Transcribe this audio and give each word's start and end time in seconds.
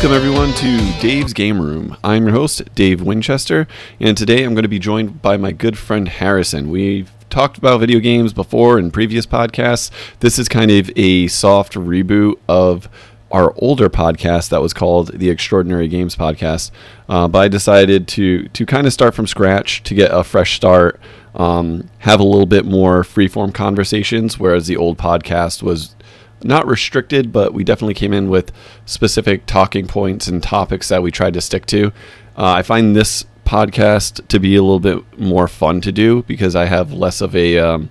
Welcome, 0.00 0.14
everyone, 0.14 0.54
to 0.54 1.00
Dave's 1.00 1.32
Game 1.32 1.60
Room. 1.60 1.96
I'm 2.04 2.22
your 2.22 2.32
host, 2.32 2.72
Dave 2.76 3.02
Winchester, 3.02 3.66
and 3.98 4.16
today 4.16 4.44
I'm 4.44 4.54
going 4.54 4.62
to 4.62 4.68
be 4.68 4.78
joined 4.78 5.20
by 5.20 5.36
my 5.36 5.50
good 5.50 5.76
friend 5.76 6.06
Harrison. 6.06 6.70
We've 6.70 7.10
talked 7.30 7.58
about 7.58 7.80
video 7.80 7.98
games 7.98 8.32
before 8.32 8.78
in 8.78 8.92
previous 8.92 9.26
podcasts. 9.26 9.90
This 10.20 10.38
is 10.38 10.48
kind 10.48 10.70
of 10.70 10.88
a 10.94 11.26
soft 11.26 11.72
reboot 11.72 12.38
of 12.48 12.88
our 13.32 13.52
older 13.56 13.90
podcast 13.90 14.50
that 14.50 14.62
was 14.62 14.72
called 14.72 15.18
the 15.18 15.30
Extraordinary 15.30 15.88
Games 15.88 16.14
Podcast. 16.14 16.70
Uh, 17.08 17.26
but 17.26 17.40
I 17.40 17.48
decided 17.48 18.06
to 18.06 18.46
to 18.50 18.64
kind 18.64 18.86
of 18.86 18.92
start 18.92 19.14
from 19.14 19.26
scratch 19.26 19.82
to 19.82 19.96
get 19.96 20.12
a 20.12 20.22
fresh 20.22 20.54
start, 20.54 21.00
um, 21.34 21.90
have 21.98 22.20
a 22.20 22.24
little 22.24 22.46
bit 22.46 22.64
more 22.64 23.02
freeform 23.02 23.52
conversations, 23.52 24.38
whereas 24.38 24.68
the 24.68 24.76
old 24.76 24.96
podcast 24.96 25.60
was 25.60 25.96
not 26.42 26.66
restricted, 26.66 27.32
but 27.32 27.52
we 27.52 27.64
definitely 27.64 27.94
came 27.94 28.12
in 28.12 28.28
with 28.28 28.52
specific 28.86 29.46
talking 29.46 29.86
points 29.86 30.28
and 30.28 30.42
topics 30.42 30.88
that 30.88 31.02
we 31.02 31.10
tried 31.10 31.34
to 31.34 31.40
stick 31.40 31.66
to. 31.66 31.88
Uh, 32.36 32.52
I 32.52 32.62
find 32.62 32.94
this 32.94 33.24
podcast 33.44 34.26
to 34.28 34.38
be 34.38 34.56
a 34.56 34.62
little 34.62 34.80
bit 34.80 35.18
more 35.18 35.48
fun 35.48 35.80
to 35.80 35.90
do 35.90 36.22
because 36.24 36.54
I 36.54 36.66
have 36.66 36.92
less 36.92 37.20
of 37.20 37.34
a 37.34 37.58
um, 37.58 37.88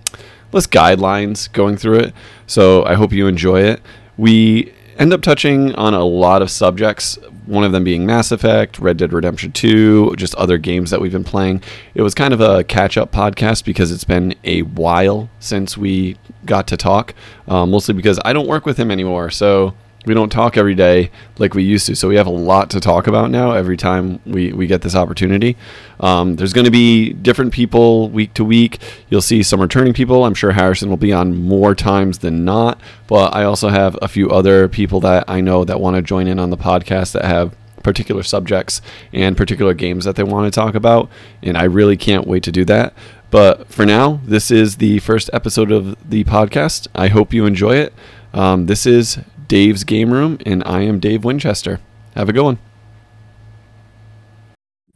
less 0.52 0.68
guidelines 0.68 1.52
going 1.52 1.78
through 1.78 2.00
it. 2.00 2.14
So 2.46 2.86
I 2.86 2.94
hope 2.94 3.12
you 3.12 3.28
enjoy 3.28 3.62
it. 3.62 3.82
We 4.18 4.74
end 4.98 5.14
up 5.14 5.22
touching 5.22 5.74
on 5.76 5.94
a 5.94 6.04
lot 6.04 6.42
of 6.42 6.50
subjects, 6.52 7.18
one 7.48 7.64
of 7.64 7.72
them 7.72 7.84
being 7.84 8.06
Mass 8.06 8.32
Effect, 8.32 8.78
Red 8.80 8.98
Dead 8.98 9.14
Redemption 9.14 9.52
2, 9.52 10.16
just 10.16 10.36
other 10.36 10.58
games 10.58 10.92
that 10.92 11.02
we've 11.02 11.12
been 11.12 11.24
playing. 11.24 11.64
It 11.96 12.02
was 12.02 12.14
kind 12.14 12.34
of 12.34 12.42
a 12.42 12.64
catch 12.64 12.98
up 12.98 13.12
podcast 13.12 13.64
because 13.64 13.92
it's 13.92 14.04
been 14.04 14.36
a 14.44 14.62
while 14.62 15.30
since 15.40 15.78
we 15.78 16.18
got 16.46 16.68
to 16.68 16.78
talk, 16.78 17.14
um, 17.48 17.72
mostly 17.72 17.94
because 17.94 18.20
I 18.26 18.34
don't 18.34 18.48
work 18.48 18.66
with 18.66 18.78
him 18.78 18.92
anymore. 18.92 19.30
So 19.30 19.74
we 20.08 20.14
don't 20.14 20.32
talk 20.32 20.58
every 20.58 20.76
day 20.76 21.12
like 21.38 21.54
we 21.54 21.64
used 21.64 21.86
to. 21.88 21.96
So 21.96 22.08
we 22.08 22.16
have 22.16 22.28
a 22.28 22.32
lot 22.32 22.70
to 22.72 22.80
talk 22.80 23.08
about 23.08 23.30
now 23.30 23.52
every 23.52 23.78
time 23.78 24.20
we, 24.26 24.54
we 24.54 24.66
get 24.66 24.82
this 24.82 24.96
opportunity. 24.96 25.58
Um, 26.00 26.36
there's 26.36 26.54
going 26.54 26.66
to 26.66 26.72
be 26.72 27.14
different 27.14 27.54
people 27.54 28.10
week 28.10 28.34
to 28.36 28.46
week. 28.46 28.80
You'll 29.10 29.22
see 29.22 29.44
some 29.44 29.62
returning 29.62 29.94
people. 29.94 30.24
I'm 30.24 30.34
sure 30.34 30.52
Harrison 30.52 30.90
will 30.90 30.98
be 30.98 31.14
on 31.14 31.42
more 31.44 31.76
times 31.76 32.20
than 32.20 32.46
not. 32.46 32.80
But 33.08 33.36
I 33.36 33.44
also 33.44 33.70
have 33.70 33.98
a 34.02 34.08
few 34.08 34.30
other 34.30 34.68
people 34.68 35.00
that 35.02 35.26
I 35.28 35.42
know 35.42 35.66
that 35.66 35.80
want 35.80 35.96
to 35.96 36.02
join 36.02 36.28
in 36.28 36.40
on 36.40 36.50
the 36.50 36.58
podcast 36.58 37.12
that 37.14 37.26
have 37.26 37.56
particular 37.84 38.24
subjects 38.24 38.82
and 39.14 39.38
particular 39.38 39.74
games 39.74 40.04
that 40.06 40.16
they 40.16 40.24
want 40.24 40.52
to 40.52 40.60
talk 40.60 40.76
about. 40.76 41.10
And 41.42 41.58
I 41.58 41.64
really 41.64 41.98
can't 41.98 42.28
wait 42.28 42.44
to 42.44 42.52
do 42.52 42.66
that. 42.66 42.94
But 43.30 43.68
for 43.68 43.86
now, 43.86 44.22
this 44.24 44.52
is 44.52 44.78
the 44.78 45.00
first 45.00 45.30
episode 45.34 45.72
of 45.72 45.98
the 46.10 46.24
podcast. 46.24 46.88
I 46.96 47.08
hope 47.08 47.34
you 47.34 47.46
enjoy 47.46 47.76
it. 47.76 47.94
Um, 48.34 48.68
this 48.68 48.86
is 48.86 49.20
Dave's 49.48 49.84
Game 49.84 50.12
Room, 50.12 50.38
and 50.46 50.64
I 50.66 50.82
am 50.82 51.00
Dave 51.00 51.24
Winchester. 51.24 51.80
Have 52.16 52.30
a 52.30 52.34
good 52.34 52.44
one. 52.44 52.60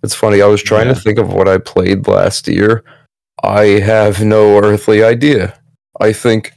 It's 0.04 0.16
funny. 0.16 0.42
I 0.42 0.48
was 0.48 0.64
trying 0.64 0.88
Yeah. 0.88 0.96
to 0.96 1.00
think 1.00 1.20
of 1.20 1.32
what 1.32 1.48
I 1.48 1.58
played 1.58 2.08
last 2.08 2.48
year. 2.48 2.84
I 3.44 3.66
have 3.80 4.24
no 4.24 4.58
earthly 4.58 5.04
idea. 5.04 5.54
I 6.00 6.14
think 6.14 6.54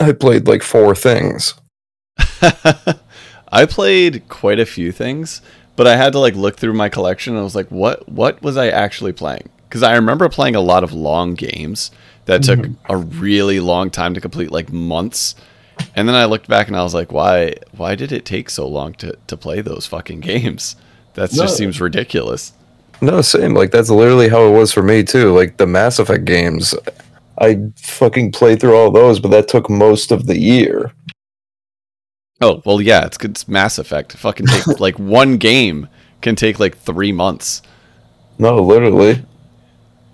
I 0.00 0.12
played 0.12 0.46
like 0.46 0.62
four 0.62 0.94
things. 0.94 1.54
I 3.52 3.66
played 3.66 4.28
quite 4.28 4.58
a 4.58 4.66
few 4.66 4.92
things, 4.92 5.40
but 5.76 5.86
I 5.86 5.96
had 5.96 6.12
to 6.14 6.18
like 6.18 6.34
look 6.34 6.56
through 6.56 6.74
my 6.74 6.88
collection 6.88 7.34
and 7.34 7.40
I 7.40 7.44
was 7.44 7.54
like, 7.54 7.70
what 7.70 8.08
what 8.08 8.42
was 8.42 8.56
I 8.56 8.68
actually 8.68 9.12
playing? 9.12 9.48
Because 9.68 9.82
I 9.82 9.94
remember 9.94 10.28
playing 10.28 10.56
a 10.56 10.60
lot 10.60 10.84
of 10.84 10.92
long 10.92 11.34
games 11.34 11.90
that 12.26 12.42
took 12.42 12.60
mm-hmm. 12.60 12.92
a 12.92 12.96
really 12.96 13.60
long 13.60 13.90
time 13.90 14.14
to 14.14 14.20
complete, 14.20 14.50
like 14.50 14.72
months. 14.72 15.34
And 15.96 16.08
then 16.08 16.14
I 16.16 16.24
looked 16.24 16.48
back 16.48 16.66
and 16.68 16.76
I 16.76 16.82
was 16.82 16.94
like, 16.94 17.12
why 17.12 17.54
why 17.76 17.94
did 17.94 18.10
it 18.12 18.24
take 18.24 18.50
so 18.50 18.66
long 18.66 18.94
to, 18.94 19.16
to 19.28 19.36
play 19.36 19.60
those 19.60 19.86
fucking 19.86 20.20
games? 20.20 20.76
That 21.14 21.32
No. 21.32 21.42
just 21.44 21.56
seems 21.56 21.80
ridiculous. 21.80 22.52
No, 23.00 23.20
same. 23.22 23.54
Like 23.54 23.70
that's 23.70 23.90
literally 23.90 24.28
how 24.28 24.46
it 24.46 24.50
was 24.58 24.72
for 24.72 24.82
me 24.82 25.02
too. 25.04 25.32
Like 25.32 25.56
the 25.56 25.66
Mass 25.66 25.98
Effect 25.98 26.24
games, 26.24 26.74
I 27.38 27.58
fucking 27.76 28.32
played 28.32 28.60
through 28.60 28.76
all 28.76 28.90
those, 28.90 29.20
but 29.20 29.30
that 29.30 29.48
took 29.48 29.68
most 29.70 30.10
of 30.10 30.26
the 30.26 30.38
year. 30.38 30.92
Oh, 32.40 32.62
well 32.64 32.80
yeah, 32.80 33.04
it's 33.06 33.16
it's 33.24 33.46
Mass 33.48 33.78
Effect. 33.78 34.12
Fucking 34.14 34.46
take 34.46 34.66
like 34.80 34.98
one 34.98 35.36
game 35.36 35.88
can 36.20 36.34
take 36.34 36.58
like 36.58 36.76
three 36.76 37.12
months. 37.12 37.62
No, 38.38 38.56
literally. 38.56 39.24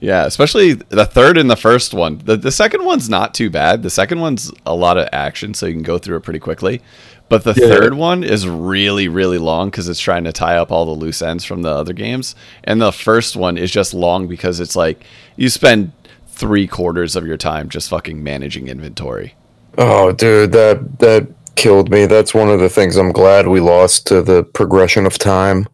Yeah, 0.01 0.25
especially 0.25 0.73
the 0.73 1.05
third 1.05 1.37
and 1.37 1.51
the 1.51 1.57
first 1.57 1.93
one. 1.93 2.19
The 2.25 2.37
the 2.37 2.51
second 2.53 2.85
one's 2.85 3.09
not 3.11 3.35
too 3.35 3.51
bad. 3.51 3.83
The 3.83 3.91
second 3.91 4.21
one's 4.21 4.51
a 4.65 4.75
lot 4.75 4.97
of 4.97 5.09
action, 5.13 5.53
so 5.55 5.67
you 5.67 5.75
can 5.75 5.83
go 5.83 5.99
through 5.99 6.17
it 6.17 6.23
pretty 6.23 6.39
quickly. 6.41 6.81
But 7.29 7.45
the 7.45 7.55
Yeah. 7.57 7.69
third 7.69 7.95
one 7.95 8.25
is 8.25 8.49
really, 8.49 9.07
really 9.09 9.39
long 9.39 9.69
because 9.71 9.89
it's 9.89 10.01
trying 10.01 10.25
to 10.25 10.33
tie 10.33 10.57
up 10.57 10.73
all 10.73 10.85
the 10.87 10.91
loose 10.99 11.23
ends 11.23 11.45
from 11.45 11.63
the 11.63 11.71
other 11.71 11.93
games. 11.93 12.35
And 12.65 12.81
the 12.81 12.91
first 12.93 13.37
one 13.37 13.57
is 13.59 13.71
just 13.71 13.95
long 13.95 14.27
because 14.27 14.59
it's 14.59 14.75
like 14.75 15.05
you 15.37 15.49
spend 15.49 15.93
three 16.29 16.67
quarters 16.67 17.15
of 17.15 17.27
your 17.27 17.37
time 17.37 17.69
just 17.69 17.91
fucking 17.91 18.25
managing 18.25 18.69
inventory. 18.69 19.35
Oh, 19.79 20.13
dude, 20.13 20.53
that 20.53 20.99
that 20.99 21.29
killed 21.57 21.91
me. 21.91 22.07
That's 22.07 22.33
one 22.33 22.49
of 22.49 22.59
the 22.59 22.71
things 22.71 22.97
I'm 22.97 23.13
glad 23.13 23.47
we 23.49 23.61
lost 23.61 24.07
to 24.07 24.23
the 24.23 24.43
progression 24.43 25.05
of 25.05 25.19
time. 25.19 25.67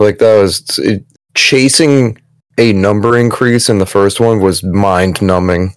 Like 0.00 0.18
that 0.18 0.38
was 0.42 0.78
it, 0.80 1.04
chasing 1.34 2.18
a 2.60 2.72
number 2.72 3.16
increase 3.16 3.68
in 3.68 3.78
the 3.78 3.86
first 3.86 4.20
one 4.20 4.40
was 4.40 4.62
mind 4.62 5.20
numbing. 5.22 5.74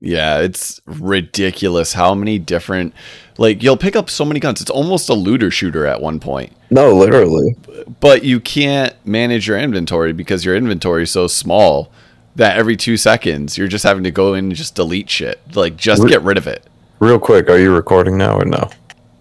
Yeah, 0.00 0.40
it's 0.40 0.80
ridiculous 0.84 1.94
how 1.94 2.14
many 2.14 2.38
different 2.38 2.92
like 3.38 3.62
you'll 3.62 3.76
pick 3.76 3.96
up 3.96 4.10
so 4.10 4.24
many 4.24 4.40
guns. 4.40 4.60
It's 4.60 4.70
almost 4.70 5.08
a 5.08 5.14
looter 5.14 5.50
shooter 5.50 5.86
at 5.86 6.02
one 6.02 6.20
point. 6.20 6.52
No, 6.70 6.94
literally. 6.94 7.56
but 8.00 8.24
you 8.24 8.40
can't 8.40 8.94
manage 9.06 9.46
your 9.46 9.58
inventory 9.58 10.12
because 10.12 10.44
your 10.44 10.56
inventory 10.56 11.04
is 11.04 11.10
so 11.10 11.26
small 11.26 11.90
that 12.36 12.58
every 12.58 12.76
two 12.76 12.96
seconds 12.96 13.56
you're 13.56 13.68
just 13.68 13.84
having 13.84 14.02
to 14.04 14.10
go 14.10 14.34
in 14.34 14.46
and 14.46 14.54
just 14.56 14.74
delete 14.74 15.08
shit 15.08 15.40
like 15.54 15.76
just 15.76 16.02
Re- 16.02 16.10
get 16.10 16.22
rid 16.22 16.36
of 16.36 16.48
it 16.48 16.64
Real 16.98 17.18
quick, 17.18 17.48
are 17.48 17.58
you 17.58 17.72
recording 17.74 18.16
now 18.16 18.36
or 18.36 18.44
no? 18.44 18.70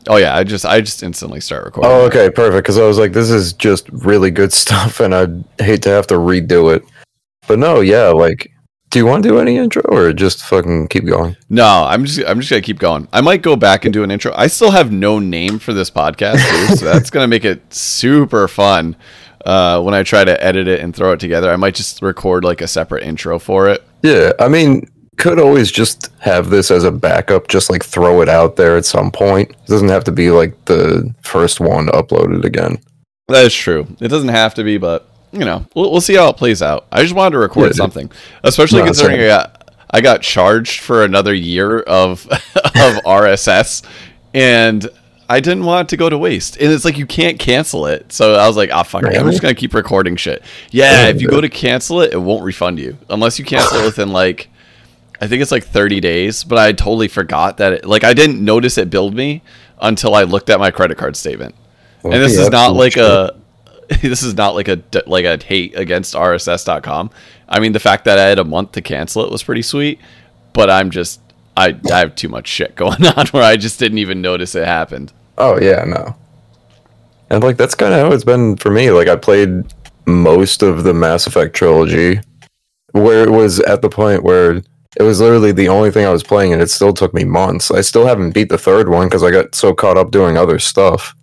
Oh 0.09 0.18
yeah 0.18 0.36
i 0.36 0.44
just 0.44 0.66
i 0.66 0.80
just 0.81 1.03
instantly 1.03 1.40
start 1.40 1.64
recording 1.66 1.91
Oh, 1.91 2.02
okay, 2.06 2.30
perfect. 2.30 2.64
Because 2.64 2.78
I 2.78 2.86
was 2.86 2.97
like, 2.97 3.14
this 3.14 3.30
is 3.30 3.53
just 3.53 3.88
really 3.90 4.31
good 4.31 4.52
stuff, 4.64 5.00
and 5.00 5.14
I'd 5.16 5.44
hate 5.59 5.81
to 5.84 5.90
have 5.90 6.08
to 6.08 6.16
redo 6.16 6.75
it. 6.75 6.84
But 7.47 7.59
no, 7.59 7.81
yeah, 7.81 8.08
like, 8.08 8.50
do 8.90 9.00
you 9.00 9.06
want 9.06 9.24
to 9.24 9.30
do 9.30 9.40
any 9.40 9.58
intro 9.58 9.81
or 9.84 10.13
just 10.13 10.44
fucking 10.46 10.88
keep 10.88 11.06
going? 11.06 11.36
no 11.50 11.66
i'm 11.88 12.06
just 12.06 12.22
i'm 12.28 12.40
just 12.40 12.50
gonna 12.52 12.62
keep 12.62 12.78
going 12.78 13.08
i 13.12 13.22
might 13.22 13.42
go 13.42 13.56
back 13.56 13.86
and 13.86 13.94
do 13.94 14.03
an 14.03 14.12
intro 14.12 14.31
i 14.36 14.46
still 14.46 14.69
have 14.69 14.92
no 14.92 15.18
name 15.18 15.58
for 15.58 15.74
this 15.74 15.90
podcast 15.90 16.36
too, 16.47 16.75
so 16.75 16.86
that's 16.94 17.09
gonna 17.09 17.28
make 17.28 17.44
it 17.44 17.74
super 17.74 18.47
fun 18.47 18.96
uh, 19.46 19.81
when 19.81 19.96
i 19.96 20.03
try 20.03 20.24
to 20.24 20.42
edit 20.44 20.68
it 20.68 20.80
and 20.80 20.96
throw 20.96 21.12
it 21.12 21.19
together 21.19 21.52
i 21.52 21.56
might 21.56 21.74
just 21.74 22.03
record 22.03 22.44
like 22.44 22.62
a 22.62 22.68
separate 22.68 23.03
intro 23.03 23.40
for 23.40 23.68
it 23.68 23.84
Yeah, 24.03 24.31
I 24.40 24.47
mean, 24.47 24.88
could 25.18 25.40
always 25.40 25.72
just 25.72 26.09
have 26.19 26.50
this 26.50 26.72
as 26.72 26.84
a 26.84 26.91
backup, 26.91 27.47
just 27.47 27.69
like 27.69 27.84
throw 27.84 28.22
it 28.22 28.29
out 28.29 28.56
there 28.56 28.75
at 28.78 28.85
some 28.85 29.12
point. 29.12 29.50
It 29.51 29.68
doesn't 29.68 29.90
have 29.90 30.03
to 30.06 30.12
be 30.12 30.31
like 30.31 30.66
the 30.66 31.13
first 31.22 31.59
one 31.59 31.88
uploaded 31.88 32.44
again. 32.44 32.78
That 33.28 33.46
is 33.46 33.53
true. 33.53 33.88
It 34.00 34.09
doesn't 34.09 34.29
have 34.29 34.53
to 34.56 34.63
be, 34.63 34.77
but 34.77 35.07
you 35.31 35.39
know, 35.45 35.65
we'll, 35.75 35.92
we'll 35.92 36.01
see 36.01 36.15
how 36.15 36.30
it 36.30 36.38
plays 36.38 36.62
out. 36.62 36.86
I 36.92 37.01
just 37.01 37.15
wanted 37.15 37.31
to 37.31 37.39
record 37.39 37.68
Yeah. 37.68 37.74
something, 37.74 38.12
especially 38.44 38.80
No, 38.80 38.86
considering 38.86 39.21
I 39.21 39.27
got 39.27 39.60
I 39.89 40.01
got 40.01 40.21
charged 40.21 40.81
for 40.81 41.04
another 41.06 41.33
year 41.33 41.80
of 41.81 42.27
of 42.31 42.42
RSS, 43.06 43.83
and 44.33 44.88
I 45.30 45.39
didn't 45.39 45.63
want 45.63 45.88
it 45.88 45.89
to 45.92 45.98
go 45.98 46.10
to 46.10 46.18
waste. 46.18 46.57
And 46.57 46.71
it's 46.71 46.83
like 46.86 46.98
you 46.98 47.06
can't 47.06 47.39
cancel 47.39 47.86
it, 47.88 48.12
so 48.12 48.36
I 48.36 48.48
was 48.48 48.57
like, 48.57 48.71
ah, 48.74 48.83
fuck 48.83 49.04
it. 49.04 49.18
I'm 49.18 49.30
just 49.30 49.42
gonna 49.42 49.56
keep 49.56 49.74
recording 49.74 50.15
shit. 50.15 50.44
Yeah, 50.71 51.07
if 51.07 51.21
you 51.21 51.27
go 51.30 51.42
to 51.42 51.50
cancel 51.50 52.01
it, 52.01 52.13
it 52.13 52.18
won't 52.21 52.44
refund 52.44 52.80
you 52.80 52.98
unless 53.10 53.39
you 53.39 53.45
cancel 53.45 53.80
it 53.80 53.86
within 53.86 54.10
like. 54.12 54.50
I 55.21 55.27
think 55.27 55.42
it's 55.42 55.51
like 55.51 55.63
30 55.63 56.00
days, 56.00 56.44
but 56.44 56.57
I 56.57 56.71
totally 56.71 57.07
forgot 57.07 57.57
that 57.57 57.74
it, 57.74 57.86
like 57.86 58.04
I 58.04 58.13
didn't 58.13 58.44
notice 58.44 58.77
it 58.77 58.89
billed 58.89 59.15
me 59.15 59.42
until 59.81 60.15
I 60.15 60.24
looked 60.24 60.50
at 60.50 60.60
my 60.60 60.71
credit 60.71 60.98
card 60.98 61.15
statement 61.15 61.56
and 62.04 62.13
this 62.13 62.38
is 62.38 62.50
not 62.50 62.74
like 62.74 62.98
a 62.98 63.36
this 64.01 64.24
is 64.24 64.36
not 64.36 64.56
like 64.56 64.68
a 64.68 64.81
like 65.06 65.25
a 65.25 65.42
hate 65.44 65.77
against 65.77 66.13
rss.com 66.15 67.10
i 67.48 67.60
mean 67.60 67.71
the 67.74 67.80
fact 67.80 68.06
that 68.06 68.18
i 68.18 68.24
had 68.24 68.39
a 68.39 68.44
month 68.44 68.71
to 68.74 68.81
cancel 68.81 69.24
it 69.24 69.31
was 69.31 69.44
pretty 69.44 69.62
sweet 69.62 70.00
but 70.54 70.69
i'm 70.69 70.89
just 70.89 71.21
i 71.56 71.77
i 71.92 72.00
have 72.00 72.15
too 72.15 72.27
much 72.27 72.48
shit 72.48 72.75
going 72.77 73.06
on 73.06 73.27
where 73.27 73.44
i 73.44 73.56
just 73.56 73.80
didn't 73.80 74.00
even 74.00 74.21
notice 74.21 74.56
it 74.56 74.65
happened 74.65 75.13
Oh 75.38 75.60
yeah, 75.60 75.83
no. 75.86 76.15
And 77.30 77.44
like 77.44 77.57
that's 77.57 77.75
kind 77.75 77.94
of 77.94 78.00
how 78.00 78.12
it's 78.12 78.24
been 78.24 78.57
for 78.57 78.69
me. 78.69 78.92
Like 78.92 79.07
I 79.07 79.15
played 79.15 79.74
most 80.06 80.62
of 80.62 80.83
the 80.83 80.94
Mass 80.94 81.25
Effect 81.25 81.56
trilogy, 81.56 82.19
where 82.92 83.24
it 83.24 83.31
was 83.31 83.60
at 83.62 83.81
the 83.81 83.89
point 83.89 84.24
where 84.24 84.62
it 84.95 85.04
was 85.04 85.19
literally 85.19 85.51
the 85.51 85.69
only 85.69 85.92
thing 85.92 86.06
I 86.06 86.12
was 86.12 86.24
playing, 86.24 86.54
and 86.54 86.62
it 86.62 86.69
still 86.69 86.94
took 86.94 87.13
me 87.13 87.24
months. 87.24 87.72
I 87.72 87.81
still 87.81 88.06
haven't 88.06 88.34
beat 88.34 88.50
the 88.50 88.57
third 88.57 88.90
one 88.90 89.07
because 89.07 89.24
I 89.24 89.31
got 89.31 89.56
so 89.56 89.74
caught 89.74 89.98
up 89.98 90.12
doing 90.12 90.38
other 90.38 90.60
stuff. 90.60 91.16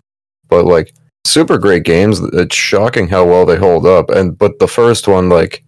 But 0.49 0.65
like 0.65 0.93
super 1.25 1.59
great 1.59 1.85
games. 1.85 2.21
It's 2.33 2.57
shocking 2.57 3.09
how 3.09 3.25
well 3.25 3.47
they 3.47 3.57
hold 3.57 3.87
up. 3.87 4.11
And 4.11 4.37
but 4.37 4.59
the 4.59 4.69
first 4.69 5.07
one, 5.07 5.29
like, 5.29 5.63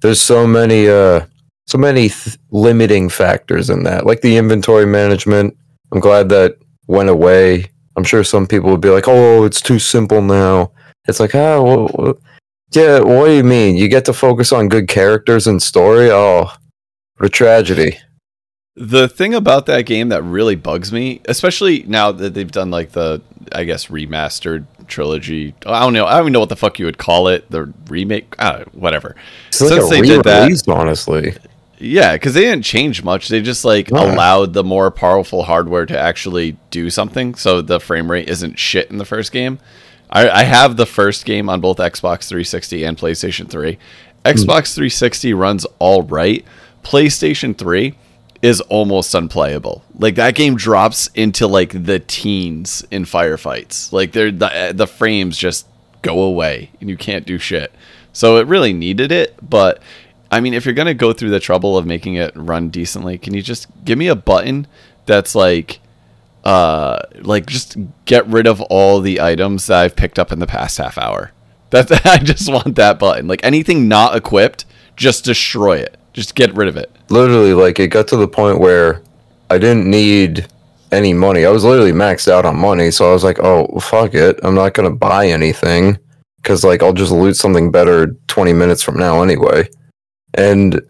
there's 0.00 0.20
so 0.20 0.46
many 0.46 0.88
uh 0.88 1.26
so 1.66 1.78
many 1.78 2.08
th- 2.08 2.38
limiting 2.50 3.08
factors 3.08 3.70
in 3.70 3.82
that, 3.84 4.06
like 4.06 4.20
the 4.20 4.36
inventory 4.36 4.86
management. 4.86 5.56
I'm 5.92 6.00
glad 6.00 6.28
that 6.30 6.56
went 6.86 7.08
away 7.08 7.66
I'm 7.96 8.04
sure 8.04 8.22
some 8.24 8.46
people 8.46 8.70
would 8.70 8.80
be 8.80 8.90
like, 8.90 9.08
"Oh, 9.08 9.44
it's 9.44 9.62
too 9.62 9.78
simple 9.78 10.20
now." 10.22 10.72
It's 11.08 11.20
like, 11.20 11.34
ah, 11.34 11.60
well, 11.62 11.90
well, 11.94 12.14
yeah. 12.72 13.00
What 13.00 13.26
do 13.26 13.32
you 13.32 13.44
mean? 13.44 13.76
You 13.76 13.88
get 13.88 14.04
to 14.06 14.12
focus 14.12 14.52
on 14.52 14.68
good 14.68 14.88
characters 14.88 15.46
and 15.46 15.62
story? 15.62 16.10
Oh, 16.10 16.50
what 17.16 17.26
a 17.26 17.28
tragedy. 17.28 17.98
The 18.78 19.08
thing 19.08 19.34
about 19.34 19.66
that 19.66 19.82
game 19.86 20.10
that 20.10 20.22
really 20.22 20.54
bugs 20.54 20.92
me, 20.92 21.22
especially 21.26 21.84
now 21.86 22.12
that 22.12 22.34
they've 22.34 22.50
done 22.50 22.70
like 22.70 22.92
the, 22.92 23.22
I 23.52 23.64
guess, 23.64 23.86
remastered 23.86 24.66
trilogy. 24.86 25.54
I 25.64 25.80
don't 25.80 25.94
know. 25.94 26.04
I 26.04 26.12
don't 26.12 26.24
even 26.24 26.32
know 26.34 26.40
what 26.40 26.50
the 26.50 26.56
fuck 26.56 26.78
you 26.78 26.84
would 26.84 26.98
call 26.98 27.28
it. 27.28 27.50
The 27.50 27.72
remake, 27.88 28.34
uh, 28.38 28.64
whatever. 28.72 29.16
It's 29.48 29.58
Since 29.58 29.88
they 29.88 30.02
did 30.02 30.24
that, 30.24 30.62
honestly. 30.68 31.34
yeah, 31.78 32.12
because 32.16 32.34
they 32.34 32.42
didn't 32.42 32.64
change 32.64 33.02
much. 33.02 33.28
They 33.28 33.40
just 33.40 33.64
like 33.64 33.90
No. 33.90 34.12
allowed 34.14 34.52
the 34.52 34.62
more 34.64 34.90
powerful 34.90 35.44
hardware 35.44 35.86
to 35.86 35.98
actually 35.98 36.58
do 36.70 36.90
something, 36.90 37.34
so 37.34 37.62
the 37.62 37.80
frame 37.80 38.10
rate 38.10 38.28
isn't 38.28 38.58
shit 38.58 38.90
in 38.90 38.98
the 38.98 39.06
first 39.06 39.32
game. 39.32 39.58
I, 40.10 40.28
I 40.28 40.42
have 40.44 40.76
the 40.76 40.86
first 40.86 41.24
game 41.24 41.48
on 41.48 41.62
both 41.62 41.78
Xbox 41.78 42.28
360 42.28 42.84
and 42.84 42.98
PlayStation 42.98 43.48
3. 43.48 43.78
Xbox 44.24 44.74
360 44.74 45.32
runs 45.34 45.64
all 45.78 46.02
right. 46.02 46.44
PlayStation 46.86 47.58
3 47.58 47.94
is 48.42 48.60
almost 48.60 49.12
unplayable. 49.12 49.82
Like 49.98 50.14
that 50.14 50.36
game 50.36 50.54
drops 50.54 51.08
into 51.16 51.48
like 51.48 51.84
the 51.84 51.98
teens 51.98 52.86
in 52.92 53.04
firefights. 53.04 53.92
Like 53.92 54.12
they're 54.12 54.30
the, 54.30 54.72
the 54.72 54.86
frames 54.86 55.36
just 55.36 55.66
go 56.02 56.22
away 56.22 56.70
and 56.80 56.88
you 56.88 56.96
can't 56.96 57.26
do 57.26 57.38
shit. 57.38 57.72
So 58.12 58.36
it 58.36 58.46
really 58.46 58.72
needed 58.72 59.10
it, 59.10 59.34
but 59.42 59.82
I 60.30 60.38
mean 60.38 60.54
if 60.54 60.64
you're 60.64 60.74
going 60.76 60.86
to 60.86 60.94
go 60.94 61.12
through 61.12 61.30
the 61.30 61.40
trouble 61.40 61.76
of 61.76 61.86
making 61.86 62.14
it 62.14 62.30
run 62.36 62.68
decently, 62.68 63.18
can 63.18 63.34
you 63.34 63.42
just 63.42 63.66
give 63.84 63.98
me 63.98 64.06
a 64.06 64.14
button 64.14 64.68
that's 65.06 65.34
like 65.34 65.80
uh 66.44 67.00
like 67.16 67.46
just 67.46 67.76
get 68.04 68.24
rid 68.28 68.46
of 68.46 68.60
all 68.60 69.00
the 69.00 69.20
items 69.20 69.66
that 69.66 69.80
I've 69.80 69.96
picked 69.96 70.20
up 70.20 70.30
in 70.30 70.38
the 70.38 70.46
past 70.46 70.78
half 70.78 70.98
hour. 70.98 71.32
That's 71.70 71.90
I 72.06 72.18
just 72.18 72.48
want 72.48 72.76
that 72.76 73.00
button. 73.00 73.26
Like 73.26 73.40
anything 73.42 73.88
not 73.88 74.14
equipped, 74.14 74.66
just 74.94 75.24
destroy 75.24 75.78
it. 75.78 75.95
Just 76.16 76.34
get 76.34 76.54
rid 76.54 76.66
of 76.66 76.78
it. 76.78 76.90
Literally, 77.10 77.52
like 77.52 77.78
it 77.78 77.88
got 77.88 78.08
to 78.08 78.16
the 78.16 78.26
point 78.26 78.58
where 78.58 79.02
I 79.50 79.58
didn't 79.58 79.88
need 79.88 80.48
any 80.90 81.12
money. 81.12 81.44
I 81.44 81.50
was 81.50 81.62
literally 81.62 81.92
maxed 81.92 82.26
out 82.26 82.46
on 82.46 82.56
money, 82.56 82.90
so 82.90 83.10
I 83.10 83.12
was 83.12 83.22
like, 83.22 83.38
"Oh, 83.40 83.66
fuck 83.80 84.14
it. 84.14 84.40
I'm 84.42 84.54
not 84.54 84.72
gonna 84.72 84.90
buy 84.90 85.26
anything 85.26 85.98
because 86.38 86.64
like 86.64 86.82
I'll 86.82 86.94
just 86.94 87.12
loot 87.12 87.36
something 87.36 87.70
better 87.70 88.16
20 88.28 88.54
minutes 88.54 88.82
from 88.82 88.96
now 88.98 89.22
anyway." 89.22 89.68
And 90.32 90.80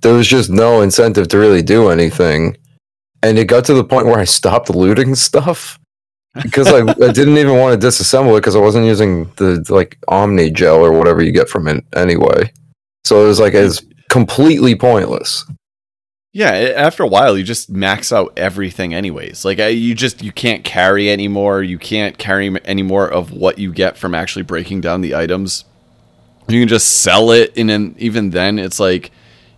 there 0.00 0.14
was 0.14 0.26
just 0.26 0.48
no 0.48 0.80
incentive 0.80 1.28
to 1.28 1.38
really 1.38 1.60
do 1.60 1.90
anything. 1.90 2.56
And 3.22 3.38
it 3.38 3.48
got 3.48 3.66
to 3.66 3.74
the 3.74 3.84
point 3.84 4.06
where 4.06 4.18
I 4.18 4.24
stopped 4.24 4.70
looting 4.70 5.14
stuff 5.14 5.78
because 6.42 6.68
I, 6.68 6.78
I 6.78 7.12
didn't 7.12 7.36
even 7.36 7.58
want 7.58 7.78
to 7.78 7.86
disassemble 7.86 8.32
it 8.32 8.40
because 8.40 8.56
I 8.56 8.60
wasn't 8.60 8.86
using 8.86 9.30
the 9.36 9.62
like 9.68 9.98
Omni 10.08 10.52
gel 10.52 10.82
or 10.82 10.92
whatever 10.92 11.22
you 11.22 11.32
get 11.32 11.50
from 11.50 11.68
it 11.68 11.84
anyway. 11.94 12.50
So 13.04 13.22
it 13.22 13.28
was 13.28 13.40
like 13.40 13.52
it's 13.52 13.82
completely 14.14 14.76
pointless. 14.76 15.44
Yeah, 16.32 16.50
after 16.76 17.02
a 17.02 17.06
while, 17.08 17.36
you 17.36 17.42
just 17.42 17.68
max 17.68 18.12
out 18.12 18.32
everything, 18.36 18.94
anyways. 18.94 19.44
Like 19.44 19.58
you 19.58 19.92
just 19.94 20.22
you 20.22 20.30
can't 20.30 20.62
carry 20.62 21.10
anymore. 21.10 21.62
You 21.64 21.78
can't 21.78 22.16
carry 22.16 22.56
any 22.64 22.82
more 22.84 23.08
of 23.08 23.32
what 23.32 23.58
you 23.58 23.72
get 23.72 23.98
from 23.98 24.14
actually 24.14 24.42
breaking 24.42 24.80
down 24.82 25.00
the 25.00 25.16
items. 25.16 25.64
You 26.48 26.60
can 26.60 26.68
just 26.68 27.02
sell 27.02 27.32
it, 27.32 27.52
and 27.56 27.68
then 27.68 27.96
even 27.98 28.30
then, 28.30 28.58
it's 28.60 28.78
like 28.78 29.10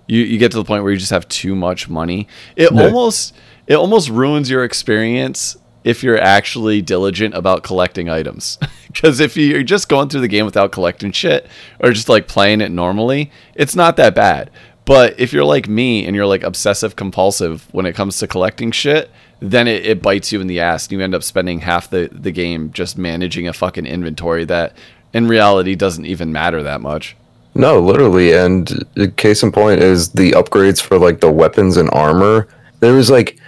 you 0.06 0.20
you 0.22 0.38
get 0.38 0.52
to 0.52 0.56
the 0.56 0.64
point 0.64 0.82
where 0.84 0.92
you 0.92 0.98
just 0.98 1.10
have 1.12 1.28
too 1.28 1.54
much 1.54 1.88
money. 1.90 2.28
It 2.56 2.70
Yeah. 2.72 2.84
almost 2.84 3.34
it 3.66 3.74
almost 3.74 4.08
ruins 4.08 4.48
your 4.48 4.64
experience 4.64 5.56
if 5.86 6.02
you're 6.02 6.20
actually 6.20 6.82
diligent 6.82 7.32
about 7.32 7.62
collecting 7.62 8.10
items. 8.10 8.58
Because 8.96 9.20
if 9.20 9.36
you're 9.36 9.62
just 9.62 9.90
going 9.90 10.08
through 10.08 10.22
the 10.22 10.28
game 10.28 10.46
without 10.46 10.72
collecting 10.72 11.12
shit 11.12 11.46
or 11.80 11.92
just 11.92 12.08
like 12.08 12.26
playing 12.26 12.62
it 12.62 12.70
normally, 12.70 13.30
it's 13.54 13.76
not 13.76 13.98
that 13.98 14.14
bad. 14.14 14.50
But 14.86 15.20
if 15.20 15.34
you're 15.34 15.44
like 15.44 15.68
me 15.68 16.06
and 16.06 16.16
you're 16.16 16.24
like 16.24 16.42
obsessive 16.42 16.96
compulsive 16.96 17.68
when 17.74 17.84
it 17.84 17.94
comes 17.94 18.18
to 18.20 18.26
collecting 18.26 18.70
shit, 18.70 19.10
then 19.38 19.68
it, 19.68 19.84
it 19.84 20.00
bites 20.00 20.32
you 20.32 20.40
in 20.40 20.46
the 20.46 20.60
ass 20.60 20.86
and 20.86 20.92
you 20.92 21.02
end 21.02 21.14
up 21.14 21.22
spending 21.22 21.58
half 21.58 21.90
the, 21.90 22.08
the 22.10 22.30
game 22.30 22.72
just 22.72 22.96
managing 22.96 23.46
a 23.46 23.52
fucking 23.52 23.84
inventory 23.84 24.46
that 24.46 24.74
in 25.12 25.28
reality 25.28 25.74
doesn't 25.74 26.06
even 26.06 26.32
matter 26.32 26.62
that 26.62 26.80
much. 26.80 27.18
No, 27.54 27.78
literally. 27.78 28.32
And 28.32 28.82
uh, 28.96 29.08
case 29.18 29.42
in 29.42 29.52
point 29.52 29.82
is 29.82 30.08
the 30.08 30.30
upgrades 30.30 30.80
for 30.80 30.98
like 30.98 31.20
the 31.20 31.30
weapons 31.30 31.76
and 31.76 31.90
armor. 31.92 32.48
There 32.80 32.94
was 32.94 33.10
like 33.10 33.38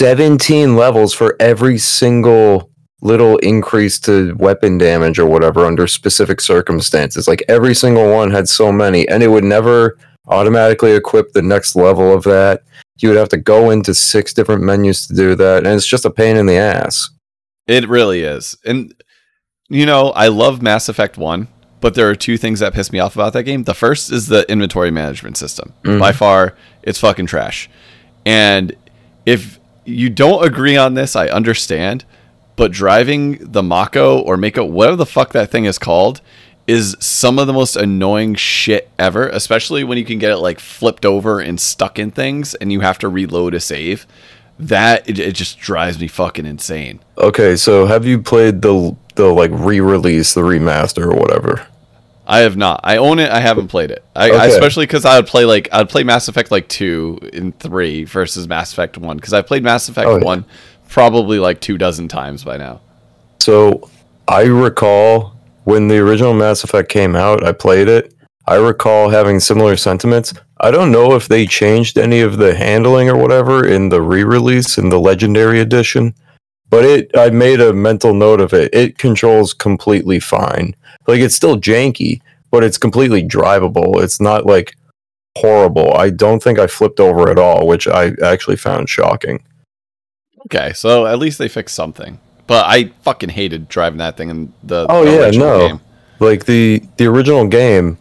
17 0.00 0.76
levels 0.76 1.12
for 1.12 1.36
every 1.38 1.76
single 1.76 2.70
little 3.02 3.36
increase 3.38 4.00
to 4.00 4.34
weapon 4.38 4.78
damage 4.78 5.18
or 5.18 5.26
whatever 5.26 5.66
under 5.66 5.86
specific 5.86 6.40
circumstances. 6.40 7.28
Like 7.28 7.42
every 7.48 7.74
single 7.74 8.10
one 8.10 8.30
had 8.30 8.48
so 8.48 8.72
many, 8.72 9.06
and 9.08 9.22
it 9.22 9.28
would 9.28 9.44
never 9.44 9.98
automatically 10.28 10.92
equip 10.92 11.32
the 11.32 11.42
next 11.42 11.76
level 11.76 12.14
of 12.14 12.24
that. 12.24 12.62
You 13.02 13.10
would 13.10 13.18
have 13.18 13.28
to 13.28 13.36
go 13.36 13.68
into 13.68 13.92
six 13.92 14.32
different 14.32 14.62
menus 14.62 15.06
to 15.06 15.14
do 15.14 15.34
that, 15.34 15.66
and 15.66 15.74
it's 15.74 15.86
just 15.86 16.06
a 16.06 16.10
pain 16.10 16.38
in 16.38 16.46
the 16.46 16.56
ass. 16.56 17.10
It 17.66 17.86
really 17.86 18.22
is. 18.22 18.56
And 18.64 18.94
you 19.68 19.84
know, 19.84 20.12
I 20.12 20.28
love 20.28 20.62
Mass 20.62 20.88
Effect 20.88 21.18
1, 21.18 21.46
but 21.82 21.94
there 21.94 22.08
are 22.08 22.16
two 22.16 22.38
things 22.38 22.60
that 22.60 22.72
piss 22.72 22.90
me 22.90 23.00
off 23.00 23.16
about 23.16 23.34
that 23.34 23.42
game. 23.42 23.64
The 23.64 23.74
first 23.74 24.10
is 24.10 24.28
the 24.28 24.50
inventory 24.50 24.90
management 24.90 25.36
system. 25.36 25.74
Mhm. 25.84 26.00
By 26.00 26.12
far, 26.12 26.56
it's 26.82 26.98
fucking 26.98 27.26
trash. 27.26 27.68
And 28.24 28.74
if 29.26 29.59
you 29.84 30.10
don't 30.10 30.44
agree 30.44 30.76
on 30.76 30.94
this, 30.94 31.16
I 31.16 31.28
understand, 31.28 32.04
but 32.56 32.72
driving 32.72 33.38
the 33.40 33.62
Mako 33.62 34.20
or 34.20 34.36
Mako, 34.36 34.64
whatever 34.66 34.96
the 34.96 35.06
fuck 35.06 35.32
that 35.32 35.50
thing 35.50 35.64
is 35.64 35.78
called, 35.78 36.20
is 36.66 36.96
some 37.00 37.38
of 37.38 37.46
the 37.46 37.52
most 37.52 37.74
annoying 37.74 38.34
shit 38.34 38.90
ever, 38.98 39.28
especially 39.28 39.82
when 39.82 39.98
you 39.98 40.04
can 40.04 40.18
get 40.18 40.30
it 40.30 40.36
like 40.36 40.60
flipped 40.60 41.04
over 41.04 41.40
and 41.40 41.58
stuck 41.60 41.98
in 41.98 42.10
things 42.10 42.54
and 42.54 42.70
you 42.70 42.80
have 42.80 42.98
to 42.98 43.08
reload 43.08 43.54
a 43.54 43.60
save. 43.60 44.06
That 44.58 45.08
it, 45.08 45.18
it 45.18 45.34
just 45.34 45.58
drives 45.58 45.98
me 45.98 46.06
fucking 46.06 46.44
insane. 46.44 47.00
Okay, 47.16 47.56
so 47.56 47.86
have 47.86 48.04
you 48.04 48.20
played 48.20 48.60
the 48.60 48.94
the 49.14 49.26
like 49.26 49.50
re-release, 49.52 50.34
the 50.34 50.42
remaster 50.42 51.04
or 51.04 51.16
whatever? 51.16 51.66
I 52.30 52.38
have 52.40 52.56
not. 52.56 52.80
I 52.84 52.96
own 52.98 53.18
it. 53.18 53.30
I 53.30 53.40
haven't 53.40 53.68
played 53.68 53.90
it. 53.90 54.04
I, 54.14 54.30
I 54.30 54.46
especially 54.46 54.86
because 54.86 55.04
I 55.04 55.16
would 55.16 55.26
play 55.26 55.44
like 55.44 55.68
I'd 55.72 55.88
play 55.88 56.04
Mass 56.04 56.28
Effect 56.28 56.50
like 56.50 56.68
two 56.68 57.18
and 57.32 57.58
three 57.58 58.04
versus 58.04 58.46
Mass 58.46 58.72
Effect 58.72 58.96
one 58.96 59.16
because 59.16 59.32
I've 59.32 59.46
played 59.46 59.64
Mass 59.64 59.88
Effect 59.88 60.06
Oh, 60.08 60.16
yeah. 60.18 60.24
one 60.24 60.44
probably 60.88 61.38
like 61.38 61.60
two 61.60 61.76
dozen 61.76 62.06
times 62.08 62.44
by 62.44 62.56
now. 62.56 62.80
So 63.38 63.90
I 64.28 64.42
recall 64.44 65.34
when 65.64 65.88
the 65.88 65.98
original 65.98 66.32
Mass 66.34 66.62
Effect 66.64 66.88
came 66.88 67.16
out, 67.16 67.44
I 67.44 67.52
played 67.52 67.88
it. 67.88 68.14
I 68.46 68.56
recall 68.56 69.08
having 69.10 69.38
similar 69.40 69.76
sentiments. 69.76 70.32
I 70.60 70.70
don't 70.70 70.90
know 70.92 71.14
if 71.14 71.28
they 71.28 71.46
changed 71.46 71.98
any 71.98 72.20
of 72.20 72.36
the 72.38 72.54
handling 72.54 73.08
or 73.08 73.16
whatever 73.16 73.66
in 73.66 73.88
the 73.88 74.02
re-release 74.02 74.78
in 74.78 74.88
the 74.88 74.98
Legendary 75.00 75.60
Edition, 75.60 76.14
but 76.70 76.84
it 76.84 77.10
I 77.16 77.30
made 77.30 77.60
a 77.60 77.72
mental 77.72 78.14
note 78.14 78.40
of 78.40 78.52
it. 78.54 78.72
It 78.74 78.96
controls 78.98 79.52
completely 79.52 80.20
fine. 80.20 80.74
Like 81.06 81.20
it's 81.20 81.34
still 81.34 81.56
janky, 81.58 82.20
but 82.50 82.64
it's 82.64 82.78
completely 82.78 83.22
drivable. 83.22 84.02
It's 84.02 84.20
not 84.20 84.46
like 84.46 84.74
horrible. 85.38 85.92
I 85.94 86.10
don't 86.10 86.42
think 86.42 86.58
I 86.58 86.66
flipped 86.66 87.00
over 87.00 87.30
at 87.30 87.38
all, 87.38 87.66
which 87.66 87.86
I 87.88 88.12
actually 88.22 88.56
found 88.56 88.88
shocking. 88.88 89.42
Okay, 90.46 90.72
so 90.72 91.06
at 91.06 91.18
least 91.18 91.38
they 91.38 91.48
fixed 91.48 91.74
something. 91.74 92.18
But 92.46 92.64
I 92.66 92.86
fucking 93.02 93.28
hated 93.28 93.68
driving 93.68 93.98
that 93.98 94.16
thing 94.16 94.30
in 94.30 94.52
the 94.64 94.86
Oh, 94.88 95.04
yeah, 95.04 95.26
original 95.26 95.46
no. 95.58 95.68
game. 95.68 95.80
like 96.18 96.46
the 96.46 96.82
the 96.96 97.06
original 97.06 97.46
game 97.46 97.96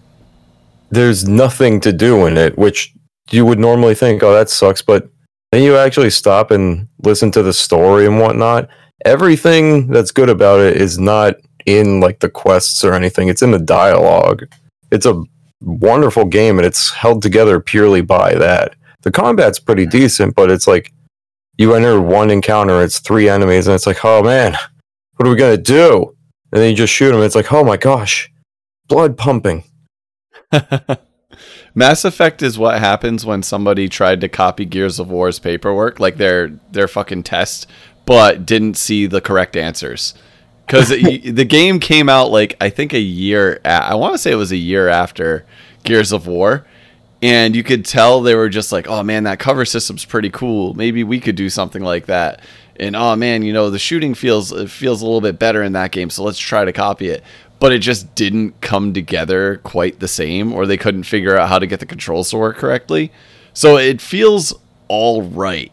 there's 0.92 1.28
nothing 1.28 1.80
to 1.82 1.94
do 1.94 2.26
in 2.26 2.36
it 2.36 2.58
which 2.58 2.92
you 3.30 3.46
would 3.46 3.60
normally 3.60 3.94
think 3.94 4.24
oh 4.24 4.34
that 4.34 4.50
sucks 4.50 4.82
but 4.82 5.08
then 5.52 5.64
you 5.64 5.78
actually 5.78 6.10
stop 6.10 6.52
and 6.52 6.88
listen 7.04 7.32
to 7.32 7.44
the 7.44 7.54
story 7.54 8.06
and 8.06 8.20
whatnot. 8.20 8.70
Everything 9.06 9.88
that's 9.88 10.12
good 10.12 10.30
about 10.30 10.60
it 10.60 10.78
is 10.78 11.00
not 11.00 11.36
in 11.66 12.00
like 12.00 12.20
the 12.20 12.30
quests 12.30 12.84
or 12.84 12.94
anything. 12.94 13.28
It's 13.28 13.42
in 13.42 13.52
the 13.52 13.60
dialogue. 13.60 14.46
It's 14.92 15.06
a 15.06 15.24
wonderful 15.62 16.26
game 16.26 16.58
and 16.58 16.66
it's 16.66 16.92
held 16.92 17.22
together 17.22 17.60
purely 17.60 18.02
by 18.02 18.36
that. 18.36 18.76
The 19.02 19.12
combat's 19.12 19.60
pretty 19.60 19.86
decent 19.86 20.36
but 20.36 20.52
it's 20.52 20.68
like 20.68 20.94
you 21.58 21.74
enter 21.74 22.02
one 22.02 22.32
encounter 22.32 22.82
it's 22.82 23.00
three 23.00 23.28
enemies 23.28 23.68
and 23.68 23.76
it's 23.76 23.88
like 23.88 24.04
oh 24.04 24.24
man 24.24 24.58
what 25.20 25.28
are 25.28 25.32
we 25.32 25.38
gonna 25.38 25.58
do? 25.58 26.16
And 26.54 26.62
then 26.62 26.70
you 26.70 26.78
just 26.78 26.94
shoot 26.94 27.12
them. 27.12 27.22
It's 27.22 27.36
like, 27.36 27.52
oh 27.52 27.66
my 27.66 27.76
gosh, 27.76 28.32
blood 28.88 29.18
pumping. 29.18 29.66
Mass 31.76 32.04
Effect 32.04 32.42
is 32.42 32.58
what 32.58 32.80
happens 32.80 33.26
when 33.26 33.44
somebody 33.44 33.88
tried 33.88 34.22
to 34.22 34.30
copy 34.30 34.66
Gears 34.66 35.00
of 35.00 35.10
War's 35.10 35.40
paperwork, 35.40 36.00
like 36.00 36.18
their 36.18 36.50
their 36.72 36.88
fucking 36.88 37.24
test, 37.24 37.68
but 38.06 38.46
didn't 38.46 38.76
see 38.76 39.06
the 39.06 39.22
correct 39.22 39.56
answers. 39.56 40.14
Because 40.66 40.90
the 40.90 41.46
game 41.46 41.80
came 41.80 42.10
out 42.10 42.32
like 42.32 42.56
I 42.60 42.70
think 42.70 42.94
a 42.94 43.00
year. 43.00 43.60
A- 43.66 43.92
I 43.92 43.96
want 43.96 44.14
to 44.14 44.18
say 44.18 44.32
it 44.32 44.36
was 44.36 44.52
a 44.52 44.58
year 44.58 44.88
after 44.88 45.46
Gears 45.84 46.12
of 46.12 46.28
War, 46.28 46.66
and 47.22 47.56
you 47.56 47.64
could 47.64 47.86
tell 47.86 48.22
they 48.22 48.36
were 48.36 48.50
just 48.50 48.72
like, 48.72 48.88
"Oh 48.88 49.04
man, 49.04 49.24
that 49.24 49.40
cover 49.40 49.66
system's 49.66 50.06
pretty 50.06 50.30
cool. 50.30 50.74
Maybe 50.74 51.04
we 51.04 51.20
could 51.20 51.36
do 51.36 51.50
something 51.50 51.84
like 51.84 52.08
that." 52.08 52.42
and 52.80 52.96
oh 52.96 53.16
man, 53.16 53.44
you 53.44 53.52
know 53.54 53.70
the 53.70 53.80
shooting 53.80 54.14
feels 54.14 54.52
it 54.52 54.72
feels 54.72 55.02
a 55.02 55.06
little 55.06 55.22
bit 55.22 55.38
better 55.38 55.62
in 55.62 55.74
that 55.74 55.92
game, 55.92 56.10
so 56.10 56.24
let's 56.24 56.40
try 56.40 56.66
to 56.66 56.74
copy 56.74 57.10
it. 57.10 57.24
But 57.60 57.74
it 57.74 57.80
just 57.80 58.16
didn't 58.16 58.62
come 58.62 58.94
together 58.94 59.58
quite 59.64 60.00
the 60.00 60.08
same, 60.08 60.54
or 60.54 60.66
they 60.66 60.78
couldn't 60.78 61.04
figure 61.04 61.38
out 61.38 61.50
how 61.50 61.60
to 61.60 61.68
get 61.68 61.80
the 61.80 61.86
controls 61.86 62.30
to 62.30 62.38
work 62.38 62.58
correctly. 62.58 63.12
So 63.54 63.78
it 63.78 64.00
feels 64.00 64.54
all 64.88 65.24
right, 65.24 65.72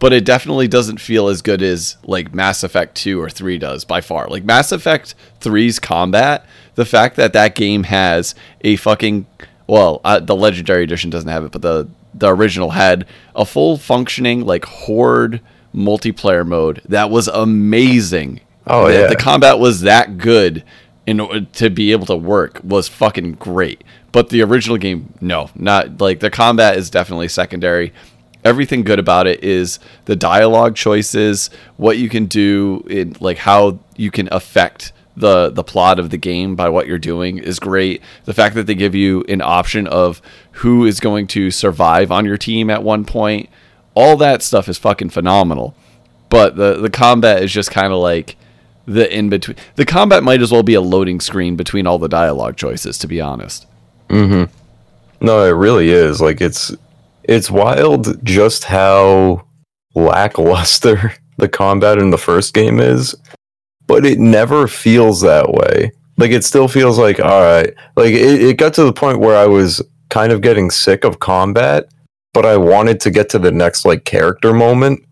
but 0.00 0.12
it 0.12 0.24
definitely 0.24 0.66
doesn't 0.66 1.00
feel 1.00 1.28
as 1.28 1.42
good 1.42 1.62
as 1.62 1.96
like 2.02 2.34
Mass 2.34 2.64
Effect 2.64 2.96
2 2.96 3.20
or 3.20 3.30
3 3.30 3.58
does 3.58 3.84
by 3.84 4.00
far. 4.00 4.26
Like 4.26 4.44
Mass 4.44 4.72
Effect 4.72 5.14
3's 5.40 5.78
combat, 5.78 6.46
the 6.74 6.84
fact 6.84 7.16
that 7.16 7.32
that 7.34 7.54
game 7.54 7.84
has 7.84 8.34
a 8.62 8.76
fucking 8.76 9.26
well, 9.66 10.00
uh, 10.04 10.18
the 10.18 10.34
legendary 10.34 10.82
edition 10.82 11.10
doesn't 11.10 11.30
have 11.30 11.44
it, 11.44 11.52
but 11.52 11.62
the 11.62 11.88
the 12.12 12.34
original 12.34 12.70
had 12.70 13.06
a 13.36 13.44
full 13.44 13.76
functioning 13.78 14.44
like 14.44 14.64
horde 14.64 15.40
multiplayer 15.74 16.46
mode 16.46 16.82
that 16.88 17.10
was 17.10 17.28
amazing. 17.28 18.40
Oh 18.66 18.88
yeah. 18.88 19.06
the 19.06 19.16
combat 19.16 19.58
was 19.58 19.82
that 19.82 20.18
good 20.18 20.64
in 21.10 21.18
order 21.18 21.40
to 21.40 21.68
be 21.68 21.90
able 21.90 22.06
to 22.06 22.14
work 22.14 22.60
was 22.62 22.86
fucking 22.86 23.32
great. 23.32 23.82
But 24.12 24.28
the 24.28 24.42
original 24.42 24.76
game, 24.76 25.12
no, 25.20 25.50
not 25.56 26.00
like 26.00 26.20
the 26.20 26.30
combat 26.30 26.76
is 26.76 26.88
definitely 26.88 27.26
secondary. 27.26 27.92
Everything 28.44 28.82
good 28.82 29.00
about 29.00 29.26
it 29.26 29.42
is 29.42 29.80
the 30.04 30.14
dialogue 30.14 30.76
choices, 30.76 31.50
what 31.76 31.98
you 31.98 32.08
can 32.08 32.26
do 32.26 32.84
in 32.88 33.16
like 33.18 33.38
how 33.38 33.80
you 33.96 34.12
can 34.12 34.28
affect 34.30 34.92
the 35.16 35.50
the 35.50 35.64
plot 35.64 35.98
of 35.98 36.10
the 36.10 36.16
game 36.16 36.54
by 36.54 36.68
what 36.68 36.86
you're 36.86 36.96
doing 36.96 37.38
is 37.38 37.58
great. 37.58 38.00
The 38.26 38.32
fact 38.32 38.54
that 38.54 38.68
they 38.68 38.76
give 38.76 38.94
you 38.94 39.24
an 39.28 39.42
option 39.42 39.88
of 39.88 40.22
who 40.52 40.86
is 40.86 41.00
going 41.00 41.26
to 41.28 41.50
survive 41.50 42.12
on 42.12 42.24
your 42.24 42.38
team 42.38 42.70
at 42.70 42.84
one 42.84 43.04
point, 43.04 43.50
all 43.94 44.16
that 44.18 44.42
stuff 44.42 44.68
is 44.68 44.78
fucking 44.78 45.10
phenomenal 45.10 45.74
but 46.30 46.56
the 46.56 46.76
the 46.76 46.88
combat 46.88 47.42
is 47.42 47.52
just 47.52 47.70
kind 47.70 47.92
of 47.92 47.98
like 47.98 48.36
the 48.92 49.16
in 49.16 49.28
between. 49.28 49.56
The 49.76 49.84
combat 49.84 50.22
might 50.22 50.42
as 50.42 50.52
well 50.52 50.62
be 50.62 50.74
a 50.74 50.80
loading 50.80 51.20
screen 51.20 51.56
between 51.56 51.86
all 51.86 51.98
the 51.98 52.08
dialogue 52.08 52.56
choices, 52.56 52.98
to 52.98 53.06
be 53.06 53.20
honest. 53.20 53.66
Mm-hmm. 54.08 54.52
No, 55.24 55.44
it 55.44 55.50
really 55.50 55.90
is. 55.90 56.20
Like 56.20 56.40
it's 56.40 56.74
it's 57.24 57.50
wild 57.50 58.24
just 58.24 58.64
how 58.64 59.46
lackluster 59.94 61.14
the 61.36 61.48
combat 61.48 61.98
in 61.98 62.10
the 62.10 62.18
first 62.18 62.54
game 62.54 62.80
is, 62.80 63.14
but 63.86 64.04
it 64.04 64.18
never 64.18 64.66
feels 64.66 65.20
that 65.20 65.52
way. 65.52 65.92
Like 66.16 66.32
it 66.32 66.44
still 66.44 66.68
feels 66.68 66.98
like 66.98 67.20
all 67.20 67.42
right. 67.42 67.72
Like 67.96 68.12
it, 68.12 68.42
it 68.42 68.58
got 68.58 68.74
to 68.74 68.84
the 68.84 68.92
point 68.92 69.20
where 69.20 69.36
I 69.36 69.46
was 69.46 69.82
kind 70.08 70.32
of 70.32 70.40
getting 70.40 70.70
sick 70.70 71.04
of 71.04 71.20
combat, 71.20 71.88
but 72.34 72.44
I 72.44 72.56
wanted 72.56 73.00
to 73.00 73.10
get 73.10 73.28
to 73.30 73.38
the 73.38 73.52
next 73.52 73.84
like 73.84 74.04
character 74.04 74.52
moment. 74.52 75.04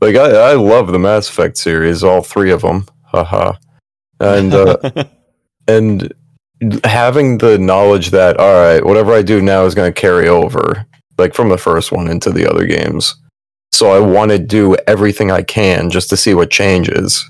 Like 0.00 0.16
I, 0.16 0.50
I 0.50 0.52
love 0.54 0.92
the 0.92 0.98
Mass 0.98 1.28
Effect 1.28 1.56
series, 1.56 2.04
all 2.04 2.22
three 2.22 2.50
of 2.50 2.62
them. 2.62 2.86
Haha. 3.14 3.52
And 4.20 4.54
uh, 4.54 5.04
and 5.68 6.12
having 6.84 7.38
the 7.38 7.58
knowledge 7.58 8.10
that 8.10 8.38
all 8.38 8.54
right 8.54 8.84
whatever 8.84 9.12
i 9.12 9.20
do 9.20 9.42
now 9.42 9.64
is 9.64 9.74
going 9.74 9.92
to 9.92 10.00
carry 10.00 10.28
over 10.28 10.86
like 11.18 11.34
from 11.34 11.50
the 11.50 11.58
first 11.58 11.92
one 11.92 12.08
into 12.08 12.30
the 12.30 12.48
other 12.48 12.66
games. 12.66 13.14
So 13.72 13.90
i 13.90 13.98
want 13.98 14.30
to 14.30 14.38
do 14.38 14.76
everything 14.86 15.30
i 15.30 15.42
can 15.42 15.90
just 15.90 16.08
to 16.10 16.16
see 16.16 16.34
what 16.34 16.50
changes. 16.50 17.28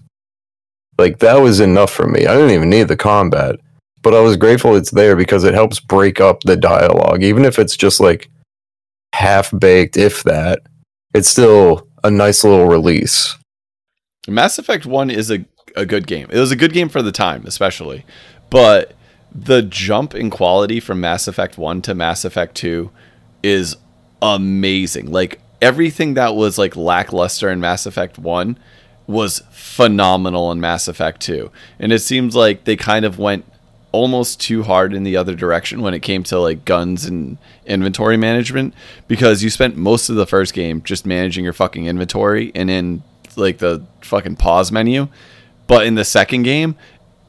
Like 0.99 1.19
that 1.19 1.37
was 1.37 1.61
enough 1.61 1.91
for 1.91 2.07
me. 2.07 2.26
I 2.26 2.35
didn't 2.35 2.50
even 2.50 2.71
need 2.71 2.88
the 2.88 2.97
combat 2.97 3.57
but 4.03 4.14
i 4.14 4.21
was 4.21 4.37
grateful 4.37 4.76
it's 4.76 4.91
there 4.91 5.17
because 5.17 5.45
it 5.45 5.55
helps 5.55 5.81
break 5.81 6.21
up 6.21 6.41
the 6.43 6.57
dialogue. 6.57 7.23
Even 7.23 7.45
if 7.45 7.59
it's 7.59 7.76
just 7.76 7.99
like 7.99 8.31
half 9.12 9.50
baked 9.59 9.97
if 9.97 10.23
that 10.25 10.61
it's 11.14 11.29
still 11.29 11.88
a 12.03 12.11
nice 12.11 12.45
little 12.45 12.67
release. 12.67 13.37
Mass 14.29 14.59
Effect 14.59 14.85
One 14.85 15.11
is 15.11 15.31
a 15.31 15.45
a 15.75 15.87
good 15.87 16.07
game. 16.07 16.28
It 16.31 16.38
was 16.38 16.52
a 16.52 16.57
good 16.57 16.73
game 16.73 16.88
for 16.88 17.02
the 17.02 17.12
time, 17.12 17.45
especially, 17.47 18.04
but 18.50 18.95
the 19.35 19.62
jump 19.62 20.14
in 20.14 20.31
quality 20.31 20.78
from 20.81 21.00
Mass 21.00 21.26
Effect 21.26 21.59
One 21.59 21.83
to 21.83 21.95
Mass 21.95 22.25
Effect 22.25 22.54
Two 22.54 22.90
is 23.43 23.76
amazing. 24.23 25.11
Like 25.11 25.40
everything 25.61 26.14
that 26.14 26.35
was 26.35 26.59
like 26.59 26.76
lackluster 26.76 27.50
in 27.50 27.61
Mass 27.61 27.87
Effect 27.87 28.19
One 28.19 28.59
was 29.07 29.43
phenomenal 29.50 30.50
in 30.50 30.61
Mass 30.61 30.88
Effect 30.88 31.21
2. 31.21 31.50
And 31.78 31.93
it 31.93 32.00
seems 32.00 32.35
like 32.35 32.64
they 32.64 32.76
kind 32.76 33.04
of 33.04 33.19
went 33.19 33.45
almost 33.93 34.40
too 34.40 34.62
hard 34.64 34.93
in 34.93 35.04
the 35.04 35.16
other 35.16 35.35
direction 35.35 35.81
when 35.81 35.95
it 35.95 36.00
came 36.00 36.23
to 36.25 36.38
like 36.38 36.64
guns 36.64 37.04
and 37.04 37.38
inventory 37.64 38.16
management 38.16 38.75
because 39.07 39.43
you 39.43 39.50
spent 39.50 39.76
most 39.76 40.09
of 40.09 40.16
the 40.16 40.26
first 40.26 40.52
game 40.52 40.83
just 40.83 41.07
managing 41.07 41.45
your 41.45 41.52
fucking 41.52 41.87
inventory 41.87 42.50
and 42.54 42.71
in 42.71 43.02
like 43.37 43.59
the 43.59 43.85
fucking 44.00 44.37
pause 44.37 44.73
menu. 44.73 45.07
But 45.66 45.87
in 45.87 45.94
the 45.94 46.04
second 46.04 46.42
game, 46.42 46.76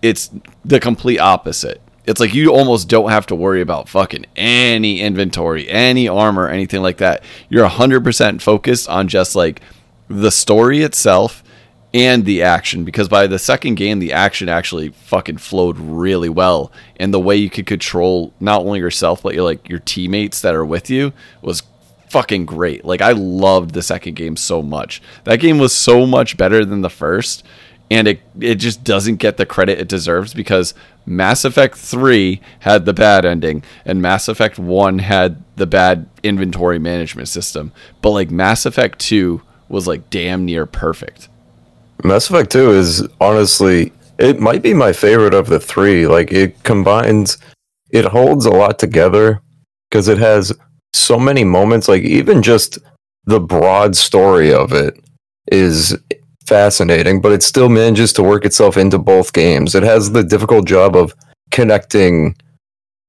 it's 0.01 0.29
the 0.63 0.79
complete 0.79 1.19
opposite. 1.19 1.81
It's 2.05 2.19
like 2.19 2.33
you 2.33 2.53
almost 2.53 2.87
don't 2.87 3.09
have 3.09 3.25
to 3.27 3.35
worry 3.35 3.61
about 3.61 3.89
fucking 3.89 4.25
any 4.35 5.01
inventory, 5.01 5.67
any 5.67 6.07
armor, 6.07 6.47
anything 6.47 6.81
like 6.81 6.97
that. 6.97 7.23
You're 7.49 7.67
100% 7.67 8.41
focused 8.41 8.87
on 8.87 9.07
just 9.07 9.35
like 9.35 9.61
the 10.07 10.29
story 10.29 10.81
itself 10.81 11.43
and 11.93 12.25
the 12.25 12.43
action 12.43 12.83
because 12.83 13.07
by 13.07 13.25
the 13.25 13.39
second 13.39 13.75
game 13.75 13.99
the 13.99 14.11
action 14.11 14.49
actually 14.49 14.89
fucking 14.89 15.37
flowed 15.37 15.79
really 15.79 16.27
well 16.27 16.69
and 16.97 17.13
the 17.13 17.19
way 17.19 17.37
you 17.37 17.49
could 17.49 17.65
control 17.65 18.33
not 18.41 18.59
only 18.61 18.79
yourself 18.79 19.23
but 19.23 19.33
your 19.33 19.45
like 19.45 19.67
your 19.69 19.79
teammates 19.79 20.41
that 20.41 20.53
are 20.53 20.65
with 20.65 20.89
you 20.89 21.13
was 21.41 21.63
fucking 22.09 22.45
great. 22.45 22.85
Like 22.85 23.01
I 23.01 23.11
loved 23.11 23.71
the 23.73 23.81
second 23.81 24.15
game 24.15 24.37
so 24.37 24.61
much. 24.61 25.01
That 25.23 25.41
game 25.41 25.57
was 25.57 25.73
so 25.73 26.05
much 26.05 26.37
better 26.37 26.63
than 26.63 26.81
the 26.81 26.89
first 26.89 27.43
and 27.91 28.07
it 28.07 28.21
it 28.39 28.55
just 28.55 28.83
doesn't 28.83 29.17
get 29.17 29.37
the 29.37 29.45
credit 29.45 29.79
it 29.79 29.87
deserves 29.87 30.33
because 30.33 30.73
Mass 31.05 31.45
Effect 31.45 31.75
3 31.75 32.41
had 32.59 32.85
the 32.85 32.93
bad 32.93 33.25
ending 33.25 33.63
and 33.85 34.01
Mass 34.01 34.27
Effect 34.27 34.57
1 34.57 34.99
had 34.99 35.43
the 35.55 35.67
bad 35.67 36.09
inventory 36.23 36.79
management 36.79 37.27
system. 37.27 37.71
But 38.01 38.11
like 38.11 38.31
Mass 38.31 38.65
Effect 38.65 38.99
2 38.99 39.41
was 39.69 39.87
like 39.87 40.09
damn 40.09 40.45
near 40.45 40.65
perfect. 40.65 41.29
Mass 42.03 42.29
Effect 42.29 42.51
2 42.51 42.71
is 42.71 43.07
honestly, 43.21 43.91
it 44.17 44.39
might 44.39 44.61
be 44.61 44.73
my 44.73 44.93
favorite 44.93 45.33
of 45.33 45.47
the 45.47 45.59
three. 45.59 46.07
Like, 46.07 46.31
it 46.31 46.63
combines, 46.63 47.37
it 47.89 48.05
holds 48.05 48.45
a 48.45 48.51
lot 48.51 48.79
together 48.79 49.41
because 49.89 50.07
it 50.07 50.17
has 50.17 50.53
so 50.93 51.19
many 51.19 51.43
moments. 51.43 51.87
Like, 51.87 52.03
even 52.03 52.41
just 52.41 52.77
the 53.25 53.39
broad 53.39 53.95
story 53.95 54.53
of 54.53 54.71
it 54.73 54.99
is 55.51 55.97
fascinating, 56.47 57.21
but 57.21 57.31
it 57.31 57.43
still 57.43 57.69
manages 57.69 58.13
to 58.13 58.23
work 58.23 58.45
itself 58.45 58.77
into 58.77 58.97
both 58.97 59.33
games. 59.33 59.75
It 59.75 59.83
has 59.83 60.11
the 60.11 60.23
difficult 60.23 60.67
job 60.67 60.95
of 60.95 61.13
connecting, 61.51 62.35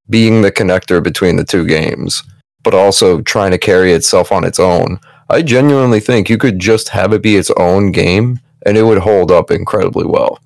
being 0.08 0.42
the 0.42 0.52
connector 0.52 1.02
between 1.02 1.36
the 1.36 1.44
two 1.44 1.66
games, 1.66 2.22
but 2.62 2.74
also 2.74 3.20
trying 3.22 3.50
to 3.50 3.58
carry 3.58 3.92
itself 3.92 4.32
on 4.32 4.44
its 4.44 4.58
own. 4.60 4.98
I 5.28 5.42
genuinely 5.42 6.00
think 6.00 6.30
you 6.30 6.38
could 6.38 6.58
just 6.58 6.90
have 6.90 7.12
it 7.12 7.22
be 7.22 7.36
its 7.36 7.50
own 7.56 7.90
game 7.92 8.38
and 8.64 8.76
it 8.76 8.82
would 8.82 8.98
hold 8.98 9.30
up 9.30 9.50
incredibly 9.50 10.04
well 10.04 10.38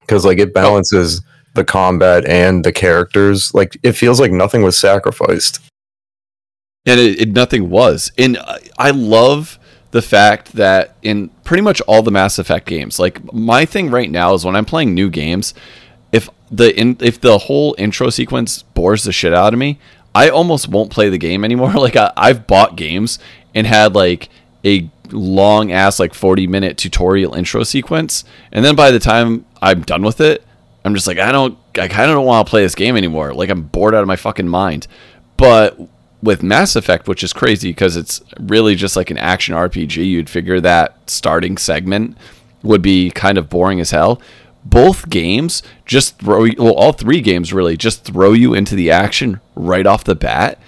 because 0.00 0.24
like 0.24 0.38
it 0.38 0.52
balances 0.54 1.22
the 1.54 1.64
combat 1.64 2.26
and 2.26 2.64
the 2.64 2.72
characters 2.72 3.54
like 3.54 3.76
it 3.82 3.92
feels 3.92 4.20
like 4.20 4.32
nothing 4.32 4.62
was 4.62 4.76
sacrificed 4.76 5.60
and 6.86 6.98
it, 7.00 7.20
it 7.20 7.28
nothing 7.32 7.70
was 7.70 8.10
and 8.18 8.36
I- 8.38 8.60
i 8.78 8.90
love 8.90 9.58
the 9.94 10.02
fact 10.02 10.54
that 10.54 10.96
in 11.02 11.28
pretty 11.44 11.62
much 11.62 11.80
all 11.82 12.02
the 12.02 12.10
mass 12.10 12.40
effect 12.40 12.66
games 12.66 12.98
like 12.98 13.32
my 13.32 13.64
thing 13.64 13.88
right 13.88 14.10
now 14.10 14.34
is 14.34 14.44
when 14.44 14.56
i'm 14.56 14.64
playing 14.64 14.92
new 14.92 15.08
games 15.08 15.54
if 16.10 16.28
the 16.50 16.76
in, 16.76 16.96
if 16.98 17.20
the 17.20 17.38
whole 17.38 17.76
intro 17.78 18.10
sequence 18.10 18.62
bores 18.74 19.04
the 19.04 19.12
shit 19.12 19.32
out 19.32 19.52
of 19.52 19.58
me 19.60 19.78
i 20.12 20.28
almost 20.28 20.66
won't 20.66 20.90
play 20.90 21.08
the 21.08 21.16
game 21.16 21.44
anymore. 21.44 21.72
Like 21.74 21.94
I, 21.94 22.12
i've 22.16 22.44
bought 22.48 22.74
games 22.74 23.20
and 23.54 23.68
had 23.68 23.94
like 23.94 24.30
a 24.64 24.90
long 25.12 25.70
ass 25.70 26.00
like 26.00 26.12
40 26.12 26.48
minute 26.48 26.76
tutorial 26.76 27.32
intro 27.32 27.62
sequence 27.62 28.24
and 28.50 28.64
then 28.64 28.74
by 28.74 28.90
the 28.90 28.98
time 28.98 29.46
i'm 29.62 29.82
done 29.82 30.02
with 30.02 30.20
it 30.20 30.44
i'm 30.84 30.96
just 30.96 31.06
like 31.06 31.18
i 31.18 31.30
don't 31.30 31.56
i 31.78 31.86
kind 31.86 32.10
of 32.10 32.16
don't 32.16 32.26
want 32.26 32.44
to 32.44 32.50
play 32.50 32.62
this 32.62 32.74
game 32.74 32.96
anymore. 32.96 33.32
Like 33.32 33.48
i'm 33.48 33.62
bored 33.62 33.94
out 33.94 34.02
of 34.02 34.08
my 34.08 34.16
fucking 34.16 34.48
mind. 34.48 34.88
But 35.36 35.78
with 36.24 36.42
Mass 36.42 36.74
Effect, 36.74 37.06
which 37.06 37.22
is 37.22 37.32
crazy 37.32 37.70
because 37.70 37.96
it's 37.96 38.22
really 38.40 38.74
just 38.74 38.96
like 38.96 39.10
an 39.10 39.18
action 39.18 39.54
RPG, 39.54 39.96
you'd 39.96 40.30
figure 40.30 40.58
that 40.60 40.98
starting 41.08 41.58
segment 41.58 42.16
would 42.62 42.80
be 42.80 43.10
kind 43.10 43.36
of 43.36 43.50
boring 43.50 43.78
as 43.78 43.90
hell. 43.90 44.20
Both 44.64 45.10
games 45.10 45.62
just 45.84 46.18
throw 46.18 46.44
you, 46.44 46.54
well, 46.58 46.72
all 46.74 46.92
three 46.92 47.20
games 47.20 47.52
really 47.52 47.76
just 47.76 48.04
throw 48.04 48.32
you 48.32 48.54
into 48.54 48.74
the 48.74 48.90
action 48.90 49.40
right 49.54 49.86
off 49.86 50.04
the 50.04 50.14
bat. 50.14 50.58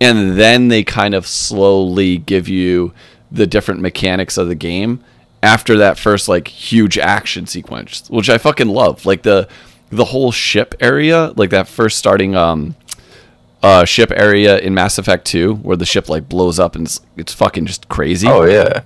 And 0.00 0.36
then 0.38 0.68
they 0.68 0.82
kind 0.82 1.14
of 1.14 1.26
slowly 1.26 2.18
give 2.18 2.48
you 2.48 2.92
the 3.30 3.46
different 3.46 3.80
mechanics 3.80 4.36
of 4.36 4.48
the 4.48 4.54
game 4.56 5.02
after 5.42 5.76
that 5.78 5.98
first 5.98 6.28
like 6.28 6.48
huge 6.48 6.98
action 6.98 7.46
sequence, 7.46 8.10
which 8.10 8.28
I 8.28 8.38
fucking 8.38 8.68
love. 8.68 9.06
Like 9.06 9.22
the 9.22 9.48
the 9.90 10.06
whole 10.06 10.32
ship 10.32 10.74
area, 10.80 11.32
like 11.36 11.50
that 11.50 11.68
first 11.68 11.96
starting 11.96 12.34
um 12.34 12.74
uh, 13.66 13.84
ship 13.84 14.12
area 14.14 14.58
in 14.58 14.74
Mass 14.74 14.98
Effect 14.98 15.24
2 15.26 15.54
where 15.56 15.76
the 15.76 15.86
ship 15.86 16.08
like 16.08 16.28
blows 16.28 16.58
up 16.60 16.76
and 16.76 16.86
it's, 16.86 17.00
it's 17.16 17.32
fucking 17.32 17.66
just 17.66 17.88
crazy. 17.88 18.28
oh 18.28 18.44
yeah 18.44 18.82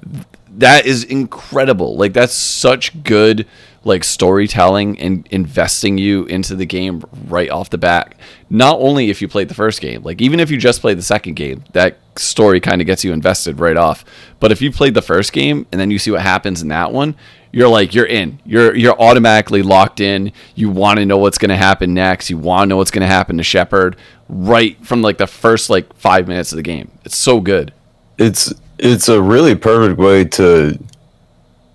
that 0.61 0.87
is 0.87 1.05
incredible. 1.05 1.97
Like 1.97 2.13
that's 2.13 2.35
such 2.35 3.03
good 3.03 3.47
like 3.83 4.05
storytelling 4.05 4.99
and 5.01 5.27
investing 5.31 5.97
you 5.97 6.25
into 6.27 6.55
the 6.55 6.67
game 6.67 7.03
right 7.27 7.49
off 7.49 7.71
the 7.71 7.79
bat. 7.79 8.15
Not 8.51 8.79
only 8.79 9.09
if 9.09 9.23
you 9.23 9.29
played 9.29 9.49
the 9.49 9.55
first 9.55 9.81
game, 9.81 10.03
like 10.03 10.21
even 10.21 10.39
if 10.39 10.51
you 10.51 10.59
just 10.59 10.81
played 10.81 10.99
the 10.99 11.03
second 11.03 11.35
game, 11.35 11.65
that 11.73 11.99
story 12.17 12.61
kind 12.61 12.83
of 12.83 12.87
gets 12.87 13.05
you 13.05 13.13
invested 13.13 13.59
right 13.59 13.77
off. 13.77 14.05
But 14.39 14.53
if 14.53 14.61
you 14.61 14.71
played 14.71 14.95
the 14.95 15.03
first 15.03 15.33
game 15.33 15.67
and 15.73 15.81
then 15.81 15.91
you 15.91 15.99
see 15.99 16.11
what 16.11 16.21
happens 16.21 16.61
in 16.61 16.69
that 16.69 16.93
one, 16.93 17.17
you're 17.53 17.69
like 17.69 17.95
you're 17.95 18.07
in. 18.07 18.39
You're 18.45 18.77
you're 18.77 19.01
automatically 19.01 19.63
locked 19.63 20.01
in. 20.01 20.33
You 20.55 20.71
want 20.71 20.99
to 20.99 21.07
know 21.07 21.19
what's 21.19 21.39
going 21.39 21.49
to 21.49 21.57
happen 21.57 21.95
next. 21.95 22.29
You 22.29 22.37
want 22.37 22.65
to 22.65 22.67
know 22.67 22.77
what's 22.77 22.91
going 22.91 23.01
to 23.01 23.07
happen 23.07 23.39
to 23.39 23.43
Shepard 23.43 23.97
right 24.29 24.77
from 24.85 25.03
like 25.03 25.19
the 25.19 25.27
first 25.27 25.71
like 25.71 25.93
5 25.97 26.29
minutes 26.29 26.53
of 26.53 26.57
the 26.57 26.63
game. 26.63 26.91
It's 27.05 27.17
so 27.17 27.41
good. 27.41 27.73
It's 28.19 28.53
it's 28.79 29.09
a 29.09 29.21
really 29.21 29.55
perfect 29.55 29.99
way 29.99 30.25
to 30.25 30.79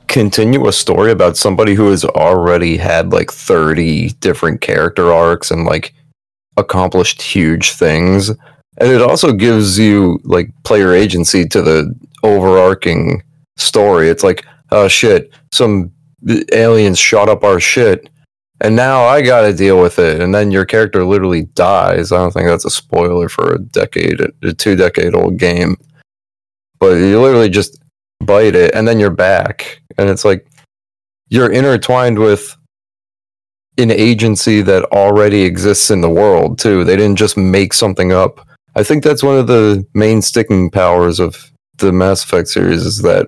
continue 0.08 0.68
a 0.68 0.74
story 0.74 1.12
about 1.12 1.38
somebody 1.38 1.74
who 1.74 1.90
has 1.90 2.06
already 2.06 2.78
had 2.78 3.12
like 3.12 3.32
30 3.32 4.10
different 4.20 4.62
character 4.62 5.12
arcs 5.12 5.52
and 5.52 5.66
like 5.66 5.94
accomplished 6.58 7.22
huge 7.22 7.72
things. 7.72 8.30
And 8.30 8.92
it 8.92 9.02
also 9.02 9.32
gives 9.34 9.80
you 9.80 10.20
like 10.24 10.50
player 10.64 10.94
agency 10.94 11.48
to 11.48 11.62
the 11.62 11.96
overarching 12.24 13.22
story. 13.58 14.10
It's 14.10 14.24
like 14.24 14.46
oh 14.72 14.88
shit 14.88 15.32
some 15.52 15.92
aliens 16.54 16.98
shot 16.98 17.30
up 17.30 17.44
our 17.44 17.60
shit 17.60 18.10
and 18.62 18.76
now 18.76 19.04
i 19.04 19.22
gotta 19.22 19.54
deal 19.54 19.80
with 19.80 20.00
it 20.00 20.22
and 20.22 20.34
then 20.34 20.52
your 20.52 20.66
character 20.66 21.04
literally 21.04 21.44
dies. 21.54 22.12
I 22.12 22.18
don't 22.18 22.32
think 22.32 22.48
that's 22.48 22.66
a 22.66 22.70
spoiler 22.70 23.30
for 23.30 23.54
a 23.54 23.60
decade 23.60 24.22
a 24.44 24.54
two 24.54 24.76
decade 24.76 25.14
old 25.14 25.38
game. 25.38 25.76
But 26.80 26.96
you 26.96 27.22
literally 27.22 27.50
just 27.50 27.80
bite 28.26 28.56
it 28.56 28.74
and 28.74 28.88
then 28.88 29.00
you're 29.00 29.10
back. 29.10 29.82
And 29.98 30.10
it's 30.10 30.26
like 30.26 30.48
you're 31.30 31.52
intertwined 31.52 32.20
with 32.20 32.56
an 33.78 33.92
agency 33.92 34.62
that 34.62 34.84
already 34.86 35.42
exists 35.44 35.90
in 35.90 36.02
the 36.02 36.10
world 36.10 36.60
too. 36.60 36.84
They 36.84 36.96
didn't 36.96 37.18
just 37.18 37.38
make 37.38 37.74
something 37.74 38.12
up. 38.12 38.46
I 38.76 38.84
think 38.84 39.04
that's 39.04 39.24
one 39.24 39.38
of 39.38 39.48
the 39.48 39.86
main 39.94 40.22
sticking 40.22 40.70
powers 40.70 41.20
of 41.20 41.52
the 41.78 41.92
mass 41.92 42.24
effect 42.24 42.48
series 42.48 42.86
is 42.86 43.02
that 43.02 43.28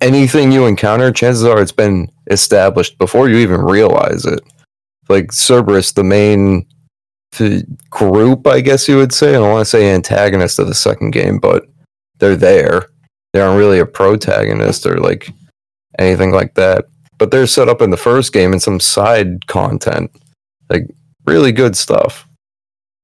anything 0.00 0.52
you 0.52 0.66
encounter 0.66 1.10
chances 1.10 1.44
are 1.44 1.60
it's 1.60 1.72
been 1.72 2.10
established 2.30 2.98
before 2.98 3.28
you 3.28 3.36
even 3.36 3.60
realize 3.60 4.24
it. 4.24 4.40
Like 5.08 5.32
cerberus 5.32 5.92
the 5.92 6.04
main 6.04 6.66
group 7.90 8.46
i 8.46 8.60
guess 8.60 8.86
you 8.86 8.96
would 8.96 9.12
say. 9.12 9.30
I 9.30 9.32
don't 9.32 9.50
want 9.50 9.62
to 9.62 9.70
say 9.70 9.92
antagonist 9.92 10.60
of 10.60 10.68
the 10.68 10.74
second 10.74 11.10
game 11.10 11.38
but 11.38 11.66
they're 12.18 12.36
there 12.36 12.90
they 13.34 13.40
aren't 13.40 13.58
really 13.58 13.80
a 13.80 13.86
protagonist 13.86 14.86
or 14.86 14.98
like 14.98 15.28
anything 15.98 16.30
like 16.30 16.54
that. 16.54 16.84
But 17.18 17.32
they're 17.32 17.48
set 17.48 17.68
up 17.68 17.82
in 17.82 17.90
the 17.90 17.96
first 17.96 18.32
game 18.32 18.52
and 18.52 18.62
some 18.62 18.78
side 18.78 19.48
content, 19.48 20.12
like 20.70 20.88
really 21.26 21.50
good 21.50 21.76
stuff. 21.76 22.28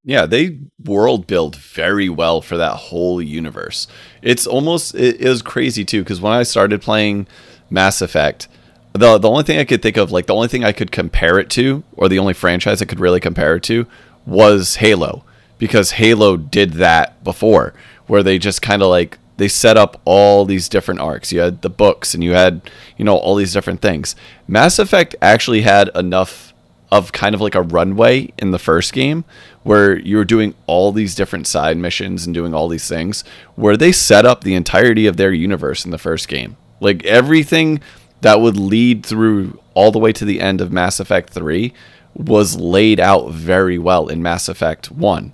Yeah, 0.05 0.27
they 0.27 0.61
world 0.85 1.27
build 1.27 1.57
very 1.57 2.09
well 2.09 2.41
for 2.41 2.57
that 2.57 2.77
whole 2.77 3.21
universe. 3.21 3.89
It's 4.23 4.47
almost 4.47 4.95
it 4.95 5.21
was 5.21 5.43
crazy 5.43 5.85
too 5.85 6.03
because 6.03 6.21
when 6.21 6.33
I 6.33 6.45
started 6.45 6.81
playing 6.81 7.27
Mass 7.69 8.01
Effect, 8.01 8.47
the 8.93 9.19
the 9.19 9.29
only 9.29 9.43
thing 9.43 9.59
I 9.59 9.65
could 9.65 9.83
think 9.83 9.97
of, 9.97 10.13
like 10.13 10.27
the 10.27 10.35
only 10.35 10.49
thing 10.49 10.65
I 10.65 10.73
could 10.73 10.93
compare 10.93 11.41
it 11.41 11.51
to, 11.51 11.83
or 11.93 12.09
the 12.09 12.21
only 12.21 12.35
franchise 12.35 12.81
I 12.81 12.87
could 12.87 13.01
really 13.01 13.21
compare 13.21 13.57
it 13.57 13.65
to, 13.65 13.87
was 14.27 14.77
Halo, 14.77 15.25
because 15.59 15.93
Halo 15.93 16.37
did 16.37 16.75
that 16.75 17.23
before, 17.25 17.75
where 18.07 18.23
they 18.23 18.39
just 18.39 18.63
kind 18.63 18.81
of 18.81 18.89
like 18.89 19.19
they 19.41 19.49
set 19.49 19.79
up 19.79 19.99
all 20.05 20.45
these 20.45 20.69
different 20.69 21.01
arcs. 21.01 21.33
You 21.33 21.41
had 21.41 21.63
the 21.63 21.71
books 21.71 22.13
and 22.13 22.23
you 22.23 22.33
had, 22.33 22.61
you 22.99 23.07
know, 23.07 23.17
all 23.17 23.35
these 23.35 23.55
different 23.55 23.81
things. 23.81 24.15
Mass 24.47 24.79
Effect 24.79 25.17
actually 25.23 25.63
had 25.63 25.89
enough 25.95 26.53
of 26.93 27.13
kind 27.13 27.35
of 27.35 27.41
like 27.41 27.55
a 27.55 27.63
runway 27.63 28.31
in 28.37 28.51
the 28.51 28.59
first 28.59 28.93
game 28.93 29.25
where 29.63 29.99
you 29.99 30.19
were 30.19 30.27
doing 30.27 30.55
all 30.67 30.93
these 30.93 31.15
different 31.15 31.47
side 31.47 31.79
missions 31.79 32.27
and 32.27 32.35
doing 32.35 32.53
all 32.53 32.69
these 32.69 32.87
things 32.87 33.25
where 33.55 33.79
they 33.79 33.93
set 33.93 34.27
up 34.27 34.45
the 34.45 34.55
entirety 34.55 35.07
of 35.07 35.17
their 35.17 35.33
universe 35.33 35.87
in 35.87 35.91
the 35.91 35.97
first 35.97 36.29
game. 36.29 36.59
Like 36.79 37.03
everything 37.07 37.81
that 38.21 38.43
would 38.43 38.59
lead 38.59 39.07
through 39.07 39.59
all 39.73 39.91
the 39.91 39.99
way 39.99 40.13
to 40.13 40.27
the 40.27 40.43
end 40.43 40.61
of 40.61 40.71
Mass 40.71 41.01
Effect 41.01 41.31
3 41.31 41.73
was 42.13 42.57
laid 42.57 43.01
out 43.01 43.31
very 43.31 43.79
well 43.79 44.07
in 44.09 44.23
Mass 44.23 44.51
Effect 44.51 44.91
1. 44.91 45.33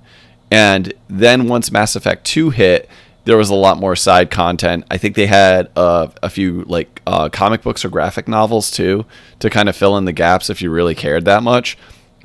And 0.52 0.92
then 1.08 1.48
once 1.48 1.72
Mass 1.72 1.96
Effect 1.96 2.24
2 2.24 2.50
hit, 2.50 2.88
there 3.26 3.36
was 3.36 3.50
a 3.50 3.54
lot 3.54 3.78
more 3.78 3.96
side 3.96 4.30
content. 4.30 4.84
I 4.88 4.98
think 4.98 5.16
they 5.16 5.26
had 5.26 5.68
uh, 5.76 6.08
a 6.22 6.30
few 6.30 6.62
like 6.62 7.02
uh, 7.06 7.28
comic 7.28 7.60
books 7.60 7.84
or 7.84 7.88
graphic 7.88 8.28
novels 8.28 8.70
too 8.70 9.04
to 9.40 9.50
kind 9.50 9.68
of 9.68 9.76
fill 9.76 9.96
in 9.98 10.04
the 10.04 10.12
gaps 10.12 10.48
if 10.48 10.62
you 10.62 10.70
really 10.70 10.94
cared 10.94 11.24
that 11.24 11.42
much. 11.42 11.76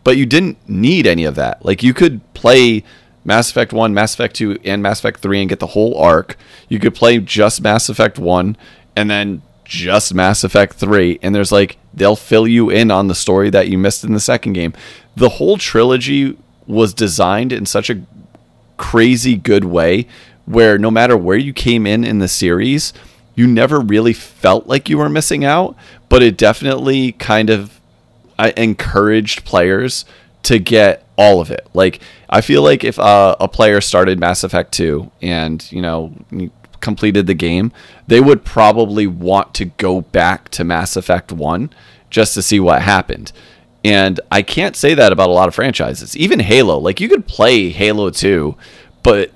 But 0.03 0.17
you 0.17 0.27
didn't 0.27 0.57
need 0.69 1.07
any 1.07 1.25
of 1.25 1.35
that. 1.35 1.65
Like 1.65 1.81
you 1.81 1.95
could 1.95 2.21
play 2.35 2.83
Mass 3.25 3.49
Effect 3.49 3.73
1, 3.73 3.93
Mass 3.93 4.13
Effect 4.13 4.35
2, 4.35 4.59
and 4.63 4.83
Mass 4.83 4.99
Effect 4.99 5.21
3 5.21 5.41
and 5.41 5.49
get 5.49 5.59
the 5.59 5.67
whole 5.67 5.97
arc. 5.97 6.37
You 6.69 6.79
could 6.79 6.93
play 6.93 7.17
just 7.17 7.61
Mass 7.61 7.89
Effect 7.89 8.19
1 8.19 8.55
and 8.95 9.09
then 9.09 9.41
just 9.63 10.13
Mass 10.13 10.43
Effect 10.43 10.73
3 10.73 11.17
and 11.23 11.33
there's 11.33 11.51
like 11.51 11.77
they'll 11.95 12.15
fill 12.15 12.47
you 12.47 12.69
in 12.69 12.91
on 12.91 13.07
the 13.07 13.15
story 13.15 13.49
that 13.49 13.69
you 13.69 13.77
missed 13.77 14.03
in 14.03 14.13
the 14.13 14.19
second 14.19 14.53
game. 14.53 14.73
The 15.15 15.29
whole 15.29 15.57
trilogy 15.57 16.37
was 16.67 16.93
designed 16.93 17.51
in 17.51 17.65
such 17.65 17.89
a 17.89 18.03
crazy 18.77 19.35
good 19.35 19.65
way 19.65 20.07
where 20.51 20.77
no 20.77 20.91
matter 20.91 21.15
where 21.15 21.37
you 21.37 21.53
came 21.53 21.87
in 21.87 22.03
in 22.03 22.19
the 22.19 22.27
series, 22.27 22.93
you 23.35 23.47
never 23.47 23.79
really 23.79 24.13
felt 24.13 24.67
like 24.67 24.89
you 24.89 24.97
were 24.97 25.09
missing 25.09 25.45
out, 25.45 25.75
but 26.09 26.21
it 26.21 26.37
definitely 26.37 27.13
kind 27.13 27.49
of 27.49 27.79
encouraged 28.57 29.45
players 29.45 30.05
to 30.43 30.59
get 30.59 31.05
all 31.17 31.39
of 31.39 31.51
it. 31.51 31.67
Like 31.73 32.01
I 32.29 32.41
feel 32.41 32.63
like 32.63 32.83
if 32.83 32.99
uh, 32.99 33.35
a 33.39 33.47
player 33.47 33.81
started 33.81 34.19
Mass 34.19 34.43
Effect 34.43 34.71
2 34.73 35.11
and, 35.21 35.71
you 35.71 35.81
know, 35.81 36.13
completed 36.81 37.27
the 37.27 37.33
game, 37.33 37.71
they 38.07 38.19
would 38.19 38.43
probably 38.43 39.07
want 39.07 39.53
to 39.55 39.65
go 39.65 40.01
back 40.01 40.49
to 40.49 40.63
Mass 40.63 40.95
Effect 40.95 41.31
1 41.31 41.69
just 42.09 42.33
to 42.33 42.41
see 42.41 42.59
what 42.59 42.81
happened. 42.81 43.31
And 43.83 44.19
I 44.31 44.41
can't 44.41 44.75
say 44.75 44.93
that 44.93 45.11
about 45.11 45.29
a 45.29 45.33
lot 45.33 45.47
of 45.47 45.55
franchises. 45.55 46.15
Even 46.17 46.39
Halo, 46.39 46.77
like 46.77 46.99
you 46.99 47.09
could 47.09 47.25
play 47.25 47.69
Halo 47.69 48.09
2, 48.09 48.55
but 49.03 49.31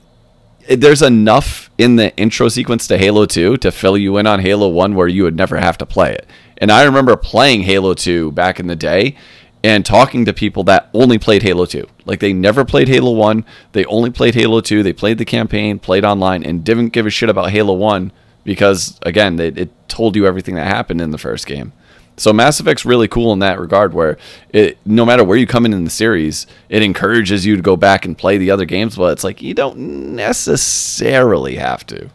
there's 0.69 1.01
enough 1.01 1.69
in 1.77 1.95
the 1.95 2.15
intro 2.17 2.49
sequence 2.49 2.87
to 2.87 2.97
Halo 2.97 3.25
2 3.25 3.57
to 3.57 3.71
fill 3.71 3.97
you 3.97 4.17
in 4.17 4.27
on 4.27 4.39
Halo 4.39 4.67
1 4.67 4.95
where 4.95 5.07
you 5.07 5.23
would 5.23 5.35
never 5.35 5.57
have 5.57 5.77
to 5.79 5.85
play 5.85 6.13
it. 6.13 6.27
And 6.57 6.71
I 6.71 6.83
remember 6.83 7.15
playing 7.15 7.63
Halo 7.63 7.93
2 7.93 8.31
back 8.31 8.59
in 8.59 8.67
the 8.67 8.75
day 8.75 9.15
and 9.63 9.85
talking 9.85 10.25
to 10.25 10.33
people 10.33 10.63
that 10.65 10.89
only 10.93 11.17
played 11.17 11.43
Halo 11.43 11.65
2. 11.65 11.87
Like 12.05 12.19
they 12.19 12.33
never 12.33 12.63
played 12.63 12.87
Halo 12.87 13.11
1, 13.11 13.45
they 13.71 13.85
only 13.85 14.09
played 14.09 14.35
Halo 14.35 14.61
2, 14.61 14.83
they 14.83 14.93
played 14.93 15.17
the 15.17 15.25
campaign, 15.25 15.79
played 15.79 16.05
online, 16.05 16.43
and 16.43 16.63
didn't 16.63 16.89
give 16.89 17.05
a 17.05 17.09
shit 17.09 17.29
about 17.29 17.51
Halo 17.51 17.73
1 17.73 18.11
because, 18.43 18.99
again, 19.01 19.37
they, 19.37 19.47
it 19.47 19.71
told 19.89 20.15
you 20.15 20.25
everything 20.25 20.55
that 20.55 20.67
happened 20.67 21.01
in 21.01 21.11
the 21.11 21.17
first 21.17 21.47
game. 21.47 21.73
So 22.17 22.31
Mass 22.31 22.59
Effect's 22.59 22.85
really 22.85 23.07
cool 23.07 23.33
in 23.33 23.39
that 23.39 23.59
regard, 23.59 23.93
where 23.93 24.17
it 24.49 24.77
no 24.85 25.05
matter 25.05 25.23
where 25.23 25.37
you 25.37 25.47
come 25.47 25.65
in 25.65 25.73
in 25.73 25.83
the 25.83 25.89
series, 25.89 26.47
it 26.69 26.81
encourages 26.81 27.45
you 27.45 27.55
to 27.55 27.61
go 27.61 27.75
back 27.75 28.05
and 28.05 28.17
play 28.17 28.37
the 28.37 28.51
other 28.51 28.65
games. 28.65 28.95
But 28.95 29.11
it's 29.11 29.23
like 29.23 29.41
you 29.41 29.53
don't 29.53 30.15
necessarily 30.15 31.55
have 31.55 31.85
to. 31.87 32.09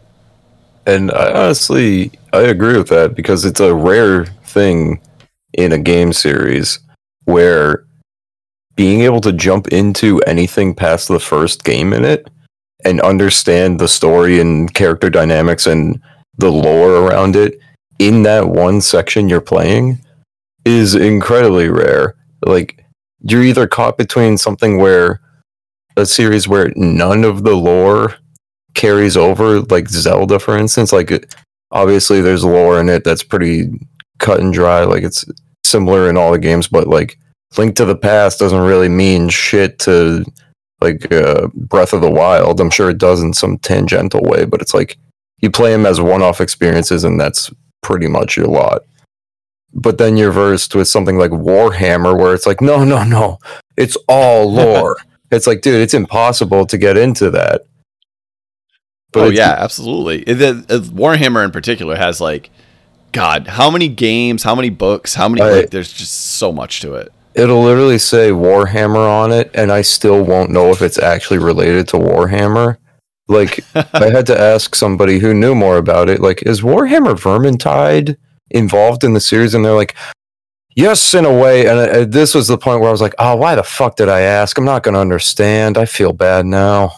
And 0.85 1.11
I 1.11 1.31
honestly, 1.31 2.11
I 2.33 2.41
agree 2.41 2.77
with 2.77 2.89
that 2.89 3.15
because 3.15 3.45
it's 3.45 3.59
a 3.59 3.75
rare 3.75 4.25
thing 4.25 4.99
in 5.53 5.71
a 5.71 5.77
game 5.77 6.13
series 6.13 6.79
where 7.25 7.85
being 8.75 9.01
able 9.01 9.21
to 9.21 9.31
jump 9.31 9.67
into 9.67 10.19
anything 10.21 10.73
past 10.73 11.07
the 11.07 11.19
first 11.19 11.63
game 11.63 11.93
in 11.93 12.03
it 12.03 12.29
and 12.83 12.99
understand 13.01 13.79
the 13.79 13.87
story 13.87 14.39
and 14.39 14.73
character 14.73 15.09
dynamics 15.09 15.67
and 15.67 16.01
the 16.37 16.51
lore 16.51 16.95
around 16.95 17.35
it 17.35 17.59
in 18.01 18.23
that 18.23 18.49
one 18.49 18.81
section 18.81 19.29
you're 19.29 19.39
playing 19.39 19.99
is 20.65 20.95
incredibly 20.95 21.69
rare. 21.69 22.15
Like 22.43 22.83
you're 23.21 23.43
either 23.43 23.67
caught 23.67 23.95
between 23.95 24.39
something 24.39 24.77
where 24.77 25.21
a 25.95 26.07
series 26.07 26.47
where 26.47 26.73
none 26.75 27.23
of 27.23 27.43
the 27.43 27.55
lore 27.55 28.15
carries 28.73 29.15
over, 29.15 29.61
like 29.61 29.87
Zelda, 29.87 30.39
for 30.39 30.57
instance. 30.57 30.91
Like 30.91 31.31
obviously 31.69 32.21
there's 32.21 32.43
lore 32.43 32.81
in 32.81 32.89
it 32.89 33.03
that's 33.03 33.21
pretty 33.21 33.69
cut 34.17 34.39
and 34.39 34.51
dry. 34.51 34.83
Like 34.83 35.03
it's 35.03 35.23
similar 35.63 36.09
in 36.09 36.17
all 36.17 36.31
the 36.31 36.39
games, 36.39 36.67
but 36.67 36.87
like 36.87 37.19
Link 37.55 37.75
to 37.75 37.85
the 37.85 37.95
Past 37.95 38.39
doesn't 38.39 38.61
really 38.61 38.89
mean 38.89 39.29
shit 39.29 39.77
to 39.79 40.25
like 40.79 41.11
uh, 41.11 41.49
Breath 41.53 41.93
of 41.93 42.01
the 42.01 42.09
Wild. 42.09 42.59
I'm 42.59 42.71
sure 42.71 42.89
it 42.89 42.97
does 42.97 43.21
in 43.21 43.33
some 43.33 43.59
tangential 43.59 44.23
way, 44.23 44.45
but 44.45 44.59
it's 44.59 44.73
like 44.73 44.97
you 45.41 45.51
play 45.51 45.71
them 45.71 45.85
as 45.85 46.01
one-off 46.01 46.41
experiences, 46.41 47.03
and 47.03 47.19
that's 47.19 47.51
pretty 47.81 48.07
much 48.07 48.37
your 48.37 48.47
lot. 48.47 48.83
But 49.73 49.97
then 49.97 50.17
you're 50.17 50.31
versed 50.31 50.75
with 50.75 50.87
something 50.87 51.17
like 51.17 51.31
Warhammer, 51.31 52.17
where 52.17 52.33
it's 52.33 52.45
like, 52.45 52.61
no, 52.61 52.83
no, 52.83 53.03
no, 53.03 53.39
it's 53.77 53.95
all 54.07 54.51
lore. 54.53 54.97
it's 55.31 55.47
like, 55.47 55.61
dude, 55.61 55.81
it's 55.81 55.93
impossible 55.93 56.65
to 56.65 56.77
get 56.77 56.97
into 56.97 57.29
that. 57.31 57.61
oh 59.15 59.29
yeah, 59.29 59.55
absolutely. 59.57 60.23
The 60.33 60.65
uh, 60.69 60.79
Warhammer 60.93 61.43
in 61.45 61.51
particular 61.51 61.95
has 61.95 62.19
like, 62.19 62.49
God, 63.13 63.47
how 63.47 63.69
many 63.71 63.87
games, 63.87 64.43
how 64.43 64.55
many 64.55 64.69
books, 64.69 65.13
how 65.13 65.27
many? 65.29 65.41
I- 65.41 65.51
like, 65.61 65.69
there's 65.69 65.91
just 65.91 66.13
so 66.37 66.51
much 66.51 66.81
to 66.81 66.95
it. 66.95 67.11
It'll 67.33 67.63
literally 67.63 67.97
say 67.97 68.31
Warhammer 68.31 69.09
on 69.09 69.31
it, 69.31 69.51
and 69.53 69.71
I 69.71 69.83
still 69.83 70.21
won't 70.21 70.49
know 70.51 70.69
if 70.71 70.81
it's 70.81 70.99
actually 70.99 71.37
related 71.37 71.87
to 71.89 71.97
Warhammer. 71.97 72.75
Like, 73.31 73.63
I 73.75 74.09
had 74.09 74.25
to 74.27 74.39
ask 74.39 74.75
somebody 74.75 75.19
who 75.19 75.33
knew 75.33 75.55
more 75.55 75.77
about 75.77 76.09
it, 76.09 76.19
like, 76.19 76.43
is 76.43 76.61
Warhammer 76.61 77.15
Vermintide 77.15 78.17
involved 78.49 79.03
in 79.03 79.13
the 79.13 79.21
series? 79.21 79.53
And 79.53 79.63
they're 79.63 79.73
like, 79.73 79.95
yes, 80.75 81.13
in 81.13 81.25
a 81.25 81.33
way. 81.33 81.67
And 81.67 81.79
uh, 81.79 82.05
this 82.05 82.35
was 82.35 82.47
the 82.47 82.57
point 82.57 82.81
where 82.81 82.89
I 82.89 82.91
was 82.91 83.01
like, 83.01 83.15
oh, 83.19 83.37
why 83.37 83.55
the 83.55 83.63
fuck 83.63 83.95
did 83.95 84.09
I 84.09 84.21
ask? 84.21 84.57
I'm 84.57 84.65
not 84.65 84.83
going 84.83 84.95
to 84.95 84.99
understand. 84.99 85.77
I 85.77 85.85
feel 85.85 86.13
bad 86.13 86.45
now. 86.45 86.91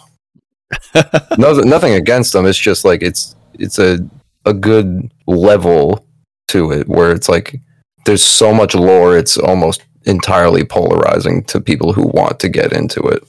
nothing, 1.37 1.69
nothing 1.69 1.93
against 1.93 2.33
them. 2.33 2.45
It's 2.47 2.57
just 2.57 2.83
like 2.83 3.03
it's 3.03 3.35
it's 3.59 3.77
a 3.77 3.99
a 4.45 4.53
good 4.55 5.11
level 5.27 6.03
to 6.47 6.71
it 6.71 6.87
where 6.87 7.11
it's 7.11 7.29
like 7.29 7.59
there's 8.05 8.23
so 8.23 8.53
much 8.53 8.73
lore. 8.73 9.15
It's 9.15 9.37
almost 9.37 9.83
entirely 10.05 10.63
polarizing 10.63 11.43
to 11.43 11.61
people 11.61 11.93
who 11.93 12.07
want 12.07 12.39
to 12.39 12.49
get 12.49 12.73
into 12.73 13.01
it. 13.01 13.23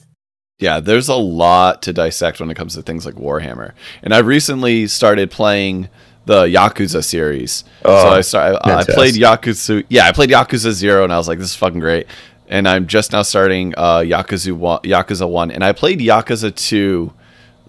Yeah, 0.57 0.79
there's 0.79 1.09
a 1.09 1.15
lot 1.15 1.81
to 1.83 1.91
dissect 1.93 2.39
when 2.39 2.49
it 2.49 2.55
comes 2.55 2.75
to 2.75 2.81
things 2.81 3.05
like 3.05 3.15
Warhammer. 3.15 3.73
And 4.01 4.13
I 4.13 4.19
recently 4.19 4.87
started 4.87 5.29
playing 5.29 5.89
the 6.25 6.45
Yakuza 6.45 7.03
series. 7.03 7.65
Oh, 7.83 8.03
so 8.03 8.09
I 8.09 8.21
started, 8.21 8.57
I 8.63 8.69
fantastic. 8.69 8.95
played 8.95 9.13
Yakuza. 9.15 9.85
Yeah, 9.89 10.05
I 10.07 10.13
played 10.13 10.29
Yakuza 10.29 10.71
Zero, 10.71 11.03
and 11.03 11.11
I 11.11 11.17
was 11.17 11.27
like, 11.27 11.39
"This 11.39 11.49
is 11.49 11.55
fucking 11.55 11.79
great." 11.81 12.07
And 12.47 12.69
I'm 12.69 12.87
just 12.87 13.11
now 13.11 13.23
starting 13.23 13.73
uh, 13.75 13.99
Yakuza 13.99 14.53
one, 14.53 14.79
Yakuza 14.83 15.29
One, 15.29 15.51
and 15.51 15.63
I 15.63 15.73
played 15.73 15.99
Yakuza 15.99 16.55
Two, 16.55 17.11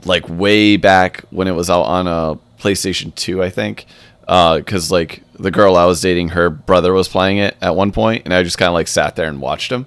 like 0.05 0.29
way 0.29 0.77
back 0.77 1.25
when 1.31 1.49
it 1.49 1.53
was 1.53 1.69
out 1.69 1.83
on 1.83 2.07
a 2.07 2.39
PlayStation 2.61 3.15
Two, 3.15 3.43
I 3.43 3.51
think. 3.51 3.87
Because 4.21 4.93
like 4.93 5.23
the 5.39 5.51
girl 5.51 5.77
I 5.77 5.87
was 5.87 6.01
dating, 6.01 6.31
her 6.31 6.51
brother 6.51 6.93
was 6.93 7.09
playing 7.09 7.39
it 7.39 7.57
at 7.61 7.75
one 7.75 7.91
point, 7.91 8.23
and 8.25 8.33
I 8.33 8.45
just 8.45 8.59
kind 8.59 8.69
of 8.69 8.75
like 8.75 8.89
sat 8.89 9.17
there 9.17 9.29
and 9.29 9.41
watched 9.41 9.73
him. 9.73 9.87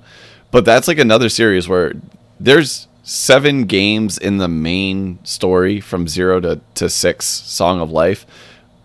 But 0.52 0.66
that's 0.66 0.88
like 0.88 1.00
another 1.00 1.30
series 1.30 1.68
where 1.68 1.94
there's 2.40 2.88
seven 3.10 3.64
games 3.64 4.18
in 4.18 4.38
the 4.38 4.48
main 4.48 5.24
story 5.26 5.80
from 5.80 6.08
zero 6.08 6.40
to, 6.40 6.60
to 6.76 6.90
six 6.90 7.26
Song 7.26 7.82
of 7.82 7.90
Life 7.90 8.26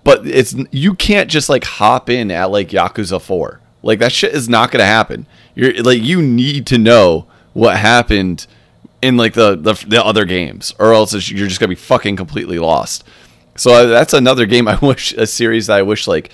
but 0.05 0.27
it's 0.27 0.55
you 0.71 0.95
can't 0.95 1.31
just 1.31 1.49
like 1.49 1.65
hop 1.65 2.11
in 2.11 2.31
at 2.31 2.51
like 2.51 2.69
Yakuza 2.69 3.21
4. 3.21 3.61
Like 3.83 3.99
that 3.99 4.13
shit 4.13 4.35
is 4.35 4.49
not 4.49 4.71
to 4.81 4.87
happen. 4.87 5.27
You're 5.55 5.83
like 5.83 6.03
you 6.03 6.23
need 6.23 6.67
to 6.69 6.79
know 6.79 7.27
what 7.55 7.79
happened 7.79 8.47
in 9.03 9.17
like 9.17 9.33
the 9.33 9.57
the, 9.57 9.73
the 9.89 10.05
other 10.05 10.27
games 10.27 10.75
or 10.79 10.93
else 10.93 11.13
you're 11.31 11.49
just 11.49 11.59
to 11.71 11.75
be 11.75 11.81
fucking 11.81 12.17
completely 12.17 12.59
lost. 12.59 13.05
So 13.57 13.73
uh, 13.73 13.87
that's 13.87 14.13
another 14.13 14.47
game 14.47 14.69
I 14.69 14.77
wish 14.77 15.15
a 15.15 15.27
series 15.27 15.67
that 15.67 15.79
I 15.79 15.83
wish 15.83 16.07
like 16.07 16.31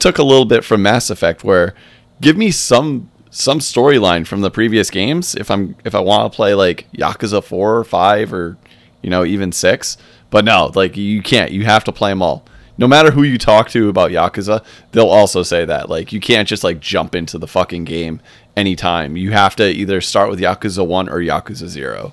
took 0.00 0.18
a 0.18 0.24
little 0.24 0.44
bit 0.44 0.64
from 0.64 0.82
Mass 0.82 1.08
Effect 1.08 1.44
where 1.44 1.74
give 2.20 2.36
me 2.36 2.50
some 2.50 3.10
some 3.34 3.58
storyline 3.58 4.26
from 4.26 4.42
the 4.42 4.50
previous 4.50 4.90
games 4.90 5.34
if 5.34 5.50
I'm 5.50 5.76
if 5.84 5.94
I 5.94 6.00
want 6.00 6.32
to 6.32 6.34
play 6.34 6.54
like 6.54 6.86
Yakuza 6.92 7.42
4 7.42 7.78
or 7.78 7.84
5 7.84 8.32
or 8.32 8.56
you 9.02 9.10
know 9.10 9.24
even 9.24 9.52
6. 9.52 9.96
But 10.30 10.44
no, 10.44 10.72
like 10.74 10.96
you 10.96 11.22
can't. 11.22 11.52
You 11.52 11.64
have 11.64 11.84
to 11.84 11.92
play 11.92 12.10
them 12.10 12.22
all 12.22 12.44
no 12.76 12.88
matter 12.88 13.10
who 13.10 13.22
you 13.22 13.38
talk 13.38 13.68
to 13.70 13.88
about 13.88 14.10
Yakuza, 14.10 14.64
they'll 14.92 15.06
also 15.06 15.42
say 15.42 15.64
that. 15.64 15.88
Like, 15.88 16.12
you 16.12 16.20
can't 16.20 16.48
just 16.48 16.64
like 16.64 16.80
jump 16.80 17.14
into 17.14 17.38
the 17.38 17.46
fucking 17.46 17.84
game 17.84 18.20
anytime. 18.56 19.16
You 19.16 19.32
have 19.32 19.56
to 19.56 19.70
either 19.70 20.00
start 20.00 20.30
with 20.30 20.40
Yakuza 20.40 20.86
1 20.86 21.08
or 21.08 21.18
Yakuza 21.18 21.68
0. 21.68 22.12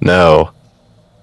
No. 0.00 0.50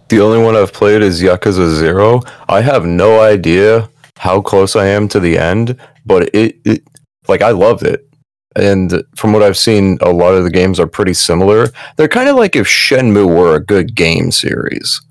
The 0.09 0.19
only 0.19 0.43
one 0.43 0.55
I've 0.55 0.73
played 0.73 1.01
is 1.01 1.21
Yakuza 1.21 1.73
Zero. 1.73 2.21
I 2.49 2.61
have 2.61 2.85
no 2.85 3.21
idea 3.21 3.89
how 4.17 4.41
close 4.41 4.75
I 4.75 4.87
am 4.87 5.07
to 5.09 5.19
the 5.19 5.37
end, 5.37 5.77
but 6.05 6.23
it, 6.35 6.59
it 6.65 6.83
like 7.27 7.41
I 7.41 7.51
loved 7.51 7.83
it. 7.83 8.07
And 8.55 9.03
from 9.15 9.31
what 9.33 9.43
I've 9.43 9.57
seen, 9.57 9.97
a 10.01 10.11
lot 10.11 10.33
of 10.33 10.43
the 10.43 10.49
games 10.49 10.79
are 10.79 10.87
pretty 10.87 11.13
similar. 11.13 11.67
They're 11.95 12.07
kind 12.07 12.27
of 12.29 12.35
like 12.35 12.55
if 12.55 12.67
Shenmue 12.67 13.27
were 13.27 13.55
a 13.55 13.63
good 13.63 13.95
game 13.95 14.31
series. 14.31 15.01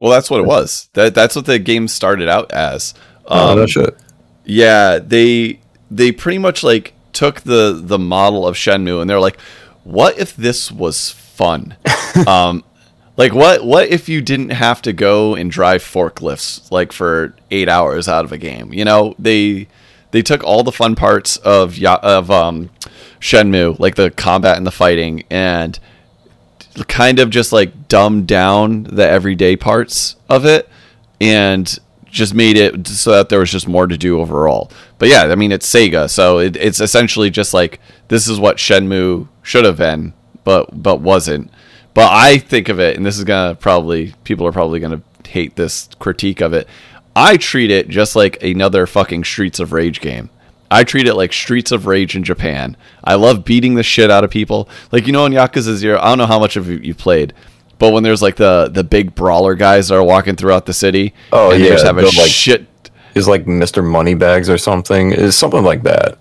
Well, 0.00 0.12
that's 0.12 0.30
what 0.30 0.40
it 0.40 0.46
was. 0.46 0.90
That 0.92 1.14
that's 1.14 1.34
what 1.34 1.46
the 1.46 1.58
game 1.58 1.88
started 1.88 2.28
out 2.28 2.52
as. 2.52 2.94
Oh, 3.26 3.52
Um, 3.52 3.58
no 3.58 3.66
shit. 3.66 3.96
Yeah, 4.44 4.98
they 4.98 5.60
they 5.90 6.12
pretty 6.12 6.38
much 6.38 6.62
like 6.62 6.94
took 7.12 7.40
the 7.40 7.80
the 7.82 7.98
model 7.98 8.46
of 8.46 8.54
Shenmue 8.56 9.00
and 9.00 9.08
they're 9.10 9.20
like, 9.20 9.40
what 9.84 10.18
if 10.18 10.36
this 10.36 10.70
was 10.70 11.10
fun? 11.10 11.76
um, 12.26 12.62
like 13.16 13.34
what 13.34 13.64
what 13.64 13.88
if 13.88 14.08
you 14.08 14.20
didn't 14.22 14.50
have 14.50 14.80
to 14.82 14.92
go 14.92 15.34
and 15.34 15.50
drive 15.50 15.82
forklifts 15.82 16.70
like 16.70 16.92
for 16.92 17.34
eight 17.50 17.68
hours 17.68 18.08
out 18.08 18.24
of 18.24 18.32
a 18.32 18.38
game? 18.38 18.72
You 18.72 18.84
know, 18.84 19.14
they 19.18 19.68
they 20.10 20.22
took 20.22 20.42
all 20.42 20.62
the 20.62 20.72
fun 20.72 20.94
parts 20.94 21.36
of 21.38 21.82
of 21.82 22.30
um, 22.30 22.70
Shenmue, 23.20 23.78
like 23.78 23.96
the 23.96 24.10
combat 24.10 24.56
and 24.56 24.66
the 24.66 24.70
fighting, 24.70 25.24
and 25.30 25.78
kind 26.86 27.18
of 27.18 27.30
just 27.30 27.52
like 27.52 27.88
dumbed 27.88 28.26
down 28.26 28.84
the 28.84 29.06
everyday 29.06 29.56
parts 29.56 30.16
of 30.28 30.44
it 30.44 30.68
and 31.20 31.78
just 32.06 32.34
made 32.34 32.56
it 32.56 32.86
so 32.86 33.12
that 33.12 33.28
there 33.28 33.40
was 33.40 33.50
just 33.50 33.68
more 33.68 33.86
to 33.86 33.96
do 33.96 34.20
overall. 34.20 34.70
But 34.98 35.08
yeah, 35.08 35.24
I 35.24 35.34
mean 35.34 35.52
it's 35.52 35.70
Sega, 35.72 36.08
so 36.08 36.38
it, 36.38 36.56
it's 36.56 36.80
essentially 36.80 37.30
just 37.30 37.52
like 37.52 37.80
this 38.08 38.28
is 38.28 38.40
what 38.40 38.56
Shenmue 38.56 39.28
should 39.42 39.64
have 39.64 39.76
been, 39.76 40.14
but 40.44 40.82
but 40.82 41.00
wasn't. 41.00 41.50
But 41.94 42.12
I 42.12 42.38
think 42.38 42.68
of 42.68 42.78
it, 42.78 42.96
and 42.96 43.04
this 43.04 43.18
is 43.18 43.24
gonna 43.24 43.54
probably 43.54 44.14
people 44.24 44.46
are 44.46 44.52
probably 44.52 44.80
gonna 44.80 45.02
hate 45.26 45.56
this 45.56 45.88
critique 45.98 46.40
of 46.40 46.52
it. 46.52 46.66
I 47.20 47.36
treat 47.36 47.70
it 47.72 47.88
just 47.88 48.14
like 48.14 48.40
another 48.42 48.86
fucking 48.86 49.24
Streets 49.24 49.58
of 49.58 49.72
Rage 49.72 50.00
game. 50.00 50.30
I 50.70 50.84
treat 50.84 51.08
it 51.08 51.14
like 51.14 51.32
Streets 51.32 51.72
of 51.72 51.86
Rage 51.86 52.14
in 52.14 52.22
Japan. 52.22 52.76
I 53.02 53.14
love 53.16 53.44
beating 53.44 53.74
the 53.74 53.82
shit 53.82 54.08
out 54.10 54.22
of 54.22 54.30
people. 54.30 54.68
Like 54.92 55.06
you 55.06 55.12
know 55.12 55.24
in 55.26 55.32
Yakuza 55.32 55.74
Zero, 55.74 55.98
I 55.98 56.08
don't 56.10 56.18
know 56.18 56.26
how 56.26 56.38
much 56.38 56.56
of 56.56 56.68
you 56.68 56.94
played, 56.94 57.32
but 57.78 57.92
when 57.92 58.02
there's 58.04 58.22
like 58.22 58.36
the 58.36 58.68
the 58.72 58.84
big 58.84 59.14
brawler 59.16 59.54
guys 59.56 59.88
that 59.88 59.96
are 59.96 60.04
walking 60.04 60.36
throughout 60.36 60.66
the 60.66 60.72
city, 60.72 61.12
Oh, 61.32 61.50
and 61.50 61.60
they 61.60 61.66
yeah, 61.66 61.72
just 61.72 61.86
have 61.86 61.98
a 61.98 62.02
like- 62.02 62.12
shit. 62.30 62.66
Is 63.14 63.26
like 63.26 63.46
Mr. 63.46 63.84
Moneybags 63.84 64.48
or 64.48 64.58
something. 64.58 65.10
Is 65.10 65.36
something 65.36 65.64
like 65.64 65.82
that. 65.82 66.18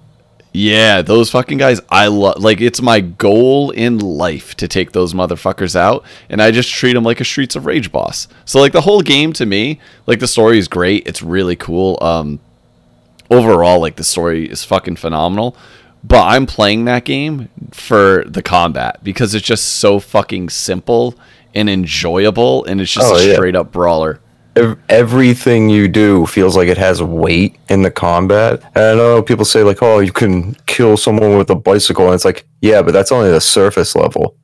Yeah, 0.53 1.01
those 1.03 1.29
fucking 1.29 1.59
guys. 1.59 1.81
I 1.89 2.07
love. 2.07 2.41
Like 2.41 2.61
it's 2.61 2.81
my 2.81 2.99
goal 2.99 3.69
in 3.71 3.99
life 3.99 4.55
to 4.55 4.67
take 4.67 4.91
those 4.91 5.13
motherfuckers 5.13 5.75
out, 5.75 6.03
and 6.29 6.41
I 6.41 6.51
just 6.51 6.69
treat 6.71 6.93
them 6.93 7.03
like 7.03 7.21
a 7.21 7.25
Streets 7.25 7.55
of 7.55 7.65
Rage 7.65 7.91
boss. 7.91 8.27
So 8.45 8.59
like 8.59 8.71
the 8.71 8.81
whole 8.81 9.01
game 9.01 9.33
to 9.33 9.45
me, 9.45 9.79
like 10.07 10.19
the 10.19 10.27
story 10.27 10.57
is 10.57 10.67
great. 10.67 11.05
It's 11.07 11.21
really 11.21 11.55
cool. 11.55 11.97
Um, 12.01 12.39
overall, 13.29 13.79
like 13.79 13.97
the 13.97 14.03
story 14.03 14.49
is 14.49 14.63
fucking 14.63 14.95
phenomenal. 14.95 15.55
But 16.03 16.23
I'm 16.25 16.45
playing 16.45 16.85
that 16.85 17.03
game 17.05 17.49
for 17.71 18.23
the 18.25 18.41
combat 18.41 19.03
because 19.03 19.35
it's 19.35 19.45
just 19.45 19.65
so 19.65 19.99
fucking 19.99 20.49
simple 20.49 21.15
and 21.53 21.69
enjoyable, 21.69 22.63
and 22.65 22.79
it's 22.81 22.91
just 22.91 23.11
Oh, 23.11 23.17
a 23.17 23.27
yeah. 23.27 23.33
straight 23.33 23.55
up 23.55 23.71
brawler. 23.71 24.21
Ev- 24.57 24.79
everything 24.89 25.69
you 25.69 25.87
do 25.87 26.25
feels 26.25 26.55
like 26.55 26.67
it 26.67 26.77
has 26.77 27.01
weight 27.01 27.57
in 27.69 27.81
the 27.81 27.91
combat. 27.91 28.61
And 28.75 28.83
I 28.83 28.93
know 28.95 29.21
people 29.21 29.45
say 29.45 29.63
like, 29.63 29.81
"Oh, 29.81 29.99
you 29.99 30.11
can 30.11 30.55
kill 30.65 30.97
someone 30.97 31.37
with 31.37 31.49
a 31.49 31.55
bicycle," 31.55 32.05
and 32.05 32.15
it's 32.15 32.25
like, 32.25 32.45
yeah, 32.61 32.81
but 32.81 32.91
that's 32.91 33.11
only 33.11 33.31
the 33.31 33.41
surface 33.41 33.95
level. 33.95 34.35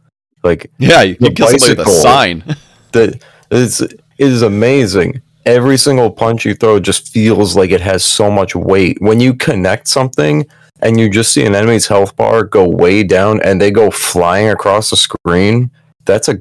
Like 0.44 0.72
Yeah, 0.78 1.02
you 1.02 1.16
can 1.16 1.34
kill 1.34 1.48
somebody 1.48 1.76
with 1.76 1.88
a 1.88 1.92
sign. 1.92 2.44
that 2.92 3.24
is 3.52 3.82
it 3.82 4.00
is 4.18 4.42
amazing. 4.42 5.22
Every 5.46 5.78
single 5.78 6.10
punch 6.10 6.46
you 6.46 6.54
throw 6.54 6.80
just 6.80 7.10
feels 7.10 7.58
like 7.58 7.72
it 7.72 7.82
has 7.82 8.04
so 8.04 8.32
much 8.32 8.56
weight. 8.56 8.98
When 9.02 9.20
you 9.20 9.34
connect 9.34 9.88
something 9.88 10.46
and 10.82 11.00
you 11.00 11.10
just 11.10 11.34
see 11.34 11.46
an 11.46 11.56
enemy's 11.56 11.88
health 11.88 12.16
bar 12.16 12.44
go 12.44 12.68
way 12.68 13.04
down 13.04 13.42
and 13.42 13.60
they 13.60 13.72
go 13.72 13.92
flying 13.92 14.50
across 14.50 14.90
the 14.90 14.96
screen, 14.96 15.70
that's 16.06 16.30
a 16.30 16.40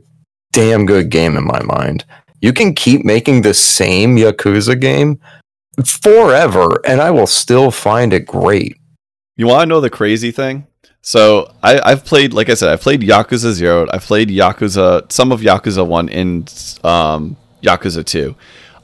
damn 0.52 0.86
good 0.86 1.10
game 1.10 1.36
in 1.36 1.44
my 1.44 1.62
mind. 1.62 2.04
You 2.42 2.52
can 2.52 2.74
keep 2.74 3.04
making 3.04 3.42
the 3.42 3.54
same 3.54 4.16
Yakuza 4.16 4.78
game 4.78 5.20
forever 5.86 6.80
and 6.84 7.00
I 7.00 7.10
will 7.12 7.28
still 7.28 7.70
find 7.70 8.12
it 8.12 8.26
great. 8.26 8.76
You 9.36 9.46
want 9.46 9.62
to 9.62 9.66
know 9.66 9.80
the 9.80 9.88
crazy 9.88 10.32
thing? 10.32 10.66
So 11.00 11.52
I, 11.62 11.80
I've 11.80 12.04
played, 12.04 12.34
like 12.34 12.48
I 12.48 12.54
said, 12.54 12.68
I've 12.68 12.80
played 12.80 13.00
Yakuza 13.00 13.52
Zero. 13.52 13.86
I've 13.92 14.02
played 14.02 14.28
Yakuza, 14.28 15.10
some 15.10 15.32
of 15.32 15.40
Yakuza 15.40 15.86
One 15.86 16.08
and 16.08 16.52
um, 16.84 17.36
Yakuza 17.62 18.04
Two. 18.04 18.36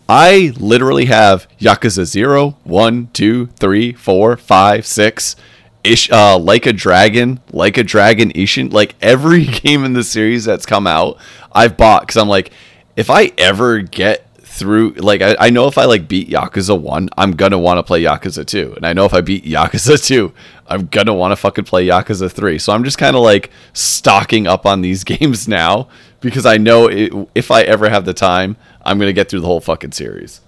I 0.08 0.52
literally 0.56 1.04
have 1.06 1.46
Yakuza 1.58 2.04
Zero, 2.04 2.56
One, 2.64 3.08
Two, 3.12 3.46
Three, 3.58 3.92
Four, 3.92 4.36
Five, 4.36 4.86
Six, 4.86 5.36
Ish, 5.84 6.10
uh, 6.10 6.38
like 6.38 6.66
a 6.66 6.72
Dragon, 6.72 7.40
like 7.52 7.76
a 7.76 7.84
Dragon 7.84 8.32
Ishin. 8.32 8.72
Like 8.72 8.94
every 9.00 9.44
game 9.62 9.84
in 9.84 9.92
the 9.92 10.04
series 10.04 10.44
that's 10.44 10.66
come 10.66 10.86
out, 10.86 11.18
I've 11.52 11.76
bought 11.76 12.02
because 12.02 12.16
I'm 12.16 12.28
like, 12.28 12.50
if 12.98 13.10
I 13.10 13.32
ever 13.38 13.80
get 13.80 14.24
through 14.42 14.90
like 14.94 15.22
I, 15.22 15.36
I 15.38 15.50
know 15.50 15.68
if 15.68 15.78
I 15.78 15.84
like 15.84 16.08
beat 16.08 16.28
Yakuza 16.28 16.78
1, 16.78 17.10
I'm 17.16 17.30
gonna 17.32 17.58
want 17.58 17.78
to 17.78 17.82
play 17.82 18.02
Yakuza 18.02 18.44
2. 18.44 18.74
And 18.76 18.84
I 18.84 18.92
know 18.92 19.04
if 19.04 19.14
I 19.14 19.20
beat 19.20 19.44
Yakuza 19.44 20.04
2, 20.06 20.32
I'm 20.66 20.86
gonna 20.86 21.14
want 21.14 21.32
to 21.32 21.36
fucking 21.36 21.64
play 21.64 21.86
Yakuza 21.86 22.30
3. 22.30 22.58
So 22.58 22.72
I'm 22.72 22.82
just 22.84 22.98
kind 22.98 23.14
of 23.16 23.22
like 23.22 23.50
stocking 23.72 24.46
up 24.46 24.66
on 24.66 24.80
these 24.80 25.04
games 25.14 25.46
now 25.48 25.88
because 26.20 26.44
I 26.44 26.56
know 26.56 26.88
it, 26.88 27.12
if 27.34 27.50
I 27.52 27.62
ever 27.62 27.88
have 27.88 28.04
the 28.04 28.14
time, 28.14 28.56
I'm 28.84 28.98
gonna 28.98 29.12
get 29.12 29.28
through 29.28 29.40
the 29.40 29.46
whole 29.46 29.60
fucking 29.60 29.92
series. 29.92 30.40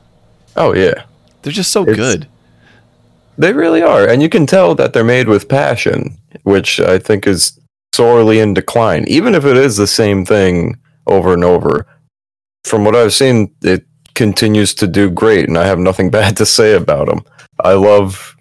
Oh 0.57 0.75
yeah, 0.75 1.05
They're 1.43 1.53
just 1.53 1.71
so 1.71 1.83
It's- 1.83 1.97
good. 1.97 2.27
they 3.39 3.53
really 3.53 3.81
are, 3.83 4.05
and 4.09 4.21
you 4.23 4.29
can 4.29 4.45
tell 4.47 4.75
that 4.75 4.93
they're 4.93 5.05
made 5.05 5.29
with 5.29 5.49
passion, 5.49 6.19
which 6.43 6.81
I 6.81 6.99
think 6.99 7.27
is 7.29 7.59
sorely 7.95 8.41
in 8.41 8.55
decline. 8.55 9.05
Even 9.07 9.35
if 9.37 9.45
it 9.45 9.57
is 9.57 9.77
the 9.77 9.87
same 9.87 10.25
thing 10.27 10.77
over 11.07 11.33
and 11.33 11.45
over, 11.45 11.87
from 12.65 12.85
what 12.85 12.97
I've 12.97 13.13
seen, 13.13 13.55
it 13.63 13.85
continues 14.15 14.75
to 14.75 14.87
do 14.87 15.11
great, 15.11 15.49
and 15.49 15.57
I 15.57 15.67
have 15.67 15.79
nothing 15.79 16.11
bad 16.19 16.37
to 16.39 16.47
say 16.47 16.75
about 16.75 17.09
them. 17.09 17.23
I 17.63 17.75
love, 17.75 18.37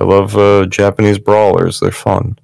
I 0.00 0.04
love 0.04 0.36
uh, 0.36 0.66
Japanese 0.66 1.18
brawlers. 1.18 1.80
They're 1.80 1.90
fun. 1.90 2.38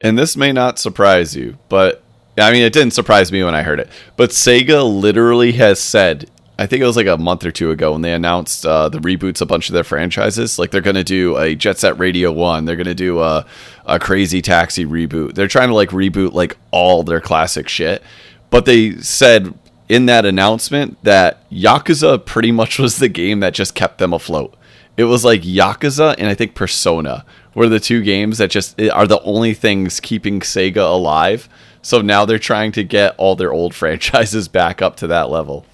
And 0.00 0.18
this 0.18 0.36
may 0.36 0.52
not 0.52 0.78
surprise 0.78 1.36
you, 1.36 1.58
but 1.68 2.02
I 2.38 2.50
mean, 2.50 2.62
it 2.62 2.72
didn't 2.72 2.92
surprise 2.92 3.30
me 3.30 3.44
when 3.44 3.54
I 3.54 3.62
heard 3.62 3.78
it. 3.78 3.88
But 4.16 4.30
Sega 4.30 4.82
literally 4.82 5.52
has 5.52 5.80
said, 5.80 6.30
I 6.58 6.66
think 6.66 6.82
it 6.82 6.86
was 6.86 6.96
like 6.96 7.06
a 7.06 7.16
month 7.16 7.44
or 7.44 7.50
two 7.50 7.70
ago 7.70 7.92
when 7.92 8.02
they 8.02 8.12
announced 8.12 8.64
uh, 8.66 8.88
the 8.88 8.98
reboots 8.98 9.40
of 9.40 9.42
a 9.42 9.46
bunch 9.46 9.68
of 9.68 9.74
their 9.74 9.84
franchises. 9.84 10.58
Like 10.58 10.70
they're 10.70 10.80
going 10.80 10.96
to 10.96 11.04
do 11.04 11.36
a 11.36 11.54
Jet 11.54 11.78
Set 11.78 11.98
Radio 11.98 12.32
One, 12.32 12.64
they're 12.64 12.76
going 12.76 12.86
to 12.86 12.94
do 12.94 13.20
a, 13.20 13.46
a 13.86 13.98
Crazy 13.98 14.42
Taxi 14.42 14.86
reboot. 14.86 15.34
They're 15.34 15.48
trying 15.48 15.68
to 15.68 15.74
like 15.74 15.90
reboot 15.90 16.32
like 16.32 16.56
all 16.70 17.02
their 17.02 17.20
classic 17.20 17.68
shit. 17.68 18.02
But 18.50 18.66
they 18.66 18.96
said 18.96 19.54
in 19.92 20.06
that 20.06 20.24
announcement 20.24 20.96
that 21.04 21.46
Yakuza 21.50 22.24
pretty 22.24 22.50
much 22.50 22.78
was 22.78 22.96
the 22.96 23.10
game 23.10 23.40
that 23.40 23.52
just 23.52 23.74
kept 23.74 23.98
them 23.98 24.14
afloat. 24.14 24.54
It 24.96 25.04
was 25.04 25.22
like 25.22 25.42
Yakuza 25.42 26.14
and 26.16 26.28
I 26.28 26.34
think 26.34 26.54
Persona 26.54 27.26
were 27.54 27.68
the 27.68 27.78
two 27.78 28.02
games 28.02 28.38
that 28.38 28.50
just 28.50 28.80
are 28.80 29.06
the 29.06 29.20
only 29.20 29.52
things 29.52 30.00
keeping 30.00 30.40
Sega 30.40 30.78
alive. 30.78 31.46
So 31.82 32.00
now 32.00 32.24
they're 32.24 32.38
trying 32.38 32.72
to 32.72 32.84
get 32.84 33.14
all 33.18 33.36
their 33.36 33.52
old 33.52 33.74
franchises 33.80 34.48
back 34.48 34.80
up 34.80 34.96
to 34.96 35.06
that 35.08 35.28
level. 35.28 35.66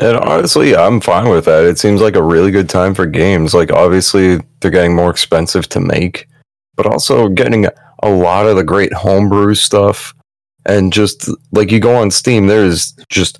And 0.00 0.16
honestly, 0.16 0.74
I'm 0.74 1.00
fine 1.00 1.28
with 1.28 1.44
that. 1.44 1.64
It 1.64 1.78
seems 1.78 2.00
like 2.00 2.16
a 2.16 2.22
really 2.22 2.50
good 2.50 2.68
time 2.68 2.94
for 2.94 3.06
games. 3.06 3.54
Like, 3.54 3.72
obviously, 3.72 4.40
they're 4.60 4.70
getting 4.70 4.94
more 4.94 5.10
expensive 5.10 5.68
to 5.70 5.80
make, 5.80 6.28
but 6.76 6.86
also 6.86 7.28
getting 7.28 7.66
a 8.02 8.08
lot 8.08 8.46
of 8.46 8.56
the 8.56 8.62
great 8.62 8.92
homebrew 8.92 9.54
stuff. 9.54 10.14
And 10.68 10.92
just 10.92 11.28
like 11.52 11.72
you 11.72 11.80
go 11.80 11.96
on 11.96 12.10
Steam, 12.10 12.46
there's 12.46 12.92
just 13.08 13.38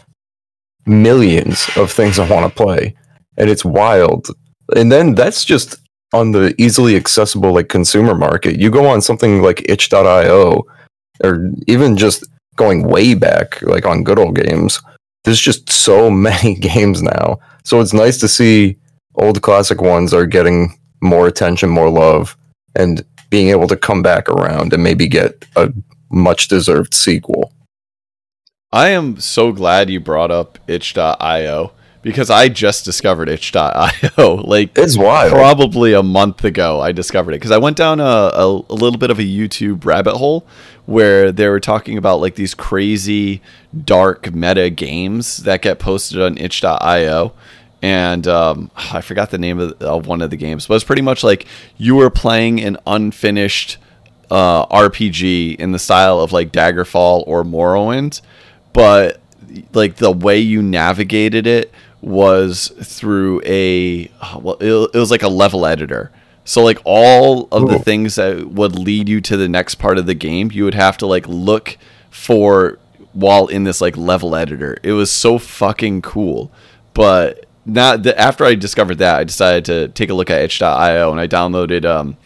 millions 0.86 1.68
of 1.76 1.92
things 1.92 2.18
I 2.18 2.28
want 2.28 2.50
to 2.50 2.62
play, 2.64 2.96
and 3.36 3.48
it's 3.48 3.64
wild. 3.64 4.28
And 4.74 4.90
then 4.90 5.14
that's 5.14 5.44
just 5.44 5.76
on 6.12 6.32
the 6.32 6.54
easily 6.58 6.96
accessible 6.96 7.52
like 7.52 7.68
consumer 7.68 8.14
market. 8.14 8.58
You 8.58 8.70
go 8.70 8.86
on 8.86 9.02
something 9.02 9.42
like 9.42 9.68
itch.io 9.68 10.64
or 11.22 11.50
even 11.66 11.96
just 11.96 12.26
going 12.56 12.82
way 12.84 13.14
back 13.14 13.60
like 13.62 13.84
on 13.86 14.02
good 14.02 14.18
old 14.18 14.34
games 14.34 14.80
there's 15.28 15.40
just 15.40 15.70
so 15.70 16.10
many 16.28 16.54
games 16.54 17.02
now. 17.02 17.38
So 17.64 17.80
it's 17.80 17.92
nice 17.92 18.18
to 18.20 18.28
see 18.28 18.76
old 19.16 19.42
classic 19.42 19.80
ones 19.80 20.14
are 20.14 20.26
getting 20.26 20.78
more 21.02 21.26
attention, 21.26 21.68
more 21.68 21.90
love, 21.90 22.36
and 22.74 23.04
being 23.30 23.48
able 23.48 23.68
to 23.68 23.76
come 23.76 24.02
back 24.02 24.28
around 24.28 24.72
and 24.72 24.82
maybe 24.82 25.06
get 25.06 25.44
a 25.56 25.70
much 26.10 26.48
deserved 26.48 26.94
sequel. 26.94 27.52
I 28.70 28.88
am 28.88 29.18
so 29.18 29.52
glad 29.52 29.88
you 29.88 29.98
brought 30.00 30.30
up 30.30 30.58
itch.io 30.68 31.72
because 32.02 32.30
I 32.30 32.48
just 32.48 32.84
discovered 32.84 33.28
itch.io. 33.28 34.34
Like 34.44 34.76
It's 34.76 34.96
wild. 34.98 35.32
probably 35.32 35.92
a 35.94 36.02
month 36.02 36.44
ago 36.44 36.80
I 36.80 36.92
discovered 36.92 37.32
it 37.32 37.36
because 37.36 37.50
I 37.50 37.58
went 37.58 37.76
down 37.76 37.98
a, 38.00 38.04
a, 38.04 38.46
a 38.46 38.74
little 38.74 38.98
bit 38.98 39.10
of 39.10 39.18
a 39.18 39.22
YouTube 39.22 39.84
rabbit 39.84 40.16
hole 40.16 40.46
where 40.86 41.32
they 41.32 41.48
were 41.48 41.60
talking 41.60 41.96
about 41.98 42.20
like 42.20 42.34
these 42.34 42.54
crazy 42.54 43.42
dark 43.84 44.32
meta 44.34 44.70
games 44.70 45.38
that 45.38 45.62
get 45.62 45.78
posted 45.78 46.20
on 46.20 46.36
itch.io 46.38 47.32
and 47.80 48.26
um, 48.26 48.70
I 48.76 49.00
forgot 49.00 49.30
the 49.30 49.38
name 49.38 49.58
of, 49.60 49.80
of 49.80 50.06
one 50.06 50.20
of 50.20 50.30
the 50.30 50.36
games 50.36 50.66
but 50.66 50.74
it's 50.74 50.84
pretty 50.84 51.02
much 51.02 51.24
like 51.24 51.46
you 51.78 51.94
were 51.96 52.10
playing 52.10 52.60
an 52.60 52.76
unfinished 52.86 53.78
uh, 54.30 54.66
RPG 54.66 55.56
in 55.56 55.72
the 55.72 55.78
style 55.78 56.20
of 56.20 56.32
like 56.32 56.52
Daggerfall 56.52 57.24
or 57.26 57.44
Morrowind 57.44 58.20
but 58.72 59.20
like 59.72 59.96
the 59.96 60.12
way 60.12 60.38
you 60.38 60.62
navigated 60.62 61.46
it 61.46 61.72
was 62.00 62.68
through 62.82 63.42
a 63.44 64.10
well 64.40 64.56
it, 64.60 64.90
it 64.94 64.98
was 64.98 65.10
like 65.10 65.22
a 65.22 65.28
level 65.28 65.66
editor. 65.66 66.12
So 66.44 66.62
like 66.62 66.78
all 66.84 67.48
of 67.52 67.68
the 67.68 67.78
things 67.78 68.14
that 68.14 68.50
would 68.50 68.78
lead 68.78 69.08
you 69.08 69.20
to 69.22 69.36
the 69.36 69.48
next 69.48 69.74
part 69.74 69.98
of 69.98 70.06
the 70.06 70.14
game 70.14 70.50
you 70.52 70.64
would 70.64 70.74
have 70.74 70.96
to 70.98 71.06
like 71.06 71.26
look 71.28 71.76
for 72.10 72.78
while 73.12 73.48
in 73.48 73.64
this 73.64 73.80
like 73.80 73.96
level 73.96 74.34
editor. 74.34 74.78
It 74.82 74.92
was 74.92 75.10
so 75.10 75.38
fucking 75.38 76.02
cool. 76.02 76.50
But 76.94 77.46
not 77.66 78.02
the, 78.02 78.18
after 78.18 78.46
i 78.46 78.54
discovered 78.54 78.96
that 78.96 79.16
i 79.16 79.24
decided 79.24 79.62
to 79.62 79.88
take 79.88 80.08
a 80.08 80.14
look 80.14 80.30
at 80.30 80.40
itch.io 80.40 81.10
and 81.10 81.20
i 81.20 81.26
downloaded 81.26 81.84
um 81.84 82.16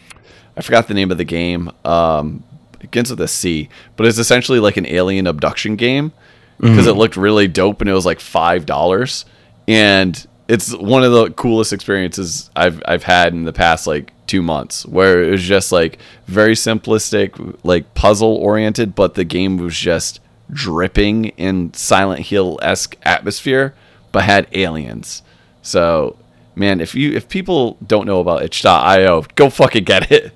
i 0.57 0.61
forgot 0.61 0.87
the 0.87 0.93
name 0.93 1.11
of 1.11 1.17
the 1.17 1.23
game 1.23 1.71
um 1.85 2.43
it 2.73 2.79
begins 2.81 3.09
with 3.09 3.21
a 3.21 3.27
c 3.27 3.69
but 3.95 4.05
it's 4.05 4.17
essentially 4.17 4.59
like 4.59 4.77
an 4.77 4.85
alien 4.87 5.27
abduction 5.27 5.75
game 5.75 6.11
because 6.59 6.87
it 6.87 6.93
looked 6.93 7.17
really 7.17 7.47
dope 7.47 7.81
and 7.81 7.89
it 7.89 7.93
was 7.93 8.05
like 8.05 8.19
five 8.19 8.65
dollars. 8.65 9.25
And 9.67 10.25
it's 10.47 10.73
one 10.75 11.03
of 11.03 11.11
the 11.11 11.31
coolest 11.31 11.73
experiences 11.73 12.49
I've 12.55 12.81
I've 12.85 13.03
had 13.03 13.33
in 13.33 13.43
the 13.43 13.53
past 13.53 13.87
like 13.87 14.11
two 14.27 14.41
months 14.41 14.85
where 14.85 15.23
it 15.23 15.31
was 15.31 15.43
just 15.43 15.71
like 15.71 15.99
very 16.25 16.53
simplistic 16.53 17.57
like 17.63 17.93
puzzle 17.93 18.35
oriented 18.35 18.95
but 18.95 19.15
the 19.15 19.25
game 19.25 19.57
was 19.57 19.75
just 19.75 20.21
dripping 20.51 21.25
in 21.25 21.73
Silent 21.73 22.27
Hill 22.27 22.59
esque 22.61 22.95
atmosphere 23.03 23.73
but 24.11 24.23
had 24.23 24.47
aliens. 24.53 25.21
So 25.61 26.17
man 26.55 26.79
if 26.79 26.95
you 26.95 27.11
if 27.13 27.27
people 27.27 27.77
don't 27.85 28.05
know 28.05 28.19
about 28.19 28.43
itch.io 28.43 29.25
go 29.35 29.49
fucking 29.49 29.83
get 29.83 30.11
it 30.11 30.31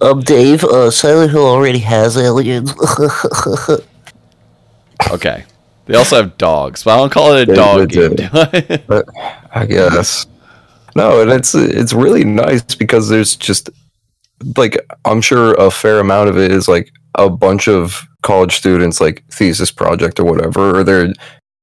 Um, 0.00 0.20
Dave, 0.20 0.64
uh, 0.64 0.90
Silent 0.90 1.32
Hill 1.32 1.46
already 1.46 1.80
has 1.80 2.16
aliens. 2.16 2.72
okay 5.10 5.44
they 5.86 5.96
also 5.96 6.16
have 6.16 6.36
dogs 6.38 6.84
but 6.84 6.92
I 6.92 6.96
don't 6.98 7.10
call 7.12 7.32
it 7.34 7.42
a 7.42 7.46
They- 7.46 7.54
dog 7.54 7.90
they 7.90 8.08
game 8.08 8.16
do. 8.16 8.28
do 8.28 8.84
I? 8.90 9.02
I 9.52 9.66
guess 9.66 10.26
no, 10.96 11.22
and 11.22 11.30
it's 11.30 11.54
it's 11.54 11.92
really 11.92 12.24
nice 12.24 12.74
because 12.74 13.08
there's 13.08 13.36
just 13.36 13.70
like 14.56 14.76
I'm 15.04 15.20
sure 15.20 15.54
a 15.54 15.70
fair 15.70 16.00
amount 16.00 16.28
of 16.28 16.36
it 16.36 16.50
is 16.50 16.66
like 16.68 16.90
a 17.14 17.30
bunch 17.30 17.68
of 17.68 18.06
college 18.22 18.56
students 18.56 19.00
like 19.00 19.22
thesis 19.30 19.70
project 19.70 20.18
or 20.18 20.24
whatever, 20.24 20.80
or 20.80 20.84
they're 20.84 21.12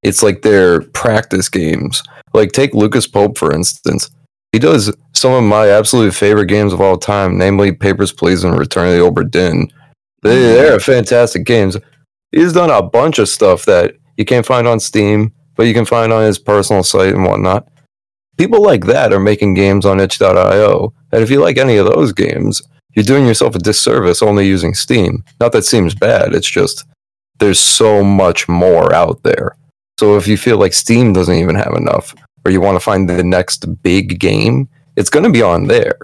it's 0.02 0.24
like 0.24 0.44
their 0.44 0.80
practice 0.82 1.50
games. 1.50 2.02
Like 2.34 2.54
take 2.54 2.74
Lucas 2.74 3.06
Pope 3.06 3.38
for 3.38 3.54
instance. 3.54 4.10
He 4.52 4.60
does 4.60 4.94
some 5.14 5.34
of 5.34 5.44
my 5.44 5.70
absolute 5.70 6.14
favorite 6.14 6.48
games 6.48 6.74
of 6.74 6.82
all 6.82 6.98
time, 6.98 7.38
namely 7.38 7.72
Papers, 7.72 8.12
Please, 8.12 8.44
and 8.44 8.58
Return 8.58 8.88
of 8.88 8.94
the 8.94 9.22
Obra 9.22 9.30
Dinn. 9.30 9.72
They, 10.22 10.36
mm. 10.36 10.56
they're 10.56 10.80
fantastic 10.80 11.46
games. 11.46 11.78
He's 12.32 12.54
done 12.54 12.70
a 12.70 12.82
bunch 12.82 13.20
of 13.20 13.30
stuff 13.30 13.66
that 13.66 13.96
you 14.18 14.26
can't 14.26 14.46
find 14.46 14.68
on 14.68 14.80
Steam, 14.80 15.34
but 15.56 15.68
you 15.68 15.74
can 15.74 15.86
find 15.86 16.12
on 16.12 16.24
his 16.24 16.40
personal 16.40 16.84
site 16.84 17.14
and 17.14 17.26
whatnot. 17.26 17.68
People 18.38 18.62
like 18.62 18.86
that 18.86 19.14
are 19.14 19.20
making 19.20 19.56
games 19.56 19.86
on 19.86 20.00
itch.io. 20.00 20.94
And 21.12 21.24
if 21.24 21.32
you 21.32 21.42
like 21.42 21.58
any 21.58 21.78
of 21.78 21.86
those 21.86 22.14
games, 22.14 22.62
you're 22.96 23.04
doing 23.04 23.26
yourself 23.26 23.56
a 23.56 23.60
disservice 23.60 24.22
only 24.22 24.48
using 24.48 24.74
Steam. 24.74 25.24
Not 25.40 25.52
that 25.52 25.66
Steam's 25.66 25.96
bad, 25.96 26.34
it's 26.34 26.50
just 26.50 26.86
there's 27.40 27.60
so 27.60 28.04
much 28.04 28.48
more 28.48 28.94
out 28.94 29.24
there. 29.24 29.56
So 30.00 30.18
if 30.18 30.28
you 30.28 30.38
feel 30.38 30.58
like 30.58 30.74
Steam 30.74 31.14
doesn't 31.14 31.36
even 31.36 31.56
have 31.56 31.74
enough, 31.76 32.16
or 32.48 32.50
you 32.50 32.62
want 32.62 32.78
to 32.78 32.80
find 32.80 33.10
the 33.10 33.26
next 33.26 33.84
big 33.84 34.22
game, 34.22 34.70
it's 34.96 35.10
going 35.10 35.26
to 35.26 35.30
be 35.30 35.42
on 35.42 35.68
there. 35.68 35.98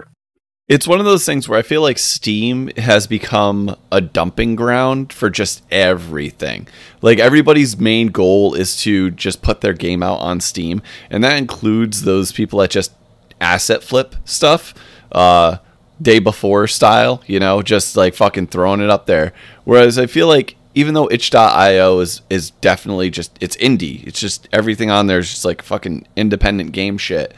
It's 0.68 0.86
one 0.86 0.98
of 0.98 1.06
those 1.06 1.24
things 1.24 1.48
where 1.48 1.58
I 1.58 1.62
feel 1.62 1.80
like 1.80 1.96
Steam 1.96 2.68
has 2.76 3.06
become 3.06 3.74
a 3.90 4.02
dumping 4.02 4.54
ground 4.54 5.10
for 5.10 5.30
just 5.30 5.62
everything. 5.70 6.68
Like 7.00 7.18
everybody's 7.18 7.78
main 7.78 8.08
goal 8.08 8.52
is 8.52 8.78
to 8.82 9.10
just 9.10 9.40
put 9.40 9.62
their 9.62 9.72
game 9.72 10.02
out 10.02 10.20
on 10.20 10.40
Steam, 10.40 10.82
and 11.08 11.24
that 11.24 11.38
includes 11.38 12.02
those 12.02 12.30
people 12.30 12.58
that 12.58 12.70
just 12.70 12.92
asset 13.40 13.82
flip 13.82 14.14
stuff, 14.26 14.74
uh, 15.12 15.56
day 16.00 16.18
before 16.18 16.66
style, 16.66 17.22
you 17.26 17.40
know, 17.40 17.62
just 17.62 17.96
like 17.96 18.14
fucking 18.14 18.48
throwing 18.48 18.80
it 18.82 18.90
up 18.90 19.06
there. 19.06 19.32
Whereas 19.64 19.98
I 19.98 20.04
feel 20.04 20.28
like 20.28 20.56
even 20.74 20.94
though 20.94 21.08
itch.io 21.10 22.00
is 22.00 22.22
is 22.28 22.50
definitely 22.50 23.10
just 23.10 23.36
it's 23.40 23.56
indie, 23.56 24.06
it's 24.06 24.20
just 24.20 24.48
everything 24.52 24.90
on 24.90 25.06
there 25.06 25.18
is 25.18 25.30
just 25.30 25.44
like 25.44 25.62
fucking 25.62 26.06
independent 26.16 26.72
game 26.72 26.98
shit. 26.98 27.34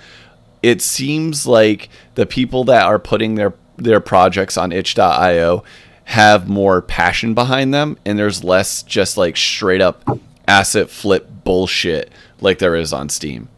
It 0.63 0.83
seems 0.83 1.47
like 1.47 1.89
the 2.15 2.27
people 2.27 2.65
that 2.65 2.85
are 2.85 2.99
putting 2.99 3.35
their 3.35 3.55
their 3.77 4.01
projects 4.01 4.57
on 4.57 4.73
itch.io 4.73 5.63
have 6.05 6.49
more 6.49 6.81
passion 6.81 7.35
behind 7.35 7.75
them 7.75 7.99
and 8.07 8.19
there's 8.19 8.43
less 8.43 8.83
just 8.83 9.17
like 9.17 9.37
straight 9.37 9.81
up 9.81 10.03
asset 10.47 10.89
flip 10.89 11.29
bullshit 11.45 12.11
like 12.41 12.59
there 12.59 12.77
is 12.77 12.93
on 12.93 13.09
steam. 13.09 13.49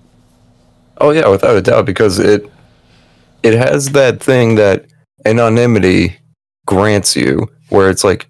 Oh 1.01 1.11
yeah, 1.11 1.29
without 1.29 1.57
a 1.57 1.63
doubt, 1.63 1.87
because 1.87 2.19
it 2.19 2.51
it 3.43 3.55
has 3.55 3.91
that 3.91 4.21
thing 4.21 4.57
that 4.57 4.87
anonymity 5.25 6.19
grants 6.67 7.15
you, 7.15 7.49
where 7.69 7.89
it's 7.89 8.03
like 8.03 8.29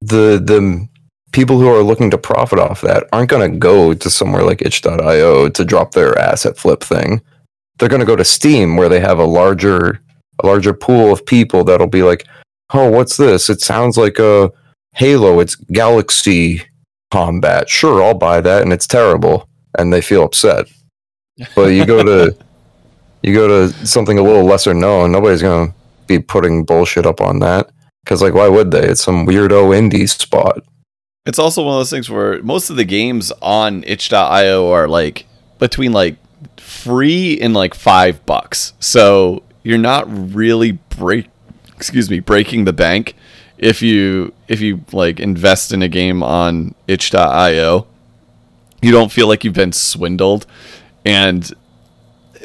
the 0.00 0.40
the 0.42 0.88
people 1.32 1.58
who 1.58 1.68
are 1.68 1.82
looking 1.82 2.10
to 2.10 2.18
profit 2.18 2.58
off 2.58 2.80
that 2.80 3.06
aren't 3.12 3.28
going 3.28 3.52
to 3.52 3.58
go 3.58 3.92
to 3.92 4.10
somewhere 4.10 4.42
like 4.42 4.62
itch.io 4.62 5.48
to 5.48 5.64
drop 5.64 5.92
their 5.92 6.18
asset 6.18 6.56
flip 6.56 6.82
thing. 6.82 7.20
They're 7.78 7.88
going 7.88 8.00
to 8.00 8.06
go 8.06 8.16
to 8.16 8.24
Steam 8.24 8.76
where 8.76 8.88
they 8.88 9.00
have 9.00 9.18
a 9.18 9.24
larger 9.24 10.00
a 10.42 10.46
larger 10.46 10.72
pool 10.72 11.12
of 11.12 11.26
people 11.26 11.64
that'll 11.64 11.86
be 11.88 12.02
like, 12.02 12.26
"Oh, 12.72 12.90
what's 12.90 13.16
this? 13.16 13.50
It 13.50 13.60
sounds 13.60 13.96
like 13.96 14.18
a 14.18 14.50
Halo. 14.94 15.40
It's 15.40 15.54
Galaxy 15.54 16.62
combat. 17.10 17.68
Sure, 17.68 18.02
I'll 18.02 18.14
buy 18.14 18.40
that 18.40 18.62
and 18.62 18.72
it's 18.72 18.86
terrible." 18.86 19.48
And 19.78 19.92
they 19.92 20.00
feel 20.00 20.24
upset. 20.24 20.66
But 21.54 21.68
you 21.68 21.84
go 21.84 22.02
to 22.02 22.36
you 23.22 23.34
go 23.34 23.48
to 23.48 23.86
something 23.86 24.18
a 24.18 24.22
little 24.22 24.44
lesser 24.44 24.74
known, 24.74 25.12
nobody's 25.12 25.42
going 25.42 25.68
to 25.68 25.74
be 26.06 26.18
putting 26.18 26.64
bullshit 26.64 27.04
up 27.04 27.20
on 27.20 27.40
that 27.40 27.70
cuz 28.08 28.20
like 28.20 28.34
why 28.34 28.48
would 28.48 28.72
they? 28.72 28.88
It's 28.88 29.04
some 29.04 29.26
weirdo 29.26 29.70
indie 29.78 30.08
spot. 30.08 30.64
It's 31.24 31.38
also 31.38 31.62
one 31.62 31.74
of 31.74 31.80
those 31.80 31.90
things 31.90 32.10
where 32.10 32.42
most 32.42 32.70
of 32.70 32.76
the 32.76 32.84
games 32.84 33.30
on 33.42 33.84
itch.io 33.86 34.70
are 34.72 34.88
like 34.88 35.26
between 35.58 35.92
like 35.92 36.16
free 36.56 37.38
and 37.40 37.54
like 37.54 37.74
five 37.74 38.24
bucks. 38.26 38.72
So 38.80 39.42
you're 39.62 39.78
not 39.78 40.06
really 40.34 40.72
break 40.72 41.26
excuse 41.76 42.10
me, 42.10 42.18
breaking 42.18 42.64
the 42.64 42.72
bank 42.72 43.14
if 43.58 43.82
you 43.82 44.32
if 44.48 44.60
you 44.60 44.84
like 44.92 45.20
invest 45.20 45.72
in 45.72 45.82
a 45.82 45.88
game 45.88 46.22
on 46.22 46.74
itch.io. 46.86 47.86
You 48.80 48.92
don't 48.92 49.12
feel 49.12 49.28
like 49.28 49.44
you've 49.44 49.54
been 49.54 49.72
swindled. 49.72 50.46
And 51.04 51.52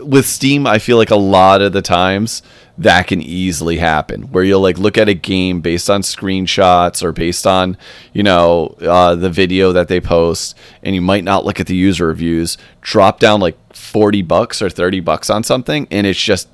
with 0.02 0.26
Steam, 0.26 0.66
I 0.68 0.80
feel 0.80 0.98
like 0.98 1.12
a 1.12 1.16
lot 1.16 1.62
of 1.62 1.74
the 1.74 1.82
times 1.82 2.42
that 2.78 3.06
can 3.06 3.22
easily 3.22 3.78
happen 3.78 4.24
where 4.32 4.44
you'll 4.44 4.62
like 4.62 4.80
look 4.80 4.98
at 4.98 5.08
a 5.08 5.14
game 5.14 5.62
based 5.62 5.90
on 5.90 6.02
screenshots 6.02 7.04
or 7.04 7.12
based 7.12 7.46
on 7.46 7.78
you 8.14 8.24
know 8.24 8.76
uh, 8.82 9.14
the 9.14 9.30
video 9.30 9.72
that 9.72 9.88
they 9.88 10.02
post 10.02 10.58
and 10.82 10.96
you 10.96 11.02
might 11.02 11.24
not 11.24 11.46
look 11.46 11.60
at 11.60 11.68
the 11.68 11.76
user 11.76 12.08
reviews 12.08 12.58
drop 12.82 13.20
down 13.20 13.40
like 13.40 13.58
40 13.76 14.24
bucks 14.24 14.62
or 14.62 14.70
30 14.70 15.02
bucks 15.02 15.30
on 15.30 15.44
something 15.44 15.88
and 15.92 16.08
it's 16.08 16.22
just 16.22 16.50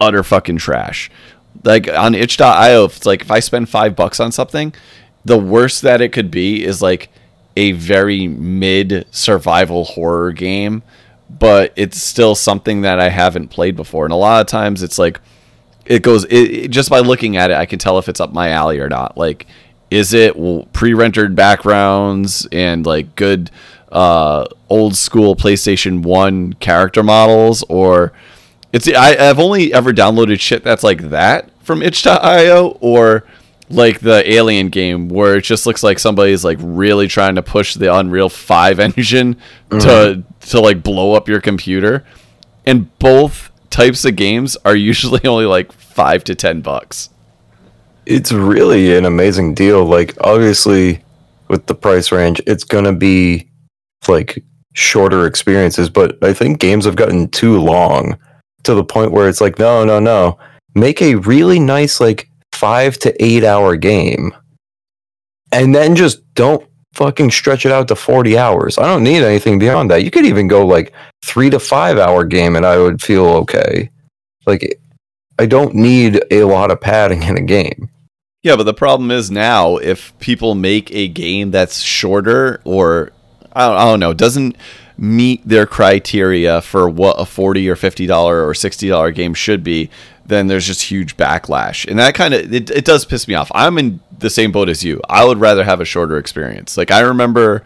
utter 0.00 0.22
fucking 0.22 0.58
trash. 0.58 1.10
Like 1.62 1.88
on 1.88 2.14
itch.io 2.14 2.84
if 2.84 2.96
it's 2.98 3.06
like 3.06 3.22
if 3.22 3.30
i 3.30 3.40
spend 3.40 3.68
five 3.68 3.96
bucks 3.96 4.20
on 4.20 4.32
something 4.32 4.74
the 5.24 5.38
worst 5.38 5.82
that 5.82 6.00
it 6.00 6.10
could 6.10 6.30
be 6.30 6.64
is 6.64 6.82
like 6.82 7.08
a 7.56 7.72
very 7.72 8.28
mid 8.28 9.06
survival 9.10 9.84
horror 9.84 10.32
game 10.32 10.82
but 11.30 11.72
it's 11.76 12.02
still 12.02 12.34
something 12.34 12.82
that 12.82 12.98
i 12.98 13.08
haven't 13.08 13.48
played 13.48 13.76
before 13.76 14.04
and 14.04 14.12
a 14.12 14.16
lot 14.16 14.40
of 14.40 14.46
times 14.48 14.82
it's 14.82 14.98
like 14.98 15.20
it 15.86 16.02
goes 16.02 16.24
it, 16.24 16.34
it- 16.36 16.68
just 16.70 16.88
by 16.90 17.00
looking 17.00 17.36
at 17.36 17.50
it 17.50 17.56
i 17.56 17.66
can 17.66 17.78
tell 17.78 17.98
if 17.98 18.08
it's 18.08 18.20
up 18.20 18.32
my 18.32 18.50
alley 18.50 18.78
or 18.78 18.88
not. 18.88 19.16
Like 19.16 19.46
is 19.90 20.12
it 20.14 20.34
pre-rendered 20.72 21.36
backgrounds 21.36 22.48
and 22.50 22.84
like 22.86 23.14
good 23.16 23.50
uh 23.92 24.44
old 24.68 24.96
school 24.96 25.36
playstation 25.36 26.02
1 26.02 26.54
character 26.54 27.02
models 27.02 27.62
or 27.68 28.12
it's 28.72 28.88
I, 28.88 29.16
i've 29.28 29.38
only 29.38 29.72
ever 29.72 29.92
downloaded 29.92 30.40
shit 30.40 30.64
that's 30.64 30.82
like 30.82 31.10
that 31.10 31.50
from 31.62 31.80
itch.io 31.82 32.78
or 32.80 33.24
like 33.70 34.00
the 34.00 34.28
alien 34.30 34.68
game 34.68 35.08
where 35.08 35.36
it 35.36 35.42
just 35.44 35.64
looks 35.66 35.82
like 35.82 35.98
somebody's 35.98 36.44
like 36.44 36.58
really 36.60 37.06
trying 37.08 37.34
to 37.36 37.42
push 37.42 37.74
the 37.74 37.94
unreal 37.94 38.28
5 38.28 38.80
engine 38.80 39.36
to 39.70 40.22
to 40.40 40.60
like 40.60 40.82
blow 40.82 41.14
up 41.14 41.28
your 41.28 41.40
computer. 41.40 42.04
And 42.66 42.96
both 42.98 43.50
types 43.74 44.04
of 44.04 44.14
games 44.14 44.56
are 44.64 44.76
usually 44.76 45.20
only 45.26 45.46
like 45.46 45.72
five 45.72 46.22
to 46.24 46.34
ten 46.34 46.60
bucks. 46.60 47.10
it's 48.06 48.30
really 48.32 48.94
an 48.96 49.04
amazing 49.04 49.54
deal. 49.54 49.84
Like 49.84 50.14
obviously 50.20 51.02
with 51.48 51.66
the 51.66 51.74
price 51.74 52.12
range, 52.12 52.40
it's 52.46 52.62
gonna 52.64 52.92
be 52.92 53.48
like 54.08 54.44
shorter 54.74 55.26
experiences, 55.26 55.88
but 55.90 56.22
I 56.22 56.32
think 56.32 56.60
games 56.60 56.84
have 56.84 56.96
gotten 56.96 57.28
too 57.28 57.60
long 57.60 58.16
to 58.64 58.74
the 58.74 58.84
point 58.84 59.12
where 59.12 59.28
it's 59.28 59.40
like, 59.40 59.58
no, 59.58 59.84
no, 59.84 59.98
no. 59.98 60.38
Make 60.74 61.00
a 61.02 61.16
really 61.16 61.58
nice 61.58 62.00
like 62.00 62.28
five 62.52 62.98
to 62.98 63.24
eight 63.24 63.44
hour 63.44 63.76
game. 63.76 64.32
And 65.52 65.74
then 65.74 65.96
just 65.96 66.22
don't 66.34 66.66
fucking 66.94 67.30
stretch 67.30 67.66
it 67.66 67.72
out 67.72 67.88
to 67.88 67.96
40 67.96 68.38
hours. 68.38 68.78
I 68.78 68.86
don't 68.86 69.02
need 69.02 69.22
anything 69.22 69.58
beyond 69.58 69.90
that. 69.90 70.04
You 70.04 70.10
could 70.10 70.26
even 70.26 70.48
go 70.48 70.66
like 70.66 70.92
three 71.22 71.50
to 71.50 71.58
five 71.58 71.98
hour 71.98 72.24
game 72.24 72.56
and 72.56 72.64
I 72.64 72.78
would 72.78 73.02
feel 73.02 73.26
okay. 73.26 73.90
Like 74.46 74.80
I 75.38 75.46
don't 75.46 75.74
need 75.74 76.22
a 76.30 76.44
lot 76.44 76.70
of 76.70 76.80
padding 76.80 77.22
in 77.22 77.36
a 77.36 77.42
game. 77.42 77.90
Yeah, 78.42 78.56
but 78.56 78.64
the 78.64 78.74
problem 78.74 79.10
is 79.10 79.30
now 79.30 79.76
if 79.78 80.16
people 80.18 80.54
make 80.54 80.92
a 80.92 81.08
game 81.08 81.50
that's 81.50 81.80
shorter 81.80 82.60
or 82.64 83.10
I 83.52 83.66
don't, 83.66 83.76
I 83.76 83.84
don't 83.86 84.00
know 84.00 84.12
doesn't 84.12 84.56
meet 84.96 85.46
their 85.48 85.66
criteria 85.66 86.60
for 86.60 86.88
what 86.88 87.18
a 87.18 87.24
forty 87.24 87.68
or 87.68 87.74
fifty 87.74 88.06
dollar 88.06 88.46
or 88.46 88.54
sixty 88.54 88.88
dollar 88.88 89.10
game 89.12 89.34
should 89.34 89.64
be, 89.64 89.90
then 90.26 90.46
there's 90.46 90.66
just 90.66 90.82
huge 90.82 91.16
backlash, 91.16 91.88
and 91.88 91.98
that 91.98 92.14
kind 92.14 92.34
of 92.34 92.52
it, 92.52 92.70
it 92.70 92.84
does 92.84 93.04
piss 93.04 93.28
me 93.28 93.34
off. 93.34 93.50
I'm 93.54 93.78
in 93.78 94.00
the 94.18 94.30
same 94.30 94.52
boat 94.52 94.68
as 94.68 94.84
you. 94.84 95.00
I 95.08 95.24
would 95.24 95.38
rather 95.38 95.64
have 95.64 95.80
a 95.80 95.84
shorter 95.84 96.18
experience. 96.18 96.76
Like 96.76 96.90
I 96.90 97.00
remember, 97.00 97.64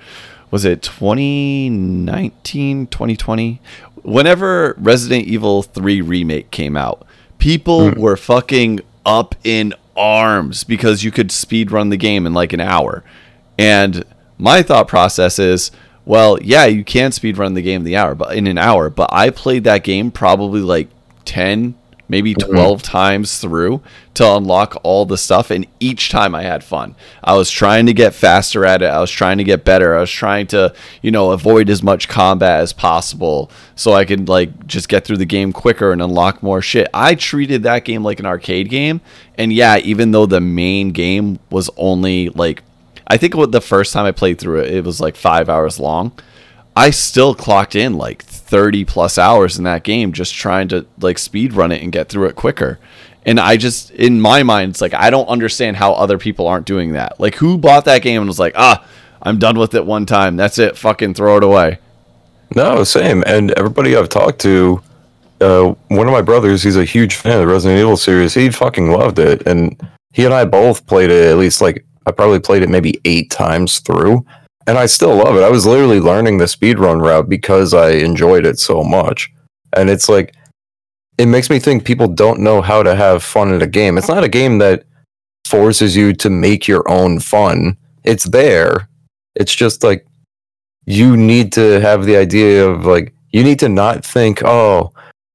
was 0.50 0.64
it 0.64 0.82
2019, 0.82 2.86
2020? 2.88 3.60
Whenever 4.02 4.74
Resident 4.78 5.26
Evil 5.26 5.62
3 5.62 6.00
remake 6.00 6.50
came 6.50 6.76
out, 6.76 7.06
people 7.38 7.90
hmm. 7.90 8.00
were 8.00 8.16
fucking 8.16 8.80
up 9.04 9.34
in 9.44 9.74
arms 9.96 10.64
because 10.64 11.02
you 11.02 11.10
could 11.10 11.32
speed 11.32 11.70
run 11.70 11.90
the 11.90 11.96
game 11.96 12.26
in 12.26 12.34
like 12.34 12.52
an 12.52 12.60
hour. 12.60 13.02
And 13.58 14.04
my 14.38 14.62
thought 14.62 14.88
process 14.88 15.38
is, 15.38 15.70
well, 16.04 16.38
yeah, 16.40 16.64
you 16.64 16.84
can 16.84 17.12
speed 17.12 17.36
run 17.36 17.54
the 17.54 17.62
game 17.62 17.80
in 17.80 17.84
the 17.84 17.96
hour, 17.96 18.14
but 18.14 18.36
in 18.36 18.46
an 18.46 18.56
hour, 18.56 18.88
but 18.88 19.10
I 19.12 19.30
played 19.30 19.64
that 19.64 19.84
game 19.84 20.10
probably 20.10 20.60
like 20.60 20.88
10, 21.24 21.74
maybe 22.08 22.34
mm-hmm. 22.34 22.52
12 22.52 22.82
times 22.82 23.38
through 23.38 23.82
to 24.14 24.36
unlock 24.36 24.80
all 24.82 25.04
the 25.04 25.18
stuff 25.18 25.50
and 25.50 25.66
each 25.78 26.10
time 26.10 26.34
I 26.34 26.42
had 26.42 26.64
fun. 26.64 26.96
I 27.22 27.34
was 27.34 27.50
trying 27.50 27.86
to 27.86 27.92
get 27.92 28.14
faster 28.14 28.64
at 28.64 28.82
it. 28.82 28.86
I 28.86 29.00
was 29.00 29.10
trying 29.10 29.38
to 29.38 29.44
get 29.44 29.64
better. 29.64 29.96
I 29.96 30.00
was 30.00 30.10
trying 30.10 30.46
to, 30.48 30.74
you 31.02 31.10
know, 31.10 31.30
avoid 31.32 31.70
as 31.70 31.82
much 31.82 32.08
combat 32.08 32.60
as 32.60 32.72
possible 32.72 33.50
so 33.76 33.92
I 33.92 34.04
could 34.04 34.28
like 34.28 34.66
just 34.66 34.88
get 34.88 35.04
through 35.04 35.18
the 35.18 35.26
game 35.26 35.52
quicker 35.52 35.92
and 35.92 36.02
unlock 36.02 36.42
more 36.42 36.62
shit. 36.62 36.88
I 36.92 37.14
treated 37.14 37.62
that 37.64 37.84
game 37.84 38.02
like 38.02 38.20
an 38.20 38.26
arcade 38.26 38.70
game 38.70 39.00
and 39.36 39.52
yeah, 39.52 39.78
even 39.78 40.10
though 40.10 40.26
the 40.26 40.40
main 40.40 40.90
game 40.90 41.38
was 41.50 41.70
only 41.76 42.30
like 42.30 42.62
I 43.06 43.16
think 43.16 43.34
what 43.34 43.52
the 43.52 43.60
first 43.60 43.92
time 43.92 44.04
I 44.04 44.12
played 44.12 44.38
through 44.38 44.60
it, 44.60 44.74
it 44.74 44.84
was 44.84 45.00
like 45.00 45.16
five 45.16 45.48
hours 45.48 45.80
long. 45.80 46.12
I 46.76 46.90
still 46.90 47.34
clocked 47.34 47.74
in 47.74 47.94
like 47.94 48.22
30 48.48 48.84
plus 48.84 49.18
hours 49.18 49.58
in 49.58 49.64
that 49.64 49.84
game 49.84 50.12
just 50.12 50.34
trying 50.34 50.68
to 50.68 50.86
like 51.00 51.18
speed 51.18 51.52
run 51.52 51.70
it 51.70 51.82
and 51.82 51.92
get 51.92 52.08
through 52.08 52.26
it 52.28 52.36
quicker. 52.36 52.78
And 53.24 53.38
I 53.38 53.58
just, 53.58 53.90
in 53.90 54.20
my 54.20 54.42
mind, 54.42 54.70
it's 54.70 54.80
like, 54.80 54.94
I 54.94 55.10
don't 55.10 55.26
understand 55.26 55.76
how 55.76 55.92
other 55.92 56.16
people 56.16 56.46
aren't 56.46 56.66
doing 56.66 56.92
that. 56.92 57.20
Like, 57.20 57.34
who 57.34 57.58
bought 57.58 57.84
that 57.84 58.00
game 58.00 58.22
and 58.22 58.28
was 58.28 58.38
like, 58.38 58.54
ah, 58.56 58.86
I'm 59.20 59.38
done 59.38 59.58
with 59.58 59.74
it 59.74 59.84
one 59.84 60.06
time. 60.06 60.36
That's 60.36 60.58
it. 60.58 60.78
Fucking 60.78 61.12
throw 61.12 61.36
it 61.36 61.44
away. 61.44 61.78
No, 62.56 62.84
same. 62.84 63.22
And 63.26 63.50
everybody 63.52 63.96
I've 63.96 64.08
talked 64.08 64.40
to, 64.40 64.82
uh, 65.40 65.74
one 65.88 66.06
of 66.06 66.12
my 66.12 66.22
brothers, 66.22 66.62
he's 66.62 66.76
a 66.76 66.84
huge 66.84 67.16
fan 67.16 67.34
of 67.34 67.40
the 67.40 67.46
Resident 67.46 67.78
Evil 67.78 67.96
series. 67.96 68.32
He 68.32 68.48
fucking 68.50 68.90
loved 68.90 69.18
it, 69.18 69.46
and 69.46 69.78
he 70.12 70.24
and 70.24 70.32
I 70.32 70.44
both 70.44 70.86
played 70.86 71.10
it 71.10 71.28
at 71.28 71.36
least 71.36 71.60
like 71.60 71.84
I 72.06 72.10
probably 72.10 72.40
played 72.40 72.62
it 72.62 72.70
maybe 72.70 73.00
eight 73.04 73.30
times 73.30 73.80
through, 73.80 74.24
and 74.68 74.76
I 74.76 74.84
still 74.84 75.16
love 75.16 75.34
it. 75.34 75.42
I 75.42 75.48
was 75.48 75.64
literally 75.64 75.98
learning 75.98 76.36
the 76.36 76.44
speedrun 76.44 77.00
route 77.00 77.26
because 77.26 77.72
I 77.72 77.92
enjoyed 77.92 78.44
it 78.44 78.58
so 78.58 78.84
much, 78.84 79.32
and 79.74 79.88
it's 79.88 80.10
like 80.10 80.34
it 81.16 81.26
makes 81.26 81.48
me 81.48 81.58
think 81.58 81.84
people 81.84 82.06
don't 82.06 82.40
know 82.40 82.60
how 82.60 82.82
to 82.82 82.94
have 82.94 83.24
fun 83.24 83.50
in 83.52 83.62
a 83.62 83.66
game. 83.66 83.96
It's 83.96 84.08
not 84.08 84.24
a 84.24 84.28
game 84.28 84.58
that 84.58 84.84
forces 85.46 85.96
you 85.96 86.12
to 86.12 86.28
make 86.28 86.68
your 86.68 86.88
own 86.88 87.18
fun. 87.18 87.78
It's 88.04 88.24
there. 88.24 88.88
It's 89.34 89.54
just 89.54 89.82
like 89.82 90.06
you 90.84 91.16
need 91.16 91.50
to 91.52 91.80
have 91.80 92.04
the 92.04 92.16
idea 92.16 92.68
of 92.68 92.84
like 92.84 93.14
you 93.30 93.42
need 93.42 93.58
to 93.60 93.68
not 93.68 94.04
think 94.04 94.42
oh 94.44 94.92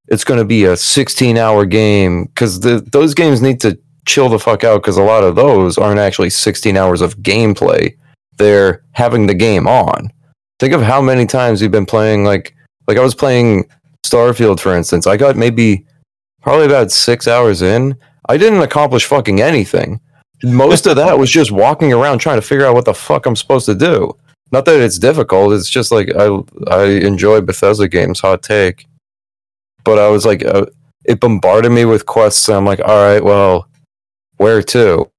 it's 0.09 0.23
going 0.23 0.39
to 0.39 0.45
be 0.45 0.65
a 0.65 0.77
16 0.77 1.37
hour 1.37 1.65
game 1.65 2.25
because 2.25 2.59
those 2.59 3.13
games 3.13 3.41
need 3.41 3.61
to 3.61 3.79
chill 4.05 4.29
the 4.29 4.37
fuck 4.37 4.63
out 4.63 4.81
because 4.81 4.97
a 4.97 5.03
lot 5.03 5.23
of 5.23 5.35
those 5.35 5.77
aren't 5.77 5.99
actually 5.99 6.29
16 6.29 6.75
hours 6.75 7.01
of 7.01 7.17
gameplay 7.17 7.95
they're 8.37 8.83
having 8.91 9.27
the 9.27 9.33
game 9.33 9.67
on. 9.67 10.11
Think 10.59 10.73
of 10.73 10.81
how 10.81 11.01
many 11.01 11.25
times 11.25 11.61
you've 11.61 11.71
been 11.71 11.85
playing 11.85 12.23
like 12.23 12.55
like 12.87 12.97
i 12.97 13.01
was 13.01 13.15
playing 13.15 13.69
starfield 14.05 14.59
for 14.59 14.75
instance. 14.75 15.07
I 15.07 15.17
got 15.17 15.35
maybe 15.35 15.85
probably 16.41 16.65
about 16.65 16.91
six 16.91 17.27
hours 17.27 17.61
in. 17.61 17.97
I 18.29 18.37
didn't 18.37 18.61
accomplish 18.61 19.05
fucking 19.05 19.41
anything. 19.41 19.99
Most 20.43 20.85
of 20.87 20.95
that 20.97 21.17
was 21.17 21.31
just 21.31 21.51
walking 21.51 21.93
around 21.93 22.19
trying 22.19 22.37
to 22.37 22.47
figure 22.47 22.65
out 22.65 22.75
what 22.75 22.85
the 22.85 22.93
fuck 22.93 23.25
i'm 23.25 23.35
supposed 23.35 23.65
to 23.65 23.75
do. 23.75 24.11
Not 24.51 24.65
that 24.65 24.81
it's 24.81 24.99
difficult 24.99 25.53
it's 25.53 25.69
just 25.69 25.91
like 25.91 26.09
i 26.15 26.39
i 26.67 26.83
enjoy 26.83 27.41
bethesda 27.41 27.87
games 27.87 28.19
hot 28.19 28.43
take. 28.43 28.85
But 29.83 29.99
i 29.99 30.09
was 30.09 30.25
like 30.25 30.45
uh, 30.45 30.65
it 31.05 31.19
bombarded 31.19 31.71
me 31.71 31.85
with 31.85 32.05
quests 32.05 32.47
and 32.47 32.57
i'm 32.57 32.65
like 32.65 32.79
all 32.79 33.03
right 33.05 33.23
well 33.23 33.67
where 34.37 34.61
to 34.61 35.09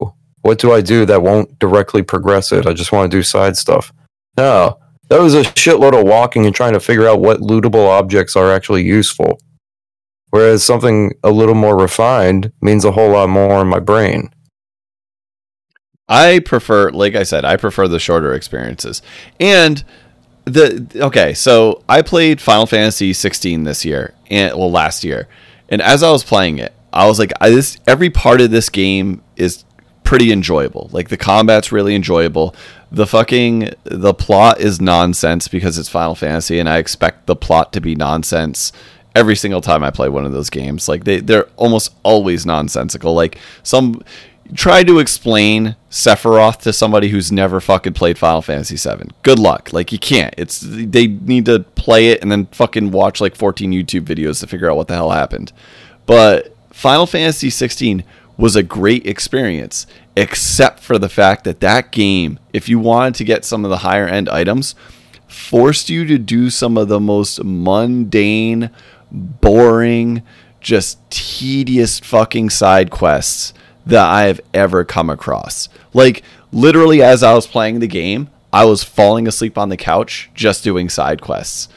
what 0.45 0.59
do 0.59 0.73
I 0.73 0.83
do 0.83 1.07
that 1.07 1.23
won't 1.23 1.59
directly 1.59 2.03
progress 2.03 2.53
it? 2.53 2.67
I 2.67 2.75
just 2.75 2.93
want 2.93 3.11
to 3.11 3.17
do 3.17 3.23
side 3.23 3.57
stuff. 3.57 3.95
No, 4.37 4.79
that 5.09 5.19
was 5.19 5.35
a 5.35 5.41
shitload 5.41 5.99
of 5.99 6.07
walking 6.07 6.45
and 6.45 6.55
trying 6.55 6.75
to 6.75 6.81
figure 6.81 7.09
out 7.09 7.21
what 7.21 7.41
lootable 7.41 7.89
objects 7.89 8.37
are 8.37 8.53
actually 8.53 8.83
useful. 8.83 9.41
Whereas 10.29 10.63
something 10.63 11.13
a 11.23 11.31
little 11.31 11.55
more 11.55 11.79
refined 11.79 12.53
means 12.61 12.85
a 12.85 12.93
whole 12.93 13.13
lot 13.13 13.31
more 13.31 13.63
in 13.63 13.69
my 13.69 13.79
brain. 13.79 14.35
I 16.11 16.41
prefer, 16.41 16.91
like 16.91 17.15
I 17.15 17.23
said, 17.23 17.47
I 17.47 17.57
prefer 17.57 17.89
the 17.89 17.99
shorter 17.99 18.35
experiences. 18.35 19.01
And 19.41 19.83
the 20.45 20.87
okay, 20.97 21.33
so 21.33 21.83
I 21.89 22.03
played 22.03 22.39
Final 22.39 22.67
Fantasy 22.67 23.15
16 23.15 23.65
this 23.65 23.87
year, 23.87 24.13
and 24.29 24.59
well, 24.59 24.71
last 24.71 25.05
year, 25.05 25.27
and 25.71 25.81
as 25.81 26.03
I 26.03 26.11
was 26.11 26.23
playing 26.23 26.59
it, 26.59 26.75
I 26.93 27.07
was 27.07 27.19
like, 27.19 27.33
I, 27.41 27.49
this 27.49 27.79
every 27.87 28.11
part 28.11 28.43
of 28.43 28.51
this 28.51 28.69
game 28.69 29.23
is 29.37 29.65
pretty 30.05 30.31
enjoyable. 30.31 30.89
Like 30.93 31.09
the 31.09 31.17
combat's 31.17 31.73
really 31.73 31.95
enjoyable. 31.95 32.55
The 32.93 33.07
fucking 33.07 33.71
the 33.83 34.15
plot 34.15 34.61
is 34.61 34.81
nonsense 34.81 35.49
because 35.49 35.79
it's 35.79 35.89
Final 35.89 36.15
Fantasy, 36.15 36.61
and 36.61 36.69
I 36.69 36.79
expect 36.79 37.27
the 37.27 37.35
plot 37.35 37.73
to 37.73 37.81
be 37.81 37.97
nonsense 37.97 38.73
every 39.15 39.37
single 39.37 39.61
time 39.61 39.83
I 39.83 39.91
play 39.91 40.09
one 40.09 40.25
of 40.25 40.33
those 40.33 40.51
games. 40.51 40.89
Like 40.89 41.05
they 41.05 41.21
they're 41.21 41.49
almost 41.57 41.95
always 42.05 42.47
nonsensical. 42.47 43.15
Like 43.15 43.39
some 43.63 44.03
try 44.55 44.85
to 44.85 44.99
explain 44.99 45.75
Sephiroth 45.91 46.59
to 46.59 46.73
somebody 46.73 47.09
who's 47.09 47.33
never 47.33 47.61
fucking 47.61 47.95
played 47.95 48.19
Final 48.19 48.43
Fantasy 48.43 48.77
7. 48.77 49.11
Good 49.23 49.39
luck. 49.39 49.73
Like 49.73 49.91
you 49.91 49.99
can't. 49.99 50.35
It's 50.37 50.61
they 50.61 51.07
need 51.07 51.47
to 51.47 51.61
play 51.61 52.09
it 52.09 52.23
and 52.23 52.31
then 52.31 52.47
fucking 52.47 52.91
watch 52.91 53.21
like 53.21 53.35
14 53.35 53.73
YouTube 53.73 54.03
videos 54.03 54.41
to 54.41 54.47
figure 54.47 54.71
out 54.71 54.77
what 54.77 54.89
the 54.89 54.95
hell 54.95 55.11
happened. 55.11 55.53
But 56.07 56.55
Final 56.71 57.07
Fantasy 57.07 57.51
16 57.51 58.05
was 58.37 58.57
a 58.57 58.63
great 58.63 59.07
experience 59.07 59.87
except 60.17 60.81
for 60.81 60.99
the 60.99 61.09
fact 61.09 61.45
that 61.45 61.61
that 61.61 61.91
game, 61.91 62.39
if 62.53 62.69
you 62.69 62.79
wanted 62.79 63.15
to 63.17 63.25
get 63.25 63.45
some 63.45 63.65
of 63.65 63.71
the 63.71 63.79
higher 63.79 64.07
end 64.07 64.29
items, 64.29 64.75
forced 65.27 65.91
you 65.91 66.05
to 66.07 66.19
do 66.19 66.51
some 66.51 66.77
of 66.77 66.89
the 66.89 67.01
most 67.01 67.43
mundane, 67.43 68.71
boring, 69.11 70.23
just 70.61 70.99
tedious 71.11 72.01
fucking 72.01 72.51
side 72.51 72.91
quests 72.91 73.53
that 73.87 74.05
I 74.05 74.25
have 74.25 74.41
ever 74.53 74.85
come 74.85 75.11
across. 75.11 75.69
Like 75.93 76.23
literally 76.53 77.03
as 77.03 77.23
I 77.23 77.35
was 77.35 77.47
playing 77.47 77.81
the 77.81 77.87
game, 77.87 78.31
I 78.53 78.65
was 78.65 78.85
falling 78.85 79.27
asleep 79.27 79.59
on 79.59 79.69
the 79.69 79.77
couch 79.77 80.31
just 80.35 80.65
doing 80.65 80.89
side 80.89 81.21
quests. 81.21 81.69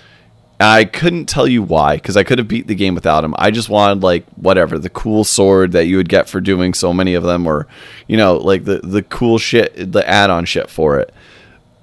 I 0.59 0.85
couldn't 0.85 1.27
tell 1.27 1.47
you 1.47 1.61
why 1.61 1.97
because 1.97 2.17
I 2.17 2.23
could 2.23 2.39
have 2.39 2.47
beat 2.47 2.67
the 2.67 2.75
game 2.75 2.95
without 2.95 3.23
him. 3.23 3.35
I 3.37 3.51
just 3.51 3.69
wanted 3.69 4.01
like 4.01 4.25
whatever 4.35 4.79
the 4.79 4.89
cool 4.89 5.23
sword 5.23 5.71
that 5.73 5.85
you 5.85 5.97
would 5.97 6.09
get 6.09 6.27
for 6.27 6.41
doing 6.41 6.73
so 6.73 6.91
many 6.91 7.13
of 7.13 7.23
them, 7.23 7.45
or 7.45 7.67
you 8.07 8.17
know 8.17 8.37
like 8.37 8.65
the 8.65 8.79
the 8.79 9.03
cool 9.03 9.37
shit, 9.37 9.91
the 9.91 10.07
add-on 10.07 10.45
shit 10.45 10.69
for 10.69 10.99
it. 10.99 11.13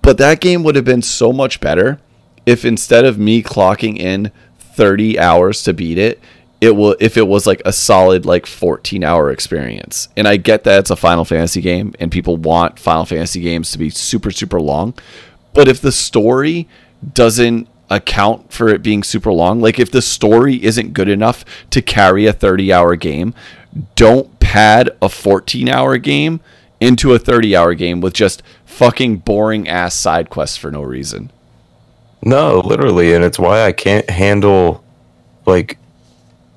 But 0.03 0.19
that 0.19 0.41
game 0.41 0.65
would 0.65 0.75
have 0.75 0.85
been 0.85 1.03
so 1.03 1.33
much 1.33 1.61
better 1.61 2.01
if 2.47 2.65
instead 2.65 3.05
of 3.05 3.19
me 3.19 3.43
clocking 3.43 3.97
in 3.97 4.33
30 4.59 5.19
hours 5.19 5.63
to 5.63 5.73
beat 5.73 5.97
it, 5.97 6.21
it 6.61 6.75
will 6.75 6.97
if 6.99 7.17
it 7.17 7.29
was 7.29 7.47
like 7.47 7.63
a 7.65 7.73
solid 7.73 8.27
like 8.27 8.45
14 8.45 9.05
hour 9.05 9.31
experience. 9.31 10.09
And 10.17 10.27
I 10.27 10.37
get 10.37 10.65
that 10.65 10.81
it's 10.81 10.91
a 10.91 10.97
Final 10.97 11.25
Fantasy 11.25 11.61
game 11.61 11.95
and 12.01 12.11
people 12.11 12.37
want 12.37 12.79
Final 12.81 13.05
Fantasy 13.05 13.41
games 13.41 13.71
to 13.71 13.79
be 13.79 13.91
super 13.91 14.33
super 14.33 14.61
long. 14.61 14.95
But 15.53 15.69
if 15.69 15.81
the 15.81 15.93
story 15.93 16.69
doesn't 17.13 17.69
account 17.91 18.53
for 18.53 18.69
it 18.69 18.83
being 18.83 19.03
super 19.03 19.33
long, 19.33 19.61
like 19.61 19.79
if 19.79 19.91
the 19.91 20.03
story 20.03 20.63
isn't 20.63 20.93
good 20.93 21.09
enough 21.09 21.45
to 21.71 21.83
carry 21.83 22.27
a 22.27 22.33
30 22.33 22.73
hour 22.73 22.97
game, 22.97 23.35
don't 23.95 24.39
pad 24.41 24.91
a 25.03 25.09
14 25.09 25.69
hour 25.69 25.99
game 25.99 26.41
into 26.81 27.13
a 27.13 27.19
30 27.19 27.57
hour 27.57 27.75
game 27.75 28.01
with 28.01 28.15
just 28.15 28.43
fucking 28.65 29.19
boring 29.19 29.69
ass 29.69 29.95
side 29.95 30.31
quests 30.31 30.57
for 30.57 30.71
no 30.71 30.83
reason. 30.83 31.31
No, 32.23 32.61
literally, 32.61 33.15
and 33.15 33.23
it's 33.23 33.39
why 33.39 33.65
I 33.65 33.73
can't 33.73 34.09
handle 34.09 34.83
like 35.47 35.79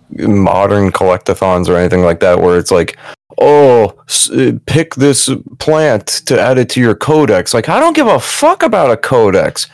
modern 0.10 0.92
collectathons 0.92 1.68
or 1.68 1.76
anything 1.76 2.02
like 2.02 2.22
that 2.22 2.40
where 2.40 2.58
it's 2.58 2.72
like 2.72 2.98
oh 3.40 3.94
uh, 4.32 4.54
pick 4.66 4.96
this 4.96 5.30
plant 5.60 6.08
to 6.08 6.40
add 6.40 6.58
it 6.58 6.70
to 6.70 6.80
your 6.80 6.96
codex. 6.96 7.54
Like 7.54 7.68
i 7.68 7.78
don't 7.80 7.96
give 7.96 8.08
a 8.08 8.20
fuck 8.20 8.64
about 8.64 8.90
a 8.90 8.96
codex 8.96 9.68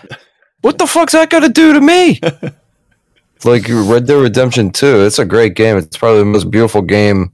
what 0.63 0.77
the 0.77 0.87
fuck's 0.87 1.11
that 1.11 1.29
gonna 1.29 1.49
do 1.49 1.73
to 1.73 1.81
me? 1.81 2.19
Like 3.45 3.65
red 3.67 4.07
dead 4.07 4.21
redemption 4.21 4.71
2 4.71 5.01
it's 5.01 5.19
a 5.19 5.25
great 5.25 5.55
game. 5.55 5.77
It's 5.77 5.97
probably 5.97 6.19
the 6.19 6.25
most 6.25 6.49
beautiful 6.49 6.81
game 6.81 7.31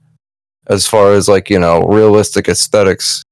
as 0.68 0.88
far 0.88 1.14
as 1.14 1.28
like 1.28 1.52
you 1.52 1.60
know 1.60 1.84
realistic 1.84 2.48
aesthetics 2.48 3.24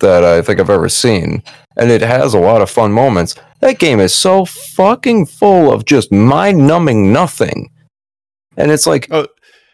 that 0.00 0.24
i 0.24 0.42
think 0.42 0.60
i've 0.60 0.70
ever 0.70 0.88
seen. 0.88 1.42
And 1.76 1.90
it 1.90 2.00
has 2.00 2.34
a 2.34 2.38
lot 2.38 2.60
of 2.60 2.70
fun 2.70 2.92
moments. 2.92 3.34
That 3.60 3.78
game 3.78 3.98
is 3.98 4.12
so 4.12 4.44
fucking 4.44 5.26
full 5.26 5.72
of 5.72 5.84
just 5.84 6.12
mind-numbing 6.12 7.12
nothing. 7.12 7.70
And 8.56 8.70
it's 8.70 8.86
like 8.86 9.08
oh, 9.10 9.26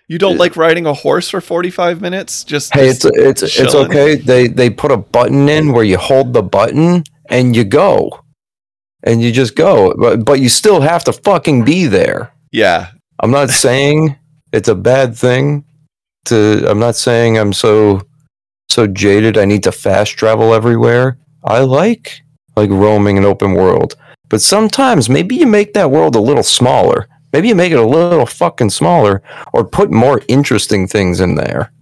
you 0.07 0.19
don't 0.19 0.39
like 0.39 0.57
riding 0.57 0.87
a 0.87 0.95
horse 0.95 1.29
for 1.29 1.41
45 1.41 2.01
minutes? 2.01 2.45
Just 2.45 2.73
hey 2.73 2.89
just 2.89 3.05
it's 3.05 3.43
it's 3.43 3.61
it's 3.61 3.75
okay. 3.75 4.15
They 4.15 4.49
they 4.49 4.71
put 4.71 4.91
a 4.91 4.97
button 4.97 5.51
in 5.51 5.73
where 5.73 5.85
you 5.85 5.99
hold 5.99 6.33
the 6.33 6.43
button 6.43 7.05
and 7.29 7.55
you 7.55 7.65
go 7.65 8.21
and 9.03 9.23
you 9.23 9.33
just 9.33 9.55
go. 9.55 9.95
But 9.99 10.25
but 10.25 10.41
you 10.41 10.49
still 10.49 10.81
have 10.81 11.05
to 11.05 11.13
fucking 11.13 11.65
be 11.65 11.87
there. 11.87 12.33
Yeah. 12.53 12.91
I'm 13.21 13.31
not 13.31 13.51
saying 13.51 14.17
it's 14.53 14.69
a 14.69 14.75
bad 14.75 15.17
thing 15.17 15.65
to 16.25 16.65
i'm 16.69 16.79
not 16.79 16.97
saying 16.97 17.39
i'm 17.39 17.53
so 17.53 18.03
so 18.69 18.87
jaded 18.87 19.39
i 19.39 19.45
need 19.45 19.63
to 19.63 19.73
fast 19.73 20.17
travel 20.17 20.55
everywhere. 20.55 21.19
I 21.45 21.61
like 21.61 22.23
like 22.57 22.71
roaming 22.71 23.17
an 23.17 23.25
open 23.25 23.55
world. 23.55 23.97
But 24.29 24.43
sometimes 24.43 25.09
maybe 25.09 25.37
you 25.37 25.47
make 25.47 25.73
that 25.73 25.91
world 25.91 26.15
a 26.15 26.21
little 26.21 26.43
smaller. 26.43 27.09
Maybe 27.33 27.49
you 27.49 27.55
make 27.55 27.73
it 27.73 27.79
a 27.79 27.87
little 27.87 28.27
fucking 28.27 28.71
smaller, 28.71 29.23
or 29.53 29.65
put 29.65 29.91
more 29.91 30.23
interesting 30.29 30.89
things 30.89 31.21
in 31.21 31.35
there. 31.35 31.73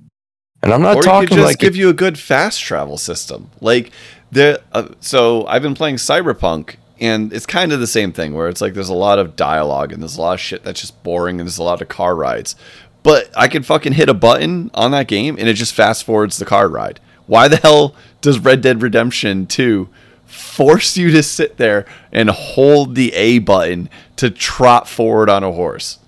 And 0.62 0.72
I'm 0.72 0.82
not 0.82 0.96
or 0.96 1.02
talking 1.02 1.36
just 1.36 1.46
like 1.46 1.58
give 1.58 1.76
you 1.76 1.88
a 1.88 1.92
good 1.92 2.18
fast 2.18 2.60
travel 2.60 2.98
system. 2.98 3.50
Like 3.60 3.90
the 4.32 4.62
uh, 4.72 4.88
so 5.00 5.46
I've 5.46 5.62
been 5.62 5.74
playing 5.74 5.96
Cyberpunk, 5.96 6.76
and 7.00 7.32
it's 7.32 7.46
kind 7.46 7.72
of 7.72 7.80
the 7.80 7.86
same 7.86 8.12
thing 8.12 8.34
where 8.34 8.48
it's 8.48 8.60
like 8.60 8.74
there's 8.74 8.88
a 8.88 8.94
lot 8.94 9.18
of 9.18 9.36
dialogue 9.36 9.92
and 9.92 10.02
there's 10.02 10.16
a 10.16 10.20
lot 10.20 10.34
of 10.34 10.40
shit 10.40 10.64
that's 10.64 10.80
just 10.80 11.02
boring, 11.02 11.40
and 11.40 11.46
there's 11.46 11.58
a 11.58 11.62
lot 11.62 11.82
of 11.82 11.88
car 11.88 12.14
rides. 12.14 12.56
But 13.02 13.30
I 13.36 13.48
can 13.48 13.62
fucking 13.62 13.92
hit 13.92 14.08
a 14.08 14.14
button 14.14 14.70
on 14.74 14.90
that 14.90 15.06
game, 15.06 15.36
and 15.38 15.48
it 15.48 15.54
just 15.54 15.74
fast 15.74 16.04
forwards 16.04 16.38
the 16.38 16.44
car 16.44 16.68
ride. 16.68 17.00
Why 17.26 17.48
the 17.48 17.56
hell 17.56 17.94
does 18.20 18.38
Red 18.38 18.60
Dead 18.60 18.82
Redemption 18.82 19.46
2 19.46 19.88
force 20.26 20.96
you 20.96 21.10
to 21.12 21.22
sit 21.22 21.56
there 21.56 21.86
and 22.12 22.28
hold 22.30 22.94
the 22.94 23.12
A 23.14 23.38
button 23.38 23.88
to 24.16 24.30
trot 24.30 24.88
forward 24.88 25.30
on 25.30 25.44
a 25.44 25.52
horse. 25.52 25.98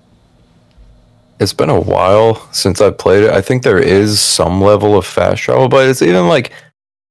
It's 1.41 1.53
been 1.53 1.71
a 1.71 1.81
while 1.81 2.53
since 2.53 2.81
I've 2.81 2.99
played 2.99 3.25
it. 3.25 3.31
I 3.31 3.41
think 3.41 3.63
there 3.63 3.79
is 3.79 4.21
some 4.21 4.61
level 4.61 4.99
of 4.99 5.07
fast 5.07 5.43
travel, 5.43 5.69
but 5.69 5.89
it's 5.89 6.03
even 6.03 6.27
like 6.27 6.53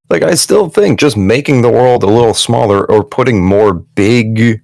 like 0.10 0.24
I 0.24 0.36
still 0.36 0.70
think 0.70 1.00
just 1.00 1.18
making 1.18 1.62
the 1.62 1.72
world 1.72 2.04
a 2.04 2.08
little 2.08 2.34
smaller 2.34 2.90
or 2.90 3.04
putting 3.04 3.44
more 3.44 3.74
big 3.74 4.62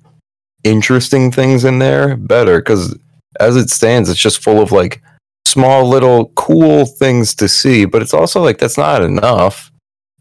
interesting 0.63 1.31
things 1.31 1.65
in 1.65 1.79
there 1.79 2.15
better 2.15 2.61
cuz 2.61 2.95
as 3.39 3.57
it 3.57 3.69
stands 3.69 4.09
it's 4.09 4.19
just 4.19 4.41
full 4.41 4.61
of 4.61 4.71
like 4.71 5.01
small 5.45 5.87
little 5.87 6.29
cool 6.35 6.85
things 6.85 7.35
to 7.35 7.47
see, 7.47 7.85
but 7.85 8.01
it's 8.01 8.13
also 8.13 8.41
like 8.41 8.57
that's 8.57 8.77
not 8.77 9.03
enough. 9.03 9.71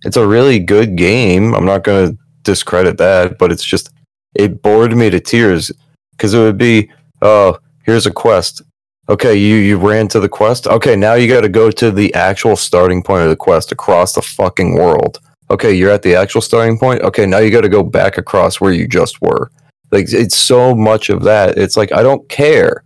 It's 0.05 0.17
a 0.17 0.27
really 0.27 0.59
good 0.59 0.97
game. 0.97 1.55
I'm 1.55 1.65
not 1.65 1.85
going 1.85 2.11
to 2.11 2.19
discredit 2.43 2.99
that, 2.99 3.39
but 3.39 3.53
it's 3.53 3.65
just 3.65 3.91
it 4.35 4.63
bored 4.63 4.97
me 4.97 5.11
to 5.11 5.21
tears 5.21 5.71
because 6.13 6.35
it 6.35 6.39
would 6.39 6.59
be, 6.59 6.91
oh, 7.23 7.59
here's 7.85 8.07
a 8.07 8.13
quest. 8.13 8.63
Okay, 9.09 9.35
you 9.35 9.57
you 9.57 9.79
ran 9.79 10.07
to 10.09 10.21
the 10.21 10.29
quest. 10.29 10.67
Okay, 10.67 10.95
now 10.95 11.15
you 11.15 11.27
got 11.27 11.41
to 11.41 11.49
go 11.49 11.71
to 11.71 11.91
the 11.91 12.15
actual 12.15 12.57
starting 12.57 13.03
point 13.03 13.25
of 13.25 13.31
the 13.31 13.37
quest 13.37 13.73
across 13.73 14.13
the 14.13 14.23
fucking 14.23 14.75
world. 14.77 15.19
Okay, 15.51 15.73
you're 15.73 15.91
at 15.91 16.03
the 16.03 16.15
actual 16.15 16.41
starting 16.41 16.79
point. 16.79 17.03
Okay, 17.03 17.27
now 17.27 17.39
you 17.39 17.51
got 17.51 17.63
to 17.63 17.69
go 17.69 17.83
back 17.83 18.17
across 18.17 18.61
where 18.61 18.73
you 18.73 18.87
just 18.87 19.21
were. 19.21 19.51
Like 19.91 20.07
it's 20.13 20.37
so 20.37 20.75
much 20.75 21.11
of 21.11 21.23
that. 21.25 21.59
It's 21.59 21.77
like 21.77 21.93
I 21.93 22.03
don't 22.03 22.27
care. 22.29 22.85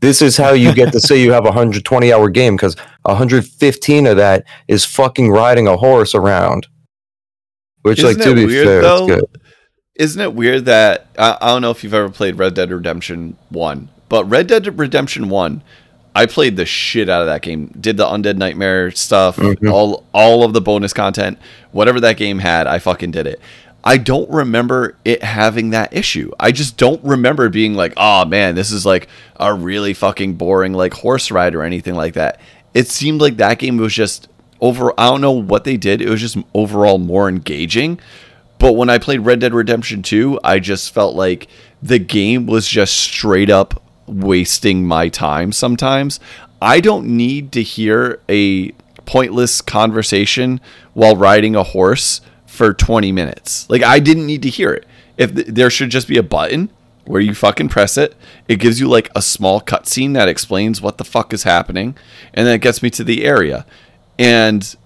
This 0.00 0.22
is 0.22 0.36
how 0.36 0.52
you 0.52 0.72
get 0.74 0.92
to 0.92 1.00
say 1.00 1.20
you 1.20 1.32
have 1.32 1.44
a 1.44 1.50
120 1.50 2.12
hour 2.12 2.30
game 2.30 2.56
because 2.56 2.76
115 3.02 4.06
of 4.06 4.16
that 4.16 4.44
is 4.68 4.84
fucking 4.84 5.30
riding 5.30 5.66
a 5.66 5.76
horse 5.76 6.14
around. 6.14 6.66
Which, 7.82 7.98
Isn't 7.98 8.18
like, 8.18 8.26
to 8.26 8.34
be 8.34 8.46
weird, 8.46 8.66
fair, 8.66 8.82
though? 8.82 9.06
it's 9.08 9.14
good. 9.14 9.40
Isn't 9.96 10.20
it 10.20 10.34
weird 10.34 10.64
that 10.66 11.06
I, 11.18 11.36
I 11.40 11.46
don't 11.48 11.62
know 11.62 11.70
if 11.70 11.82
you've 11.82 11.94
ever 11.94 12.10
played 12.10 12.38
Red 12.38 12.54
Dead 12.54 12.70
Redemption 12.70 13.36
1, 13.50 13.88
but 14.08 14.24
Red 14.24 14.46
Dead 14.46 14.78
Redemption 14.78 15.28
1 15.28 15.62
I 16.18 16.26
played 16.26 16.56
the 16.56 16.66
shit 16.66 17.08
out 17.08 17.20
of 17.20 17.28
that 17.28 17.42
game. 17.42 17.72
Did 17.80 17.96
the 17.96 18.04
Undead 18.04 18.36
Nightmare 18.36 18.90
stuff, 18.90 19.38
all 19.68 20.04
all 20.12 20.42
of 20.42 20.52
the 20.52 20.60
bonus 20.60 20.92
content, 20.92 21.38
whatever 21.70 22.00
that 22.00 22.16
game 22.16 22.40
had, 22.40 22.66
I 22.66 22.80
fucking 22.80 23.12
did 23.12 23.28
it. 23.28 23.40
I 23.84 23.98
don't 23.98 24.28
remember 24.28 24.96
it 25.04 25.22
having 25.22 25.70
that 25.70 25.94
issue. 25.94 26.32
I 26.40 26.50
just 26.50 26.76
don't 26.76 27.02
remember 27.04 27.48
being 27.48 27.74
like, 27.74 27.92
"Oh 27.96 28.24
man, 28.24 28.56
this 28.56 28.72
is 28.72 28.84
like 28.84 29.08
a 29.36 29.54
really 29.54 29.94
fucking 29.94 30.34
boring 30.34 30.72
like 30.72 30.92
horse 30.92 31.30
ride 31.30 31.54
or 31.54 31.62
anything 31.62 31.94
like 31.94 32.14
that." 32.14 32.40
It 32.74 32.88
seemed 32.88 33.20
like 33.20 33.36
that 33.36 33.60
game 33.60 33.76
was 33.76 33.94
just 33.94 34.28
over 34.60 34.92
I 34.98 35.10
don't 35.10 35.20
know 35.20 35.30
what 35.30 35.62
they 35.62 35.76
did. 35.76 36.02
It 36.02 36.08
was 36.08 36.20
just 36.20 36.36
overall 36.52 36.98
more 36.98 37.28
engaging. 37.28 38.00
But 38.58 38.72
when 38.72 38.90
I 38.90 38.98
played 38.98 39.20
Red 39.20 39.38
Dead 39.38 39.54
Redemption 39.54 40.02
2, 40.02 40.40
I 40.42 40.58
just 40.58 40.92
felt 40.92 41.14
like 41.14 41.46
the 41.80 42.00
game 42.00 42.46
was 42.46 42.66
just 42.66 42.96
straight 42.96 43.50
up 43.50 43.80
wasting 44.08 44.86
my 44.86 45.08
time 45.08 45.52
sometimes. 45.52 46.18
I 46.60 46.80
don't 46.80 47.06
need 47.06 47.52
to 47.52 47.62
hear 47.62 48.20
a 48.28 48.72
pointless 49.06 49.60
conversation 49.60 50.60
while 50.92 51.16
riding 51.16 51.54
a 51.54 51.62
horse 51.62 52.20
for 52.46 52.74
20 52.74 53.12
minutes. 53.12 53.68
Like 53.70 53.82
I 53.82 54.00
didn't 54.00 54.26
need 54.26 54.42
to 54.42 54.50
hear 54.50 54.72
it. 54.72 54.86
If 55.16 55.34
th- 55.34 55.46
there 55.46 55.70
should 55.70 55.90
just 55.90 56.08
be 56.08 56.18
a 56.18 56.22
button 56.22 56.70
where 57.04 57.20
you 57.20 57.34
fucking 57.34 57.68
press 57.68 57.96
it, 57.96 58.14
it 58.48 58.56
gives 58.56 58.80
you 58.80 58.88
like 58.88 59.10
a 59.14 59.22
small 59.22 59.60
cutscene 59.60 60.14
that 60.14 60.28
explains 60.28 60.82
what 60.82 60.98
the 60.98 61.04
fuck 61.04 61.32
is 61.32 61.44
happening, 61.44 61.96
and 62.34 62.46
then 62.46 62.54
it 62.54 62.60
gets 62.60 62.82
me 62.82 62.90
to 62.90 63.02
the 63.02 63.24
area. 63.24 63.64
And 64.18 64.76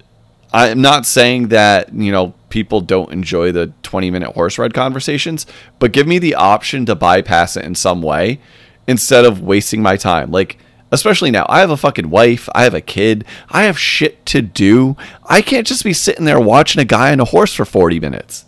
I'm 0.53 0.81
not 0.81 1.07
saying 1.07 1.49
that, 1.49 1.93
you 1.93 2.13
know, 2.13 2.35
people 2.49 2.81
don't 2.81 3.13
enjoy 3.13 3.51
the 3.51 3.73
20 3.83 4.11
minute 4.11 4.33
horse 4.33 4.59
ride 4.59 4.75
conversations, 4.75 5.47
but 5.79 5.93
give 5.93 6.07
me 6.07 6.19
the 6.19 6.35
option 6.35 6.87
to 6.87 6.95
bypass 6.95 7.57
it 7.57 7.65
in 7.65 7.75
some 7.75 8.03
way 8.03 8.39
instead 8.87 9.25
of 9.25 9.43
wasting 9.43 9.83
my 9.83 9.97
time. 9.97 10.31
Like, 10.31 10.59
especially 10.91 11.31
now, 11.31 11.47
I 11.49 11.61
have 11.61 11.71
a 11.71 11.77
fucking 11.77 12.11
wife, 12.11 12.49
I 12.55 12.65
have 12.65 12.75
a 12.75 12.81
kid, 12.81 13.25
I 13.51 13.65
have 13.65 13.79
shit 13.79 14.25
to 14.27 14.43
do. 14.43 14.97
I 15.25 15.43
can't 15.43 15.67
just 15.67 15.85
be 15.85 15.93
sitting 15.93 16.25
there 16.25 16.41
watching 16.41 16.81
a 16.81 16.85
guy 16.85 17.13
on 17.13 17.21
a 17.21 17.25
horse 17.25 17.55
for 17.55 17.65
40 17.65 18.01
minutes. 18.01 18.45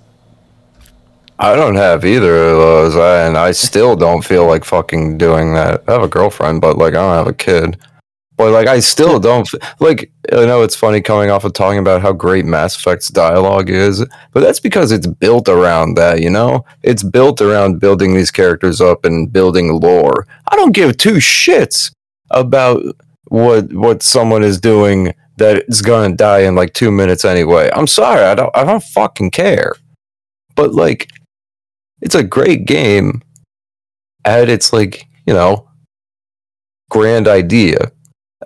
I 1.39 1.57
don't 1.57 1.74
have 1.74 2.05
either 2.05 2.37
of 2.37 2.57
those, 2.59 2.97
and 2.97 3.37
I 3.37 3.51
still 3.51 3.97
don't 3.97 4.24
feel 4.24 4.47
like 4.47 4.64
fucking 4.64 5.18
doing 5.18 5.55
that. 5.55 5.82
I 5.89 5.93
have 5.93 6.03
a 6.03 6.09
girlfriend, 6.09 6.61
but 6.61 6.78
like 6.78 6.95
I 6.95 6.99
don't 6.99 7.16
have 7.16 7.26
a 7.26 7.32
kid. 7.32 7.76
But 8.37 8.51
like 8.53 8.66
I 8.66 8.80
still 8.80 9.20
don't 9.20 9.49
like. 9.78 10.11
I 10.32 10.45
know 10.47 10.62
it's 10.62 10.74
funny 10.74 11.01
coming 11.01 11.30
off 11.30 11.45
of 11.45 11.53
talking 11.53 11.78
about 11.78 12.03
how 12.03 12.12
great 12.12 12.45
Mass 12.45 12.76
Effect's 12.76 13.09
dialogue 13.09 13.70
is, 13.70 14.05
but 14.32 14.41
that's 14.41 14.59
because 14.59 14.91
it's 14.91 15.07
built 15.07 15.49
around 15.49 15.97
that. 15.97 16.20
You 16.20 16.30
know, 16.30 16.64
it's 16.82 17.05
built 17.05 17.41
around 17.41 17.78
building 17.78 18.14
these 18.14 18.32
characters 18.32 18.80
up 18.80 19.05
and 19.05 19.32
building 19.32 19.80
lore. 19.80 20.26
I 20.51 20.57
don't 20.57 20.74
give 20.74 20.97
two 20.97 21.14
shits 21.14 21.93
about 22.30 22.82
what 23.28 23.72
what 23.72 24.03
someone 24.03 24.43
is 24.43 24.61
doing 24.61 25.14
that 25.37 25.64
is 25.68 25.82
gonna 25.82 26.14
die 26.14 26.41
in 26.41 26.55
like 26.57 26.72
two 26.72 26.91
minutes 26.91 27.24
anyway. 27.24 27.70
I'm 27.72 27.87
sorry, 27.87 28.22
I 28.22 28.35
don't 28.35 28.57
I 28.57 28.64
don't 28.64 28.82
fucking 28.82 29.30
care. 29.30 29.74
But 30.57 30.74
like, 30.74 31.11
it's 32.01 32.14
a 32.14 32.22
great 32.22 32.66
game 32.66 33.22
at 34.24 34.49
its 34.49 34.72
like 34.72 35.07
you 35.26 35.35
know 35.35 35.68
grand 36.91 37.28
idea. 37.28 37.93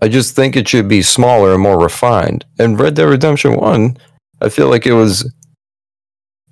I 0.00 0.08
just 0.08 0.36
think 0.36 0.56
it 0.56 0.68
should 0.68 0.88
be 0.88 1.02
smaller 1.02 1.52
and 1.54 1.62
more 1.62 1.80
refined. 1.80 2.44
And 2.58 2.78
Red 2.78 2.94
Dead 2.94 3.04
Redemption 3.04 3.56
1, 3.56 3.96
I 4.40 4.48
feel 4.48 4.68
like 4.68 4.86
it 4.86 4.92
was 4.92 5.32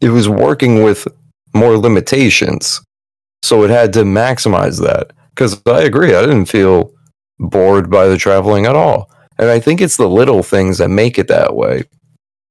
it 0.01 0.11
was 0.11 0.29
working 0.29 0.83
with 0.83 1.09
more 1.55 1.79
limitations. 1.79 2.81
So 3.43 3.63
it 3.65 3.71
had 3.71 3.93
to 3.95 4.03
maximize 4.03 4.81
that. 4.83 5.13
Cuz 5.37 5.61
I 5.67 5.83
agree, 5.83 6.15
I 6.15 6.23
didn't 6.23 6.47
feel 6.47 6.93
bored 7.39 7.91
by 7.91 8.07
the 8.07 8.19
traveling 8.19 8.67
at 8.67 8.77
all. 8.77 9.11
And 9.39 9.49
I 9.49 9.61
think 9.61 9.81
it's 9.81 9.97
the 9.97 10.09
little 10.09 10.43
things 10.43 10.79
that 10.79 10.89
make 10.89 11.19
it 11.19 11.29
that 11.29 11.55
way. 11.55 11.85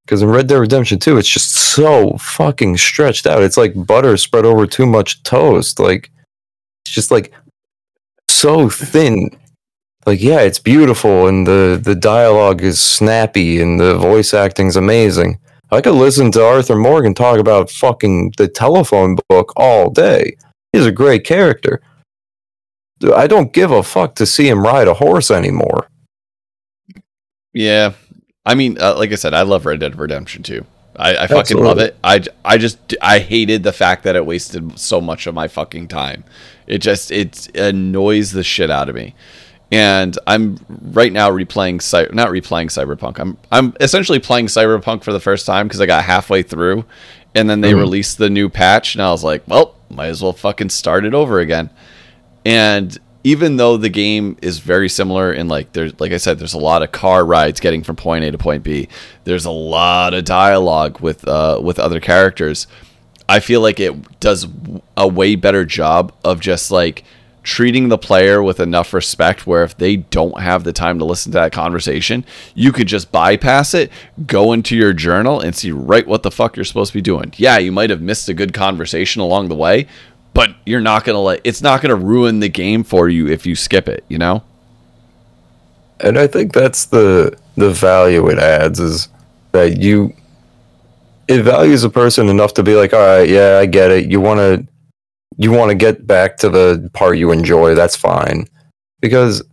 Cuz 0.07 0.21
in 0.21 0.29
Red 0.29 0.47
Dead 0.47 0.59
Redemption 0.59 0.99
2, 0.99 1.17
it's 1.17 1.27
just 1.29 1.51
so 1.55 2.17
fucking 2.17 2.77
stretched 2.77 3.27
out. 3.27 3.43
It's 3.43 3.57
like 3.57 3.85
butter 3.85 4.15
spread 4.17 4.45
over 4.45 4.65
too 4.65 4.85
much 4.85 5.23
toast. 5.23 5.79
Like 5.79 6.09
it's 6.85 6.95
just 6.95 7.11
like 7.11 7.33
so 8.29 8.69
thin 8.69 9.29
like 10.05 10.21
yeah 10.21 10.39
it's 10.39 10.59
beautiful 10.59 11.27
and 11.27 11.45
the 11.47 11.79
the 11.83 11.95
dialogue 11.95 12.61
is 12.61 12.79
snappy 12.79 13.61
and 13.61 13.79
the 13.79 13.97
voice 13.97 14.33
acting's 14.33 14.75
amazing 14.75 15.37
i 15.71 15.81
could 15.81 15.95
listen 15.95 16.31
to 16.31 16.43
arthur 16.43 16.75
morgan 16.75 17.13
talk 17.13 17.39
about 17.39 17.69
fucking 17.69 18.31
the 18.37 18.47
telephone 18.47 19.17
book 19.29 19.51
all 19.55 19.89
day 19.89 20.35
he's 20.73 20.85
a 20.85 20.91
great 20.91 21.23
character 21.23 21.81
i 23.15 23.27
don't 23.27 23.53
give 23.53 23.71
a 23.71 23.83
fuck 23.83 24.15
to 24.15 24.25
see 24.25 24.47
him 24.47 24.63
ride 24.63 24.87
a 24.87 24.93
horse 24.93 25.29
anymore 25.31 25.87
Yeah. 27.53 27.93
I 28.45 28.53
mean, 28.53 28.77
uh, 28.79 28.95
like 28.95 29.11
I 29.11 29.15
said, 29.15 29.33
I 29.33 29.41
love 29.41 29.65
Red 29.65 29.79
Dead 29.79 29.97
Redemption 29.97 30.43
2. 30.43 30.63
I, 30.97 31.17
I 31.23 31.27
fucking 31.27 31.57
love 31.57 31.79
it. 31.79 31.97
i 32.03 32.57
just 32.57 32.95
I 33.01 33.19
hated 33.19 33.63
the 33.63 33.73
fact 33.73 34.03
that 34.03 34.15
it 34.15 34.25
wasted 34.25 34.77
so 34.79 35.01
much 35.01 35.25
of 35.25 35.33
my 35.33 35.47
fucking 35.47 35.87
time. 35.87 36.23
It 36.67 36.77
just 36.79 37.11
it 37.11 37.49
annoys 37.55 38.31
the 38.33 38.43
shit 38.43 38.69
out 38.69 38.87
of 38.87 38.95
me. 38.95 39.15
And 39.71 40.17
I'm 40.27 40.57
right 40.93 41.11
now 41.11 41.29
replaying 41.31 41.81
Cy- 41.81 42.07
not 42.13 42.29
replaying 42.29 42.67
Cyberpunk. 42.67 43.19
I'm 43.19 43.37
I'm 43.51 43.73
essentially 43.79 44.19
playing 44.19 44.47
Cyberpunk 44.47 45.03
for 45.03 45.11
the 45.11 45.19
first 45.19 45.45
time 45.45 45.67
because 45.67 45.81
I 45.81 45.85
got 45.85 46.03
halfway 46.03 46.43
through, 46.43 46.85
and 47.33 47.49
then 47.49 47.61
they 47.61 47.73
Mhm. 47.73 47.79
released 47.79 48.17
the 48.19 48.29
new 48.29 48.47
patch, 48.47 48.95
and 48.95 49.01
I 49.01 49.09
was 49.11 49.23
like, 49.23 49.43
well, 49.47 49.75
might 49.89 50.07
as 50.07 50.21
well 50.21 50.33
fucking 50.33 50.69
start 50.69 51.03
it 51.05 51.13
over 51.13 51.39
again. 51.39 51.69
And 52.45 52.97
even 53.23 53.57
though 53.57 53.75
the 53.75 53.89
game 53.89 54.37
is 54.43 54.59
very 54.59 54.87
similar 54.87 55.33
in 55.33 55.47
like 55.47 55.73
there's 55.73 55.99
like 55.99 56.11
I 56.11 56.17
said, 56.17 56.37
there's 56.37 56.53
a 56.53 56.59
lot 56.59 56.83
of 56.83 56.91
car 56.91 57.25
rides 57.25 57.59
getting 57.59 57.81
from 57.83 57.95
point 57.95 58.23
A 58.23 58.31
to 58.31 58.37
point 58.37 58.63
B. 58.63 58.87
There's 59.23 59.45
a 59.45 59.51
lot 59.51 60.13
of 60.13 60.25
dialogue 60.25 60.99
with 61.01 61.27
uh, 61.27 61.59
with 61.61 61.79
other 61.79 61.99
characters. 61.99 62.67
I 63.27 63.39
feel 63.39 63.61
like 63.61 63.79
it 63.79 64.19
does 64.19 64.47
a 64.95 65.07
way 65.07 65.35
better 65.35 65.65
job 65.65 66.13
of 66.23 66.39
just 66.39 66.69
like 66.69 67.03
treating 67.45 67.87
the 67.87 67.97
player 67.97 68.43
with 68.43 68.59
enough 68.59 68.93
respect 68.93 69.47
where 69.47 69.63
if 69.63 69.77
they 69.77 69.95
don't 69.95 70.41
have 70.41 70.65
the 70.65 70.73
time 70.73 70.99
to 70.99 71.05
listen 71.05 71.31
to 71.31 71.37
that 71.37 71.53
conversation, 71.53 72.25
you 72.53 72.73
could 72.73 72.87
just 72.87 73.11
bypass 73.11 73.73
it, 73.73 73.89
go 74.25 74.51
into 74.51 74.75
your 74.75 74.91
journal 74.91 75.39
and 75.39 75.55
see 75.55 75.71
right 75.71 76.05
what 76.05 76.23
the 76.23 76.31
fuck 76.31 76.57
you're 76.57 76.65
supposed 76.65 76.91
to 76.91 76.97
be 76.97 77.01
doing. 77.01 77.33
Yeah, 77.37 77.57
you 77.59 77.71
might 77.71 77.89
have 77.89 78.01
missed 78.01 78.27
a 78.27 78.33
good 78.33 78.53
conversation 78.53 79.21
along 79.21 79.47
the 79.47 79.55
way, 79.55 79.87
but 80.33 80.49
you're 80.65 80.81
not 80.81 81.05
going 81.05 81.15
to 81.15 81.21
let 81.21 81.41
it's 81.45 81.61
not 81.61 81.81
going 81.81 81.97
to 81.97 82.05
ruin 82.05 82.41
the 82.41 82.49
game 82.49 82.83
for 82.83 83.07
you 83.07 83.27
if 83.27 83.45
you 83.45 83.55
skip 83.55 83.87
it, 83.87 84.03
you 84.09 84.17
know? 84.17 84.43
and 85.99 86.17
i 86.17 86.27
think 86.27 86.53
that's 86.53 86.85
the 86.85 87.35
the 87.55 87.69
value 87.69 88.27
it 88.27 88.37
adds 88.37 88.79
is 88.79 89.09
that 89.51 89.77
you 89.81 90.13
it 91.27 91.41
values 91.41 91.83
a 91.83 91.89
person 91.89 92.29
enough 92.29 92.53
to 92.53 92.63
be 92.63 92.75
like 92.75 92.93
all 92.93 92.99
right 92.99 93.29
yeah 93.29 93.57
i 93.57 93.65
get 93.65 93.91
it 93.91 94.09
you 94.09 94.19
want 94.19 94.37
to 94.37 94.67
you 95.37 95.51
want 95.51 95.69
to 95.69 95.75
get 95.75 96.07
back 96.07 96.37
to 96.37 96.49
the 96.49 96.89
part 96.93 97.17
you 97.17 97.31
enjoy 97.31 97.75
that's 97.75 97.95
fine. 97.95 98.47
Because 99.01 99.43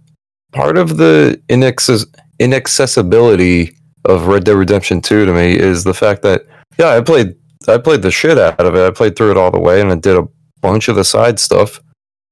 part 0.53 0.79
of 0.79 0.97
the 0.97 1.41
inaccess- 1.49 2.07
inaccessibility 2.39 3.77
of 4.05 4.27
red 4.27 4.45
dead 4.45 4.57
redemption 4.57 5.01
2 5.01 5.27
to 5.27 5.33
me 5.33 5.57
is 5.57 5.85
the 5.85 5.95
fact 5.95 6.23
that 6.23 6.43
yeah 6.79 6.89
i 6.89 7.01
played 7.01 7.37
i 7.69 7.79
played 7.79 8.03
the 8.03 8.11
shit 8.11 8.37
out 8.37 8.59
of 8.59 8.75
it. 8.75 8.85
I 8.85 8.91
played 8.91 9.15
through 9.17 9.31
it 9.31 9.37
all 9.37 9.53
the 9.53 9.61
way 9.61 9.81
and 9.81 9.93
i 9.93 9.95
did 9.95 10.17
a 10.17 10.27
bunch 10.61 10.89
of 10.89 10.97
the 10.97 11.05
side 11.05 11.39
stuff. 11.39 11.81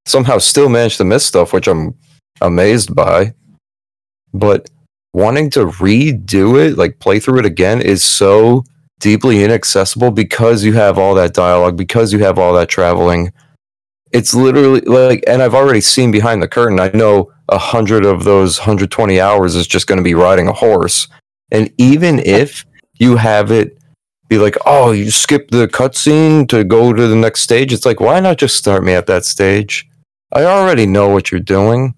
Somehow 0.07 0.39
still 0.39 0.69
managed 0.69 0.99
to 0.99 1.05
miss 1.05 1.25
stuff 1.25 1.53
which 1.53 1.69
i'm 1.69 1.95
amazed 2.41 2.95
by. 2.95 3.35
But 4.33 4.71
wanting 5.13 5.51
to 5.51 5.67
redo 5.67 6.59
it, 6.61 6.77
like 6.77 7.01
play 7.01 7.21
through 7.21 7.41
it 7.41 7.47
again, 7.47 7.81
is 7.81 8.03
so 8.03 8.65
deeply 9.01 9.43
inaccessible 9.43 10.13
because 10.13 10.63
you 10.63 10.75
have 10.75 10.99
all 10.99 11.15
that 11.15 11.35
dialogue, 11.35 11.77
because 11.77 12.13
you 12.13 12.21
have 12.21 12.39
all 12.39 12.53
that 12.55 12.69
traveling. 12.69 13.33
It's 14.13 14.35
literally 14.35 14.81
like, 14.83 15.25
and 15.27 15.43
I've 15.43 15.55
already 15.55 15.81
seen 15.81 16.11
behind 16.11 16.43
the 16.43 16.49
curtain. 16.49 16.79
I 16.79 16.91
know 16.95 17.33
a 17.49 17.59
hundred 17.59 18.05
of 18.05 18.25
those 18.25 18.59
120 18.59 19.21
hours 19.21 19.57
is 19.57 19.67
just 19.67 19.87
going 19.87 19.99
to 19.99 20.05
be 20.05 20.15
riding 20.15 20.47
a 20.49 20.53
horse. 20.53 21.09
And 21.51 21.73
even 21.79 22.21
if 22.21 22.65
you 22.99 23.17
have 23.17 23.51
it 23.51 23.77
be 24.29 24.39
like, 24.39 24.57
oh, 24.65 24.93
you 24.93 25.11
skip 25.11 25.51
the 25.51 25.67
cutscene 25.67 26.49
to 26.49 26.63
go 26.63 26.93
to 26.93 27.09
the 27.09 27.17
next 27.17 27.41
stage, 27.41 27.73
it's 27.73 27.87
like, 27.87 28.01
why 28.01 28.21
not 28.21 28.39
just 28.39 28.57
start 28.57 28.85
me 28.85 28.93
at 28.93 29.07
that 29.09 29.25
stage? 29.25 29.89
I 30.33 30.45
already 30.45 30.87
know 30.87 31.09
what 31.09 31.33
you're 31.33 31.41
doing. 31.41 31.95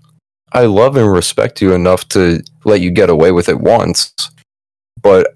I 0.53 0.65
love 0.65 0.97
and 0.97 1.11
respect 1.11 1.61
you 1.61 1.73
enough 1.73 2.09
to 2.09 2.43
let 2.65 2.81
you 2.81 2.91
get 2.91 3.11
away 3.11 3.33
with 3.33 3.49
it 3.49 3.61
once, 3.61 4.13
but 5.01 5.35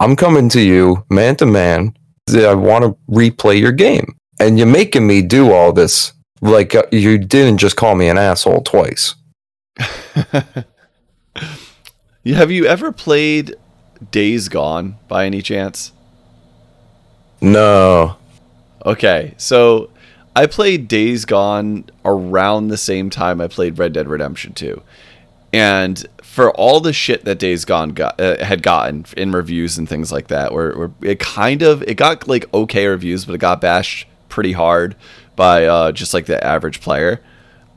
I'm 0.00 0.16
coming 0.16 0.48
to 0.50 0.60
you 0.60 1.04
man 1.10 1.36
to 1.36 1.46
man. 1.46 1.94
I 2.34 2.54
want 2.54 2.84
to 2.84 2.96
replay 3.08 3.60
your 3.60 3.72
game, 3.72 4.16
and 4.38 4.58
you're 4.58 4.66
making 4.66 5.06
me 5.06 5.22
do 5.22 5.52
all 5.52 5.72
this. 5.72 6.12
Like 6.40 6.74
uh, 6.74 6.84
you 6.90 7.18
didn't 7.18 7.58
just 7.58 7.76
call 7.76 7.94
me 7.94 8.08
an 8.08 8.18
asshole 8.18 8.62
twice. 8.62 9.14
Have 12.24 12.50
you 12.50 12.66
ever 12.66 12.92
played 12.92 13.56
Days 14.10 14.48
Gone 14.48 14.96
by 15.08 15.26
any 15.26 15.42
chance? 15.42 15.92
No, 17.42 18.16
Okay, 18.84 19.34
so 19.36 19.90
I 20.34 20.46
played 20.46 20.88
Days 20.88 21.24
Gone 21.24 21.84
around 22.04 22.68
the 22.68 22.78
same 22.78 23.10
time 23.10 23.40
I 23.40 23.48
played 23.48 23.78
Red 23.78 23.92
Dead 23.92 24.08
Redemption 24.08 24.54
2. 24.54 24.80
And 25.52 26.06
for 26.30 26.52
all 26.52 26.78
the 26.78 26.92
shit 26.92 27.24
that 27.24 27.40
Days 27.40 27.64
Gone 27.64 27.88
got, 27.88 28.20
uh, 28.20 28.42
had 28.44 28.62
gotten 28.62 29.04
in 29.16 29.32
reviews 29.32 29.76
and 29.76 29.88
things 29.88 30.12
like 30.12 30.28
that, 30.28 30.52
where, 30.52 30.78
where 30.78 30.92
it 31.02 31.18
kind 31.18 31.60
of 31.60 31.82
it 31.82 31.96
got 31.96 32.28
like 32.28 32.52
okay 32.54 32.86
reviews, 32.86 33.24
but 33.24 33.34
it 33.34 33.38
got 33.38 33.60
bashed 33.60 34.06
pretty 34.28 34.52
hard 34.52 34.94
by 35.34 35.66
uh, 35.66 35.90
just 35.90 36.14
like 36.14 36.26
the 36.26 36.42
average 36.46 36.80
player. 36.80 37.20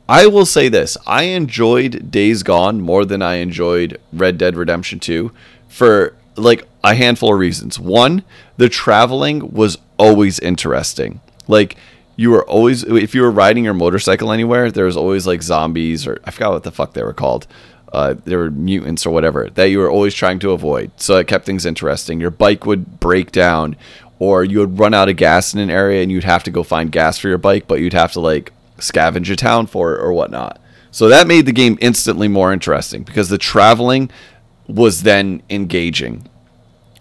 I 0.07 0.27
will 0.27 0.45
say 0.45 0.69
this: 0.69 0.99
I 1.07 1.23
enjoyed 1.23 2.11
Days 2.11 2.43
Gone 2.43 2.79
more 2.79 3.05
than 3.05 3.23
I 3.23 3.35
enjoyed 3.37 3.99
Red 4.13 4.37
Dead 4.37 4.55
Redemption 4.55 4.99
2 4.99 5.31
for 5.67 6.15
like 6.35 6.67
a 6.83 6.93
handful 6.93 7.33
of 7.33 7.39
reasons. 7.39 7.79
One, 7.79 8.23
the 8.57 8.69
traveling 8.69 9.51
was 9.51 9.79
always 9.97 10.37
interesting. 10.37 11.21
Like 11.47 11.75
you 12.15 12.29
were 12.29 12.47
always 12.47 12.83
if 12.83 13.15
you 13.15 13.23
were 13.23 13.31
riding 13.31 13.63
your 13.63 13.73
motorcycle 13.73 14.31
anywhere, 14.31 14.69
there 14.69 14.85
was 14.85 14.95
always 14.95 15.25
like 15.25 15.41
zombies 15.41 16.05
or 16.05 16.21
I 16.23 16.29
forgot 16.29 16.51
what 16.51 16.63
the 16.63 16.71
fuck 16.71 16.93
they 16.93 17.01
were 17.01 17.13
called. 17.13 17.47
Uh, 17.93 18.15
there 18.25 18.39
were 18.39 18.49
mutants 18.51 19.05
or 19.05 19.11
whatever 19.11 19.49
that 19.51 19.65
you 19.65 19.77
were 19.77 19.89
always 19.89 20.15
trying 20.15 20.39
to 20.39 20.51
avoid. 20.51 20.91
So 20.97 21.17
it 21.17 21.27
kept 21.27 21.45
things 21.45 21.65
interesting. 21.65 22.19
Your 22.19 22.31
bike 22.31 22.65
would 22.65 22.99
break 22.99 23.31
down, 23.31 23.75
or 24.17 24.43
you 24.43 24.59
would 24.59 24.79
run 24.79 24.95
out 24.95 25.09
of 25.09 25.15
gas 25.15 25.53
in 25.53 25.59
an 25.59 25.69
area 25.69 26.01
and 26.01 26.11
you'd 26.11 26.23
have 26.23 26.43
to 26.43 26.51
go 26.51 26.63
find 26.63 26.91
gas 26.91 27.19
for 27.19 27.27
your 27.27 27.37
bike, 27.37 27.67
but 27.67 27.79
you'd 27.79 27.93
have 27.93 28.11
to 28.13 28.19
like 28.19 28.51
scavenge 28.77 29.29
a 29.31 29.35
town 29.35 29.67
for 29.67 29.93
it 29.93 29.99
or 30.01 30.11
whatnot. 30.11 30.59
So 30.91 31.07
that 31.09 31.27
made 31.27 31.45
the 31.45 31.51
game 31.51 31.77
instantly 31.81 32.27
more 32.27 32.51
interesting 32.51 33.03
because 33.03 33.29
the 33.29 33.37
traveling 33.37 34.09
was 34.67 35.03
then 35.03 35.43
engaging. 35.49 36.27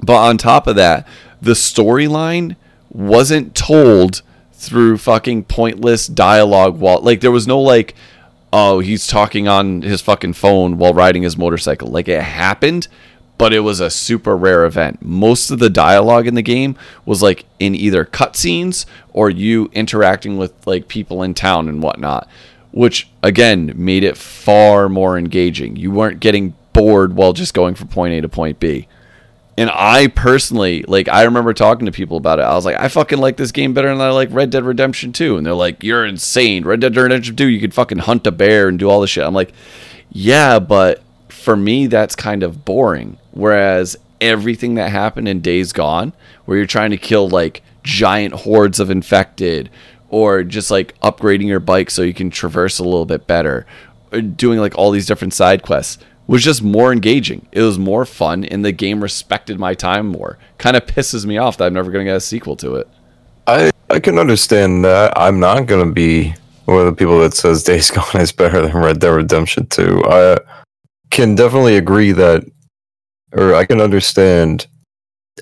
But 0.02 0.16
on 0.16 0.36
top 0.36 0.66
of 0.66 0.76
that, 0.76 1.06
the 1.40 1.52
storyline 1.52 2.56
wasn't 2.90 3.54
told 3.54 4.22
through 4.52 4.98
fucking 4.98 5.44
pointless 5.44 6.06
dialogue 6.06 6.78
while 6.78 7.00
like 7.00 7.20
there 7.20 7.30
was 7.32 7.46
no 7.46 7.60
like 7.60 7.94
oh 8.52 8.80
he's 8.80 9.06
talking 9.06 9.48
on 9.48 9.82
his 9.82 10.00
fucking 10.00 10.34
phone 10.34 10.78
while 10.78 10.94
riding 10.94 11.22
his 11.22 11.36
motorcycle. 11.36 11.88
Like 11.88 12.08
it 12.08 12.22
happened 12.22 12.88
but 13.38 13.52
it 13.52 13.60
was 13.60 13.80
a 13.80 13.90
super 13.90 14.36
rare 14.36 14.64
event. 14.64 15.02
Most 15.02 15.50
of 15.50 15.58
the 15.58 15.70
dialogue 15.70 16.28
in 16.28 16.36
the 16.36 16.42
game 16.42 16.76
was 17.04 17.22
like 17.22 17.44
in 17.58 17.74
either 17.74 18.04
cutscenes 18.04 18.86
or 19.12 19.30
you 19.30 19.68
interacting 19.72 20.36
with 20.36 20.64
like 20.64 20.86
people 20.86 21.24
in 21.24 21.34
town 21.34 21.68
and 21.68 21.82
whatnot 21.82 22.28
which 22.72 23.08
again 23.22 23.72
made 23.76 24.02
it 24.02 24.16
far 24.16 24.88
more 24.88 25.16
engaging. 25.16 25.76
You 25.76 25.90
weren't 25.90 26.20
getting 26.20 26.54
bored 26.72 27.14
while 27.14 27.32
just 27.32 27.54
going 27.54 27.74
from 27.74 27.88
point 27.88 28.14
a 28.14 28.22
to 28.22 28.28
point 28.28 28.58
b 28.58 28.88
and 29.56 29.70
I 29.70 30.06
personally, 30.06 30.82
like, 30.88 31.08
I 31.08 31.24
remember 31.24 31.52
talking 31.52 31.86
to 31.86 31.92
people 31.92 32.16
about 32.16 32.38
it. 32.38 32.42
I 32.42 32.54
was 32.54 32.64
like, 32.64 32.78
I 32.78 32.88
fucking 32.88 33.18
like 33.18 33.36
this 33.36 33.52
game 33.52 33.74
better 33.74 33.88
than 33.88 34.00
I 34.00 34.10
like 34.10 34.28
Red 34.32 34.50
Dead 34.50 34.64
Redemption 34.64 35.12
2. 35.12 35.36
And 35.36 35.44
they're 35.44 35.52
like, 35.52 35.82
you're 35.82 36.06
insane. 36.06 36.64
Red 36.64 36.80
Dead 36.80 36.96
Redemption 36.96 37.36
2, 37.36 37.46
you 37.48 37.60
could 37.60 37.74
fucking 37.74 37.98
hunt 37.98 38.26
a 38.26 38.32
bear 38.32 38.68
and 38.68 38.78
do 38.78 38.88
all 38.88 39.02
this 39.02 39.10
shit. 39.10 39.24
I'm 39.24 39.34
like, 39.34 39.52
yeah, 40.10 40.58
but 40.58 41.02
for 41.28 41.54
me, 41.54 41.86
that's 41.86 42.16
kind 42.16 42.42
of 42.42 42.64
boring. 42.64 43.18
Whereas 43.32 43.96
everything 44.22 44.76
that 44.76 44.90
happened 44.90 45.28
in 45.28 45.40
Days 45.40 45.72
Gone, 45.72 46.14
where 46.46 46.56
you're 46.56 46.66
trying 46.66 46.92
to 46.92 46.98
kill 46.98 47.28
like 47.28 47.62
giant 47.82 48.32
hordes 48.32 48.80
of 48.80 48.90
infected, 48.90 49.70
or 50.08 50.44
just 50.44 50.70
like 50.70 50.98
upgrading 51.00 51.46
your 51.46 51.60
bike 51.60 51.90
so 51.90 52.02
you 52.02 52.14
can 52.14 52.30
traverse 52.30 52.78
a 52.78 52.84
little 52.84 53.06
bit 53.06 53.26
better, 53.26 53.66
doing 54.36 54.58
like 54.58 54.76
all 54.78 54.90
these 54.90 55.06
different 55.06 55.34
side 55.34 55.62
quests 55.62 55.98
was 56.26 56.42
just 56.42 56.62
more 56.62 56.92
engaging. 56.92 57.46
It 57.52 57.62
was 57.62 57.78
more 57.78 58.04
fun, 58.04 58.44
and 58.44 58.64
the 58.64 58.72
game 58.72 59.02
respected 59.02 59.58
my 59.58 59.74
time 59.74 60.06
more. 60.06 60.38
Kind 60.58 60.76
of 60.76 60.86
pisses 60.86 61.26
me 61.26 61.38
off 61.38 61.56
that 61.58 61.66
I'm 61.66 61.74
never 61.74 61.90
going 61.90 62.06
to 62.06 62.10
get 62.10 62.16
a 62.16 62.20
sequel 62.20 62.56
to 62.56 62.76
it. 62.76 62.88
I 63.46 63.70
I 63.90 64.00
can 64.00 64.18
understand 64.18 64.84
that. 64.84 65.12
I'm 65.16 65.38
not 65.40 65.66
gonna 65.66 65.92
be 65.92 66.34
one 66.64 66.80
of 66.80 66.86
the 66.86 66.94
people 66.94 67.20
that 67.20 67.34
says 67.34 67.62
Days 67.64 67.90
Gone 67.90 68.20
is 68.20 68.32
better 68.32 68.62
than 68.62 68.76
Red 68.76 69.00
Dead 69.00 69.10
Redemption 69.10 69.66
2. 69.66 70.02
I 70.06 70.38
can 71.10 71.34
definitely 71.34 71.76
agree 71.76 72.12
that, 72.12 72.44
or 73.32 73.54
I 73.54 73.64
can 73.64 73.80
understand 73.80 74.66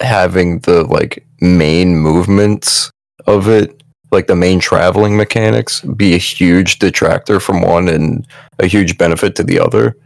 having 0.00 0.60
the 0.60 0.84
like 0.84 1.26
main 1.40 1.96
movements 1.96 2.90
of 3.26 3.48
it, 3.48 3.82
like 4.10 4.26
the 4.26 4.36
main 4.36 4.58
traveling 4.58 5.16
mechanics, 5.16 5.80
be 5.82 6.14
a 6.14 6.18
huge 6.18 6.78
detractor 6.78 7.38
from 7.38 7.62
one 7.62 7.88
and 7.88 8.26
a 8.58 8.66
huge 8.66 8.98
benefit 8.98 9.36
to 9.36 9.44
the 9.44 9.60
other. 9.60 9.96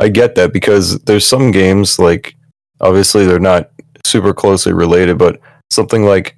I 0.00 0.08
get 0.08 0.34
that 0.36 0.52
because 0.52 0.98
there's 1.00 1.26
some 1.26 1.50
games 1.50 1.98
like 1.98 2.34
obviously 2.80 3.26
they're 3.26 3.38
not 3.38 3.70
super 4.04 4.32
closely 4.32 4.72
related, 4.72 5.18
but 5.18 5.40
something 5.70 6.04
like 6.04 6.36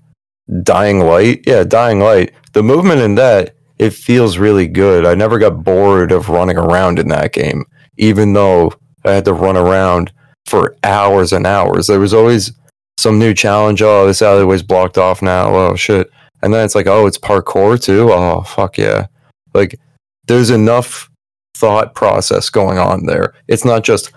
Dying 0.63 1.01
Light, 1.01 1.45
yeah, 1.47 1.65
Dying 1.65 2.01
Light, 2.01 2.35
the 2.53 2.63
movement 2.63 3.01
in 3.01 3.15
that 3.15 3.55
it 3.79 3.93
feels 3.93 4.39
really 4.39 4.67
good. 4.67 5.07
I 5.07 5.15
never 5.15 5.39
got 5.39 5.65
bored 5.65 6.13
of 6.13 6.29
running 6.29 6.57
around 6.57 6.99
in 6.99 7.09
that 7.09 7.33
game, 7.33 7.65
even 7.97 8.33
though 8.33 8.73
I 9.05 9.13
had 9.13 9.25
to 9.25 9.33
run 9.33 9.57
around 9.57 10.13
for 10.47 10.77
hours 10.85 11.33
and 11.33 11.47
hours. 11.47 11.87
There 11.87 12.01
was 12.01 12.15
always 12.15 12.53
some 12.99 13.19
new 13.19 13.35
challenge. 13.35 13.83
Oh, 13.83 14.07
this 14.07 14.23
alleyway's 14.23 14.63
blocked 14.63 14.99
off 14.99 15.23
now. 15.23 15.55
Oh 15.55 15.77
shit! 15.77 16.11
And 16.43 16.53
then 16.53 16.65
it's 16.65 16.75
like, 16.75 16.87
oh, 16.87 17.07
it's 17.07 17.19
parkour 17.19 17.81
too. 17.83 18.13
Oh 18.13 18.43
fuck 18.43 18.77
yeah! 18.77 19.07
Like 19.55 19.79
there's 20.27 20.51
enough 20.51 21.09
thought 21.55 21.95
process 21.95 22.51
going 22.51 22.79
on 22.79 23.07
there. 23.07 23.35
It's 23.49 23.65
not 23.65 23.85
just, 23.85 24.13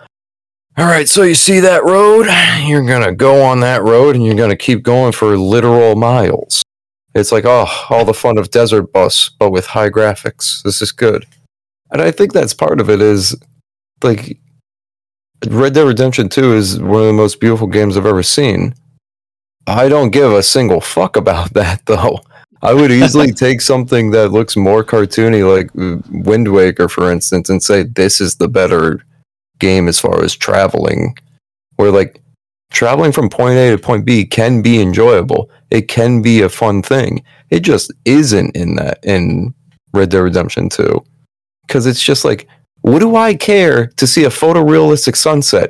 all 0.78 0.86
right, 0.86 1.08
so 1.08 1.24
you 1.24 1.36
see 1.36 1.60
that 1.62 1.84
road? 1.84 2.28
You're 2.68 2.86
going 2.86 3.04
to 3.04 3.14
go 3.14 3.44
on 3.44 3.62
that 3.62 3.84
road 3.84 4.16
and 4.16 4.26
you're 4.26 4.36
going 4.36 4.50
to 4.50 4.58
keep 4.58 4.84
going 4.84 5.14
for 5.14 5.38
literal 5.38 5.96
miles. 5.96 6.64
It's 7.14 7.32
like, 7.32 7.46
oh, 7.46 7.68
all 7.90 8.04
the 8.04 8.14
fun 8.14 8.38
of 8.38 8.52
Desert 8.52 8.92
Bus, 8.92 9.30
but 9.30 9.52
with 9.52 9.68
high 9.68 9.90
graphics. 9.90 10.62
This 10.64 10.82
is 10.82 10.92
good. 10.92 11.26
And 11.92 12.02
I 12.02 12.12
think 12.12 12.34
that's 12.34 12.54
part 12.54 12.82
of 12.82 12.90
it 12.90 13.02
is 13.02 13.36
like 14.04 14.38
Red 15.48 15.74
Dead 15.74 15.88
Redemption 15.88 16.28
2 16.28 16.56
is 16.56 16.80
one 16.80 17.02
of 17.02 17.08
the 17.08 17.14
most 17.14 17.40
beautiful 17.40 17.68
games 17.68 17.96
I've 17.96 18.06
ever 18.06 18.24
seen. 18.24 18.76
I 19.68 19.88
don't 19.88 20.12
give 20.12 20.32
a 20.32 20.44
single 20.44 20.82
fuck 20.82 21.16
about 21.16 21.54
that 21.54 21.86
though. 21.86 22.20
I 22.66 22.74
would 22.74 22.92
easily 22.92 23.32
take 23.32 23.62
something 23.62 24.10
that 24.12 24.30
looks 24.30 24.58
more 24.58 24.84
cartoony, 24.84 25.48
like 25.48 25.70
Wind 26.26 26.52
Waker, 26.52 26.90
for 26.90 27.12
instance, 27.12 27.48
and 27.48 27.62
say 27.62 27.84
this 27.84 28.20
is 28.20 28.38
the 28.38 28.48
better 28.48 29.04
game 29.60 29.88
as 29.88 30.00
far 30.00 30.24
as 30.24 30.36
traveling. 30.36 31.16
Where 31.76 31.92
like 31.92 32.24
traveling 32.72 33.12
from 33.12 33.30
point 33.30 33.58
A 33.58 33.70
to 33.70 33.78
point 33.78 34.04
B 34.04 34.26
can 34.26 34.64
be 34.64 34.82
enjoyable. 34.82 35.52
It 35.70 35.88
can 35.90 36.24
be 36.24 36.42
a 36.42 36.50
fun 36.50 36.82
thing. 36.82 37.24
It 37.52 37.60
just 37.60 37.94
isn't 38.04 38.56
in 38.56 38.78
that 38.78 38.98
in 39.04 39.54
Red 39.94 40.10
Dead 40.10 40.22
Redemption 40.22 40.68
2. 40.70 41.06
Because 41.68 41.86
it's 41.86 42.02
just 42.02 42.26
like, 42.26 42.48
what 42.82 43.00
do 43.00 43.16
I 43.16 43.36
care 43.36 43.88
to 43.98 44.08
see 44.08 44.24
a 44.24 44.30
photorealistic 44.30 45.16
sunset? 45.16 45.70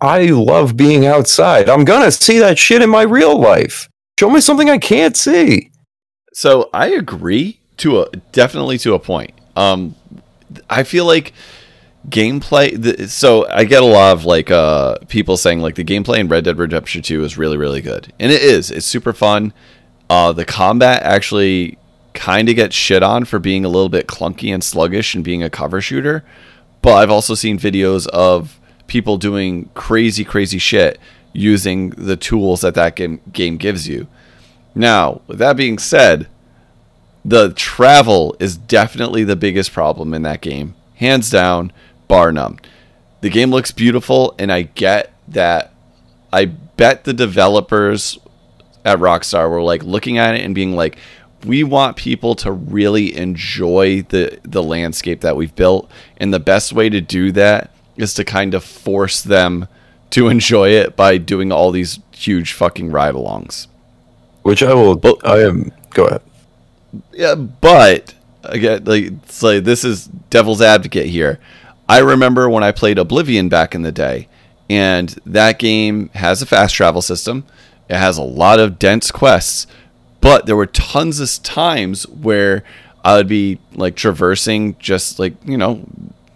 I 0.00 0.26
love 0.26 0.76
being 0.76 1.06
outside. 1.06 1.68
I'm 1.68 1.84
gonna 1.84 2.10
see 2.10 2.40
that 2.40 2.58
shit 2.58 2.82
in 2.82 2.90
my 2.90 3.02
real 3.02 3.38
life. 3.38 3.88
Show 4.18 4.28
me 4.28 4.40
something 4.40 4.68
I 4.68 4.78
can't 4.78 5.16
see. 5.16 5.70
So 6.40 6.70
I 6.72 6.86
agree 6.92 7.60
to 7.76 8.00
a 8.00 8.08
definitely 8.32 8.78
to 8.78 8.94
a 8.94 8.98
point. 8.98 9.34
Um, 9.56 9.94
I 10.70 10.84
feel 10.84 11.04
like 11.04 11.34
gameplay. 12.08 12.80
The, 12.80 13.08
so 13.08 13.46
I 13.50 13.64
get 13.64 13.82
a 13.82 13.86
lot 13.86 14.14
of 14.14 14.24
like 14.24 14.50
uh 14.50 14.96
people 15.08 15.36
saying 15.36 15.60
like 15.60 15.74
the 15.74 15.84
gameplay 15.84 16.16
in 16.16 16.28
Red 16.28 16.44
Dead 16.44 16.56
Redemption 16.56 17.02
Two 17.02 17.24
is 17.24 17.36
really 17.36 17.58
really 17.58 17.82
good, 17.82 18.14
and 18.18 18.32
it 18.32 18.40
is. 18.40 18.70
It's 18.70 18.86
super 18.86 19.12
fun. 19.12 19.52
Uh, 20.08 20.32
the 20.32 20.46
combat 20.46 21.02
actually 21.02 21.76
kind 22.14 22.48
of 22.48 22.56
gets 22.56 22.74
shit 22.74 23.02
on 23.02 23.26
for 23.26 23.38
being 23.38 23.66
a 23.66 23.68
little 23.68 23.90
bit 23.90 24.06
clunky 24.06 24.50
and 24.50 24.64
sluggish 24.64 25.14
and 25.14 25.22
being 25.22 25.42
a 25.42 25.50
cover 25.50 25.82
shooter. 25.82 26.24
But 26.80 26.94
I've 26.94 27.10
also 27.10 27.34
seen 27.34 27.58
videos 27.58 28.06
of 28.06 28.58
people 28.86 29.18
doing 29.18 29.68
crazy 29.74 30.24
crazy 30.24 30.58
shit 30.58 30.98
using 31.34 31.90
the 31.90 32.16
tools 32.16 32.62
that 32.62 32.72
that 32.76 32.96
game 32.96 33.20
game 33.30 33.58
gives 33.58 33.86
you. 33.86 34.08
Now, 34.74 35.20
with 35.26 35.38
that 35.38 35.56
being 35.56 35.78
said, 35.78 36.28
the 37.24 37.52
travel 37.52 38.36
is 38.38 38.56
definitely 38.56 39.24
the 39.24 39.36
biggest 39.36 39.72
problem 39.72 40.14
in 40.14 40.22
that 40.22 40.40
game, 40.40 40.74
hands 40.94 41.30
down, 41.30 41.72
bar 42.08 42.32
none. 42.32 42.58
The 43.20 43.30
game 43.30 43.50
looks 43.50 43.72
beautiful, 43.72 44.34
and 44.38 44.50
I 44.50 44.62
get 44.62 45.12
that. 45.28 45.74
I 46.32 46.46
bet 46.46 47.04
the 47.04 47.12
developers 47.12 48.18
at 48.84 48.98
Rockstar 48.98 49.50
were 49.50 49.62
like 49.62 49.82
looking 49.82 50.16
at 50.16 50.34
it 50.34 50.42
and 50.42 50.54
being 50.54 50.74
like, 50.74 50.96
we 51.44 51.64
want 51.64 51.96
people 51.96 52.34
to 52.36 52.52
really 52.52 53.16
enjoy 53.16 54.02
the 54.02 54.38
the 54.42 54.62
landscape 54.62 55.20
that 55.20 55.36
we've 55.36 55.54
built, 55.54 55.90
and 56.16 56.32
the 56.32 56.40
best 56.40 56.72
way 56.72 56.88
to 56.88 57.00
do 57.00 57.32
that 57.32 57.74
is 57.96 58.14
to 58.14 58.24
kind 58.24 58.54
of 58.54 58.64
force 58.64 59.22
them 59.22 59.68
to 60.10 60.28
enjoy 60.28 60.70
it 60.70 60.96
by 60.96 61.18
doing 61.18 61.52
all 61.52 61.70
these 61.70 62.00
huge 62.12 62.52
fucking 62.52 62.90
ride-alongs. 62.90 63.66
Which 64.42 64.62
I 64.62 64.74
will. 64.74 64.96
But, 64.96 65.26
I 65.26 65.42
am. 65.42 65.72
Go 65.90 66.06
ahead. 66.06 66.22
Yeah, 67.12 67.34
but 67.34 68.14
again, 68.42 68.84
like, 68.84 69.12
like 69.42 69.64
this 69.64 69.84
is 69.84 70.06
devil's 70.06 70.62
advocate 70.62 71.06
here. 71.06 71.38
I 71.88 71.98
remember 71.98 72.48
when 72.48 72.62
I 72.62 72.72
played 72.72 72.98
Oblivion 72.98 73.48
back 73.48 73.74
in 73.74 73.82
the 73.82 73.92
day, 73.92 74.28
and 74.68 75.08
that 75.26 75.58
game 75.58 76.08
has 76.14 76.40
a 76.40 76.46
fast 76.46 76.74
travel 76.74 77.02
system. 77.02 77.44
It 77.88 77.96
has 77.96 78.16
a 78.16 78.22
lot 78.22 78.60
of 78.60 78.78
dense 78.78 79.10
quests, 79.10 79.66
but 80.20 80.46
there 80.46 80.56
were 80.56 80.66
tons 80.66 81.18
of 81.20 81.42
times 81.42 82.06
where 82.08 82.62
I 83.04 83.16
would 83.16 83.28
be 83.28 83.58
like 83.74 83.96
traversing, 83.96 84.76
just 84.78 85.18
like 85.18 85.34
you 85.44 85.56
know, 85.56 85.84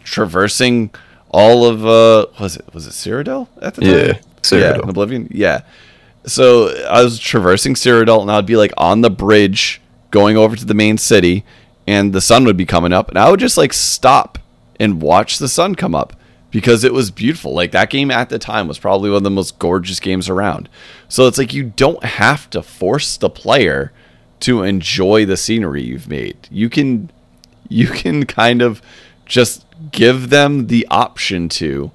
traversing 0.03 0.91
all 1.31 1.65
of 1.65 1.87
uh, 1.87 2.27
was 2.41 2.57
it 2.57 2.65
was 2.75 2.87
it 2.87 2.91
Cyrodiil 2.91 3.49
at 3.63 3.75
the 3.75 3.83
time? 3.83 3.91
Yeah, 3.91 4.13
Cyrodiil. 4.43 4.77
Yeah, 4.77 4.89
Oblivion. 4.89 5.29
Yeah. 5.31 5.61
So 6.27 6.69
I 6.87 7.03
was 7.03 7.19
traversing 7.19 7.75
Cyrodiil, 7.75 8.23
and 8.23 8.31
I'd 8.31 8.47
be 8.47 8.57
like 8.57 8.73
on 8.77 9.03
the 9.03 9.11
bridge 9.11 9.81
going 10.11 10.37
over 10.37 10.57
to 10.57 10.65
the 10.65 10.75
main 10.75 10.99
city, 10.99 11.45
and 11.87 12.13
the 12.13 12.21
sun 12.21 12.45
would 12.45 12.57
be 12.57 12.67
coming 12.67 12.93
up, 12.93 13.09
and 13.09 13.19
I 13.19 13.31
would 13.31 13.41
just 13.41 13.59
like 13.59 13.73
stop 13.73 14.39
and 14.81 15.03
watch 15.03 15.39
the 15.39 15.49
sun 15.49 15.75
come 15.75 15.95
up 15.95 16.15
because 16.55 16.85
it 16.85 16.95
was 16.95 17.11
beautiful. 17.11 17.53
Like 17.53 17.73
that 17.73 17.91
game 17.91 18.13
at 18.13 18.29
the 18.29 18.39
time 18.39 18.69
was 18.69 18.79
probably 18.79 19.11
one 19.11 19.17
of 19.17 19.23
the 19.25 19.31
most 19.31 19.59
gorgeous 19.59 19.99
games 19.99 20.29
around. 20.29 20.69
So 21.09 21.27
it's 21.27 21.37
like 21.37 21.53
you 21.53 21.65
don't 21.65 22.05
have 22.05 22.49
to 22.51 22.63
force 22.63 23.17
the 23.17 23.29
player 23.29 23.93
to 24.41 24.63
enjoy 24.63 25.27
the 25.27 25.37
scenery 25.37 25.83
you've 25.83 26.09
made. 26.09 26.49
You 26.53 26.71
can 26.71 27.11
you 27.69 27.89
can 27.89 28.25
kind 28.25 28.63
of 28.63 28.81
just 29.27 29.67
give 29.91 30.31
them 30.31 30.69
the 30.69 30.87
option 30.93 31.49
to 31.49 31.91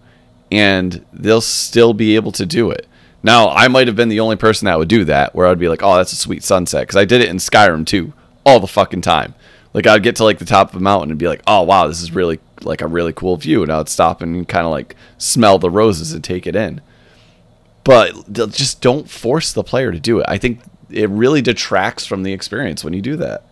and 0.51 1.05
they'll 1.13 1.39
still 1.39 1.93
be 1.93 2.15
able 2.15 2.33
to 2.33 2.45
do 2.45 2.69
it. 2.69 2.85
Now, 3.21 3.49
I 3.49 3.67
might 3.67 3.87
have 3.87 3.95
been 3.95 4.09
the 4.09 4.21
only 4.21 4.35
person 4.35 4.65
that 4.65 4.77
would 4.77 4.87
do 4.87 5.03
that 5.05 5.35
where 5.35 5.47
I'd 5.47 5.59
be 5.59 5.69
like, 5.69 5.83
"Oh, 5.83 5.97
that's 5.97 6.13
a 6.13 6.15
sweet 6.17 6.43
sunset" 6.43 6.87
cuz 6.87 6.95
I 6.95 7.05
did 7.05 7.21
it 7.21 7.29
in 7.29 7.37
Skyrim 7.37 7.85
too 7.85 8.13
all 8.45 8.59
the 8.59 8.67
fucking 8.67 9.01
time. 9.01 9.35
Like 9.73 9.85
I'd 9.85 10.03
get 10.03 10.15
to 10.17 10.23
like 10.23 10.39
the 10.39 10.45
top 10.45 10.71
of 10.71 10.79
a 10.79 10.83
mountain 10.83 11.11
and 11.11 11.19
be 11.19 11.27
like, 11.27 11.41
"Oh, 11.45 11.63
wow, 11.63 11.87
this 11.87 12.01
is 12.01 12.13
really 12.13 12.39
like 12.63 12.81
a 12.81 12.87
really 12.87 13.13
cool 13.13 13.37
view." 13.37 13.61
And 13.63 13.71
I'd 13.71 13.89
stop 13.89 14.21
and 14.21 14.47
kind 14.47 14.65
of 14.65 14.71
like 14.71 14.95
smell 15.17 15.59
the 15.59 15.69
roses 15.69 16.13
and 16.13 16.23
take 16.23 16.47
it 16.47 16.55
in. 16.55 16.81
But 17.83 18.33
just 18.51 18.81
don't 18.81 19.09
force 19.09 19.51
the 19.51 19.63
player 19.63 19.91
to 19.91 19.99
do 19.99 20.19
it. 20.19 20.25
I 20.27 20.37
think 20.37 20.61
it 20.89 21.09
really 21.09 21.41
detracts 21.41 22.05
from 22.05 22.23
the 22.23 22.33
experience 22.33 22.83
when 22.83 22.93
you 22.93 23.01
do 23.01 23.15
that. 23.17 23.43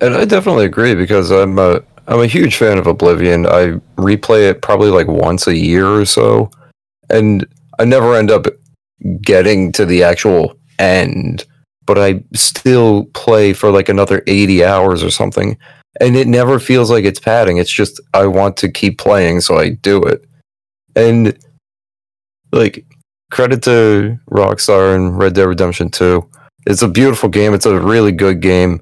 And 0.00 0.14
I 0.14 0.24
definitely 0.24 0.64
agree 0.64 0.94
because 0.94 1.30
I'm 1.30 1.58
a 1.58 1.82
I'm 2.06 2.20
a 2.20 2.26
huge 2.26 2.56
fan 2.56 2.78
of 2.78 2.86
Oblivion. 2.86 3.46
I 3.46 3.80
replay 3.96 4.50
it 4.50 4.60
probably 4.62 4.90
like 4.90 5.06
once 5.06 5.46
a 5.46 5.56
year 5.56 5.86
or 5.86 6.04
so, 6.04 6.50
and 7.08 7.46
I 7.84 7.86
never 7.86 8.14
end 8.14 8.30
up 8.30 8.46
getting 9.20 9.70
to 9.72 9.84
the 9.84 10.02
actual 10.04 10.56
end, 10.78 11.44
but 11.84 11.98
I 11.98 12.24
still 12.32 13.04
play 13.12 13.52
for 13.52 13.70
like 13.70 13.90
another 13.90 14.22
80 14.26 14.64
hours 14.64 15.04
or 15.04 15.10
something. 15.10 15.58
And 16.00 16.16
it 16.16 16.26
never 16.26 16.58
feels 16.58 16.90
like 16.90 17.04
it's 17.04 17.20
padding. 17.20 17.58
It's 17.58 17.70
just 17.70 18.00
I 18.14 18.26
want 18.26 18.56
to 18.56 18.72
keep 18.72 18.96
playing, 18.96 19.42
so 19.42 19.58
I 19.58 19.68
do 19.68 20.02
it. 20.02 20.24
And 20.96 21.38
like 22.52 22.86
credit 23.30 23.62
to 23.64 24.18
Rockstar 24.30 24.96
and 24.96 25.18
Red 25.18 25.34
Dead 25.34 25.44
Redemption 25.44 25.90
2. 25.90 26.26
It's 26.66 26.80
a 26.80 26.88
beautiful 26.88 27.28
game. 27.28 27.52
It's 27.52 27.66
a 27.66 27.78
really 27.78 28.12
good 28.12 28.40
game. 28.40 28.80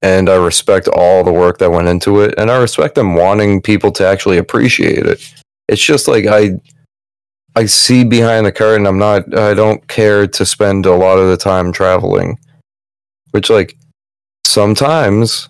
And 0.00 0.30
I 0.30 0.36
respect 0.36 0.86
all 0.86 1.24
the 1.24 1.32
work 1.32 1.58
that 1.58 1.72
went 1.72 1.88
into 1.88 2.20
it. 2.20 2.34
And 2.38 2.52
I 2.52 2.58
respect 2.58 2.94
them 2.94 3.16
wanting 3.16 3.60
people 3.60 3.90
to 3.90 4.06
actually 4.06 4.38
appreciate 4.38 5.06
it. 5.06 5.34
It's 5.66 5.84
just 5.84 6.06
like 6.06 6.26
I 6.26 6.60
I 7.56 7.66
see 7.66 8.04
behind 8.04 8.46
the 8.46 8.52
curtain. 8.52 8.86
I'm 8.86 8.98
not 8.98 9.36
I 9.36 9.54
don't 9.54 9.86
care 9.88 10.26
to 10.26 10.46
spend 10.46 10.86
a 10.86 10.94
lot 10.94 11.18
of 11.18 11.28
the 11.28 11.36
time 11.36 11.72
traveling. 11.72 12.38
Which 13.30 13.50
like 13.50 13.76
sometimes 14.44 15.48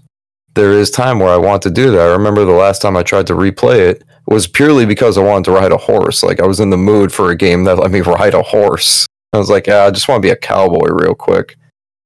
there 0.55 0.72
is 0.72 0.90
time 0.90 1.18
where 1.18 1.32
I 1.32 1.36
want 1.36 1.62
to 1.62 1.70
do 1.70 1.90
that. 1.90 2.09
I 2.09 2.12
remember 2.12 2.44
the 2.44 2.52
last 2.52 2.80
time 2.80 2.96
I 2.96 3.02
tried 3.02 3.26
to 3.28 3.34
replay 3.34 3.78
it 3.90 4.05
was 4.26 4.46
purely 4.46 4.86
because 4.86 5.18
I 5.18 5.22
wanted 5.22 5.44
to 5.46 5.50
ride 5.50 5.72
a 5.72 5.76
horse. 5.76 6.22
Like 6.22 6.40
I 6.40 6.46
was 6.46 6.61
in 6.61 6.70
the 6.70 6.76
mood 6.76 7.12
for 7.12 7.30
a 7.30 7.36
game 7.36 7.64
that 7.64 7.78
let 7.78 7.90
me 7.90 8.00
ride 8.18 8.34
a 8.34 8.42
horse. 8.42 9.07
I 9.32 9.38
was 9.38 9.50
like, 9.50 9.66
yeah, 9.66 9.84
I 9.84 9.90
just 9.90 10.09
want 10.09 10.22
to 10.22 10.26
be 10.26 10.32
a 10.32 10.36
cowboy 10.36 10.88
real 10.90 11.14
quick. 11.14 11.57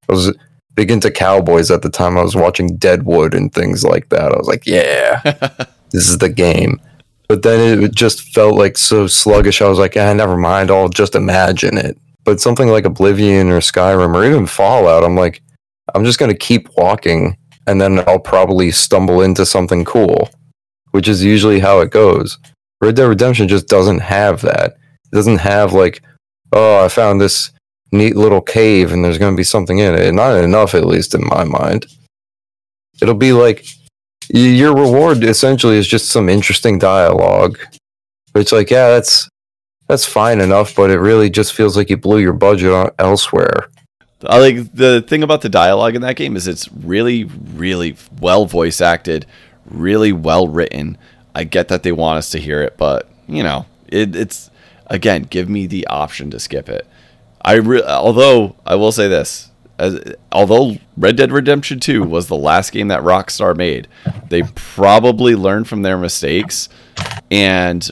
I 0.08 0.12
was 0.12 0.34
big 0.74 0.90
into 0.90 1.10
cowboys 1.10 1.70
at 1.70 1.82
the 1.82 1.90
time. 1.90 2.16
I 2.16 2.22
was 2.22 2.34
watching 2.34 2.76
Deadwood 2.76 3.34
and 3.34 3.52
things 3.52 3.84
like 3.84 4.08
that. 4.08 4.32
I 4.32 4.36
was 4.36 4.48
like, 4.48 4.66
yeah, 4.66 5.20
this 5.90 6.08
is 6.08 6.18
the 6.18 6.30
game. 6.30 6.80
But 7.28 7.42
then 7.42 7.82
it 7.82 7.94
just 7.94 8.32
felt 8.32 8.54
like 8.54 8.78
so 8.78 9.06
sluggish. 9.06 9.60
I 9.60 9.68
was 9.68 9.78
like, 9.78 9.96
ah, 9.96 10.12
never 10.14 10.36
mind. 10.36 10.70
I'll 10.70 10.88
just 10.88 11.14
imagine 11.14 11.76
it. 11.76 11.98
But 12.24 12.40
something 12.40 12.68
like 12.68 12.84
Oblivion 12.84 13.50
or 13.50 13.60
Skyrim 13.60 14.14
or 14.14 14.24
even 14.24 14.46
Fallout, 14.46 15.04
I'm 15.04 15.16
like, 15.16 15.42
I'm 15.94 16.04
just 16.04 16.18
going 16.18 16.30
to 16.30 16.36
keep 16.36 16.68
walking 16.76 17.36
and 17.66 17.80
then 17.80 18.02
I'll 18.08 18.18
probably 18.18 18.70
stumble 18.70 19.20
into 19.20 19.44
something 19.44 19.84
cool, 19.84 20.30
which 20.92 21.06
is 21.06 21.22
usually 21.22 21.60
how 21.60 21.80
it 21.80 21.90
goes. 21.90 22.38
Red 22.80 22.96
Dead 22.96 23.04
Redemption 23.04 23.46
just 23.46 23.68
doesn't 23.68 24.00
have 24.00 24.40
that. 24.42 24.76
It 25.12 25.14
doesn't 25.14 25.38
have 25.38 25.72
like, 25.74 26.02
oh, 26.52 26.84
I 26.84 26.88
found 26.88 27.20
this 27.20 27.50
neat 27.92 28.16
little 28.16 28.40
cave 28.40 28.92
and 28.92 29.04
there's 29.04 29.18
going 29.18 29.34
to 29.34 29.36
be 29.36 29.44
something 29.44 29.78
in 29.78 29.94
it. 29.94 30.12
Not 30.12 30.42
enough, 30.42 30.74
at 30.74 30.86
least 30.86 31.14
in 31.14 31.26
my 31.26 31.44
mind. 31.44 31.86
It'll 33.02 33.14
be 33.14 33.32
like 33.32 33.66
your 34.30 34.74
reward 34.74 35.24
essentially 35.24 35.76
is 35.76 35.86
just 35.86 36.10
some 36.10 36.28
interesting 36.28 36.78
dialogue. 36.78 37.58
It's 38.34 38.52
like, 38.52 38.70
yeah, 38.70 38.88
that's 38.88 39.28
that's 39.88 40.04
fine 40.04 40.40
enough, 40.40 40.74
but 40.74 40.90
it 40.90 40.98
really 40.98 41.30
just 41.30 41.54
feels 41.54 41.76
like 41.76 41.88
you 41.90 41.96
blew 41.96 42.18
your 42.18 42.34
budget 42.34 42.94
elsewhere. 42.98 43.70
I 44.24 44.38
like 44.38 44.72
the 44.72 45.02
thing 45.02 45.22
about 45.22 45.42
the 45.42 45.48
dialogue 45.48 45.94
in 45.94 46.02
that 46.02 46.16
game 46.16 46.36
is 46.36 46.46
it's 46.46 46.70
really, 46.72 47.24
really 47.24 47.96
well 48.20 48.46
voice 48.46 48.80
acted, 48.80 49.26
really 49.64 50.12
well 50.12 50.48
written. 50.48 50.98
I 51.34 51.44
get 51.44 51.68
that 51.68 51.84
they 51.84 51.92
want 51.92 52.18
us 52.18 52.30
to 52.30 52.38
hear 52.38 52.62
it, 52.62 52.76
but 52.76 53.08
you 53.28 53.42
know, 53.42 53.66
it, 53.86 54.14
it's 54.14 54.50
again, 54.88 55.22
give 55.22 55.48
me 55.48 55.66
the 55.66 55.86
option 55.86 56.30
to 56.30 56.40
skip 56.40 56.68
it. 56.68 56.86
I 57.42 57.54
re- 57.54 57.82
although 57.82 58.56
I 58.66 58.74
will 58.74 58.92
say 58.92 59.08
this, 59.08 59.50
as, 59.78 60.14
although 60.32 60.76
Red 60.96 61.16
Dead 61.16 61.32
Redemption 61.32 61.80
2 61.80 62.04
was 62.04 62.26
the 62.26 62.36
last 62.36 62.72
game 62.72 62.88
that 62.88 63.02
Rockstar 63.02 63.56
made, 63.56 63.88
they 64.28 64.42
probably 64.54 65.34
learned 65.34 65.68
from 65.68 65.82
their 65.82 65.98
mistakes, 65.98 66.68
and 67.30 67.88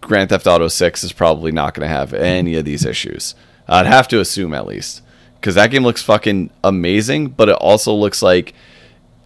Grand 0.00 0.30
Theft 0.30 0.46
Auto 0.46 0.68
6 0.68 1.04
is 1.04 1.12
probably 1.12 1.52
not 1.52 1.74
going 1.74 1.88
to 1.88 1.94
have 1.94 2.12
any 2.12 2.56
of 2.56 2.64
these 2.64 2.84
issues. 2.84 3.34
I'd 3.68 3.86
have 3.86 4.08
to 4.08 4.20
assume 4.20 4.54
at 4.54 4.66
least 4.66 5.02
because 5.40 5.54
that 5.54 5.70
game 5.70 5.84
looks 5.84 6.02
fucking 6.02 6.50
amazing, 6.64 7.28
but 7.28 7.48
it 7.48 7.56
also 7.56 7.94
looks 7.94 8.22
like 8.22 8.54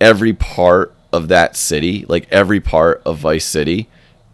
every 0.00 0.32
part 0.32 0.94
of 1.12 1.28
that 1.28 1.56
city, 1.56 2.04
like 2.08 2.26
every 2.30 2.60
part 2.60 3.02
of 3.06 3.18
Vice 3.18 3.44
City, 3.44 3.88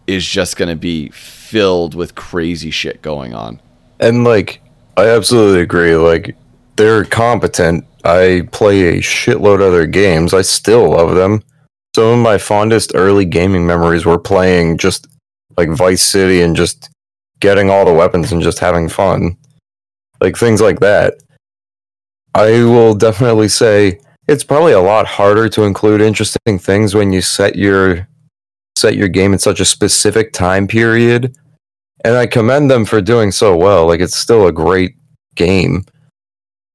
is 0.06 0.26
just 0.26 0.56
going 0.56 0.70
to 0.70 0.76
be 0.76 1.10
filled 1.10 1.94
with 1.94 2.14
crazy 2.14 2.70
shit 2.70 3.02
going 3.02 3.34
on. 3.34 3.60
And 4.00 4.24
like, 4.24 4.60
I 4.96 5.08
absolutely 5.08 5.60
agree. 5.60 5.94
Like, 5.94 6.34
they're 6.78 7.04
competent. 7.04 7.84
I 8.04 8.48
play 8.52 8.96
a 8.96 9.02
shitload 9.02 9.60
of 9.60 9.72
their 9.72 9.86
games. 9.86 10.32
I 10.32 10.42
still 10.42 10.90
love 10.90 11.14
them. 11.14 11.42
Some 11.94 12.04
of 12.04 12.18
my 12.20 12.38
fondest 12.38 12.92
early 12.94 13.24
gaming 13.24 13.66
memories 13.66 14.06
were 14.06 14.18
playing 14.18 14.78
just 14.78 15.06
like 15.56 15.68
Vice 15.70 16.02
City 16.02 16.40
and 16.40 16.56
just 16.56 16.88
getting 17.40 17.68
all 17.68 17.84
the 17.84 17.92
weapons 17.92 18.32
and 18.32 18.40
just 18.40 18.60
having 18.60 18.88
fun. 18.88 19.36
Like 20.20 20.36
things 20.36 20.60
like 20.60 20.80
that. 20.80 21.14
I 22.34 22.62
will 22.62 22.94
definitely 22.94 23.48
say 23.48 24.00
it's 24.28 24.44
probably 24.44 24.72
a 24.72 24.80
lot 24.80 25.06
harder 25.06 25.48
to 25.48 25.64
include 25.64 26.00
interesting 26.00 26.58
things 26.58 26.94
when 26.94 27.12
you 27.12 27.20
set 27.20 27.56
your 27.56 28.06
set 28.76 28.96
your 28.96 29.08
game 29.08 29.32
in 29.32 29.40
such 29.40 29.58
a 29.58 29.64
specific 29.64 30.32
time 30.32 30.68
period. 30.68 31.36
And 32.04 32.16
I 32.16 32.26
commend 32.26 32.70
them 32.70 32.84
for 32.84 33.00
doing 33.00 33.32
so 33.32 33.56
well. 33.56 33.86
Like 33.88 34.00
it's 34.00 34.16
still 34.16 34.46
a 34.46 34.52
great 34.52 34.94
game. 35.34 35.84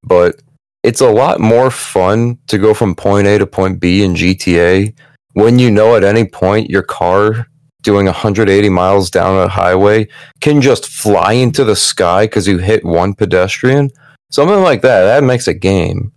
But 0.03 0.41
it's 0.83 1.01
a 1.01 1.11
lot 1.11 1.39
more 1.39 1.71
fun 1.71 2.37
to 2.47 2.57
go 2.57 2.73
from 2.73 2.95
point 2.95 3.27
A 3.27 3.37
to 3.37 3.47
point 3.47 3.79
B 3.79 4.03
in 4.03 4.13
GTA 4.13 4.93
when 5.33 5.59
you 5.59 5.71
know 5.71 5.95
at 5.95 6.03
any 6.03 6.25
point 6.25 6.69
your 6.69 6.83
car 6.83 7.47
doing 7.81 8.05
180 8.05 8.69
miles 8.69 9.09
down 9.09 9.37
a 9.37 9.47
highway 9.47 10.07
can 10.39 10.61
just 10.61 10.87
fly 10.87 11.33
into 11.33 11.63
the 11.65 11.75
sky 11.75 12.25
because 12.25 12.47
you 12.47 12.57
hit 12.57 12.85
one 12.85 13.13
pedestrian 13.13 13.89
Something 14.33 14.63
like 14.63 14.81
that. 14.81 15.03
That 15.03 15.23
makes 15.23 15.47
a 15.47 15.53
game. 15.53 16.11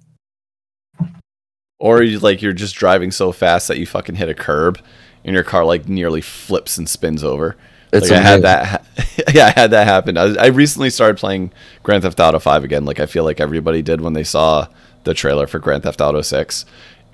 Or 1.79 2.03
you, 2.03 2.19
like 2.19 2.41
you're 2.41 2.55
just 2.55 2.75
driving 2.75 3.11
so 3.11 3.31
fast 3.31 3.69
that 3.69 3.77
you 3.77 3.85
fucking 3.85 4.15
hit 4.15 4.31
a 4.31 4.35
curb 4.35 4.81
and 5.23 5.35
your 5.35 5.45
car 5.45 5.67
like 5.67 5.87
nearly 5.87 6.23
flips 6.23 6.79
and 6.79 6.89
spins 6.89 7.23
over. 7.23 7.59
Like 8.03 8.13
I 8.13 8.21
had 8.21 8.43
that. 8.43 8.87
yeah, 9.35 9.47
I 9.47 9.61
had 9.61 9.71
that 9.71 9.87
happen. 9.87 10.17
I, 10.17 10.35
I 10.37 10.47
recently 10.47 10.91
started 10.91 11.19
playing 11.19 11.53
Grand 11.83 12.03
Theft 12.03 12.21
Auto 12.21 12.39
Five 12.39 12.65
again. 12.65 12.85
Like 12.85 13.01
I 13.01 13.07
feel 13.07 13.25
like 13.25 13.41
everybody 13.41 13.83
did 13.83 14.01
when 14.01 14.13
they 14.13 14.25
saw 14.25 14.69
the 15.05 15.15
trailer 15.15 15.47
for 15.47 15.59
Grand 15.59 15.83
Theft 15.83 16.01
Auto 16.01 16.23
Six. 16.23 16.65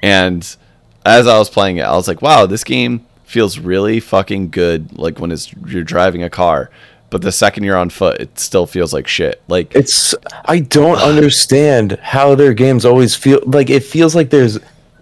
And 0.03 0.57
as 1.05 1.27
I 1.27 1.39
was 1.39 1.51
playing 1.51 1.79
it, 1.79 1.83
I 1.83 1.95
was 1.95 2.09
like, 2.09 2.23
"Wow, 2.23 2.47
this 2.47 2.65
game 2.65 3.07
feels 3.25 3.59
really 3.59 4.01
fucking 4.01 4.51
good." 4.51 4.99
Like 4.99 5.19
when 5.19 5.33
it's 5.33 5.53
you're 5.67 5.85
driving 5.85 6.23
a 6.23 6.31
car 6.31 6.71
but 7.13 7.21
the 7.21 7.31
second 7.31 7.65
you're 7.65 7.77
on 7.77 7.91
foot, 7.91 8.23
it 8.23 8.39
still 8.39 8.67
feels 8.67 8.95
like 8.95 9.07
shit. 9.07 9.43
Like 9.47 9.77
it's 9.77 10.15
I 10.47 10.61
don't 10.61 10.97
understand 11.03 11.99
how 12.01 12.35
their 12.35 12.55
games 12.55 12.87
always 12.87 13.15
feel 13.15 13.41
like 13.45 13.69
it 13.69 13.85
feels 13.85 14.15
like 14.15 14.31
there's 14.31 14.59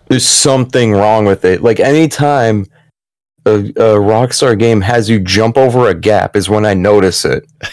there's 0.09 0.26
something 0.26 0.93
wrong 0.93 1.24
with 1.24 1.45
it. 1.45 1.62
Like 1.62 1.78
anytime 1.78 2.66
a, 3.47 3.55
a 3.55 3.99
Rockstar 3.99 4.59
game 4.59 4.80
has 4.80 5.09
you 5.09 5.20
jump 5.20 5.57
over 5.57 5.88
a 5.88 5.95
gap 5.95 6.36
is 6.36 6.49
when 6.49 6.66
I 6.66 6.74
notice 6.74 7.24
it. 7.24 7.51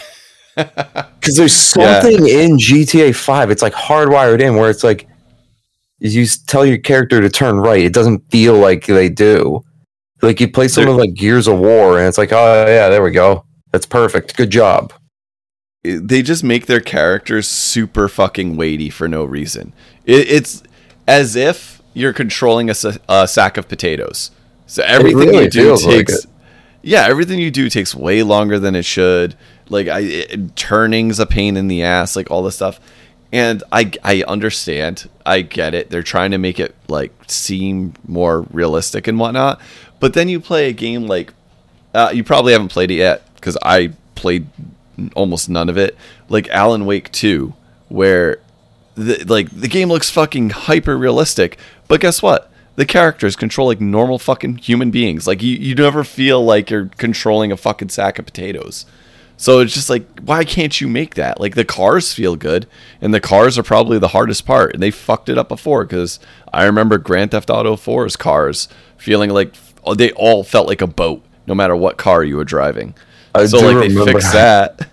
Because 0.56 1.36
there's 1.36 1.54
something 1.54 2.26
yeah. 2.26 2.40
in 2.40 2.56
GTA 2.56 3.14
5. 3.14 3.50
It's 3.52 3.62
like 3.62 3.74
hardwired 3.74 4.40
in 4.40 4.56
where 4.56 4.70
it's 4.70 4.82
like 4.82 5.06
you 5.98 6.26
tell 6.46 6.64
your 6.64 6.78
character 6.78 7.20
to 7.20 7.28
turn 7.28 7.58
right. 7.58 7.84
It 7.84 7.92
doesn't 7.92 8.28
feel 8.30 8.58
like 8.58 8.86
they 8.86 9.08
do. 9.08 9.64
Like 10.22 10.40
you 10.40 10.50
play 10.50 10.68
some 10.68 10.88
of 10.88 10.96
like 10.96 11.14
Gears 11.14 11.46
of 11.46 11.58
War, 11.58 11.98
and 11.98 12.08
it's 12.08 12.18
like, 12.18 12.32
oh 12.32 12.66
yeah, 12.66 12.88
there 12.88 13.02
we 13.02 13.12
go. 13.12 13.44
That's 13.72 13.86
perfect. 13.86 14.36
Good 14.36 14.50
job. 14.50 14.92
They 15.84 16.22
just 16.22 16.42
make 16.42 16.66
their 16.66 16.80
characters 16.80 17.46
super 17.46 18.08
fucking 18.08 18.56
weighty 18.56 18.90
for 18.90 19.06
no 19.06 19.24
reason. 19.24 19.72
It, 20.04 20.28
it's 20.28 20.62
as 21.06 21.36
if 21.36 21.80
you're 21.94 22.12
controlling 22.12 22.68
a, 22.68 22.74
a, 23.08 23.28
sack 23.28 23.56
of 23.56 23.68
potatoes. 23.68 24.30
So 24.68 24.84
everything 24.84 25.30
really 25.30 25.44
you 25.44 25.50
do 25.50 25.76
takes. 25.76 26.24
Like 26.24 26.34
yeah, 26.82 27.06
everything 27.06 27.40
you 27.40 27.50
do 27.50 27.68
takes 27.68 27.94
way 27.94 28.22
longer 28.22 28.58
than 28.60 28.76
it 28.76 28.84
should. 28.84 29.34
Like 29.68 29.88
I 29.88 30.00
it, 30.00 30.56
turning's 30.56 31.18
a 31.18 31.26
pain 31.26 31.56
in 31.56 31.66
the 31.66 31.82
ass, 31.82 32.14
like 32.14 32.30
all 32.30 32.42
this 32.44 32.54
stuff. 32.54 32.78
And 33.32 33.62
I 33.72 33.90
I 34.04 34.22
understand. 34.22 35.08
I 35.26 35.40
get 35.40 35.74
it. 35.74 35.90
They're 35.90 36.02
trying 36.02 36.30
to 36.30 36.38
make 36.38 36.60
it 36.60 36.74
like 36.86 37.12
seem 37.26 37.94
more 38.06 38.42
realistic 38.52 39.08
and 39.08 39.18
whatnot. 39.18 39.60
But 40.00 40.14
then 40.14 40.28
you 40.28 40.38
play 40.38 40.68
a 40.68 40.72
game 40.72 41.06
like 41.06 41.32
uh, 41.94 42.10
you 42.14 42.22
probably 42.22 42.52
haven't 42.52 42.68
played 42.68 42.90
it 42.90 42.96
yet 42.96 43.22
because 43.34 43.56
I 43.62 43.92
played 44.14 44.46
almost 45.14 45.48
none 45.48 45.68
of 45.68 45.78
it. 45.78 45.96
Like 46.28 46.48
Alan 46.50 46.84
Wake 46.84 47.10
2, 47.12 47.54
where 47.88 48.38
the, 48.94 49.24
like 49.24 49.50
the 49.50 49.68
game 49.68 49.88
looks 49.88 50.10
fucking 50.10 50.50
hyper 50.50 50.96
realistic, 50.96 51.58
but 51.86 52.00
guess 52.00 52.22
what? 52.22 52.52
The 52.78 52.86
characters 52.86 53.34
control 53.34 53.66
like 53.66 53.80
normal 53.80 54.20
fucking 54.20 54.58
human 54.58 54.92
beings. 54.92 55.26
Like 55.26 55.42
you, 55.42 55.56
you 55.56 55.74
never 55.74 56.04
feel 56.04 56.44
like 56.44 56.70
you're 56.70 56.86
controlling 56.96 57.50
a 57.50 57.56
fucking 57.56 57.88
sack 57.88 58.20
of 58.20 58.24
potatoes. 58.24 58.86
So 59.36 59.58
it's 59.58 59.74
just 59.74 59.90
like, 59.90 60.20
why 60.20 60.44
can't 60.44 60.80
you 60.80 60.86
make 60.86 61.16
that? 61.16 61.40
Like 61.40 61.56
the 61.56 61.64
cars 61.64 62.14
feel 62.14 62.36
good, 62.36 62.66
and 63.00 63.12
the 63.12 63.20
cars 63.20 63.58
are 63.58 63.62
probably 63.64 63.98
the 63.98 64.08
hardest 64.08 64.46
part, 64.46 64.74
and 64.74 64.82
they 64.82 64.92
fucked 64.92 65.28
it 65.28 65.38
up 65.38 65.48
before 65.48 65.84
because 65.84 66.20
I 66.52 66.64
remember 66.64 66.98
Grand 66.98 67.32
Theft 67.32 67.50
Auto 67.50 67.74
4's 67.74 68.16
cars 68.16 68.68
feeling 68.96 69.30
like 69.30 69.54
oh, 69.84 69.94
they 69.94 70.12
all 70.12 70.44
felt 70.44 70.68
like 70.68 70.80
a 70.80 70.86
boat, 70.86 71.24
no 71.46 71.54
matter 71.54 71.74
what 71.74 71.96
car 71.98 72.22
you 72.22 72.36
were 72.36 72.44
driving. 72.44 72.94
I 73.34 73.46
so 73.46 73.58
like 73.58 73.88
they 73.88 74.04
fixed 74.04 74.32
that. 74.32 74.88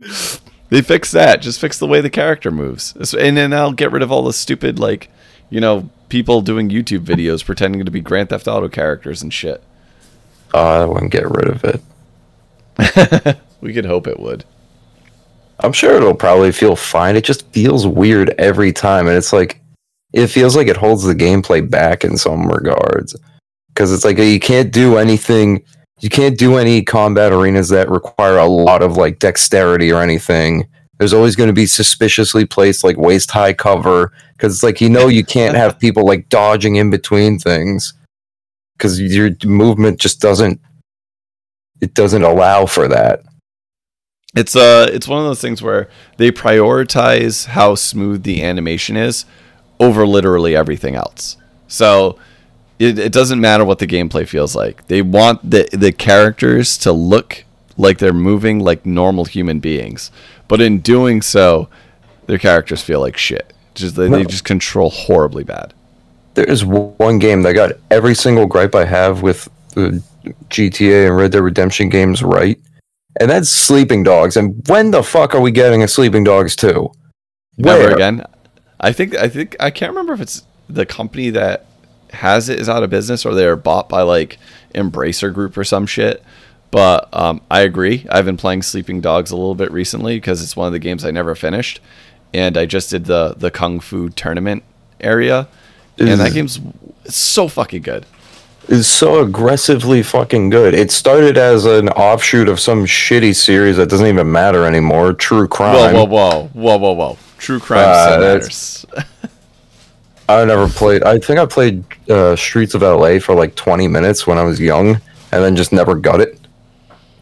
they 0.70 0.82
fixed 0.82 1.12
that. 1.12 1.42
Just 1.42 1.60
fix 1.60 1.78
the 1.78 1.86
way 1.86 2.00
the 2.00 2.10
character 2.10 2.50
moves, 2.50 2.94
and 3.14 3.36
then 3.36 3.52
I'll 3.52 3.72
get 3.72 3.92
rid 3.92 4.02
of 4.02 4.10
all 4.12 4.22
the 4.22 4.32
stupid 4.32 4.78
like, 4.78 5.08
you 5.50 5.60
know, 5.60 5.88
people 6.08 6.40
doing 6.40 6.68
YouTube 6.68 7.00
videos 7.00 7.44
pretending 7.44 7.84
to 7.84 7.90
be 7.90 8.00
Grand 8.00 8.28
Theft 8.28 8.48
Auto 8.48 8.68
characters 8.68 9.22
and 9.22 9.32
shit. 9.32 9.62
Oh, 10.54 10.82
I 10.82 10.84
wouldn't 10.84 11.12
get 11.12 11.30
rid 11.30 11.48
of 11.48 11.64
it. 11.64 13.36
We 13.60 13.72
could 13.72 13.86
hope 13.86 14.06
it 14.06 14.20
would. 14.20 14.44
I'm 15.60 15.72
sure 15.72 15.96
it'll 15.96 16.14
probably 16.14 16.52
feel 16.52 16.76
fine. 16.76 17.16
It 17.16 17.24
just 17.24 17.46
feels 17.52 17.86
weird 17.86 18.30
every 18.38 18.72
time, 18.72 19.06
and 19.08 19.16
it's 19.16 19.32
like 19.32 19.60
it 20.12 20.28
feels 20.28 20.54
like 20.54 20.68
it 20.68 20.76
holds 20.76 21.02
the 21.02 21.14
gameplay 21.14 21.68
back 21.68 22.04
in 22.04 22.16
some 22.16 22.46
regards 22.46 23.16
because 23.68 23.92
it's 23.92 24.04
like 24.04 24.18
you 24.18 24.40
can't 24.40 24.72
do 24.72 24.98
anything. 24.98 25.62
You 26.00 26.10
can't 26.10 26.38
do 26.38 26.58
any 26.58 26.82
combat 26.82 27.32
arenas 27.32 27.70
that 27.70 27.90
require 27.90 28.36
a 28.36 28.46
lot 28.46 28.82
of 28.82 28.96
like 28.98 29.18
dexterity 29.18 29.90
or 29.90 30.02
anything. 30.02 30.68
There's 30.98 31.12
always 31.12 31.36
going 31.36 31.48
to 31.48 31.54
be 31.54 31.66
suspiciously 31.66 32.46
placed 32.46 32.84
like 32.84 32.96
waist 32.96 33.30
high 33.30 33.52
cover 33.52 34.12
because 34.32 34.54
it's 34.54 34.62
like 34.62 34.80
you 34.80 34.88
know 34.88 35.08
you 35.08 35.24
can't 35.24 35.56
have 35.56 35.78
people 35.80 36.04
like 36.04 36.28
dodging 36.28 36.76
in 36.76 36.90
between 36.90 37.38
things 37.38 37.94
because 38.76 39.00
your 39.00 39.30
movement 39.44 40.00
just 40.00 40.20
doesn't 40.20 40.60
it 41.80 41.94
doesn't 41.94 42.22
allow 42.22 42.66
for 42.66 42.88
that. 42.88 43.22
It's 44.34 44.56
uh 44.56 44.88
it's 44.92 45.08
one 45.08 45.20
of 45.20 45.26
those 45.26 45.40
things 45.40 45.62
where 45.62 45.88
they 46.16 46.30
prioritize 46.30 47.46
how 47.46 47.74
smooth 47.74 48.22
the 48.22 48.42
animation 48.42 48.96
is 48.96 49.24
over 49.80 50.06
literally 50.06 50.56
everything 50.56 50.94
else. 50.94 51.36
So 51.68 52.18
it, 52.78 52.98
it 52.98 53.12
doesn't 53.12 53.40
matter 53.40 53.64
what 53.64 53.78
the 53.78 53.86
gameplay 53.86 54.28
feels 54.28 54.54
like. 54.54 54.86
They 54.86 55.02
want 55.02 55.50
the 55.50 55.68
the 55.72 55.92
characters 55.92 56.76
to 56.78 56.92
look 56.92 57.44
like 57.78 57.98
they're 57.98 58.12
moving 58.12 58.58
like 58.58 58.86
normal 58.86 59.24
human 59.24 59.60
beings. 59.60 60.10
But 60.48 60.60
in 60.60 60.78
doing 60.80 61.22
so, 61.22 61.68
their 62.26 62.38
characters 62.38 62.82
feel 62.82 63.00
like 63.00 63.16
shit. 63.16 63.52
Just 63.74 63.96
they, 63.96 64.08
they 64.08 64.24
just 64.24 64.44
control 64.44 64.90
horribly 64.90 65.44
bad. 65.44 65.74
there 66.34 66.48
is 66.48 66.64
one 66.64 67.18
game 67.18 67.42
that 67.42 67.52
got 67.54 67.72
every 67.90 68.14
single 68.14 68.46
gripe 68.46 68.74
I 68.74 68.84
have 68.84 69.22
with 69.22 69.48
uh, 69.76 69.90
the 69.90 70.34
GTA 70.50 71.08
and 71.08 71.16
Red 71.16 71.32
Dead 71.32 71.42
Redemption 71.42 71.88
games 71.88 72.22
right, 72.22 72.58
and 73.20 73.30
that's 73.30 73.48
Sleeping 73.50 74.02
Dogs. 74.02 74.36
And 74.36 74.62
when 74.68 74.92
the 74.92 75.02
fuck 75.02 75.34
are 75.34 75.40
we 75.40 75.50
getting 75.50 75.82
a 75.82 75.88
Sleeping 75.88 76.24
Dogs 76.24 76.56
2? 76.56 76.90
Never 77.58 77.84
Where? 77.84 77.94
again. 77.94 78.24
I 78.80 78.92
think 78.92 79.14
I 79.14 79.28
think 79.28 79.56
I 79.60 79.70
can't 79.70 79.90
remember 79.90 80.12
if 80.12 80.20
it's 80.20 80.44
the 80.68 80.86
company 80.86 81.30
that 81.30 81.66
has 82.12 82.48
it 82.48 82.58
is 82.60 82.68
out 82.68 82.82
of 82.82 82.90
business 82.90 83.26
or 83.26 83.34
they 83.34 83.46
are 83.46 83.56
bought 83.56 83.88
by 83.88 84.02
like 84.02 84.38
Embracer 84.74 85.32
Group 85.32 85.56
or 85.56 85.64
some 85.64 85.86
shit. 85.86 86.22
But 86.76 87.08
um, 87.14 87.40
I 87.50 87.60
agree. 87.60 88.04
I've 88.10 88.26
been 88.26 88.36
playing 88.36 88.60
Sleeping 88.60 89.00
Dogs 89.00 89.30
a 89.30 89.36
little 89.36 89.54
bit 89.54 89.72
recently 89.72 90.18
because 90.18 90.42
it's 90.42 90.54
one 90.54 90.66
of 90.66 90.74
the 90.74 90.78
games 90.78 91.06
I 91.06 91.10
never 91.10 91.34
finished, 91.34 91.80
and 92.34 92.58
I 92.58 92.66
just 92.66 92.90
did 92.90 93.06
the 93.06 93.34
the 93.34 93.50
Kung 93.50 93.80
Fu 93.80 94.10
tournament 94.10 94.62
area, 95.00 95.48
and 95.98 96.20
that 96.20 96.34
game's 96.34 96.60
it's 97.06 97.16
so 97.16 97.48
fucking 97.48 97.80
good. 97.80 98.04
Is 98.68 98.86
so 98.86 99.22
aggressively 99.22 100.02
fucking 100.02 100.50
good. 100.50 100.74
It 100.74 100.90
started 100.90 101.38
as 101.38 101.64
an 101.64 101.88
offshoot 101.88 102.46
of 102.46 102.60
some 102.60 102.84
shitty 102.84 103.34
series 103.34 103.78
that 103.78 103.88
doesn't 103.88 104.06
even 104.06 104.30
matter 104.30 104.66
anymore. 104.66 105.14
True 105.14 105.48
Crime. 105.48 105.94
Whoa, 105.94 106.04
whoa, 106.04 106.06
whoa, 106.06 106.50
whoa, 106.52 106.76
whoa, 106.76 106.92
whoa! 106.92 107.18
True 107.38 107.58
crime 107.58 107.88
Uh, 107.88 108.18
matters. 108.20 108.84
I 110.28 110.44
never 110.44 110.68
played. 110.68 111.04
I 111.04 111.20
think 111.20 111.38
I 111.38 111.46
played 111.46 111.84
uh, 112.10 112.36
Streets 112.36 112.74
of 112.74 112.82
LA 112.82 113.18
for 113.18 113.34
like 113.34 113.54
20 113.54 113.88
minutes 113.88 114.26
when 114.26 114.36
I 114.36 114.42
was 114.42 114.60
young, 114.60 115.00
and 115.32 115.42
then 115.42 115.56
just 115.56 115.72
never 115.72 115.94
got 115.94 116.20
it. 116.20 116.38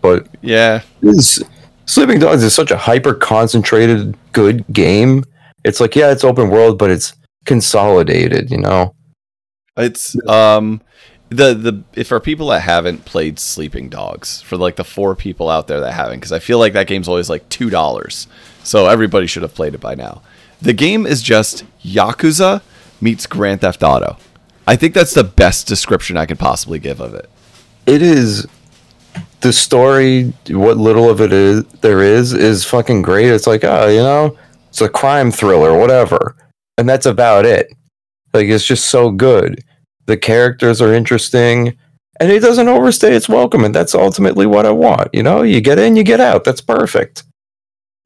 But 0.04 0.26
yeah, 0.42 0.82
Sleeping 1.86 2.18
Dogs 2.18 2.42
is 2.42 2.54
such 2.54 2.70
a 2.70 2.76
hyper 2.76 3.14
concentrated 3.14 4.14
good 4.32 4.62
game. 4.70 5.24
It's 5.64 5.80
like 5.80 5.96
yeah, 5.96 6.10
it's 6.10 6.24
open 6.24 6.50
world, 6.50 6.78
but 6.78 6.90
it's 6.90 7.14
consolidated. 7.46 8.50
You 8.50 8.58
know, 8.58 8.94
It's 9.78 10.14
um 10.28 10.82
the 11.30 11.54
the 11.54 11.82
if 11.94 12.08
for 12.08 12.20
people 12.20 12.48
that 12.48 12.60
haven't 12.60 13.06
played 13.06 13.38
Sleeping 13.38 13.88
Dogs, 13.88 14.42
for 14.42 14.58
like 14.58 14.76
the 14.76 14.84
four 14.84 15.16
people 15.16 15.48
out 15.48 15.68
there 15.68 15.80
that 15.80 15.92
haven't, 15.92 16.18
because 16.18 16.32
I 16.32 16.38
feel 16.38 16.58
like 16.58 16.74
that 16.74 16.86
game's 16.86 17.08
always 17.08 17.30
like 17.30 17.48
two 17.48 17.70
dollars, 17.70 18.26
so 18.62 18.88
everybody 18.88 19.26
should 19.26 19.42
have 19.42 19.54
played 19.54 19.72
it 19.72 19.80
by 19.80 19.94
now. 19.94 20.20
The 20.60 20.74
game 20.74 21.06
is 21.06 21.22
just 21.22 21.64
Yakuza 21.82 22.60
meets 23.00 23.26
Grand 23.26 23.62
Theft 23.62 23.82
Auto. 23.82 24.18
I 24.66 24.76
think 24.76 24.92
that's 24.92 25.14
the 25.14 25.24
best 25.24 25.66
description 25.66 26.18
I 26.18 26.26
could 26.26 26.38
possibly 26.38 26.78
give 26.78 27.00
of 27.00 27.14
it. 27.14 27.30
it 27.86 28.02
is 28.02 28.46
the 29.44 29.52
story. 29.52 30.32
What 30.50 30.76
little 30.78 31.08
of 31.08 31.20
it 31.20 31.32
is 31.32 31.64
there 31.82 32.02
is 32.02 32.32
is 32.32 32.64
fucking 32.64 33.02
great. 33.02 33.26
It's 33.30 33.46
like 33.46 33.62
oh, 33.62 33.86
you 33.88 34.00
know, 34.02 34.36
it's 34.68 34.80
a 34.80 34.88
crime 34.88 35.30
thriller, 35.30 35.78
whatever, 35.78 36.34
and 36.76 36.88
that's 36.88 37.06
about 37.06 37.46
it. 37.46 37.72
Like 38.32 38.48
it's 38.48 38.64
just 38.64 38.86
so 38.90 39.10
good. 39.10 39.62
The 40.06 40.16
characters 40.16 40.82
are 40.82 40.92
interesting. 40.92 41.78
And 42.20 42.30
it 42.30 42.40
doesn't 42.40 42.68
overstay 42.68 43.12
its 43.16 43.28
welcome, 43.28 43.64
and 43.64 43.74
that's 43.74 43.92
ultimately 43.92 44.46
what 44.46 44.66
I 44.66 44.70
want. 44.70 45.08
You 45.12 45.24
know, 45.24 45.42
you 45.42 45.60
get 45.60 45.80
in, 45.80 45.96
you 45.96 46.04
get 46.04 46.20
out. 46.20 46.44
That's 46.44 46.60
perfect. 46.60 47.24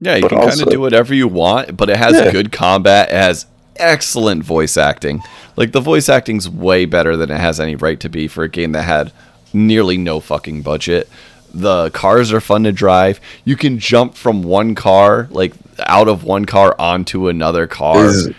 Yeah, 0.01 0.17
you 0.17 0.23
But 0.23 0.31
can 0.31 0.49
kind 0.49 0.63
of 0.63 0.71
do 0.71 0.81
whatever 0.81 1.13
you 1.13 1.29
want, 1.29 1.77
but 1.77 1.91
it 1.91 1.99
has 1.99 2.15
Yeah. 2.15 2.31
good 2.33 2.51
combat. 2.51 3.11
It 3.11 3.17
has 3.17 3.45
excellent 3.77 4.45
voice 4.45 4.79
acting. 4.79 5.23
Like 5.57 5.73
the 5.73 5.83
voice 5.83 6.09
acting's 6.09 6.49
way 6.49 6.87
better 6.87 7.19
than 7.19 7.31
it 7.31 7.39
has 7.39 7.61
any 7.61 7.75
right 7.77 8.01
to 8.01 8.09
be 8.09 8.29
for 8.29 8.45
a 8.45 8.49
game 8.49 8.73
that 8.73 8.85
had 8.85 9.13
nearly 9.53 9.99
no 9.99 10.21
fucking 10.21 10.63
budget. 10.63 11.09
The 11.53 11.91
cars 11.91 12.33
are 12.33 12.41
fun 12.41 12.65
to 12.65 12.73
drive. 12.73 13.21
You 13.45 13.57
can 13.57 13.79
jump 13.79 14.15
from 14.15 14.43
one 14.43 14.75
car, 14.75 15.29
like 15.31 15.53
out 15.87 16.09
of 16.09 16.25
one 16.25 16.45
car 16.45 16.75
onto 16.79 17.29
another 17.29 17.67
car. 17.67 18.05
is 18.07 18.31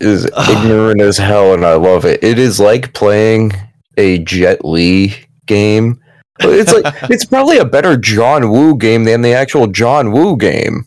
is 0.00 0.24
ignorant 0.48 1.00
as 1.00 1.18
hell, 1.18 1.54
and 1.54 1.64
I 1.64 1.74
love 1.74 2.04
it. 2.04 2.22
It 2.22 2.38
is 2.38 2.60
like 2.60 2.94
playing 2.94 3.52
a 3.96 4.18
Jet 4.18 4.64
Li 4.64 5.14
game. 5.46 6.00
It's 6.40 6.72
like 6.72 6.94
it's 7.10 7.24
probably 7.24 7.58
a 7.58 7.64
better 7.64 7.96
John 7.96 8.50
Woo 8.50 8.76
game 8.76 9.04
than 9.04 9.22
the 9.22 9.32
actual 9.32 9.66
John 9.66 10.12
Woo 10.12 10.36
game. 10.36 10.86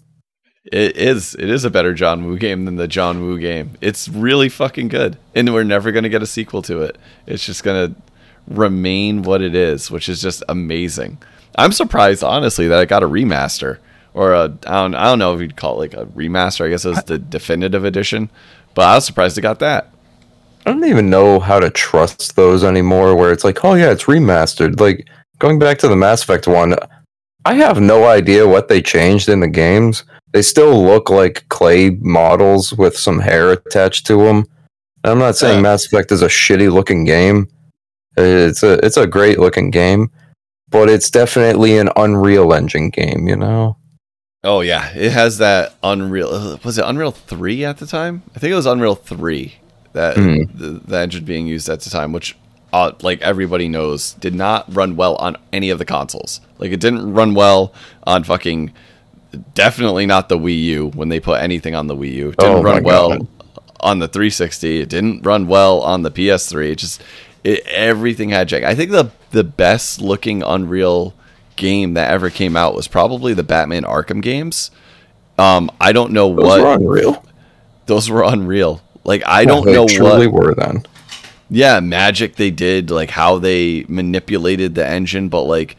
It 0.71 0.97
is. 0.97 1.35
It 1.35 1.49
is 1.49 1.63
a 1.63 1.69
better 1.69 1.93
John 1.93 2.25
Woo 2.25 2.37
game 2.37 2.65
than 2.65 2.75
the 2.75 2.87
John 2.87 3.21
Woo 3.21 3.39
game. 3.39 3.77
It's 3.79 4.09
really 4.09 4.49
fucking 4.49 4.89
good, 4.89 5.17
and 5.33 5.53
we're 5.53 5.63
never 5.63 5.91
gonna 5.91 6.09
get 6.09 6.21
a 6.21 6.27
sequel 6.27 6.61
to 6.63 6.81
it. 6.81 6.97
It's 7.25 7.45
just 7.45 7.63
gonna 7.63 7.95
remain 8.47 9.23
what 9.23 9.41
it 9.41 9.55
is, 9.55 9.89
which 9.89 10.09
is 10.09 10.21
just 10.21 10.43
amazing. 10.49 11.19
I'm 11.57 11.71
surprised, 11.71 12.23
honestly, 12.23 12.67
that 12.67 12.81
it 12.83 12.89
got 12.89 13.03
a 13.03 13.07
remaster 13.09 13.79
or 14.13 14.33
a 14.33 14.43
I 14.65 14.81
don't 14.81 14.95
I 14.95 15.05
don't 15.05 15.19
know 15.19 15.33
if 15.35 15.41
you'd 15.41 15.55
call 15.55 15.81
it 15.81 15.93
like 15.93 15.93
a 15.93 16.05
remaster. 16.07 16.65
I 16.65 16.69
guess 16.69 16.85
it 16.85 16.89
was 16.89 17.03
the 17.03 17.17
definitive 17.17 17.85
edition, 17.85 18.29
but 18.75 18.83
I 18.83 18.95
was 18.95 19.05
surprised 19.05 19.37
it 19.37 19.41
got 19.41 19.59
that. 19.59 19.91
I 20.65 20.71
don't 20.71 20.85
even 20.85 21.09
know 21.09 21.39
how 21.39 21.59
to 21.59 21.69
trust 21.69 22.35
those 22.35 22.63
anymore. 22.63 23.15
Where 23.15 23.31
it's 23.31 23.43
like, 23.43 23.63
oh 23.63 23.75
yeah, 23.75 23.91
it's 23.91 24.05
remastered. 24.05 24.79
Like 24.79 25.07
going 25.39 25.59
back 25.59 25.77
to 25.79 25.87
the 25.87 25.95
Mass 25.95 26.23
Effect 26.23 26.47
one, 26.47 26.75
I 27.45 27.53
have 27.53 27.79
no 27.79 28.05
idea 28.05 28.47
what 28.47 28.67
they 28.67 28.81
changed 28.81 29.29
in 29.29 29.39
the 29.39 29.47
games. 29.47 30.03
They 30.33 30.41
still 30.41 30.83
look 30.83 31.09
like 31.09 31.47
clay 31.49 31.91
models 32.01 32.73
with 32.73 32.97
some 32.97 33.19
hair 33.19 33.51
attached 33.51 34.05
to 34.07 34.17
them. 34.17 34.45
And 35.03 35.11
I'm 35.11 35.19
not 35.19 35.37
saying 35.37 35.59
Yeah. 35.59 35.61
Mass 35.61 35.85
Effect 35.85 36.11
is 36.11 36.21
a 36.21 36.27
shitty 36.27 36.71
looking 36.71 37.05
game. 37.05 37.47
It's 38.17 38.63
a 38.63 38.73
it's 38.85 38.97
a 38.97 39.07
great 39.07 39.39
looking 39.39 39.69
game, 39.69 40.09
but 40.69 40.89
it's 40.89 41.09
definitely 41.09 41.77
an 41.77 41.89
Unreal 41.95 42.53
Engine 42.53 42.89
game. 42.89 43.27
You 43.27 43.35
know, 43.35 43.77
Oh 44.43 44.61
yeah, 44.61 44.89
it 44.95 45.11
has 45.11 45.37
that 45.39 45.75
Unreal. 45.83 46.59
Was 46.63 46.77
it 46.77 46.85
Unreal 46.85 47.11
Three 47.11 47.65
at 47.65 47.77
the 47.77 47.85
time? 47.87 48.23
I 48.35 48.39
think 48.39 48.51
it 48.51 48.55
was 48.55 48.65
Unreal 48.65 48.95
Three 48.95 49.55
that 49.93 50.15
Hmm. 50.15 50.43
the, 50.53 50.81
the 50.85 50.97
engine 50.97 51.25
being 51.25 51.47
used 51.47 51.69
at 51.69 51.79
the 51.81 51.89
time, 51.89 52.11
which 52.13 52.37
uh, 52.73 52.91
like 53.01 53.21
everybody 53.21 53.67
knows, 53.67 54.13
did 54.15 54.35
not 54.35 54.65
run 54.75 54.95
well 54.95 55.15
on 55.15 55.37
any 55.53 55.69
of 55.69 55.79
the 55.79 55.85
consoles. 55.85 56.41
Like 56.59 56.71
it 56.71 56.79
didn't 56.79 57.13
run 57.13 57.33
well 57.33 57.73
on 58.03 58.23
fucking 58.23 58.73
definitely 59.53 60.05
not 60.05 60.29
the 60.29 60.37
Wii 60.37 60.63
U 60.63 60.87
when 60.95 61.09
they 61.09 61.19
put 61.19 61.41
anything 61.41 61.75
on 61.75 61.87
the 61.87 61.95
Wii 61.95 62.13
U. 62.13 62.29
It 62.29 62.37
didn't 62.37 62.57
Oh 62.57 62.61
run 62.61 62.83
well 62.83 63.09
God. 63.09 63.27
on 63.79 63.99
the 63.99 64.07
360. 64.07 64.81
It 64.81 64.89
didn't 64.89 65.23
run 65.25 65.47
well 65.47 65.81
on 65.81 66.01
the 66.03 66.11
PS3. 66.11 66.71
It 66.71 66.75
just 66.77 67.01
it, 67.47 67.65
everything 67.67 68.29
had 68.29 68.49
jank. 68.49 68.63
I 68.63 68.75
think 68.75 68.91
the 68.91 69.11
the 69.31 69.43
best 69.43 70.01
looking 70.01 70.43
Unreal 70.43 71.13
game 71.55 71.93
that 71.95 72.09
ever 72.11 72.29
came 72.29 72.55
out 72.55 72.75
was 72.75 72.87
probably 72.87 73.33
the 73.33 73.43
Batman 73.43 73.83
Arkham 73.83 74.21
games. 74.21 74.71
Um, 75.37 75.69
I 75.79 75.91
don't 75.91 76.11
know 76.13 76.33
Those 76.35 76.45
what 76.45 76.61
were 76.61 76.73
unreal. 76.73 77.25
those 77.85 78.09
were 78.09 78.23
unreal. 78.23 78.81
Like 79.03 79.23
I 79.25 79.45
don't 79.45 79.65
know 79.65 79.65
what. 79.65 79.65
they 79.65 79.73
know 79.73 79.87
truly 79.87 80.27
what 80.27 80.45
were 80.45 80.55
then. 80.55 80.83
yeah 81.49 81.79
magic 81.79 82.35
they 82.35 82.51
did 82.51 82.91
like 82.91 83.09
how 83.11 83.37
they 83.39 83.85
manipulated 83.87 84.75
the 84.75 84.85
engine 84.85 85.29
but 85.29 85.43
like 85.43 85.77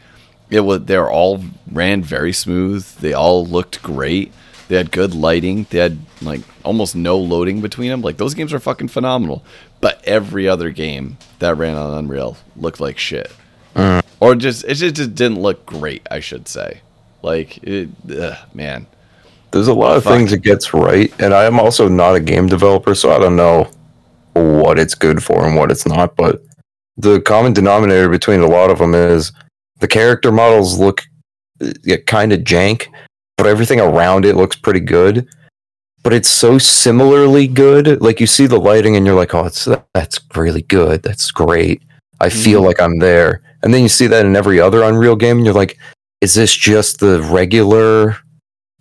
it 0.49 0.61
was 0.61 0.83
they're 0.85 1.11
all 1.11 1.43
ran 1.71 2.01
very 2.01 2.33
smooth 2.33 2.83
they 3.01 3.13
all 3.13 3.45
looked 3.45 3.83
great 3.83 4.31
they 4.67 4.75
had 4.77 4.91
good 4.91 5.13
lighting 5.13 5.67
they 5.69 5.77
had 5.77 5.99
like 6.23 6.41
almost 6.65 6.95
no 6.95 7.19
loading 7.19 7.61
between 7.61 7.89
them 7.91 8.01
like 8.01 8.17
those 8.17 8.33
games 8.33 8.51
are 8.51 8.59
fucking 8.59 8.87
phenomenal 8.87 9.43
but 9.81 10.01
every 10.05 10.47
other 10.47 10.69
game 10.69 11.17
that 11.39 11.55
ran 11.55 11.75
on 11.75 11.97
unreal 11.97 12.37
looked 12.55 12.79
like 12.79 12.97
shit 12.97 13.31
uh. 13.75 14.01
or 14.19 14.35
just 14.35 14.63
it 14.65 14.75
just, 14.75 14.95
just 14.95 15.15
didn't 15.15 15.39
look 15.39 15.65
great 15.65 16.05
i 16.11 16.19
should 16.19 16.47
say 16.47 16.81
like 17.21 17.57
it 17.63 17.89
ugh, 18.17 18.37
man 18.53 18.85
There's 19.51 19.67
a 19.67 19.73
lot 19.73 19.97
of 19.97 20.03
Fuck. 20.03 20.13
things 20.13 20.31
it 20.31 20.43
gets 20.43 20.73
right, 20.75 21.11
and 21.19 21.33
I 21.33 21.45
am 21.45 21.59
also 21.59 21.87
not 21.89 22.15
a 22.15 22.19
game 22.19 22.45
developer, 22.47 22.93
so 22.93 23.11
I 23.11 23.17
don't 23.17 23.35
know 23.35 23.67
what 24.33 24.77
it's 24.77 24.93
good 24.93 25.23
for 25.23 25.43
and 25.43 25.55
what 25.55 25.71
it's 25.71 25.87
not. 25.87 26.15
But 26.15 26.43
the 26.97 27.19
common 27.21 27.53
denominator 27.53 28.09
between 28.09 28.41
a 28.41 28.47
lot 28.47 28.69
of 28.69 28.77
them 28.77 28.93
is 28.93 29.31
the 29.79 29.87
character 29.87 30.31
models 30.31 30.77
look 30.77 31.01
uh, 31.61 31.97
kind 32.05 32.31
of 32.31 32.41
jank, 32.41 32.87
but 33.37 33.47
everything 33.47 33.79
around 33.79 34.23
it 34.23 34.35
looks 34.35 34.55
pretty 34.55 34.81
good. 34.81 35.27
But 36.03 36.13
it's 36.13 36.29
so 36.29 36.57
similarly 36.57 37.47
good. 37.47 38.01
Like 38.01 38.19
you 38.19 38.27
see 38.27 38.47
the 38.47 38.59
lighting, 38.59 38.95
and 38.95 39.05
you're 39.05 39.15
like, 39.15 39.33
"Oh, 39.35 39.45
it's 39.45 39.67
that's 39.93 40.19
really 40.35 40.61
good. 40.63 41.03
That's 41.03 41.29
great. 41.31 41.81
I 42.21 42.29
feel 42.29 42.61
Mhm. 42.61 42.65
like 42.65 42.81
I'm 42.81 42.99
there." 42.99 43.41
And 43.63 43.73
then 43.73 43.81
you 43.83 43.89
see 43.89 44.07
that 44.07 44.25
in 44.25 44.35
every 44.35 44.59
other 44.61 44.81
Unreal 44.83 45.15
game, 45.17 45.37
and 45.37 45.45
you're 45.45 45.53
like, 45.55 45.77
"Is 46.21 46.33
this 46.35 46.53
just 46.55 46.99
the 46.99 47.21
regular?" 47.21 48.17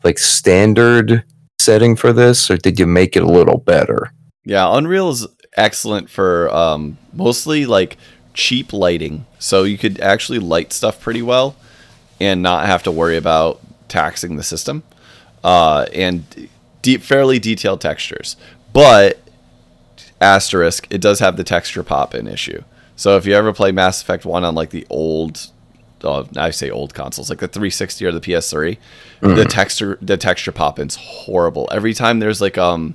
like 0.04 0.16
standard 0.16 1.24
setting 1.60 1.96
for 1.96 2.12
this 2.12 2.48
or 2.52 2.56
did 2.56 2.78
you 2.78 2.86
make 2.86 3.16
it 3.16 3.22
a 3.24 3.26
little 3.26 3.58
better 3.58 4.12
Yeah, 4.44 4.76
Unreal 4.78 5.10
is 5.10 5.26
excellent 5.56 6.08
for 6.08 6.48
um, 6.54 6.96
mostly 7.12 7.66
like 7.66 7.96
cheap 8.32 8.72
lighting. 8.72 9.26
So 9.40 9.64
you 9.64 9.76
could 9.76 10.00
actually 10.00 10.38
light 10.38 10.72
stuff 10.72 11.00
pretty 11.00 11.20
well 11.20 11.56
and 12.20 12.42
not 12.42 12.66
have 12.66 12.84
to 12.84 12.92
worry 12.92 13.16
about 13.16 13.58
taxing 13.88 14.36
the 14.36 14.44
system. 14.44 14.84
Uh, 15.42 15.86
and 15.92 16.22
deep, 16.82 17.02
fairly 17.02 17.38
detailed 17.38 17.80
textures. 17.80 18.36
But 18.72 19.20
asterisk, 20.20 20.86
it 20.90 21.00
does 21.00 21.20
have 21.20 21.36
the 21.36 21.44
texture 21.44 21.82
pop 21.82 22.14
in 22.14 22.26
issue. 22.26 22.62
So 22.96 23.16
if 23.16 23.26
you 23.26 23.34
ever 23.34 23.52
play 23.52 23.72
Mass 23.72 24.02
Effect 24.02 24.24
1 24.24 24.44
on 24.44 24.54
like 24.54 24.70
the 24.70 24.86
old 24.90 25.50
uh, 26.04 26.24
I 26.36 26.50
say 26.50 26.70
old 26.70 26.94
consoles, 26.94 27.28
like 27.30 27.40
the 27.40 27.48
360 27.48 28.04
or 28.04 28.12
the 28.12 28.20
PS3, 28.20 28.76
the 29.20 29.44
texture 29.44 29.98
the 30.00 30.16
texture 30.16 30.52
pop 30.52 30.78
in's 30.78 30.96
horrible. 30.96 31.68
Every 31.72 31.94
time 31.94 32.18
there's 32.20 32.40
like 32.40 32.56
um 32.58 32.94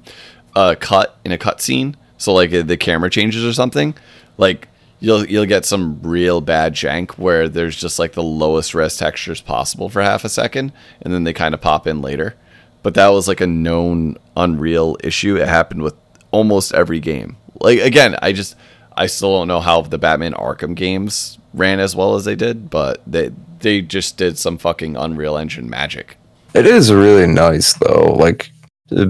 a 0.56 0.76
cut 0.76 1.18
in 1.26 1.32
a 1.32 1.38
cutscene, 1.38 1.96
so 2.18 2.34
like 2.34 2.52
the 2.52 2.78
camera 2.78 3.10
changes 3.10 3.44
or 3.44 3.54
something, 3.54 3.94
like 4.38 4.68
you'll 5.00 5.26
you'll 5.26 5.46
get 5.46 5.66
some 5.66 6.02
real 6.02 6.40
bad 6.40 6.74
jank 6.74 7.12
where 7.12 7.50
there's 7.50 7.76
just 7.76 8.00
like 8.00 8.14
the 8.14 8.24
lowest 8.24 8.74
res 8.74 8.96
textures 8.96 9.42
possible 9.42 9.90
for 9.90 10.02
half 10.02 10.24
a 10.24 10.30
second, 10.30 10.72
and 11.02 11.14
then 11.14 11.24
they 11.26 11.34
kind 11.34 11.54
of 11.54 11.62
pop 11.62 11.86
in 11.88 12.02
later. 12.02 12.36
But 12.84 12.94
that 12.96 13.08
was 13.10 13.28
like 13.28 13.42
a 13.42 13.48
known 13.48 14.18
Unreal 14.36 14.98
issue. 15.04 15.36
It 15.38 15.48
happened 15.48 15.82
with 15.84 15.96
almost 16.32 16.74
every 16.74 17.00
game. 17.00 17.38
Like 17.62 17.80
again, 17.80 18.18
I 18.22 18.34
just 18.34 18.56
I 18.96 19.08
still 19.08 19.38
don't 19.38 19.48
know 19.48 19.60
how 19.62 19.82
the 19.82 19.98
Batman 19.98 20.34
Arkham 20.34 20.76
games 20.76 21.38
ran 21.54 21.80
as 21.80 21.96
well 21.96 22.16
as 22.16 22.26
they 22.26 22.36
did, 22.36 22.70
but 22.70 23.02
they 23.08 23.32
they 23.60 23.82
just 23.82 24.18
did 24.18 24.38
some 24.38 24.58
fucking 24.58 24.98
Unreal 24.98 25.38
Engine 25.38 25.70
magic. 25.70 26.18
it 26.54 26.66
is 26.68 26.92
really 26.94 27.26
nice 27.28 27.74
though 27.74 28.14
like 28.20 28.52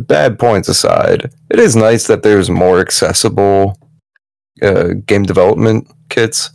bad 0.08 0.38
points 0.40 0.70
aside 0.70 1.30
it 1.50 1.60
is 1.60 1.76
nice 1.76 2.08
that 2.08 2.24
there's 2.24 2.50
more 2.50 2.80
accessible 2.80 3.76
uh, 4.62 4.90
game 5.08 5.24
development 5.24 5.88
kits 6.10 6.52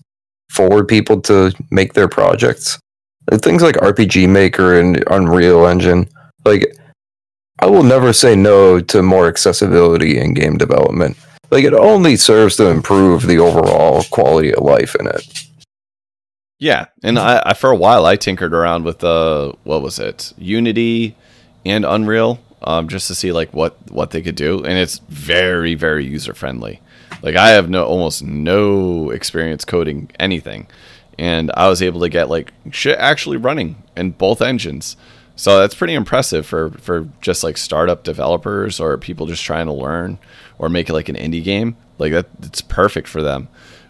for 0.51 0.85
people 0.85 1.21
to 1.21 1.53
make 1.71 1.93
their 1.93 2.09
projects 2.09 2.79
things 3.43 3.63
like 3.63 3.75
rpg 3.77 4.27
maker 4.29 4.79
and 4.81 5.05
unreal 5.11 5.67
engine 5.67 6.09
like 6.47 6.65
i 7.59 7.67
will 7.67 7.83
never 7.83 8.13
say 8.13 8.35
no 8.37 8.81
to 8.81 9.03
more 9.03 9.29
accessibility 9.29 10.19
in 10.19 10.35
game 10.35 10.57
development 10.57 11.17
like 11.51 11.65
it 11.65 11.75
only 11.75 12.17
serves 12.17 12.57
to 12.57 12.69
improve 12.69 13.27
the 13.27 13.39
overall 13.39 14.03
quality 14.11 14.53
of 14.53 14.63
life 14.63 14.95
in 15.01 15.07
it 15.07 15.45
Yeah, 16.61 16.87
and 17.05 17.19
I, 17.19 17.41
I 17.47 17.55
for 17.55 17.71
a 17.71 17.77
while 17.77 18.05
I 18.05 18.17
tinkered 18.17 18.53
around 18.53 18.85
with 18.85 19.05
uh 19.05 19.53
what 19.63 19.81
was 19.83 19.99
it 19.99 20.33
Unity 20.39 21.17
and 21.65 21.85
Unreal 21.85 22.41
um, 22.63 22.89
just 22.89 23.07
to 23.09 23.15
see 23.15 23.31
like 23.33 23.53
what 23.55 23.77
what 23.91 24.11
they 24.11 24.23
could 24.23 24.35
do, 24.35 24.65
and 24.65 24.79
it's 24.79 24.99
very 25.09 25.75
very 25.75 26.05
user 26.05 26.35
friendly. 26.35 26.81
Like 27.23 27.37
I 27.37 27.51
have 27.51 27.71
no 27.71 27.85
almost 27.85 28.23
no 28.23 29.11
experience 29.11 29.65
coding 29.65 30.11
anything, 30.19 30.67
and 31.19 31.51
I 31.55 31.69
was 31.69 31.81
able 31.83 32.01
to 32.01 32.09
get 32.09 32.29
like 32.29 32.53
shit 32.73 32.99
actually 32.99 33.37
running 33.37 33.77
in 33.97 34.11
both 34.13 34.43
engines. 34.43 34.97
So 35.39 35.59
that's 35.59 35.75
pretty 35.75 35.95
impressive 35.95 36.45
for 36.45 36.71
for 36.73 37.09
just 37.23 37.43
like 37.43 37.57
startup 37.57 38.05
developers 38.05 38.79
or 38.79 38.99
people 38.99 39.25
just 39.25 39.43
trying 39.43 39.67
to 39.67 39.73
learn 39.73 40.19
or 40.59 40.69
make 40.69 40.91
it 40.91 40.93
like 40.93 41.09
an 41.09 41.17
indie 41.17 41.43
game. 41.43 41.77
Like 41.97 42.13
that, 42.13 42.27
it's 42.43 42.61
perfect 42.61 43.09
for 43.09 43.23
them 43.23 43.49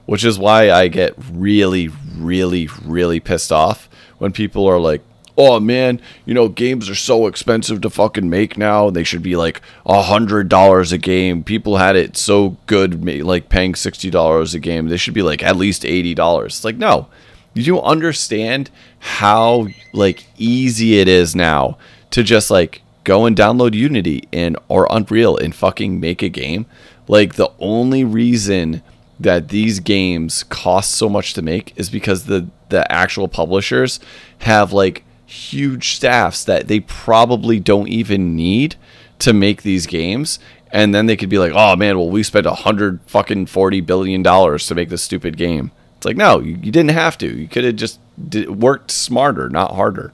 which 0.09 0.25
is 0.25 0.39
why 0.39 0.71
I 0.71 0.89
get 0.89 1.13
really, 1.31 1.91
really, 2.17 2.67
really 2.83 3.21
pissed 3.21 3.53
off 3.53 3.91
when 4.17 4.33
people 4.33 4.67
are 4.67 4.81
like, 4.81 5.03
"Oh 5.37 5.61
man, 5.61 6.01
you 6.25 6.33
know, 6.33 6.49
games 6.49 6.89
are 6.89 6.95
so 6.95 7.27
expensive 7.27 7.83
to 7.83 7.91
fucking 7.91 8.31
make 8.31 8.57
now. 8.57 8.89
They 8.89 9.05
should 9.05 9.23
be 9.23 9.37
like 9.37 9.61
a 9.85 10.01
hundred 10.01 10.49
dollars 10.49 10.93
a 10.93 10.99
game. 10.99 11.45
People 11.45 11.77
had 11.77 11.95
it 11.95 12.17
so 12.17 12.57
good, 12.65 13.05
like 13.23 13.51
paying 13.51 13.75
sixty 13.75 14.09
dollars 14.09 14.55
a 14.55 14.59
game. 14.61 14.89
They 14.89 14.97
should 14.97 15.13
be 15.13 15.21
like 15.21 15.43
at 15.43 15.57
least 15.57 15.85
eighty 15.85 16.15
dollars." 16.15 16.55
It's 16.55 16.65
like, 16.65 16.79
no, 16.79 17.09
you 17.55 17.81
understand 17.83 18.71
how 18.99 19.69
like 19.93 20.27
easy 20.37 20.99
it 20.99 21.09
is 21.09 21.35
now 21.35 21.79
to 22.11 22.23
just 22.23 22.51
like 22.51 22.83
go 23.05 23.27
and 23.27 23.37
download 23.37 23.75
Unity 23.75 24.29
and 24.33 24.57
or 24.69 24.87
Unreal 24.91 25.37
and 25.37 25.55
fucking 25.55 25.99
make 25.99 26.23
a 26.23 26.29
game. 26.29 26.67
Like 27.07 27.35
the 27.35 27.51
only 27.59 28.05
reason 28.05 28.83
that 29.21 29.49
these 29.49 29.81
games 29.81 30.45
cost 30.45 30.93
so 30.93 31.09
much 31.09 31.35
to 31.35 31.43
make 31.43 31.73
is 31.77 31.91
because 31.91 32.25
the 32.25 32.49
the 32.69 32.91
actual 32.93 33.29
publishers 33.29 33.99
have 34.41 34.73
like 34.73 35.05
huge 35.27 35.95
staffs 35.97 36.45
that 36.45 36.69
they 36.69 36.81
probably 36.81 37.59
don't 37.61 37.89
even 37.89 38.37
need 38.37 38.77
to 39.19 39.33
make 39.33 39.63
these 39.63 39.87
games 39.87 40.39
and 40.71 40.95
then 40.95 41.07
they 41.07 41.17
could 41.17 41.29
be 41.29 41.39
like 41.39 41.53
oh 41.55 41.75
man 41.77 41.99
well 41.99 42.09
we 42.09 42.23
spent 42.23 42.47
a 42.47 42.55
hundred 42.55 43.01
fucking 43.07 43.45
forty 43.47 43.81
billion 43.81 44.23
dollars 44.23 44.67
to 44.67 44.75
make 44.75 44.89
this 44.89 45.03
stupid 45.03 45.37
game 45.37 45.71
it's 45.99 46.07
like 46.07 46.17
no 46.17 46.41
you, 46.41 46.57
didn't 46.57 46.89
have 46.89 47.19
to 47.19 47.29
you 47.29 47.47
could 47.47 47.65
have 47.65 47.77
just 47.77 48.01
did, 48.31 48.49
worked 48.51 48.91
smarter 48.91 49.51
not 49.51 49.75
harder 49.75 50.13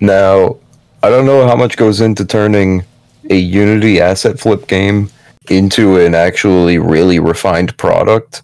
Now, 0.00 0.56
I 1.02 1.10
don't 1.10 1.26
know 1.26 1.46
how 1.46 1.56
much 1.56 1.76
goes 1.76 2.00
into 2.00 2.24
turning 2.24 2.84
a 3.30 3.36
Unity 3.36 4.00
asset 4.00 4.38
flip 4.38 4.66
game 4.66 5.10
into 5.50 5.98
an 5.98 6.14
actually 6.14 6.78
really 6.78 7.18
refined 7.18 7.76
product. 7.76 8.42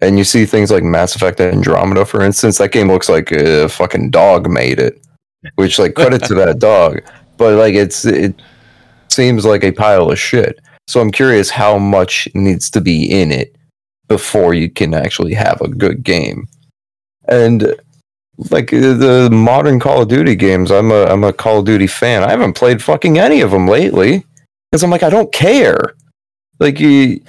And 0.00 0.18
you 0.18 0.24
see 0.24 0.44
things 0.44 0.70
like 0.70 0.82
Mass 0.82 1.14
Effect 1.14 1.40
Andromeda, 1.40 2.04
for 2.04 2.20
instance. 2.22 2.58
That 2.58 2.72
game 2.72 2.88
looks 2.88 3.08
like 3.08 3.32
a 3.32 3.68
fucking 3.68 4.10
dog 4.10 4.50
made 4.50 4.78
it, 4.78 5.00
which 5.54 5.78
like 5.78 5.94
credit 5.94 6.24
to 6.24 6.34
that 6.34 6.58
dog. 6.58 7.00
But 7.36 7.56
like 7.56 7.74
it's 7.74 8.04
it 8.04 8.34
seems 9.08 9.44
like 9.44 9.64
a 9.64 9.72
pile 9.72 10.10
of 10.10 10.18
shit. 10.18 10.60
So 10.86 11.00
I'm 11.00 11.10
curious 11.10 11.48
how 11.48 11.78
much 11.78 12.28
needs 12.34 12.68
to 12.70 12.80
be 12.80 13.10
in 13.10 13.30
it 13.30 13.56
before 14.08 14.54
you 14.54 14.70
can 14.70 14.94
actually 14.94 15.34
have 15.34 15.60
a 15.60 15.68
good 15.68 16.02
game. 16.02 16.46
And 17.28 17.74
like 18.50 18.70
the 18.70 19.28
modern 19.32 19.80
Call 19.80 20.02
of 20.02 20.08
Duty 20.08 20.34
games, 20.36 20.70
I'm 20.70 20.90
a 20.90 21.04
I'm 21.04 21.24
a 21.24 21.32
Call 21.32 21.60
of 21.60 21.64
Duty 21.64 21.86
fan. 21.86 22.22
I 22.22 22.30
haven't 22.30 22.54
played 22.54 22.82
fucking 22.82 23.18
any 23.18 23.40
of 23.40 23.50
them 23.50 23.68
lately 23.68 24.24
because 24.70 24.82
I'm 24.82 24.90
like 24.90 25.02
I 25.02 25.10
don't 25.10 25.32
care. 25.32 25.94
Like 26.60 26.80
you, 26.80 27.20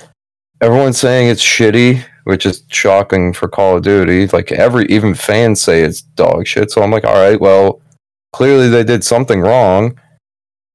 everyone's 0.61 0.99
saying 0.99 1.29
it's 1.29 1.43
shitty, 1.43 2.03
which 2.25 2.45
is 2.45 2.63
shocking 2.69 3.33
for 3.33 3.47
Call 3.47 3.77
of 3.77 3.83
Duty. 3.83 4.27
Like 4.27 4.51
every 4.51 4.85
even 4.87 5.13
fans 5.13 5.61
say 5.61 5.81
it's 5.81 6.01
dog 6.01 6.47
shit. 6.47 6.71
So 6.71 6.81
I'm 6.81 6.91
like, 6.91 7.05
all 7.05 7.15
right, 7.15 7.39
well, 7.39 7.81
clearly 8.33 8.69
they 8.69 8.83
did 8.83 9.03
something 9.03 9.41
wrong. 9.41 9.99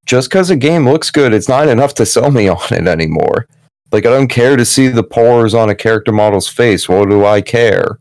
Just 0.07 0.30
because 0.30 0.51
a 0.51 0.57
game 0.57 0.88
looks 0.88 1.11
good, 1.11 1.32
it's 1.32 1.48
not 1.48 1.68
enough 1.68 1.94
to 1.94 2.07
sell 2.07 2.30
me 2.30 2.48
on 2.48 2.72
it 2.72 2.88
anymore. 2.88 3.46
Like 3.93 4.07
I 4.07 4.11
don't 4.11 4.28
care 4.28 4.57
to 4.57 4.64
see 4.64 4.88
the 4.88 5.03
pores 5.03 5.55
on 5.55 5.70
a 5.70 5.74
character 5.74 6.12
model's 6.12 6.49
face. 6.49 6.88
What 6.88 7.09
do 7.09 7.24
I 7.24 7.41
care? 7.41 7.99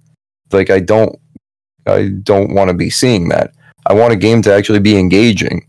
Like 0.51 0.69
I 0.69 0.79
don't 0.79 1.15
I 1.87 2.09
don't 2.23 2.53
want 2.53 2.69
to 2.69 2.73
be 2.73 2.89
seeing 2.89 3.29
that. 3.29 3.53
I 3.87 3.93
want 3.93 4.13
a 4.13 4.17
game 4.17 4.41
to 4.43 4.53
actually 4.53 4.79
be 4.79 4.97
engaging 4.97 5.65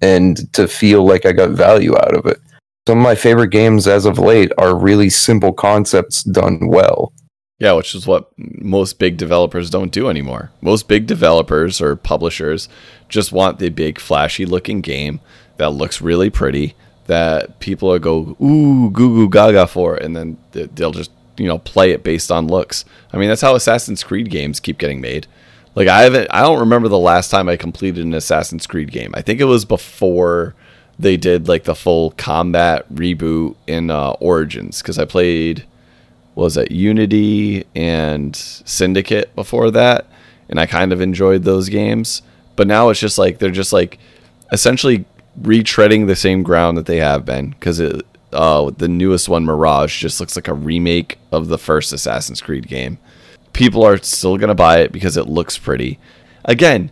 and 0.00 0.52
to 0.52 0.68
feel 0.68 1.04
like 1.04 1.26
I 1.26 1.32
got 1.32 1.50
value 1.50 1.96
out 1.96 2.16
of 2.16 2.26
it. 2.26 2.38
Some 2.86 2.98
of 2.98 3.04
my 3.04 3.14
favorite 3.14 3.48
games 3.48 3.88
as 3.88 4.04
of 4.04 4.18
late 4.18 4.52
are 4.58 4.76
really 4.76 5.08
simple 5.08 5.52
concepts 5.52 6.22
done 6.22 6.68
well. 6.68 7.12
Yeah, 7.58 7.72
which 7.72 7.94
is 7.94 8.06
what 8.06 8.30
most 8.36 8.98
big 8.98 9.16
developers 9.16 9.70
don't 9.70 9.92
do 9.92 10.08
anymore. 10.08 10.50
Most 10.60 10.86
big 10.86 11.06
developers 11.06 11.80
or 11.80 11.96
publishers 11.96 12.68
just 13.08 13.32
want 13.32 13.58
the 13.58 13.70
big 13.70 13.98
flashy 13.98 14.44
looking 14.44 14.80
game 14.80 15.20
that 15.56 15.70
looks 15.70 16.02
really 16.02 16.30
pretty 16.30 16.74
that 17.06 17.58
people 17.60 17.88
will 17.88 17.98
go 17.98 18.36
ooh 18.42 18.90
goo 18.90 19.14
goo 19.14 19.28
gaga 19.28 19.66
for 19.66 19.94
and 19.94 20.16
then 20.16 20.38
they'll 20.52 20.90
just 20.90 21.10
you 21.36 21.46
know 21.46 21.58
play 21.58 21.90
it 21.90 22.02
based 22.02 22.30
on 22.30 22.46
looks. 22.46 22.84
I 23.12 23.18
mean 23.18 23.28
that's 23.28 23.42
how 23.42 23.54
Assassin's 23.54 24.02
Creed 24.02 24.30
games 24.30 24.60
keep 24.60 24.78
getting 24.78 25.00
made. 25.00 25.26
Like 25.74 25.88
I 25.88 26.02
haven't 26.02 26.28
I 26.30 26.42
don't 26.42 26.60
remember 26.60 26.88
the 26.88 26.98
last 26.98 27.30
time 27.30 27.48
I 27.48 27.56
completed 27.56 28.04
an 28.04 28.14
Assassin's 28.14 28.66
Creed 28.66 28.90
game. 28.90 29.12
I 29.14 29.22
think 29.22 29.40
it 29.40 29.44
was 29.44 29.64
before 29.64 30.54
they 30.98 31.16
did 31.16 31.48
like 31.48 31.64
the 31.64 31.74
full 31.74 32.12
combat 32.12 32.92
reboot 32.92 33.56
in 33.66 33.90
uh, 33.90 34.10
Origins 34.12 34.80
because 34.80 34.98
I 34.98 35.04
played 35.04 35.64
was 36.34 36.56
it 36.56 36.70
Unity 36.70 37.64
and 37.74 38.34
Syndicate 38.34 39.34
before 39.34 39.70
that, 39.70 40.06
and 40.48 40.58
I 40.58 40.66
kind 40.66 40.92
of 40.92 41.00
enjoyed 41.00 41.44
those 41.44 41.68
games. 41.68 42.22
But 42.56 42.66
now 42.66 42.88
it's 42.88 43.00
just 43.00 43.18
like 43.18 43.38
they're 43.38 43.50
just 43.50 43.72
like 43.72 43.98
essentially 44.52 45.04
retreading 45.40 46.06
the 46.06 46.16
same 46.16 46.42
ground 46.42 46.76
that 46.78 46.86
they 46.86 46.98
have 46.98 47.24
been 47.24 47.50
because 47.50 47.80
it 47.80 48.06
uh, 48.32 48.70
the 48.78 48.88
newest 48.88 49.28
one 49.28 49.44
Mirage 49.44 50.00
just 50.00 50.18
looks 50.18 50.34
like 50.34 50.48
a 50.48 50.54
remake 50.54 51.18
of 51.30 51.46
the 51.48 51.58
first 51.58 51.92
Assassin's 51.92 52.40
Creed 52.40 52.66
game. 52.66 52.98
People 53.52 53.84
are 53.84 53.96
still 53.98 54.36
gonna 54.36 54.54
buy 54.54 54.80
it 54.80 54.92
because 54.92 55.16
it 55.16 55.28
looks 55.28 55.56
pretty. 55.56 55.98
Again, 56.44 56.90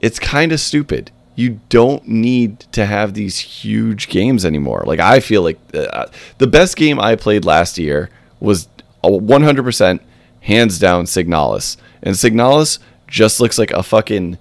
it's 0.00 0.18
kind 0.18 0.52
of 0.52 0.60
stupid 0.60 1.10
you 1.36 1.60
don't 1.68 2.06
need 2.06 2.60
to 2.72 2.86
have 2.86 3.14
these 3.14 3.38
huge 3.38 4.08
games 4.08 4.44
anymore. 4.44 4.84
Like 4.86 5.00
I 5.00 5.20
feel 5.20 5.42
like 5.42 5.58
uh, 5.74 6.06
the 6.38 6.46
best 6.46 6.76
game 6.76 7.00
I 7.00 7.16
played 7.16 7.44
last 7.44 7.76
year 7.76 8.10
was 8.40 8.68
100% 9.02 10.00
hands 10.40 10.78
down 10.78 11.04
Signalis. 11.04 11.76
And 12.02 12.14
Signalis 12.14 12.78
just 13.08 13.40
looks 13.40 13.58
like 13.58 13.72
a 13.72 13.82
fucking 13.82 14.38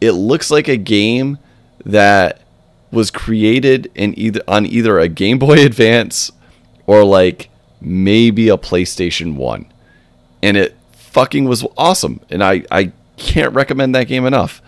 it 0.00 0.12
looks 0.12 0.50
like 0.50 0.68
a 0.68 0.78
game 0.78 1.38
that 1.84 2.40
was 2.90 3.10
created 3.10 3.90
in 3.94 4.18
either 4.18 4.40
on 4.48 4.66
either 4.66 4.98
a 4.98 5.08
Game 5.08 5.38
Boy 5.38 5.64
Advance 5.64 6.30
or 6.86 7.04
like 7.04 7.50
maybe 7.80 8.48
a 8.48 8.56
PlayStation 8.56 9.36
1. 9.36 9.66
And 10.42 10.56
it 10.56 10.76
fucking 10.92 11.44
was 11.44 11.66
awesome 11.76 12.20
and 12.30 12.42
I 12.42 12.64
I 12.70 12.92
can't 13.16 13.54
recommend 13.54 13.94
that 13.94 14.08
game 14.08 14.26
enough. 14.26 14.62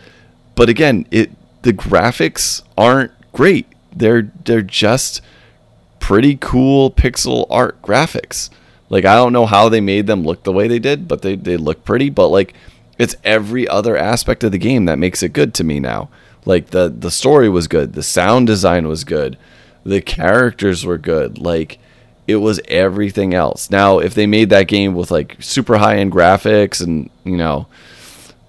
But 0.54 0.68
again, 0.68 1.06
it 1.10 1.30
the 1.62 1.72
graphics 1.72 2.62
aren't 2.76 3.12
great. 3.32 3.66
They're 3.94 4.30
they're 4.44 4.62
just 4.62 5.20
pretty 5.98 6.36
cool 6.36 6.90
pixel 6.90 7.46
art 7.48 7.80
graphics. 7.82 8.50
Like 8.88 9.04
I 9.04 9.14
don't 9.14 9.32
know 9.32 9.46
how 9.46 9.68
they 9.68 9.80
made 9.80 10.06
them 10.06 10.22
look 10.24 10.42
the 10.42 10.52
way 10.52 10.68
they 10.68 10.78
did, 10.78 11.08
but 11.08 11.22
they 11.22 11.36
they 11.36 11.56
look 11.56 11.84
pretty, 11.84 12.10
but 12.10 12.28
like 12.28 12.54
it's 12.98 13.16
every 13.24 13.66
other 13.66 13.96
aspect 13.96 14.44
of 14.44 14.52
the 14.52 14.58
game 14.58 14.84
that 14.84 14.98
makes 14.98 15.22
it 15.22 15.32
good 15.32 15.54
to 15.54 15.64
me 15.64 15.80
now. 15.80 16.10
Like 16.44 16.70
the 16.70 16.88
the 16.88 17.10
story 17.10 17.48
was 17.48 17.68
good, 17.68 17.92
the 17.92 18.02
sound 18.02 18.46
design 18.46 18.88
was 18.88 19.04
good, 19.04 19.38
the 19.84 20.00
characters 20.00 20.84
were 20.84 20.98
good. 20.98 21.38
Like 21.38 21.78
it 22.26 22.36
was 22.36 22.60
everything 22.68 23.34
else. 23.34 23.70
Now, 23.70 23.98
if 23.98 24.14
they 24.14 24.26
made 24.26 24.50
that 24.50 24.68
game 24.68 24.94
with 24.94 25.10
like 25.10 25.36
super 25.40 25.78
high 25.78 25.96
end 25.96 26.12
graphics 26.12 26.80
and, 26.80 27.10
you 27.24 27.36
know, 27.36 27.66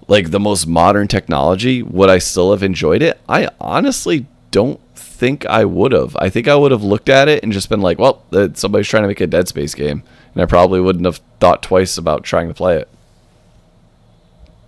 like 0.06 0.30
the 0.30 0.40
most 0.40 0.66
modern 0.66 1.08
technology, 1.08 1.82
would 1.82 2.10
I 2.10 2.18
still 2.18 2.52
have 2.52 2.62
enjoyed 2.62 3.02
it? 3.02 3.20
I 3.28 3.48
honestly 3.60 4.26
don't 4.50 4.80
think 4.94 5.46
I 5.46 5.64
would 5.64 5.92
have. 5.92 6.16
I 6.16 6.28
think 6.28 6.46
I 6.46 6.54
would 6.54 6.70
have 6.70 6.82
looked 6.82 7.08
at 7.08 7.28
it 7.28 7.42
and 7.42 7.52
just 7.52 7.68
been 7.68 7.80
like, 7.80 7.98
well, 7.98 8.22
somebody's 8.54 8.88
trying 8.88 9.04
to 9.04 9.08
make 9.08 9.20
a 9.20 9.26
Dead 9.26 9.48
Space 9.48 9.74
game. 9.74 10.02
And 10.34 10.42
I 10.42 10.46
probably 10.46 10.80
wouldn't 10.80 11.06
have 11.06 11.20
thought 11.40 11.62
twice 11.62 11.98
about 11.98 12.24
trying 12.24 12.48
to 12.48 12.54
play 12.54 12.76
it. 12.76 12.88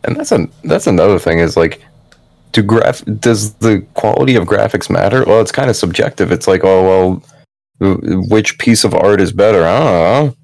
And 0.05 0.17
that's 0.17 0.31
a 0.31 0.49
that's 0.63 0.87
another 0.87 1.19
thing 1.19 1.41
is 1.41 1.57
like 1.57 1.83
do 2.57 2.63
graph 2.63 3.05
does 3.21 3.53
the 3.55 3.87
quality 3.93 4.35
of 4.35 4.49
graphics 4.49 4.89
matter? 4.89 5.25
Well, 5.27 5.43
it's 5.43 5.53
kind 5.53 5.69
of 5.69 5.77
subjective. 5.77 6.33
It's 6.33 6.49
like, 6.49 6.63
oh 6.65 7.21
well, 7.81 8.03
which 8.29 8.59
piece 8.59 8.83
of 8.83 8.95
art 8.95 9.21
is 9.21 9.31
better? 9.31 9.65
I 9.67 9.79
don't 9.79 9.87
know. 9.87 10.37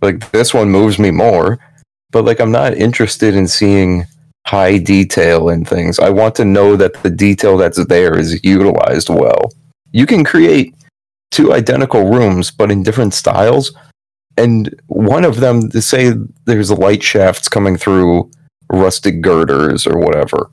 Like 0.00 0.30
this 0.30 0.54
one 0.54 0.70
moves 0.70 0.98
me 0.98 1.10
more, 1.10 1.58
but 2.12 2.24
like 2.24 2.40
I'm 2.40 2.50
not 2.50 2.72
interested 2.72 3.34
in 3.34 3.46
seeing 3.46 4.06
high 4.46 4.78
detail 4.78 5.50
in 5.50 5.66
things. 5.66 5.98
I 5.98 6.08
want 6.08 6.34
to 6.36 6.46
know 6.46 6.76
that 6.76 7.02
the 7.02 7.10
detail 7.10 7.58
that's 7.58 7.84
there 7.86 8.18
is 8.18 8.42
utilized 8.42 9.10
well. 9.10 9.52
You 9.92 10.06
can 10.06 10.24
create 10.24 10.74
two 11.30 11.52
identical 11.52 12.10
rooms, 12.10 12.50
but 12.50 12.70
in 12.70 12.82
different 12.82 13.12
styles. 13.12 13.72
And 14.38 14.74
one 14.86 15.26
of 15.26 15.40
them, 15.40 15.68
to 15.70 15.82
say 15.82 16.14
there's 16.46 16.70
light 16.70 17.02
shafts 17.02 17.50
coming 17.50 17.76
through 17.76 18.30
rustic 18.72 19.20
girders 19.20 19.86
or 19.86 19.98
whatever. 19.98 20.48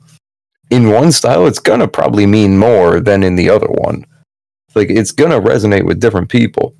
In 0.70 0.90
one 0.90 1.12
style, 1.12 1.46
it's 1.46 1.58
going 1.58 1.80
to 1.80 1.88
probably 1.88 2.26
mean 2.26 2.58
more 2.58 3.00
than 3.00 3.22
in 3.22 3.36
the 3.36 3.48
other 3.48 3.68
one. 3.68 4.04
Like, 4.74 4.90
it's 4.90 5.12
going 5.12 5.30
to 5.30 5.40
resonate 5.40 5.84
with 5.84 6.00
different 6.00 6.28
people. 6.28 6.74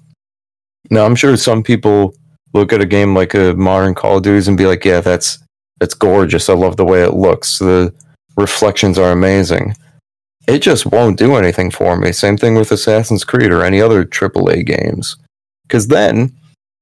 Now, 0.91 1.05
I'm 1.05 1.17
sure 1.17 1.37
some 1.37 1.63
people 1.63 2.15
look 2.55 2.73
at 2.73 2.81
a 2.81 2.87
game 2.87 3.15
like 3.15 3.35
a 3.35 3.55
modern 3.55 3.95
Call 3.95 4.19
of 4.19 4.23
Duty 4.23 4.49
and 4.49 4.59
be 4.59 4.67
like, 4.67 4.85
yeah, 4.85 5.01
that's 5.01 5.39
it's 5.81 5.95
gorgeous. 5.95 6.49
I 6.49 6.55
love 6.55 6.77
the 6.77 6.85
way 6.85 7.03
it 7.03 7.15
looks. 7.15 7.59
The 7.59 7.95
reflections 8.37 8.99
are 8.99 9.13
amazing. 9.13 9.75
It 10.47 10.61
just 10.61 10.87
won't 10.87 11.19
do 11.19 11.37
anything 11.37 11.71
for 11.71 11.97
me. 11.97 12.13
Same 12.13 12.37
thing 12.37 12.55
with 12.55 12.73
Assassin's 12.73 13.25
Creed 13.25 13.53
or 13.53 13.63
any 13.63 13.81
other 13.81 14.05
AAA 14.05 14.67
games. 14.67 15.17
Because 15.67 15.89
then, 15.89 16.35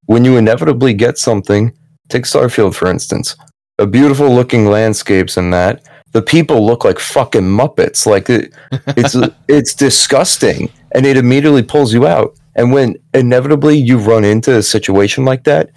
when 0.07 0.25
you 0.25 0.37
inevitably 0.37 0.95
get 0.95 1.19
something, 1.19 1.73
take 2.09 2.25
Starfield 2.25 2.75
for 2.75 2.89
instance, 2.89 3.37
a 3.79 3.87
beautiful 3.87 4.33
looking 4.33 4.67
landscapes 4.67 5.37
and 5.37 5.53
that, 5.53 5.83
the 6.13 6.23
people 6.23 6.65
look 6.65 6.85
like 6.85 6.99
fucking 6.99 7.43
muppets. 7.43 8.07
Like 8.07 8.31
it, 8.31 8.53
it's 8.97 9.17
it's 9.49 9.75
disgusting, 9.75 10.71
and 10.93 11.07
it 11.07 11.17
immediately 11.17 11.63
pulls 11.63 11.93
you 11.93 12.07
out. 12.07 12.37
And 12.55 12.73
when 12.73 12.97
inevitably 13.13 13.77
you 13.77 13.99
run 13.99 14.25
into 14.25 14.57
a 14.57 14.63
situation 14.63 15.25
like 15.25 15.45
that, 15.45 15.71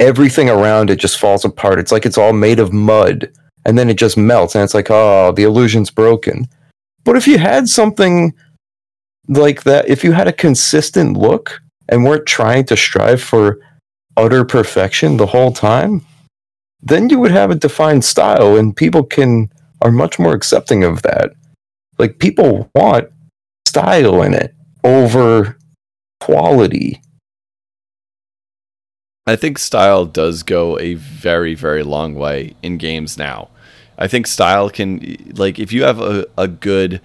everything 0.00 0.50
around 0.50 0.90
it 0.90 0.98
just 0.98 1.18
falls 1.18 1.44
apart. 1.44 1.78
It's 1.78 1.92
like 1.92 2.06
it's 2.06 2.18
all 2.18 2.32
made 2.32 2.58
of 2.58 2.72
mud 2.72 3.30
and 3.64 3.78
then 3.78 3.88
it 3.88 3.96
just 3.96 4.16
melts 4.16 4.54
and 4.54 4.62
it's 4.62 4.74
like, 4.74 4.90
oh, 4.90 5.32
the 5.32 5.44
illusion's 5.44 5.90
broken. 5.90 6.46
But 7.04 7.16
if 7.16 7.26
you 7.26 7.38
had 7.38 7.68
something 7.68 8.34
like 9.28 9.62
that, 9.64 9.88
if 9.88 10.04
you 10.04 10.12
had 10.12 10.28
a 10.28 10.32
consistent 10.32 11.16
look 11.16 11.60
and 11.88 12.04
weren't 12.04 12.26
trying 12.26 12.64
to 12.66 12.76
strive 12.76 13.22
for 13.22 13.60
utter 14.16 14.44
perfection 14.44 15.16
the 15.16 15.26
whole 15.26 15.52
time, 15.52 16.04
then 16.82 17.08
you 17.08 17.18
would 17.18 17.30
have 17.30 17.50
a 17.50 17.54
defined 17.54 18.04
style 18.04 18.56
and 18.56 18.76
people 18.76 19.02
can 19.02 19.50
are 19.84 19.92
much 19.92 20.18
more 20.18 20.34
accepting 20.34 20.82
of 20.82 21.02
that. 21.02 21.34
Like 21.98 22.18
people 22.18 22.70
want 22.74 23.10
style 23.66 24.22
in 24.22 24.34
it 24.34 24.54
over 24.82 25.56
quality 26.20 27.00
I 29.26 29.36
think 29.36 29.58
style 29.58 30.04
does 30.04 30.42
go 30.42 30.78
a 30.78 30.94
very, 30.94 31.54
very 31.54 31.82
long 31.82 32.14
way 32.14 32.54
in 32.62 32.76
games 32.76 33.16
now. 33.16 33.48
I 33.96 34.06
think 34.06 34.26
style 34.26 34.68
can, 34.68 35.32
like, 35.34 35.58
if 35.58 35.72
you 35.72 35.84
have 35.84 36.00
a, 36.00 36.26
a 36.36 36.46
good 36.46 37.00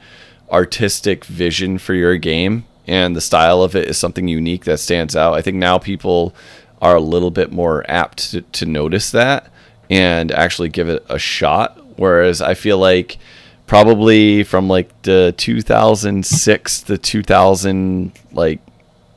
artistic 0.51 1.23
vision 1.23 1.77
for 1.77 1.93
your 1.93 2.17
game 2.17 2.65
and 2.87 3.15
the 3.15 3.21
style 3.21 3.61
of 3.61 3.75
it 3.75 3.87
is 3.87 3.97
something 3.97 4.27
unique 4.27 4.65
that 4.65 4.79
stands 4.79 5.15
out, 5.15 5.35
I 5.35 5.41
think 5.41 5.57
now 5.57 5.77
people 5.77 6.35
are 6.81 6.95
a 6.95 7.01
little 7.01 7.31
bit 7.31 7.53
more 7.53 7.89
apt 7.89 8.31
to, 8.31 8.41
to 8.41 8.65
notice 8.65 9.11
that 9.11 9.49
and 9.89 10.31
actually 10.31 10.69
give 10.69 10.89
it 10.89 11.05
a 11.07 11.19
shot. 11.19 11.78
Whereas 11.99 12.41
I 12.41 12.53
feel 12.53 12.77
like 12.77 13.17
probably 13.67 14.43
from 14.43 14.69
like 14.69 15.01
the 15.01 15.33
2006 15.37 16.81
to 16.83 16.97
2000 16.97 18.11
like 18.31 18.59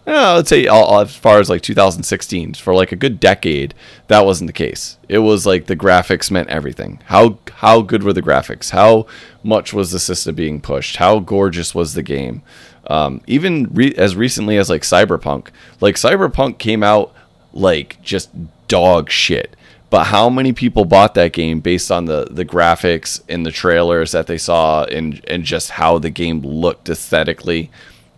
yeah, 0.04 0.32
let's 0.32 0.48
say 0.48 0.66
all, 0.66 1.00
as 1.00 1.14
far 1.14 1.38
as 1.38 1.48
like 1.48 1.62
2016 1.62 2.54
for 2.54 2.74
like 2.74 2.90
a 2.90 2.96
good 2.96 3.20
decade, 3.20 3.72
that 4.08 4.24
wasn't 4.24 4.48
the 4.48 4.52
case. 4.52 4.98
It 5.08 5.18
was 5.18 5.46
like 5.46 5.66
the 5.66 5.76
graphics 5.76 6.28
meant 6.28 6.48
everything. 6.48 7.00
How 7.04 7.38
how 7.54 7.82
good 7.82 8.02
were 8.02 8.12
the 8.12 8.20
graphics? 8.20 8.70
How 8.70 9.06
much 9.44 9.72
was 9.72 9.92
the 9.92 10.00
system 10.00 10.34
being 10.34 10.60
pushed? 10.60 10.96
How 10.96 11.20
gorgeous 11.20 11.72
was 11.72 11.94
the 11.94 12.02
game? 12.02 12.42
Um, 12.88 13.20
even 13.28 13.68
re- 13.72 13.94
as 13.94 14.16
recently 14.16 14.56
as 14.56 14.68
like 14.68 14.82
Cyberpunk, 14.82 15.48
like 15.80 15.94
Cyberpunk 15.94 16.58
came 16.58 16.82
out 16.82 17.14
like 17.52 18.02
just 18.02 18.30
dog 18.66 19.08
shit. 19.08 19.54
But 19.92 20.04
how 20.04 20.30
many 20.30 20.54
people 20.54 20.86
bought 20.86 21.12
that 21.16 21.34
game 21.34 21.60
based 21.60 21.92
on 21.92 22.06
the 22.06 22.26
the 22.30 22.46
graphics 22.46 23.20
and 23.28 23.44
the 23.44 23.50
trailers 23.50 24.12
that 24.12 24.26
they 24.26 24.38
saw 24.38 24.84
and 24.84 25.22
and 25.28 25.44
just 25.44 25.68
how 25.68 25.98
the 25.98 26.08
game 26.08 26.40
looked 26.40 26.88
aesthetically? 26.88 27.70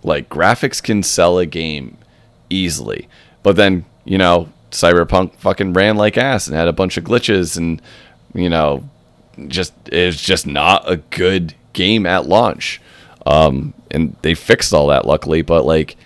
Like 0.04 0.28
graphics 0.28 0.80
can 0.80 1.02
sell 1.02 1.36
a 1.36 1.46
game 1.46 1.98
easily. 2.48 3.08
But 3.42 3.56
then, 3.56 3.86
you 4.04 4.18
know, 4.18 4.50
Cyberpunk 4.70 5.34
fucking 5.34 5.72
ran 5.72 5.96
like 5.96 6.16
ass 6.16 6.46
and 6.46 6.54
had 6.54 6.68
a 6.68 6.72
bunch 6.72 6.96
of 6.96 7.02
glitches 7.02 7.56
and, 7.56 7.82
you 8.34 8.48
know, 8.48 8.88
just 9.48 9.72
it's 9.86 10.22
just 10.22 10.46
not 10.46 10.88
a 10.88 10.98
good 10.98 11.54
game 11.72 12.06
at 12.06 12.26
launch. 12.26 12.80
Um, 13.26 13.74
and 13.90 14.14
they 14.22 14.36
fixed 14.36 14.72
all 14.72 14.86
that 14.86 15.06
luckily, 15.06 15.42
but 15.42 15.66
like 15.66 15.96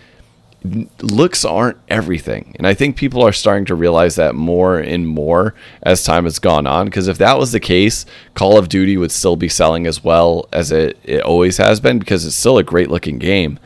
looks 0.64 1.44
aren't 1.44 1.78
everything. 1.89 2.55
And 2.56 2.66
I 2.66 2.74
think 2.74 2.97
people 2.97 3.22
are 3.22 3.32
starting 3.32 3.64
to 3.66 3.74
realize 3.74 4.16
that 4.16 4.35
more 4.35 4.78
and 4.78 5.06
more 5.06 5.55
as 5.82 6.02
time 6.02 6.24
has 6.24 6.39
gone 6.39 6.66
on. 6.66 6.86
Because 6.86 7.09
if 7.09 7.18
that 7.18 7.39
was 7.39 7.52
the 7.52 7.60
case, 7.60 8.05
Call 8.35 8.59
of 8.59 8.68
Duty 8.68 8.97
would 8.97 9.12
still 9.12 9.36
be 9.36 9.48
selling 9.48 9.86
as 9.86 10.02
well 10.02 10.48
as 10.52 10.72
it, 10.72 10.98
it 11.05 11.22
always 11.22 11.59
has 11.59 11.80
been 11.80 11.98
because 11.98 12.26
it's 12.26 12.36
still 12.36 12.59
a 12.59 12.64
great 12.64 12.90
looking 12.90 13.18
game. 13.18 13.59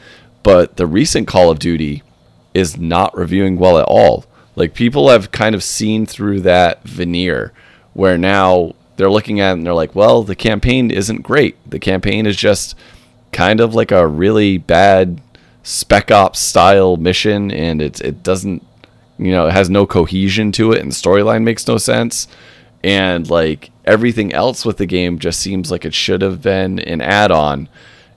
But 0.43 0.77
the 0.77 0.87
recent 0.87 1.29
Call 1.29 1.51
of 1.51 1.59
Duty 1.59 2.03
is 2.55 2.77
not 2.77 3.17
reviewing 3.17 3.57
well 3.57 3.79
at 3.79 3.87
all. 3.87 4.27
Like 4.55 4.75
people 4.75 5.09
have 5.09 5.33
kind 5.33 5.55
of 5.55 5.63
seen 5.63 6.05
through 6.05 6.41
that 6.41 6.83
veneer 6.85 7.53
where 7.95 8.19
now 8.19 8.75
they're 8.97 9.11
looking 9.11 9.41
at 9.41 9.51
it 9.51 9.53
and 9.55 9.67
they're 9.67 9.73
like, 9.73 9.95
well, 9.95 10.23
the 10.23 10.37
campaign 10.37 10.91
isn't 10.91 11.23
great. 11.23 11.57
The 11.69 11.79
campaign 11.79 12.27
is 12.27 12.37
just 12.37 12.77
kind 13.33 13.61
of 13.61 13.75
like 13.75 13.91
a 13.91 14.07
really 14.07 14.59
bad 14.59 15.21
spec 15.63 16.11
ops 16.11 16.41
style 16.41 16.97
mission 16.97 17.51
and 17.51 17.81
it 17.81 18.01
it 18.01 18.23
doesn't 18.23 18.67
you 19.19 19.31
know 19.31 19.47
it 19.47 19.53
has 19.53 19.71
no 19.71 19.87
cohesion 19.87 20.51
to 20.53 20.73
it 20.73 20.81
and 20.81 20.91
the 20.91 20.95
storyline 20.95 21.43
makes 21.43 21.67
no 21.67 21.79
sense. 21.79 22.29
And 22.85 23.31
like 23.31 23.71
everything 23.85 24.33
else 24.33 24.65
with 24.65 24.79
the 24.79 24.87
game 24.87 25.19
just 25.21 25.39
seems 25.39 25.71
like 25.71 25.85
it 25.85 25.95
should 25.95 26.21
have 26.21 26.43
been 26.43 26.81
an 26.81 27.01
add-on. 27.01 27.69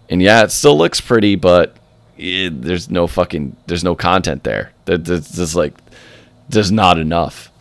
And 0.10 0.22
yeah 0.22 0.44
it 0.44 0.52
still 0.52 0.78
looks 0.78 1.02
pretty 1.02 1.36
but 1.36 1.76
it, 2.18 2.62
there's 2.62 2.90
no 2.90 3.08
fucking 3.08 3.56
there's 3.68 3.84
no 3.84 3.96
content 3.96 4.44
there. 4.44 4.72
There's, 4.86 5.32
just 5.32 5.56
like 5.56 5.74
there's 6.50 6.72
not 6.72 6.98
enough. 6.98 7.52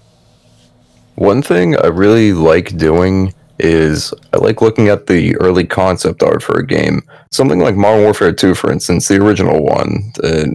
One 1.17 1.43
thing 1.43 1.77
I 1.77 1.87
really 1.87 2.33
like 2.33 2.77
doing 2.77 3.35
is 3.59 4.13
I 4.33 4.39
like 4.39 4.61
looking 4.61 4.89
at 4.89 5.07
the 5.07 5.37
early 5.37 5.65
concept 5.65 6.23
art 6.23 6.43
for 6.43 6.59
a 6.59 6.67
game. 6.67 7.03
Something 7.31 7.61
like 7.61 7.77
Modern 7.77 8.03
Warfare 8.03 8.33
2, 8.33 8.55
for 8.55 8.71
instance, 8.71 9.09
the 9.09 9.23
original 9.23 9.65
one, 9.65 10.13
uh, 10.23 10.47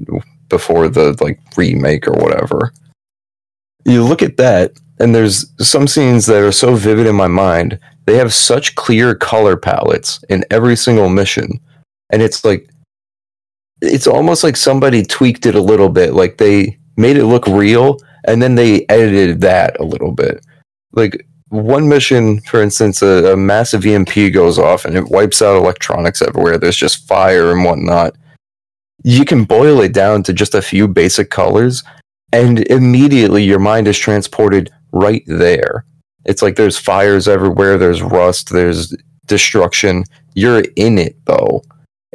before 0.49 0.89
the 0.89 1.17
like 1.21 1.39
remake 1.55 2.07
or 2.07 2.13
whatever. 2.13 2.73
You 3.85 4.03
look 4.03 4.21
at 4.21 4.37
that, 4.37 4.73
and 4.99 5.15
there's 5.15 5.45
some 5.59 5.87
scenes 5.87 6.25
that 6.25 6.43
are 6.43 6.51
so 6.51 6.75
vivid 6.75 7.07
in 7.07 7.15
my 7.15 7.27
mind. 7.27 7.79
They 8.05 8.17
have 8.17 8.33
such 8.33 8.75
clear 8.75 9.15
color 9.15 9.55
palettes 9.55 10.19
in 10.29 10.43
every 10.51 10.75
single 10.75 11.09
mission, 11.09 11.59
and 12.09 12.21
it's 12.21 12.43
like 12.43 12.69
it's 13.81 14.07
almost 14.07 14.43
like 14.43 14.57
somebody 14.57 15.03
tweaked 15.03 15.45
it 15.45 15.55
a 15.55 15.61
little 15.61 15.89
bit. 15.89 16.13
Like 16.13 16.37
they 16.37 16.77
made 16.97 17.17
it 17.17 17.25
look 17.25 17.47
real, 17.47 17.97
and 18.25 18.41
then 18.41 18.55
they 18.55 18.85
edited 18.89 19.41
that 19.41 19.79
a 19.79 19.83
little 19.83 20.11
bit. 20.11 20.45
Like 20.91 21.25
one 21.49 21.89
mission, 21.89 22.41
for 22.41 22.61
instance, 22.61 23.01
a, 23.01 23.33
a, 23.33 23.37
massive 23.37 23.85
EMP 23.85 24.33
goes 24.33 24.59
off 24.59 24.85
and 24.85 24.95
it 24.95 25.09
wipes 25.09 25.41
out 25.41 25.57
electronics 25.57 26.21
everywhere. 26.21 26.57
There's 26.57 26.77
just 26.77 27.07
fire 27.07 27.51
and 27.51 27.65
whatnot. 27.65 28.15
You 29.03 29.25
can 29.25 29.45
boil 29.45 29.81
it 29.81 29.93
down 29.93 30.23
to 30.23 30.33
just 30.33 30.53
a 30.53 30.61
few 30.61 30.87
basic 30.87 31.29
colors, 31.29 31.83
and 32.31 32.59
immediately 32.67 33.43
your 33.43 33.59
mind 33.59 33.87
is 33.87 33.97
transported 33.97 34.69
right 34.91 35.23
there. 35.25 35.85
It's 36.25 36.41
like 36.41 36.55
there's 36.55 36.77
fires 36.77 37.27
everywhere, 37.27 37.77
there's 37.77 38.01
rust, 38.01 38.49
there's 38.49 38.95
destruction. 39.25 40.03
You're 40.35 40.63
in 40.75 40.97
it, 40.97 41.15
though. 41.25 41.63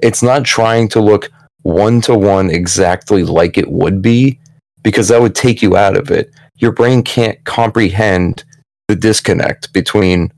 It's 0.03 0.23
not 0.23 0.45
trying 0.45 0.89
to 0.91 1.01
look 1.01 1.31
one 1.63 2.03
to 2.03 2.15
one 2.15 2.51
exactly 2.51 3.25
like 3.25 3.57
it 3.57 3.71
would 3.71 4.03
be, 4.03 4.39
because 4.83 5.09
that 5.09 5.23
would 5.23 5.35
take 5.35 5.63
you 5.63 5.77
out 5.77 5.97
of 5.97 6.11
it. 6.11 6.31
Your 6.57 6.73
brain 6.73 7.03
can't 7.03 7.43
comprehend 7.45 8.45
the 8.89 8.97
disconnect 8.97 9.73
between 9.73 10.33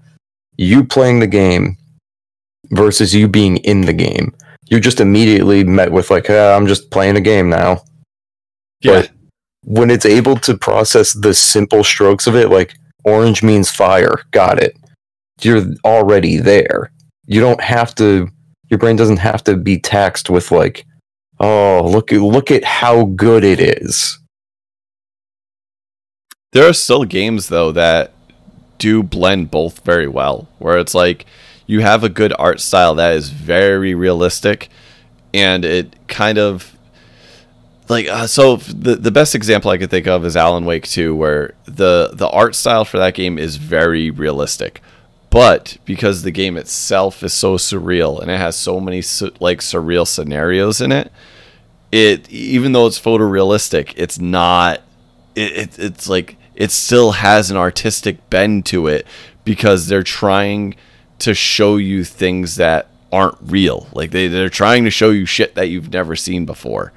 you 0.57 0.85
playing 0.85 1.21
the 1.21 1.27
game 1.27 1.77
versus 2.71 3.15
you 3.15 3.29
being 3.29 3.59
in 3.59 3.83
the 3.83 3.93
game. 3.93 4.35
You're 4.69 4.81
just 4.81 5.01
immediately 5.01 5.65
met 5.65 5.93
with 5.93 6.11
like, 6.11 6.27
ah, 6.31 6.57
I'm 6.57 6.67
just 6.67 6.91
playing 6.91 7.17
a 7.17 7.21
game 7.21 7.49
now. 7.49 7.83
yeah 8.81 9.03
But 9.03 9.11
when 9.63 9.91
it's 9.91 10.07
able 10.07 10.37
to 10.37 10.57
process 10.57 11.13
the 11.13 11.35
simple 11.35 11.85
strokes 11.85 12.27
of 12.27 12.37
it, 12.37 12.51
like 12.51 12.75
orange 13.05 13.43
means 13.43 13.71
fire, 13.71 14.17
got 14.31 14.63
it. 14.63 14.77
You're 15.43 15.67
already 15.85 16.39
there. 16.39 16.91
You 17.27 17.41
don't 17.41 17.61
have 17.61 17.95
to. 17.97 18.29
Your 18.71 18.79
brain 18.79 18.97
doesn't 18.97 19.19
have 19.19 19.45
to 19.45 19.57
be 19.57 19.79
taxed 19.79 20.31
with 20.31 20.51
like, 20.51 20.85
oh, 21.39 21.89
look 21.89 22.11
look 22.11 22.51
at 22.51 22.65
how 22.65 23.05
good 23.05 23.45
it 23.45 23.61
is. 23.61 24.19
there 26.53 26.69
are 26.69 26.73
still 26.73 27.05
games 27.05 27.49
though 27.49 27.71
that 27.73 28.13
do 28.79 29.03
blend 29.03 29.51
both 29.51 29.85
very 29.85 30.09
well 30.09 30.49
where 30.59 30.79
it's 30.79 30.95
like 30.95 31.27
you 31.67 31.81
have 31.81 32.05
a 32.05 32.09
good 32.09 32.33
art 32.39 32.61
style 32.61 32.95
that 32.95 33.15
is 33.15 33.31
very 33.31 33.95
realistic 33.95 34.69
and 35.35 35.65
it 35.65 35.95
kind 36.09 36.39
of 36.39 36.77
like 37.89 38.09
uh, 38.09 38.27
so 38.27 38.57
the 38.57 38.97
the 38.97 39.11
best 39.11 39.35
example 39.35 39.71
I 39.71 39.79
could 39.79 39.91
think 39.91 40.07
of 40.07 40.25
is 40.25 40.37
Alan 40.37 40.65
Wake 40.65 40.89
2 40.89 41.15
where 41.15 41.55
the 41.65 42.11
the 42.13 42.29
art 42.29 42.55
style 42.55 42.85
for 42.85 42.99
that 42.99 43.15
game 43.15 43.39
is 43.39 43.57
very 43.57 44.11
realistic. 44.11 44.81
But 45.31 45.77
because 45.85 46.23
the 46.23 46.31
game 46.31 46.57
itself 46.57 47.23
is 47.23 47.33
so 47.33 47.57
surreal 47.57 48.21
and 48.21 48.31
it 48.31 48.39
has 48.39 48.57
so 48.57 48.81
many 48.81 49.03
su- 49.03 49.33
like 49.39 49.61
surreal 49.61 50.07
scenarios 50.07 50.81
in 50.81 50.93
it 50.93 51.13
it 51.93 52.29
even 52.31 52.73
though 52.73 52.87
it's 52.87 53.01
photorealistic 53.01 53.93
it's 53.97 54.19
not 54.19 54.81
it, 55.35 55.53
it 55.53 55.79
it's 55.79 56.09
like 56.09 56.37
it 56.57 56.71
still 56.71 57.13
has 57.13 57.51
an 57.51 57.57
artistic 57.57 58.29
bend 58.31 58.67
to 58.67 58.87
it 58.89 59.07
because 59.45 59.87
they're 59.87 60.03
trying 60.03 60.75
to 61.19 61.35
show 61.35 61.77
you 61.77 62.03
things 62.03 62.57
that 62.57 62.89
aren't 63.13 63.39
real. 63.41 63.87
Like 63.93 64.11
they, 64.11 64.27
they're 64.29 64.49
trying 64.49 64.85
to 64.85 64.91
show 64.91 65.11
you 65.11 65.27
shit 65.27 65.55
that 65.55 65.69
you've 65.69 65.93
never 65.93 66.17
seen 66.17 66.45
before 66.45 66.93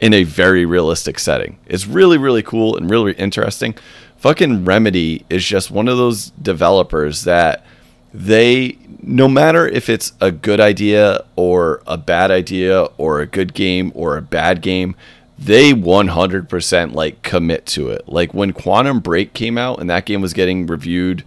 in 0.00 0.12
a 0.12 0.24
very 0.24 0.66
realistic 0.66 1.18
setting. 1.18 1.58
It's 1.66 1.86
really, 1.86 2.18
really 2.18 2.42
cool 2.42 2.76
and 2.76 2.90
really 2.90 3.12
interesting. 3.12 3.74
Fucking 4.16 4.64
Remedy 4.64 5.24
is 5.30 5.44
just 5.44 5.70
one 5.70 5.86
of 5.86 5.96
those 5.96 6.30
developers 6.30 7.24
that 7.24 7.64
they, 8.12 8.78
no 9.02 9.28
matter 9.28 9.66
if 9.66 9.88
it's 9.88 10.12
a 10.20 10.30
good 10.30 10.60
idea 10.60 11.24
or 11.36 11.82
a 11.86 11.98
bad 11.98 12.30
idea 12.30 12.84
or 12.96 13.20
a 13.20 13.26
good 13.26 13.54
game 13.54 13.92
or 13.94 14.16
a 14.16 14.22
bad 14.22 14.62
game, 14.62 14.96
they 15.38 15.72
100% 15.72 16.94
like 16.94 17.22
commit 17.22 17.66
to 17.66 17.88
it. 17.88 18.08
Like 18.08 18.32
when 18.34 18.52
Quantum 18.52 19.00
Break 19.00 19.32
came 19.34 19.58
out 19.58 19.80
and 19.80 19.90
that 19.90 20.06
game 20.06 20.20
was 20.20 20.32
getting 20.32 20.66
reviewed, 20.66 21.24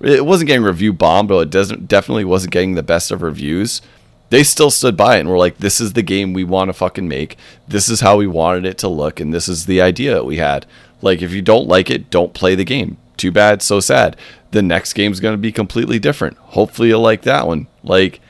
it 0.00 0.24
wasn't 0.24 0.48
getting 0.48 0.64
review 0.64 0.92
bombed, 0.92 1.28
but 1.28 1.38
it 1.40 1.50
doesn't 1.50 1.88
definitely 1.88 2.24
wasn't 2.24 2.52
getting 2.52 2.74
the 2.74 2.82
best 2.82 3.10
of 3.10 3.22
reviews. 3.22 3.82
They 4.30 4.42
still 4.42 4.70
stood 4.70 4.96
by 4.96 5.16
it 5.16 5.20
and 5.20 5.28
were 5.28 5.38
like, 5.38 5.58
"This 5.58 5.80
is 5.80 5.92
the 5.92 6.02
game 6.02 6.32
we 6.32 6.44
want 6.44 6.70
to 6.70 6.72
fucking 6.72 7.06
make. 7.06 7.36
This 7.68 7.90
is 7.90 8.00
how 8.00 8.16
we 8.16 8.26
wanted 8.26 8.64
it 8.64 8.78
to 8.78 8.88
look, 8.88 9.20
and 9.20 9.32
this 9.32 9.46
is 9.46 9.66
the 9.66 9.82
idea 9.82 10.14
that 10.14 10.24
we 10.24 10.38
had." 10.38 10.64
Like, 11.02 11.20
if 11.20 11.32
you 11.32 11.42
don't 11.42 11.68
like 11.68 11.90
it, 11.90 12.10
don't 12.10 12.32
play 12.32 12.54
the 12.54 12.64
game. 12.64 12.96
Too 13.18 13.30
bad, 13.30 13.60
so 13.60 13.78
sad. 13.80 14.16
The 14.52 14.62
next 14.62 14.94
game's 14.94 15.20
going 15.20 15.34
to 15.34 15.38
be 15.38 15.52
completely 15.52 15.98
different. 15.98 16.38
Hopefully, 16.38 16.88
you'll 16.88 17.00
like 17.00 17.22
that 17.22 17.46
one. 17.46 17.66
Like, 17.84 18.20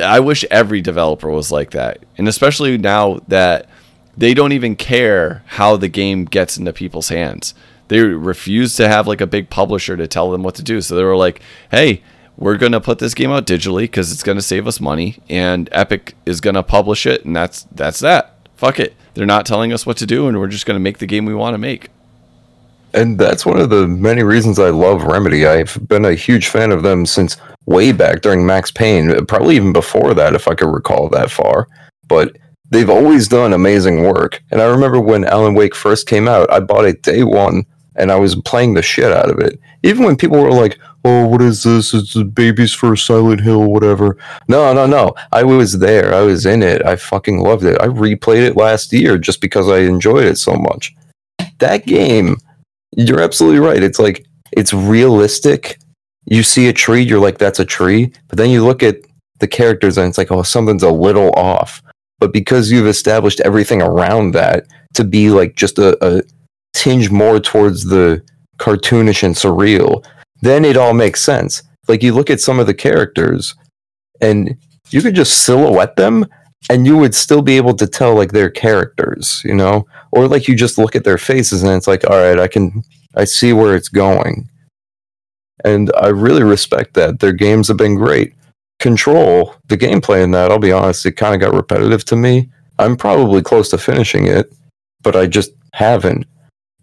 I 0.00 0.20
wish 0.20 0.44
every 0.50 0.80
developer 0.80 1.28
was 1.28 1.50
like 1.50 1.72
that, 1.72 1.98
and 2.16 2.28
especially 2.28 2.78
now 2.78 3.20
that 3.26 3.66
they 4.16 4.34
don't 4.34 4.52
even 4.52 4.76
care 4.76 5.42
how 5.46 5.76
the 5.76 5.88
game 5.88 6.24
gets 6.24 6.58
into 6.58 6.72
people's 6.72 7.08
hands. 7.08 7.54
They 7.88 8.00
refuse 8.00 8.74
to 8.76 8.88
have 8.88 9.06
like 9.06 9.20
a 9.20 9.26
big 9.26 9.50
publisher 9.50 9.96
to 9.96 10.06
tell 10.06 10.30
them 10.30 10.42
what 10.42 10.54
to 10.56 10.62
do. 10.62 10.80
So 10.80 10.96
they 10.96 11.04
were 11.04 11.16
like, 11.16 11.40
"Hey, 11.70 12.02
we're 12.36 12.56
going 12.56 12.72
to 12.72 12.80
put 12.80 12.98
this 12.98 13.14
game 13.14 13.30
out 13.30 13.46
digitally 13.46 13.90
cuz 13.90 14.12
it's 14.12 14.22
going 14.22 14.38
to 14.38 14.42
save 14.42 14.66
us 14.66 14.80
money 14.80 15.18
and 15.28 15.68
Epic 15.72 16.14
is 16.24 16.40
going 16.40 16.54
to 16.54 16.62
publish 16.62 17.04
it 17.06 17.24
and 17.24 17.36
that's 17.36 17.66
that's 17.72 18.00
that. 18.00 18.34
Fuck 18.56 18.80
it. 18.80 18.94
They're 19.14 19.26
not 19.26 19.44
telling 19.44 19.72
us 19.72 19.84
what 19.84 19.98
to 19.98 20.06
do 20.06 20.28
and 20.28 20.38
we're 20.38 20.46
just 20.46 20.64
going 20.64 20.76
to 20.76 20.82
make 20.82 20.98
the 20.98 21.06
game 21.06 21.26
we 21.26 21.34
want 21.34 21.54
to 21.54 21.58
make." 21.58 21.88
And 22.94 23.18
that's 23.18 23.46
one 23.46 23.58
of 23.58 23.70
the 23.70 23.88
many 23.88 24.22
reasons 24.22 24.58
I 24.58 24.68
love 24.68 25.04
Remedy. 25.04 25.46
I've 25.46 25.78
been 25.88 26.04
a 26.04 26.14
huge 26.14 26.48
fan 26.48 26.72
of 26.72 26.82
them 26.82 27.06
since 27.06 27.38
way 27.64 27.92
back 27.92 28.20
during 28.20 28.44
Max 28.44 28.70
Payne, 28.70 29.24
probably 29.26 29.56
even 29.56 29.72
before 29.72 30.12
that, 30.14 30.34
if 30.34 30.46
I 30.46 30.54
could 30.54 30.68
recall 30.70 31.08
that 31.08 31.30
far. 31.30 31.68
But 32.06 32.36
they've 32.72 32.90
always 32.90 33.28
done 33.28 33.52
amazing 33.52 34.02
work. 34.02 34.42
And 34.50 34.60
I 34.60 34.64
remember 34.66 34.98
when 34.98 35.24
Alan 35.24 35.54
Wake 35.54 35.74
first 35.74 36.08
came 36.08 36.26
out, 36.26 36.50
I 36.50 36.60
bought 36.60 36.86
it 36.86 37.02
day 37.02 37.22
one 37.22 37.64
and 37.94 38.10
I 38.10 38.16
was 38.16 38.34
playing 38.36 38.74
the 38.74 38.82
shit 38.82 39.12
out 39.12 39.30
of 39.30 39.38
it. 39.38 39.60
Even 39.82 40.04
when 40.04 40.16
people 40.16 40.42
were 40.42 40.52
like, 40.52 40.78
oh, 41.04 41.26
what 41.26 41.42
is 41.42 41.62
this? 41.62 41.92
It's 41.92 42.14
the 42.14 42.24
Babies 42.24 42.72
for 42.72 42.96
Silent 42.96 43.42
Hill, 43.42 43.70
whatever. 43.70 44.16
No, 44.48 44.72
no, 44.72 44.86
no. 44.86 45.14
I 45.32 45.42
was 45.42 45.78
there. 45.78 46.14
I 46.14 46.22
was 46.22 46.46
in 46.46 46.62
it. 46.62 46.84
I 46.86 46.96
fucking 46.96 47.40
loved 47.40 47.64
it. 47.64 47.80
I 47.80 47.86
replayed 47.86 48.46
it 48.46 48.56
last 48.56 48.92
year 48.92 49.18
just 49.18 49.40
because 49.40 49.68
I 49.68 49.80
enjoyed 49.80 50.24
it 50.24 50.38
so 50.38 50.54
much. 50.54 50.94
That 51.58 51.86
game 51.86 52.36
you're 52.96 53.20
absolutely 53.20 53.60
right. 53.60 53.82
It's 53.82 53.98
like 53.98 54.26
it's 54.52 54.72
realistic. 54.74 55.78
You 56.26 56.42
see 56.42 56.68
a 56.68 56.72
tree, 56.72 57.02
you're 57.02 57.20
like, 57.20 57.38
that's 57.38 57.60
a 57.60 57.64
tree. 57.64 58.12
But 58.28 58.38
then 58.38 58.50
you 58.50 58.64
look 58.64 58.82
at 58.82 58.98
the 59.40 59.48
characters 59.48 59.98
and 59.98 60.08
it's 60.08 60.18
like, 60.18 60.30
oh, 60.30 60.42
something's 60.42 60.82
a 60.82 60.90
little 60.90 61.32
off. 61.32 61.82
But 62.22 62.32
because 62.32 62.70
you've 62.70 62.86
established 62.86 63.40
everything 63.40 63.82
around 63.82 64.30
that 64.30 64.68
to 64.94 65.02
be 65.02 65.30
like 65.30 65.56
just 65.56 65.76
a, 65.76 65.98
a 66.06 66.22
tinge 66.72 67.10
more 67.10 67.40
towards 67.40 67.86
the 67.86 68.22
cartoonish 68.58 69.24
and 69.24 69.34
surreal, 69.34 70.06
then 70.40 70.64
it 70.64 70.76
all 70.76 70.94
makes 70.94 71.20
sense. 71.20 71.64
Like 71.88 72.00
you 72.00 72.14
look 72.14 72.30
at 72.30 72.40
some 72.40 72.60
of 72.60 72.68
the 72.68 72.74
characters 72.74 73.56
and 74.20 74.56
you 74.90 75.02
could 75.02 75.16
just 75.16 75.44
silhouette 75.44 75.96
them 75.96 76.24
and 76.70 76.86
you 76.86 76.96
would 76.96 77.16
still 77.16 77.42
be 77.42 77.56
able 77.56 77.74
to 77.74 77.88
tell 77.88 78.14
like 78.14 78.30
their 78.30 78.50
characters, 78.50 79.42
you 79.44 79.56
know? 79.56 79.84
Or 80.12 80.28
like 80.28 80.46
you 80.46 80.54
just 80.54 80.78
look 80.78 80.94
at 80.94 81.02
their 81.02 81.18
faces 81.18 81.64
and 81.64 81.72
it's 81.72 81.88
like, 81.88 82.08
all 82.08 82.18
right, 82.18 82.38
I 82.38 82.46
can 82.46 82.84
I 83.16 83.24
see 83.24 83.52
where 83.52 83.74
it's 83.74 83.88
going. 83.88 84.48
And 85.64 85.90
I 86.00 86.10
really 86.10 86.44
respect 86.44 86.94
that. 86.94 87.18
Their 87.18 87.32
games 87.32 87.66
have 87.66 87.78
been 87.78 87.96
great. 87.96 88.32
Control, 88.82 89.54
the 89.68 89.78
gameplay 89.78 90.22
in 90.22 90.32
that, 90.32 90.50
I'll 90.50 90.58
be 90.58 90.72
honest, 90.72 91.06
it 91.06 91.12
kind 91.12 91.34
of 91.34 91.40
got 91.40 91.56
repetitive 91.56 92.04
to 92.06 92.16
me. 92.16 92.50
I'm 92.78 92.96
probably 92.96 93.40
close 93.40 93.70
to 93.70 93.78
finishing 93.78 94.26
it, 94.26 94.52
but 95.02 95.16
I 95.16 95.26
just 95.26 95.52
haven't. 95.72 96.26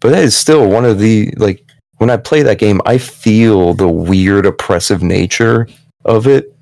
But 0.00 0.10
that 0.10 0.24
is 0.24 0.34
still 0.34 0.68
one 0.68 0.86
of 0.86 0.98
the 0.98 1.32
like 1.36 1.62
when 1.98 2.08
I 2.08 2.16
play 2.16 2.42
that 2.42 2.58
game, 2.58 2.80
I 2.86 2.96
feel 2.96 3.74
the 3.74 3.88
weird 3.88 4.46
oppressive 4.46 5.02
nature 5.02 5.68
of 6.06 6.26
it. 6.26 6.56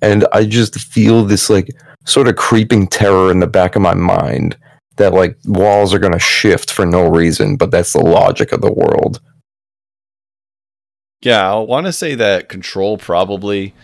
And 0.00 0.26
I 0.32 0.46
just 0.46 0.78
feel 0.78 1.24
this 1.24 1.50
like 1.50 1.68
sort 2.06 2.26
of 2.26 2.36
creeping 2.36 2.86
terror 2.86 3.30
in 3.30 3.40
the 3.40 3.46
back 3.46 3.76
of 3.76 3.82
my 3.82 3.94
mind 3.94 4.56
that 4.96 5.12
like 5.12 5.36
walls 5.44 5.92
are 5.92 5.98
going 5.98 6.14
to 6.14 6.18
shift 6.18 6.70
for 6.70 6.86
no 6.86 7.06
reason, 7.06 7.56
but 7.56 7.70
that's 7.70 7.92
the 7.92 8.00
logic 8.00 8.52
of 8.52 8.62
the 8.62 8.72
world. 8.72 9.20
Yeah, 11.20 11.52
I 11.52 11.58
want 11.58 11.86
to 11.86 11.92
say 11.92 12.14
that 12.14 12.48
Control 12.48 12.96
probably, 12.96 13.74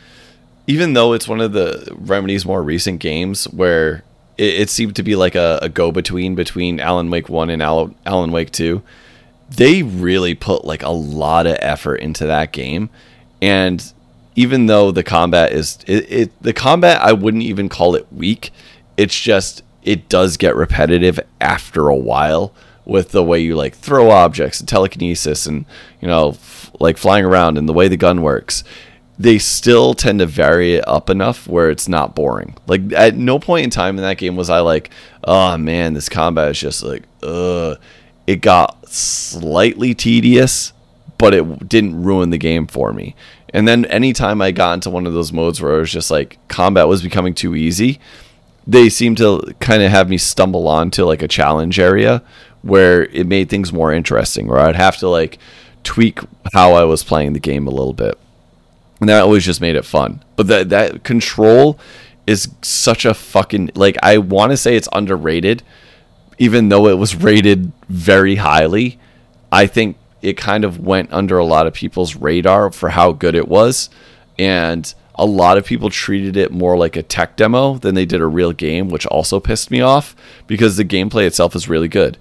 even 0.73 0.95
though 0.95 1.13
it's 1.13 1.29
one 1.29 1.43
of 1.43 1.53
the 1.53 1.87
Remedy's 1.95 2.47
more 2.47 2.63
recent 2.63 2.99
games 2.99 3.45
where 3.51 4.05
it, 4.39 4.55
it 4.55 4.71
seemed 4.71 4.97
to 4.97 5.03
be 5.03 5.15
like 5.15 5.35
a, 5.35 5.59
a 5.61 5.69
go 5.69 5.93
between 5.93 6.35
between 6.35 6.81
Alan 6.81 7.11
Wake 7.11 7.29
1 7.29 7.51
and 7.51 7.61
Alan, 7.61 7.95
Alan 8.07 8.33
Wake 8.33 8.51
2, 8.53 8.83
they 9.51 9.83
really 9.83 10.35
put 10.35 10.65
like 10.65 10.83
a 10.83 10.89
lot 10.89 11.47
of 11.47 11.59
effort 11.61 11.97
into 11.97 12.25
that 12.25 12.53
game. 12.53 12.89
And 13.43 13.93
even 14.35 14.65
though 14.65 14.91
the 14.91 15.03
combat 15.03 15.53
is 15.53 15.79
it, 15.87 16.11
it 16.11 16.43
the 16.43 16.55
combat 16.55 17.03
I 17.03 17.13
wouldn't 17.13 17.43
even 17.43 17.69
call 17.69 17.95
it 17.95 18.11
weak. 18.11 18.51
It's 18.97 19.21
just 19.21 19.63
it 19.83 20.09
does 20.09 20.39
get 20.39 20.57
repetitive 20.57 21.21
after 21.39 21.89
a 21.89 21.97
while 21.97 22.55
with 22.87 23.11
the 23.11 23.23
way 23.23 23.41
you 23.41 23.57
like 23.57 23.75
throw 23.75 24.11
objects 24.11 24.59
and 24.59 24.67
telekinesis 24.67 25.45
and 25.45 25.67
you 26.01 26.09
know 26.09 26.31
f- 26.31 26.71
like 26.81 26.97
flying 26.97 27.27
around 27.27 27.59
and 27.59 27.69
the 27.69 27.75
way 27.75 27.89
the 27.89 27.97
gun 27.99 28.23
works 28.23 28.65
they 29.23 29.39
still 29.39 29.95
tend 29.95 30.19
to 30.19 30.27
vary 30.27 30.75
it 30.75 30.89
up 30.89 31.09
enough 31.09 31.47
where 31.47 31.71
it's 31.71 31.89
not 31.89 32.15
boring. 32.15 32.57
Like 32.67 32.93
at 32.93 33.17
no 33.17 33.39
point 33.39 33.65
in 33.65 33.71
time 33.71 33.97
in 33.97 34.03
that 34.03 34.19
game 34.19 34.35
was 34.37 34.51
i 34.51 34.61
like 34.61 34.91
oh 35.25 35.57
man 35.57 35.95
this 35.95 36.09
combat 36.09 36.51
is 36.51 36.59
just 36.59 36.83
like 36.83 37.05
it 37.23 38.41
got 38.41 38.89
slightly 38.89 39.95
tedious 39.95 40.73
but 41.19 41.35
it 41.35 41.69
didn't 41.69 42.03
ruin 42.03 42.31
the 42.31 42.39
game 42.39 42.67
for 42.67 42.93
me. 42.93 43.15
And 43.55 43.69
then 43.69 43.85
anytime 43.85 44.43
i 44.43 44.51
got 44.51 44.75
into 44.75 44.91
one 44.91 45.07
of 45.07 45.13
those 45.13 45.33
modes 45.33 45.61
where 45.61 45.77
it 45.77 45.81
was 45.81 45.93
just 45.93 46.11
like 46.11 46.39
combat 46.49 46.89
was 46.89 47.03
becoming 47.03 47.35
too 47.35 47.55
easy 47.55 48.01
they 48.67 48.89
seem 48.89 49.15
to 49.17 49.55
kind 49.61 49.83
of 49.83 49.91
have 49.91 50.09
me 50.09 50.17
stumble 50.19 50.69
onto 50.69 51.05
like 51.05 51.23
a 51.23 51.29
challenge 51.29 51.79
area 51.79 52.23
where 52.63 53.05
it 53.07 53.27
made 53.27 53.49
things 53.49 53.73
more 53.73 53.93
interesting 53.93 54.47
where 54.47 54.61
I'd 54.61 54.77
have 54.77 54.97
to 54.99 55.09
like 55.09 55.39
tweak 55.83 56.21
how 56.53 56.75
I 56.75 56.85
was 56.85 57.03
playing 57.03 57.33
the 57.33 57.41
game 57.41 57.67
a 57.67 57.71
little 57.71 57.93
bit. 57.93 58.17
And 59.03 59.09
that 59.09 59.23
always 59.23 59.45
just 59.45 59.61
made 59.61 59.75
it 59.75 59.85
fun. 59.85 60.23
But 60.37 60.47
that 60.47 60.69
that 60.69 61.03
control 61.03 61.77
is 62.25 62.49
such 62.63 63.05
a 63.05 63.13
fucking 63.13 63.73
like 63.75 63.97
I 64.01 64.19
want 64.19 64.53
to 64.53 64.57
say 64.57 64.77
it's 64.77 64.89
underrated 64.93 65.65
even 66.39 66.69
though 66.69 66.87
it 66.87 66.97
was 66.99 67.17
rated 67.17 67.73
very 67.89 68.37
highly. 68.37 69.01
I 69.51 69.67
think 69.67 69.97
it 70.23 70.37
kind 70.37 70.65
of 70.65 70.79
went 70.79 71.13
under 71.13 71.37
a 71.37 71.45
lot 71.45 71.67
of 71.67 71.75
people's 71.75 72.15
radar 72.15 72.71
for 72.71 72.91
how 72.91 73.11
good 73.11 73.35
it 73.35 73.49
was 73.49 73.91
and 74.39 74.95
a 75.17 75.27
lot 75.27 75.59
of 75.59 75.67
people 75.67 75.91
treated 75.91 76.37
it 76.37 76.53
more 76.53 76.77
like 76.77 76.95
a 76.95 77.03
tech 77.03 77.37
demo 77.37 77.79
than 77.79 77.97
they 77.97 78.07
did 78.07 78.21
a 78.21 78.27
real 78.27 78.53
game, 78.53 78.89
which 78.89 79.05
also 79.07 79.41
pissed 79.41 79.73
me 79.73 79.81
off 79.81 80.15
because 80.47 80.77
the 80.77 80.85
gameplay 80.85 81.27
itself 81.27 81.57
is 81.57 81.69
really 81.69 81.89
good. 81.89 82.19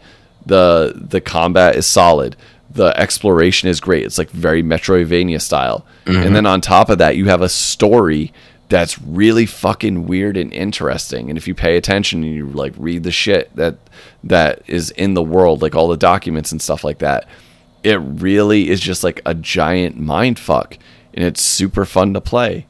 The 0.48 0.94
the 0.96 1.22
combat 1.22 1.76
is 1.76 1.86
solid. 1.86 2.36
The 2.74 2.98
exploration 3.00 3.70
is 3.70 3.80
great. 3.80 4.06
It's 4.06 4.18
like 4.18 4.30
very 4.30 4.64
Metroidvania 4.64 5.42
style. 5.42 5.86
Mm-hmm. 6.06 6.24
And 6.24 6.36
then 6.36 6.46
on 6.46 6.62
top 6.62 6.90
of 6.90 7.00
that, 7.00 7.18
you 7.18 7.26
have 7.26 7.42
a 7.42 7.50
story 7.50 8.32
that's 8.72 9.02
really 9.02 9.46
fucking 9.46 10.08
weird 10.08 10.38
and 10.38 10.54
interesting. 10.54 11.30
And 11.30 11.38
if 11.38 11.46
you 11.46 11.54
pay 11.54 11.76
attention 11.76 12.24
and 12.24 12.34
you 12.34 12.48
like 12.48 12.74
read 12.78 13.04
the 13.04 13.12
shit 13.12 13.54
that 13.58 13.76
that 14.24 14.62
is 14.68 14.92
in 14.92 15.14
the 15.14 15.22
world, 15.22 15.62
like 15.62 15.76
all 15.76 15.90
the 15.90 15.98
documents 15.98 16.54
and 16.54 16.62
stuff 16.62 16.84
like 16.84 17.00
that, 17.00 17.28
it 17.84 17.98
really 17.98 18.70
is 18.70 18.80
just 18.80 19.04
like 19.04 19.22
a 19.26 19.34
giant 19.34 20.00
mind 20.00 20.40
fuck 20.40 20.78
and 21.14 21.26
it's 21.26 21.42
super 21.42 21.84
fun 21.84 22.14
to 22.14 22.22
play. 22.22 22.66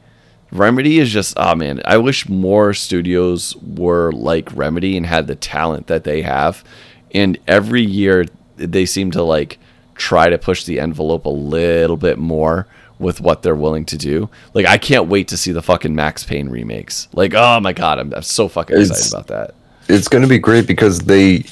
Remedy 0.50 0.98
is 0.98 1.10
just 1.10 1.34
oh 1.36 1.54
man, 1.54 1.80
I 1.84 1.98
wish 1.98 2.28
more 2.28 2.74
studios 2.74 3.54
were 3.56 4.10
like 4.10 4.54
Remedy 4.56 4.96
and 4.96 5.06
had 5.06 5.28
the 5.28 5.36
talent 5.36 5.86
that 5.86 6.02
they 6.02 6.22
have. 6.22 6.64
And 7.12 7.38
every 7.46 7.82
year 7.82 8.26
they 8.56 8.86
seem 8.86 9.12
to 9.12 9.22
like 9.22 9.60
try 10.02 10.28
to 10.28 10.36
push 10.36 10.64
the 10.64 10.80
envelope 10.80 11.26
a 11.26 11.30
little 11.30 11.96
bit 11.96 12.18
more 12.18 12.66
with 12.98 13.20
what 13.20 13.42
they're 13.42 13.54
willing 13.54 13.84
to 13.86 13.96
do. 13.96 14.28
Like 14.52 14.66
I 14.66 14.78
can't 14.78 15.08
wait 15.08 15.28
to 15.28 15.36
see 15.36 15.52
the 15.52 15.62
fucking 15.62 15.94
Max 15.94 16.24
Payne 16.24 16.48
remakes. 16.48 17.08
Like 17.12 17.34
oh 17.34 17.60
my 17.60 17.72
god, 17.72 17.98
I'm, 17.98 18.12
I'm 18.12 18.22
so 18.22 18.48
fucking 18.48 18.76
excited 18.76 18.98
it's, 18.98 19.12
about 19.12 19.28
that. 19.28 19.54
It's 19.88 20.08
going 20.08 20.22
to 20.22 20.28
be 20.28 20.38
great 20.38 20.66
because 20.66 21.00
they 21.00 21.44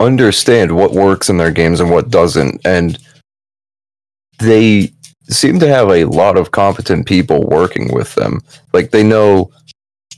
understand 0.00 0.74
what 0.74 0.92
works 0.92 1.28
in 1.28 1.36
their 1.36 1.52
games 1.52 1.80
and 1.80 1.90
what 1.90 2.10
doesn't 2.10 2.60
and 2.66 2.98
they 4.40 4.92
seem 5.28 5.60
to 5.60 5.68
have 5.68 5.88
a 5.88 6.04
lot 6.04 6.36
of 6.36 6.50
competent 6.50 7.06
people 7.06 7.46
working 7.46 7.92
with 7.94 8.14
them. 8.14 8.40
Like 8.72 8.90
they 8.90 9.02
know, 9.02 9.50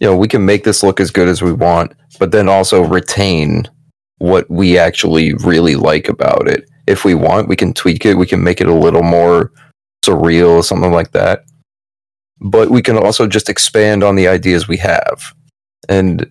you 0.01 0.07
know, 0.07 0.17
we 0.17 0.29
can 0.29 0.45
make 0.45 0.65
this 0.65 0.83
look 0.83 1.01
as 1.01 1.11
good 1.11 1.29
as 1.29 1.43
we 1.43 1.53
want, 1.53 1.93
but 2.19 2.33
then 2.33 2.49
also 2.49 2.83
retain 2.83 3.69
what 4.19 4.49
we 4.51 4.79
actually 4.79 5.35
really 5.35 5.77
like 5.77 6.09
about 6.09 6.49
it. 6.49 6.69
If 6.87 7.05
we 7.05 7.15
want, 7.15 7.49
we 7.49 7.57
can 7.57 7.75
tweak 7.75 8.07
it. 8.07 8.15
We 8.15 8.27
can 8.27 8.43
make 8.43 8.61
it 8.61 8.69
a 8.69 8.75
little 8.75 9.03
more 9.03 9.53
surreal, 10.05 10.51
or 10.51 10.63
something 10.63 10.93
like 10.93 11.13
that. 11.13 11.45
But 12.41 12.71
we 12.71 12.83
can 12.83 12.97
also 12.97 13.27
just 13.27 13.49
expand 13.49 14.05
on 14.05 14.15
the 14.15 14.29
ideas 14.29 14.69
we 14.69 14.77
have. 14.79 15.35
And 15.89 16.31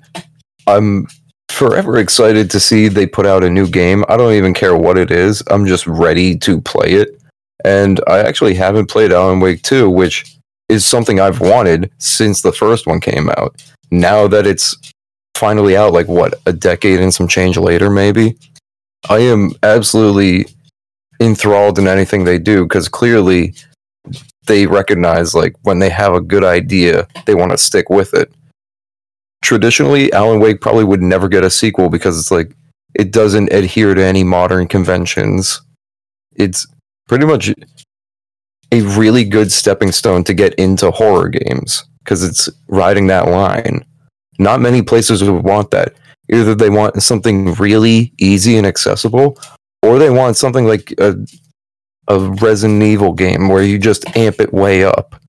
I'm 0.68 1.08
forever 1.50 1.98
excited 1.98 2.50
to 2.52 2.60
see 2.60 2.88
they 2.88 3.06
put 3.06 3.26
out 3.26 3.44
a 3.44 3.50
new 3.50 3.68
game. 3.68 4.04
I 4.08 4.18
don't 4.18 4.34
even 4.34 4.54
care 4.54 4.76
what 4.76 4.98
it 4.98 5.12
is. 5.12 5.44
I'm 5.48 5.66
just 5.66 5.86
ready 5.88 6.38
to 6.40 6.62
play 6.62 6.94
it 6.94 7.20
and 7.66 8.00
I 8.08 8.20
actually 8.20 8.54
haven't 8.54 8.88
played 8.88 9.12
Alan 9.12 9.40
Wake 9.40 9.64
2, 9.64 9.90
which 9.90 10.38
is 10.70 10.86
something 10.86 11.20
I've 11.20 11.42
wanted 11.42 11.92
since 11.98 12.42
the 12.42 12.52
first 12.52 12.86
one 12.86 13.00
came 13.00 13.30
out. 13.32 13.62
Now 13.92 14.28
that 14.28 14.46
it's 14.46 14.76
finally 15.36 15.76
out, 15.78 15.94
like 15.94 16.08
what, 16.08 16.34
a 16.46 16.54
decade 16.54 17.00
and 17.00 17.14
some 17.14 17.28
change 17.28 17.58
later, 17.58 17.90
maybe, 17.90 18.38
I 19.10 19.20
am 19.20 19.52
absolutely 19.62 20.48
enthralled 21.20 21.78
in 21.78 21.88
anything 21.88 22.24
they 22.24 22.40
do 22.40 22.64
because 22.64 22.90
clearly 22.90 23.54
they 24.48 24.68
recognize 24.68 25.34
like 25.34 25.56
when 25.64 25.80
they 25.80 25.90
have 25.90 26.14
a 26.14 26.22
good 26.22 26.44
idea, 26.44 27.08
they 27.26 27.36
want 27.36 27.52
to 27.52 27.58
stick 27.58 27.90
with 27.90 28.14
it. 28.14 28.32
Traditionally, 29.44 30.12
Alan 30.12 30.40
Wake 30.40 30.62
probably 30.62 30.84
would 30.84 31.02
never 31.02 31.28
get 31.28 31.44
a 31.44 31.50
sequel 31.50 31.90
because 31.90 32.20
it's 32.20 32.32
like 32.32 32.56
it 32.96 33.12
doesn't 33.12 33.52
adhere 33.52 33.94
to 33.94 34.04
any 34.04 34.24
modern 34.24 34.68
conventions. 34.68 35.62
It's 36.36 36.66
pretty 37.08 37.26
much 37.26 37.54
a 38.72 38.82
really 38.82 39.24
good 39.24 39.52
stepping 39.52 39.92
stone 39.92 40.24
to 40.24 40.34
get 40.34 40.56
into 40.56 40.92
horror 40.92 41.30
games 41.30 41.84
because 42.04 42.24
it's 42.24 42.50
riding 42.68 43.08
that 43.08 43.28
line. 43.28 43.86
Not 44.40 44.62
many 44.62 44.82
places 44.82 45.24
would 45.24 45.44
want 45.44 45.72
that. 45.72 45.94
Either 46.32 46.56
they 46.56 46.70
want 46.70 47.02
something 47.04 47.54
really 47.54 48.14
easy 48.18 48.58
and 48.58 48.66
accessible, 48.66 49.38
or 49.82 50.00
they 50.00 50.10
want 50.10 50.38
something 50.38 50.66
like 50.66 50.94
a, 50.98 51.16
a 52.08 52.20
Resident 52.20 52.82
Evil 52.82 53.14
game 53.14 53.48
where 53.48 53.64
you 53.64 53.78
just 53.78 54.16
amp 54.18 54.40
it 54.40 54.54
way 54.54 54.84
up. 54.84 55.22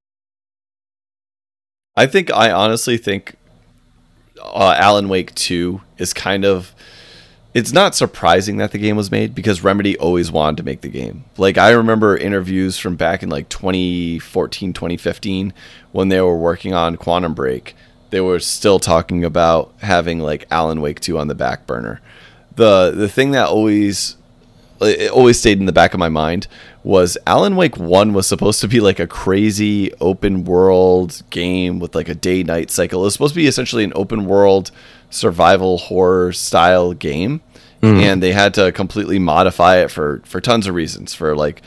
I 1.96 2.06
think 2.06 2.32
I 2.32 2.50
honestly 2.50 2.98
think 2.98 3.36
uh, 4.42 4.74
Alan 4.76 5.08
Wake 5.08 5.34
2 5.34 5.80
is 5.98 6.12
kind 6.12 6.44
of 6.44 6.74
it's 7.56 7.72
not 7.72 7.94
surprising 7.94 8.58
that 8.58 8.72
the 8.72 8.78
game 8.78 8.96
was 8.96 9.10
made 9.10 9.34
because 9.34 9.64
Remedy 9.64 9.96
always 9.96 10.30
wanted 10.30 10.58
to 10.58 10.62
make 10.62 10.82
the 10.82 10.90
game. 10.90 11.24
Like 11.38 11.56
I 11.56 11.70
remember 11.70 12.14
interviews 12.14 12.76
from 12.76 12.96
back 12.96 13.22
in 13.22 13.30
like 13.30 13.48
2014, 13.48 14.74
2015 14.74 15.54
when 15.92 16.10
they 16.10 16.20
were 16.20 16.36
working 16.36 16.74
on 16.74 16.96
Quantum 16.96 17.32
Break. 17.32 17.74
They 18.16 18.22
were 18.22 18.40
still 18.40 18.78
talking 18.78 19.26
about 19.26 19.74
having 19.82 20.20
like 20.20 20.46
Alan 20.50 20.80
Wake 20.80 21.00
2 21.00 21.18
on 21.18 21.28
the 21.28 21.34
back 21.34 21.66
burner. 21.66 22.00
The 22.54 22.90
the 22.90 23.10
thing 23.10 23.32
that 23.32 23.48
always 23.48 24.16
it 24.80 25.10
always 25.10 25.38
stayed 25.38 25.60
in 25.60 25.66
the 25.66 25.72
back 25.72 25.92
of 25.92 26.00
my 26.00 26.08
mind 26.08 26.48
was 26.82 27.18
Alan 27.26 27.56
Wake 27.56 27.76
1 27.76 28.14
was 28.14 28.26
supposed 28.26 28.62
to 28.62 28.68
be 28.68 28.80
like 28.80 28.98
a 28.98 29.06
crazy 29.06 29.92
open 30.00 30.46
world 30.46 31.20
game 31.28 31.78
with 31.78 31.94
like 31.94 32.08
a 32.08 32.14
day 32.14 32.42
night 32.42 32.70
cycle. 32.70 33.02
It 33.02 33.04
was 33.04 33.12
supposed 33.12 33.34
to 33.34 33.40
be 33.40 33.48
essentially 33.48 33.84
an 33.84 33.92
open 33.94 34.24
world 34.24 34.70
survival 35.10 35.76
horror 35.76 36.32
style 36.32 36.94
game 36.94 37.42
mm-hmm. 37.82 38.00
and 38.00 38.22
they 38.22 38.32
had 38.32 38.54
to 38.54 38.72
completely 38.72 39.18
modify 39.18 39.76
it 39.76 39.90
for 39.90 40.22
for 40.24 40.40
tons 40.40 40.66
of 40.66 40.74
reasons. 40.74 41.12
For 41.12 41.36
like 41.36 41.60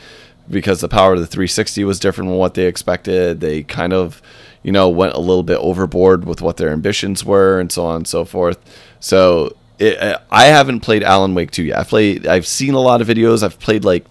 because 0.50 0.80
the 0.80 0.88
power 0.88 1.12
of 1.12 1.20
the 1.20 1.28
360 1.28 1.84
was 1.84 2.00
different 2.00 2.28
from 2.28 2.38
what 2.38 2.54
they 2.54 2.66
expected. 2.66 3.38
They 3.38 3.62
kind 3.62 3.92
of 3.92 4.20
you 4.62 4.72
know 4.72 4.88
went 4.88 5.14
a 5.14 5.20
little 5.20 5.42
bit 5.42 5.58
overboard 5.58 6.24
with 6.24 6.42
what 6.42 6.56
their 6.56 6.70
ambitions 6.70 7.24
were, 7.24 7.60
and 7.60 7.70
so 7.70 7.84
on 7.84 7.96
and 7.96 8.08
so 8.08 8.24
forth. 8.24 8.58
So 9.00 9.56
it, 9.80 10.20
I 10.30 10.46
haven't 10.46 10.80
played 10.80 11.02
Alan 11.02 11.34
Wake 11.34 11.50
2 11.50 11.64
yet. 11.64 11.78
I've 11.78 11.88
played. 11.88 12.26
I've 12.26 12.46
seen 12.46 12.74
a 12.74 12.80
lot 12.80 13.00
of 13.00 13.08
videos. 13.08 13.42
I've 13.42 13.58
played 13.58 13.84
like 13.84 14.04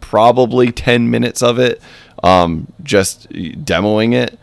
probably 0.00 0.72
10 0.72 1.10
minutes 1.10 1.42
of 1.42 1.58
it, 1.58 1.82
um, 2.22 2.72
just 2.82 3.28
demoing 3.30 4.14
it. 4.14 4.38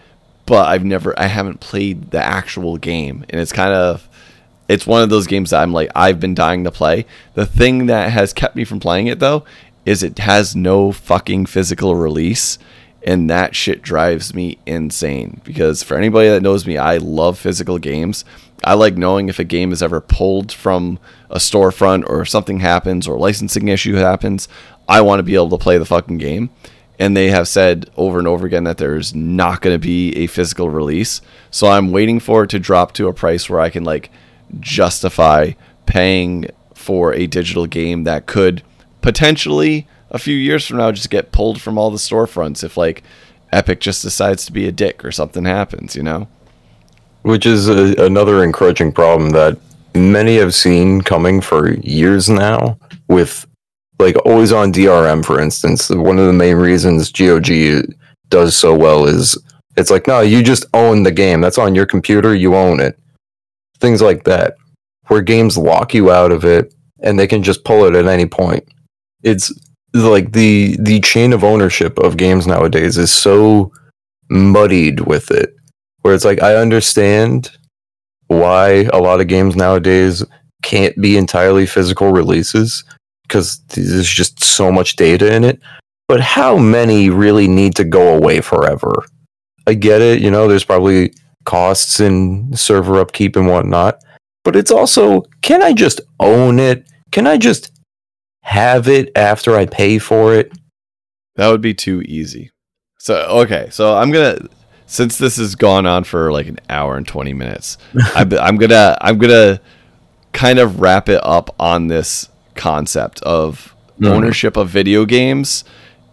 But 0.45 0.67
I've 0.67 0.83
never. 0.83 1.17
I 1.17 1.27
haven't 1.27 1.61
played 1.61 2.11
the 2.11 2.23
actual 2.23 2.77
game, 2.77 3.25
and 3.29 3.41
it's 3.41 3.53
kind 3.53 3.73
of. 3.73 4.07
It's 4.67 4.87
one 4.87 5.03
of 5.03 5.11
those 5.11 5.27
games 5.27 5.51
that 5.51 5.61
I'm 5.61 5.73
like 5.73 5.91
I've 5.95 6.19
been 6.19 6.33
dying 6.33 6.63
to 6.63 6.71
play. 6.71 7.05
The 7.35 7.45
thing 7.45 7.85
that 7.85 8.11
has 8.11 8.33
kept 8.33 8.55
me 8.55 8.63
from 8.63 8.79
playing 8.79 9.05
it 9.07 9.19
though 9.19 9.45
is 9.85 10.01
it 10.01 10.17
has 10.17 10.55
no 10.55 10.91
fucking 10.91 11.45
physical 11.45 11.95
release 11.95 12.57
and 13.05 13.29
that 13.29 13.55
shit 13.55 13.83
drives 13.83 14.33
me 14.33 14.57
insane 14.65 15.39
because 15.43 15.83
for 15.83 15.95
anybody 15.95 16.27
that 16.27 16.41
knows 16.41 16.65
me 16.65 16.77
i 16.77 16.97
love 16.97 17.37
physical 17.37 17.77
games. 17.77 18.25
I 18.63 18.73
like 18.73 18.97
knowing 18.97 19.29
if 19.29 19.37
a 19.37 19.43
game 19.43 19.71
is 19.71 19.83
ever 19.83 20.01
pulled 20.01 20.51
from 20.51 20.97
a 21.29 21.37
storefront 21.37 22.09
or 22.09 22.25
something 22.25 22.61
happens 22.61 23.07
or 23.07 23.19
licensing 23.19 23.67
issue 23.67 23.95
happens 23.95 24.47
i 24.89 24.99
want 25.01 25.19
to 25.19 25.23
be 25.23 25.35
able 25.35 25.49
to 25.51 25.57
play 25.57 25.77
the 25.77 25.85
fucking 25.85 26.17
game. 26.17 26.49
And 26.97 27.15
they 27.15 27.29
have 27.29 27.49
said 27.49 27.89
over 27.97 28.19
and 28.19 28.27
over 28.27 28.47
again 28.47 28.63
that 28.63 28.77
there's 28.77 29.13
not 29.13 29.61
going 29.61 29.75
to 29.75 29.87
be 29.87 30.15
a 30.15 30.27
physical 30.27 30.69
release. 30.69 31.21
So 31.51 31.67
i'm 31.67 31.91
waiting 31.91 32.19
for 32.19 32.43
it 32.43 32.49
to 32.51 32.59
drop 32.59 32.93
to 32.93 33.07
a 33.07 33.13
price 33.13 33.49
where 33.49 33.59
i 33.59 33.69
can 33.69 33.83
like 33.83 34.09
justify 34.59 35.51
paying 35.85 36.47
for 36.73 37.13
a 37.13 37.27
digital 37.27 37.67
game 37.67 38.03
that 38.03 38.25
could 38.25 38.63
potentially 39.01 39.87
a 40.09 40.19
few 40.19 40.35
years 40.35 40.65
from 40.65 40.77
now 40.77 40.91
just 40.91 41.09
get 41.09 41.31
pulled 41.31 41.61
from 41.61 41.77
all 41.77 41.91
the 41.91 41.97
storefronts 41.97 42.63
if 42.63 42.77
like 42.77 43.03
Epic 43.51 43.79
just 43.79 44.01
decides 44.01 44.45
to 44.45 44.51
be 44.51 44.67
a 44.67 44.71
dick 44.71 45.03
or 45.05 45.11
something 45.11 45.45
happens, 45.45 45.95
you 45.95 46.03
know? 46.03 46.27
Which 47.21 47.45
is 47.45 47.67
a, 47.69 47.95
another 48.03 48.43
encroaching 48.43 48.91
problem 48.91 49.31
that 49.31 49.57
many 49.95 50.35
have 50.37 50.53
seen 50.53 51.01
coming 51.01 51.41
for 51.41 51.73
years 51.73 52.29
now 52.29 52.77
with 53.07 53.47
like 53.97 54.15
always 54.25 54.51
on 54.51 54.73
DRM 54.73 55.23
for 55.25 55.39
instance. 55.39 55.89
One 55.89 56.19
of 56.19 56.27
the 56.27 56.33
main 56.33 56.57
reasons 56.57 57.11
GOG 57.11 57.93
does 58.29 58.55
so 58.57 58.75
well 58.75 59.05
is 59.05 59.37
it's 59.77 59.89
like 59.89 60.07
no, 60.07 60.21
you 60.21 60.43
just 60.43 60.65
own 60.73 61.03
the 61.03 61.11
game. 61.11 61.41
That's 61.41 61.57
on 61.57 61.75
your 61.75 61.85
computer, 61.85 62.35
you 62.35 62.55
own 62.55 62.79
it. 62.79 62.99
Things 63.79 64.01
like 64.01 64.23
that 64.25 64.55
where 65.07 65.21
games 65.21 65.57
lock 65.57 65.93
you 65.93 66.11
out 66.11 66.31
of 66.31 66.43
it 66.43 66.73
and 67.01 67.19
they 67.19 67.27
can 67.27 67.43
just 67.43 67.63
pull 67.63 67.85
it 67.85 67.95
at 67.95 68.07
any 68.07 68.25
point. 68.25 68.67
It's 69.23 69.53
like 70.03 70.33
the 70.33 70.75
the 70.79 70.99
chain 70.99 71.33
of 71.33 71.43
ownership 71.43 71.97
of 71.99 72.17
games 72.17 72.45
nowadays 72.45 72.97
is 72.97 73.11
so 73.11 73.71
muddied 74.29 75.01
with 75.01 75.31
it 75.31 75.55
where 76.01 76.13
it's 76.13 76.25
like 76.25 76.41
I 76.43 76.55
understand 76.55 77.51
why 78.27 78.89
a 78.91 78.99
lot 78.99 79.21
of 79.21 79.27
games 79.27 79.55
nowadays 79.55 80.23
can't 80.63 80.99
be 81.01 81.17
entirely 81.17 81.65
physical 81.65 82.11
releases 82.11 82.83
because 83.23 83.59
there's 83.69 84.09
just 84.09 84.43
so 84.43 84.71
much 84.71 84.95
data 84.95 85.33
in 85.33 85.43
it. 85.43 85.59
But 86.07 86.21
how 86.21 86.57
many 86.57 87.09
really 87.09 87.47
need 87.47 87.75
to 87.77 87.83
go 87.83 88.15
away 88.15 88.41
forever? 88.41 89.05
I 89.67 89.73
get 89.73 90.01
it 90.01 90.21
you 90.21 90.29
know 90.29 90.47
there's 90.47 90.65
probably 90.65 91.13
costs 91.45 91.99
and 91.99 92.57
server 92.57 92.99
upkeep 92.99 93.35
and 93.35 93.47
whatnot 93.47 93.99
but 94.43 94.55
it's 94.55 94.71
also 94.71 95.23
can 95.41 95.61
i 95.61 95.73
just 95.73 96.01
own 96.19 96.59
it? 96.59 96.85
Can 97.11 97.27
i 97.27 97.37
just 97.37 97.71
have 98.45 98.87
it 98.87 99.11
after 99.15 99.57
I 99.57 99.65
pay 99.65 99.97
for 99.97 100.35
it. 100.35 100.51
That 101.35 101.49
would 101.49 101.61
be 101.61 101.73
too 101.73 102.03
easy. 102.03 102.51
So 102.99 103.15
okay, 103.41 103.69
so 103.71 103.97
I'm 103.97 104.11
gonna 104.11 104.37
since 104.85 105.17
this 105.17 105.37
has 105.37 105.55
gone 105.55 105.87
on 105.87 106.03
for 106.03 106.31
like 106.31 106.47
an 106.47 106.59
hour 106.69 106.95
and 106.95 107.07
twenty 107.07 107.33
minutes, 107.33 107.79
I'm, 108.15 108.31
I'm 108.33 108.57
gonna 108.57 108.97
I'm 109.01 109.17
gonna 109.17 109.59
kind 110.31 110.59
of 110.59 110.79
wrap 110.79 111.09
it 111.09 111.19
up 111.23 111.55
on 111.59 111.87
this 111.87 112.29
concept 112.53 113.19
of 113.23 113.75
mm. 113.99 114.07
ownership 114.07 114.57
of 114.57 114.69
video 114.69 115.05
games 115.05 115.63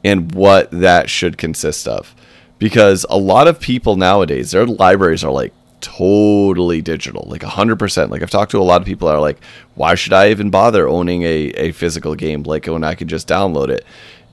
and 0.03 0.35
what 0.35 0.71
that 0.71 1.11
should 1.11 1.37
consist 1.37 1.87
of, 1.87 2.15
because 2.59 3.05
a 3.11 3.19
lot 3.19 3.47
of 3.47 3.61
people 3.61 3.97
nowadays 3.97 4.53
their 4.53 4.67
libraries 4.67 5.23
are 5.23 5.31
like 5.33 5.53
totally 5.83 6.81
digital, 6.81 7.27
like 7.29 7.43
100%. 7.43 8.09
Like 8.09 8.23
I've 8.23 8.31
talked 8.31 8.53
to 8.53 8.59
a 8.59 8.63
lot 8.63 8.81
of 8.81 8.87
people 8.87 9.09
that 9.09 9.15
are 9.15 9.21
like, 9.21 9.39
why 9.75 9.95
should 9.95 10.15
I 10.15 10.31
even 10.31 10.49
bother 10.49 10.89
owning 10.89 11.23
a, 11.25 11.51
a 11.57 11.73
physical 11.73 12.15
game 12.15 12.45
like 12.45 12.67
when 12.67 12.85
I 12.85 12.95
can 12.95 13.09
just 13.09 13.29
download 13.29 13.69
it? 13.69 13.85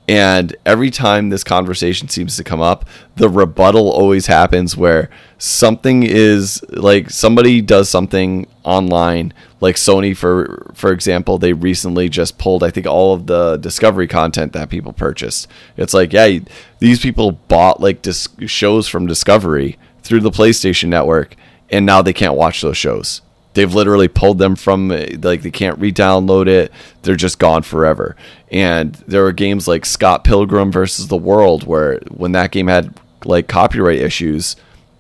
And 0.09 0.55
every 0.65 0.89
time 0.89 1.29
this 1.29 1.43
conversation 1.43 2.09
seems 2.09 2.35
to 2.37 2.43
come 2.43 2.61
up, 2.61 2.89
the 3.17 3.29
rebuttal 3.29 3.91
always 3.91 4.25
happens 4.25 4.75
where 4.75 5.07
something 5.37 6.01
is 6.01 6.65
like 6.69 7.11
somebody 7.11 7.61
does 7.61 7.89
something 7.89 8.47
online, 8.63 9.35
like 9.61 9.75
Sony 9.75 10.17
for 10.17 10.71
for 10.73 10.91
example, 10.91 11.37
they 11.37 11.53
recently 11.53 12.09
just 12.09 12.39
pulled 12.39 12.63
I 12.63 12.71
think 12.71 12.87
all 12.87 13.13
of 13.13 13.27
the 13.27 13.57
Discovery 13.57 14.07
content 14.07 14.53
that 14.53 14.69
people 14.69 14.93
purchased. 14.93 15.47
It's 15.77 15.93
like, 15.93 16.11
yeah, 16.11 16.39
these 16.79 16.99
people 16.99 17.33
bought 17.33 17.79
like 17.79 18.01
dis- 18.01 18.29
shows 18.47 18.87
from 18.87 19.05
Discovery 19.05 19.77
through 20.09 20.21
the 20.21 20.31
PlayStation 20.31 20.89
Network, 20.89 21.35
and 21.69 21.85
now 21.85 22.01
they 22.01 22.13
can't 22.13 22.33
watch 22.33 22.61
those 22.61 22.77
shows. 22.77 23.21
They've 23.53 23.71
literally 23.71 24.07
pulled 24.07 24.39
them 24.39 24.55
from 24.55 24.91
eh, 24.91 25.17
like 25.21 25.43
they 25.43 25.51
can't 25.51 25.77
re-download 25.77 26.47
it. 26.47 26.71
They're 27.03 27.15
just 27.15 27.37
gone 27.37 27.61
forever. 27.61 28.15
And 28.51 28.95
there 29.07 29.21
were 29.21 29.31
games 29.31 29.67
like 29.67 29.85
Scott 29.85 30.23
Pilgrim 30.23 30.71
versus 30.71 31.09
the 31.09 31.17
World 31.17 31.67
where 31.67 31.99
when 32.09 32.31
that 32.31 32.49
game 32.51 32.67
had 32.67 32.99
like 33.23 33.47
copyright 33.47 33.99
issues, 33.99 34.55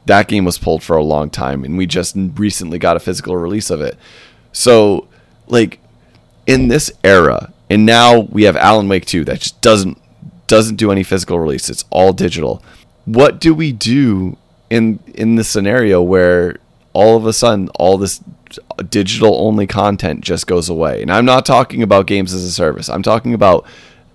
that 0.05 0.27
game 0.27 0.45
was 0.45 0.59
pulled 0.59 0.83
for 0.83 0.95
a 0.95 1.03
long 1.03 1.31
time 1.31 1.63
and 1.63 1.75
we 1.75 1.87
just 1.87 2.15
recently 2.15 2.77
got 2.77 2.95
a 2.95 2.99
physical 2.99 3.35
release 3.35 3.71
of 3.71 3.81
it. 3.81 3.97
So 4.51 5.07
like 5.47 5.79
in 6.45 6.67
this 6.67 6.91
era, 7.03 7.51
and 7.67 7.83
now 7.83 8.19
we 8.19 8.43
have 8.43 8.55
Alan 8.55 8.87
Wake 8.87 9.05
2 9.05 9.25
that 9.25 9.39
just 9.39 9.59
doesn't 9.61 9.99
doesn't 10.45 10.75
do 10.75 10.91
any 10.91 11.03
physical 11.03 11.39
release. 11.39 11.69
It's 11.69 11.85
all 11.89 12.13
digital. 12.13 12.63
What 13.05 13.39
do 13.39 13.53
we 13.55 13.71
do 13.71 14.37
in 14.69 14.99
in 15.13 15.35
the 15.35 15.43
scenario 15.43 16.01
where 16.01 16.57
all 16.93 17.15
of 17.15 17.25
a 17.25 17.33
sudden 17.33 17.69
all 17.75 17.97
this 17.97 18.21
digital 18.89 19.35
only 19.35 19.67
content 19.67 20.21
just 20.21 20.47
goes 20.47 20.69
away. 20.69 21.01
And 21.01 21.11
I'm 21.11 21.25
not 21.25 21.45
talking 21.45 21.83
about 21.83 22.07
games 22.07 22.33
as 22.33 22.43
a 22.43 22.51
service. 22.51 22.89
I'm 22.89 23.03
talking 23.03 23.33
about 23.33 23.65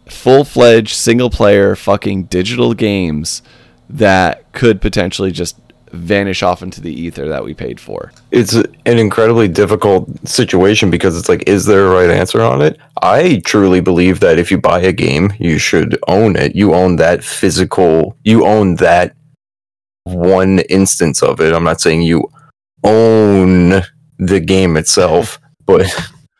full-fledged 0.08 0.94
single 0.94 1.30
player 1.30 1.76
fucking 1.76 2.24
digital 2.24 2.74
games 2.74 3.42
that 3.88 4.50
could 4.52 4.80
potentially 4.80 5.30
just 5.30 5.56
vanish 5.92 6.42
off 6.42 6.62
into 6.62 6.80
the 6.80 6.92
ether 6.92 7.28
that 7.28 7.44
we 7.44 7.54
paid 7.54 7.78
for. 7.78 8.12
It's 8.32 8.54
an 8.54 8.66
incredibly 8.84 9.46
difficult 9.46 10.28
situation 10.28 10.90
because 10.90 11.16
it's 11.16 11.28
like, 11.28 11.48
is 11.48 11.64
there 11.66 11.86
a 11.86 11.90
right 11.90 12.10
answer 12.10 12.42
on 12.42 12.60
it? 12.60 12.78
I 13.00 13.40
truly 13.44 13.80
believe 13.80 14.18
that 14.20 14.38
if 14.38 14.50
you 14.50 14.58
buy 14.58 14.80
a 14.80 14.92
game, 14.92 15.32
you 15.38 15.58
should 15.58 15.96
own 16.08 16.34
it. 16.34 16.56
You 16.56 16.74
own 16.74 16.96
that 16.96 17.22
physical, 17.22 18.16
you 18.24 18.44
own 18.44 18.74
that 18.76 19.14
one 20.04 20.60
instance 20.70 21.22
of 21.22 21.40
it. 21.40 21.52
I'm 21.52 21.64
not 21.64 21.80
saying 21.80 22.02
you 22.02 22.28
own 22.84 23.82
the 24.18 24.40
game 24.40 24.76
itself, 24.76 25.40
but 25.66 25.86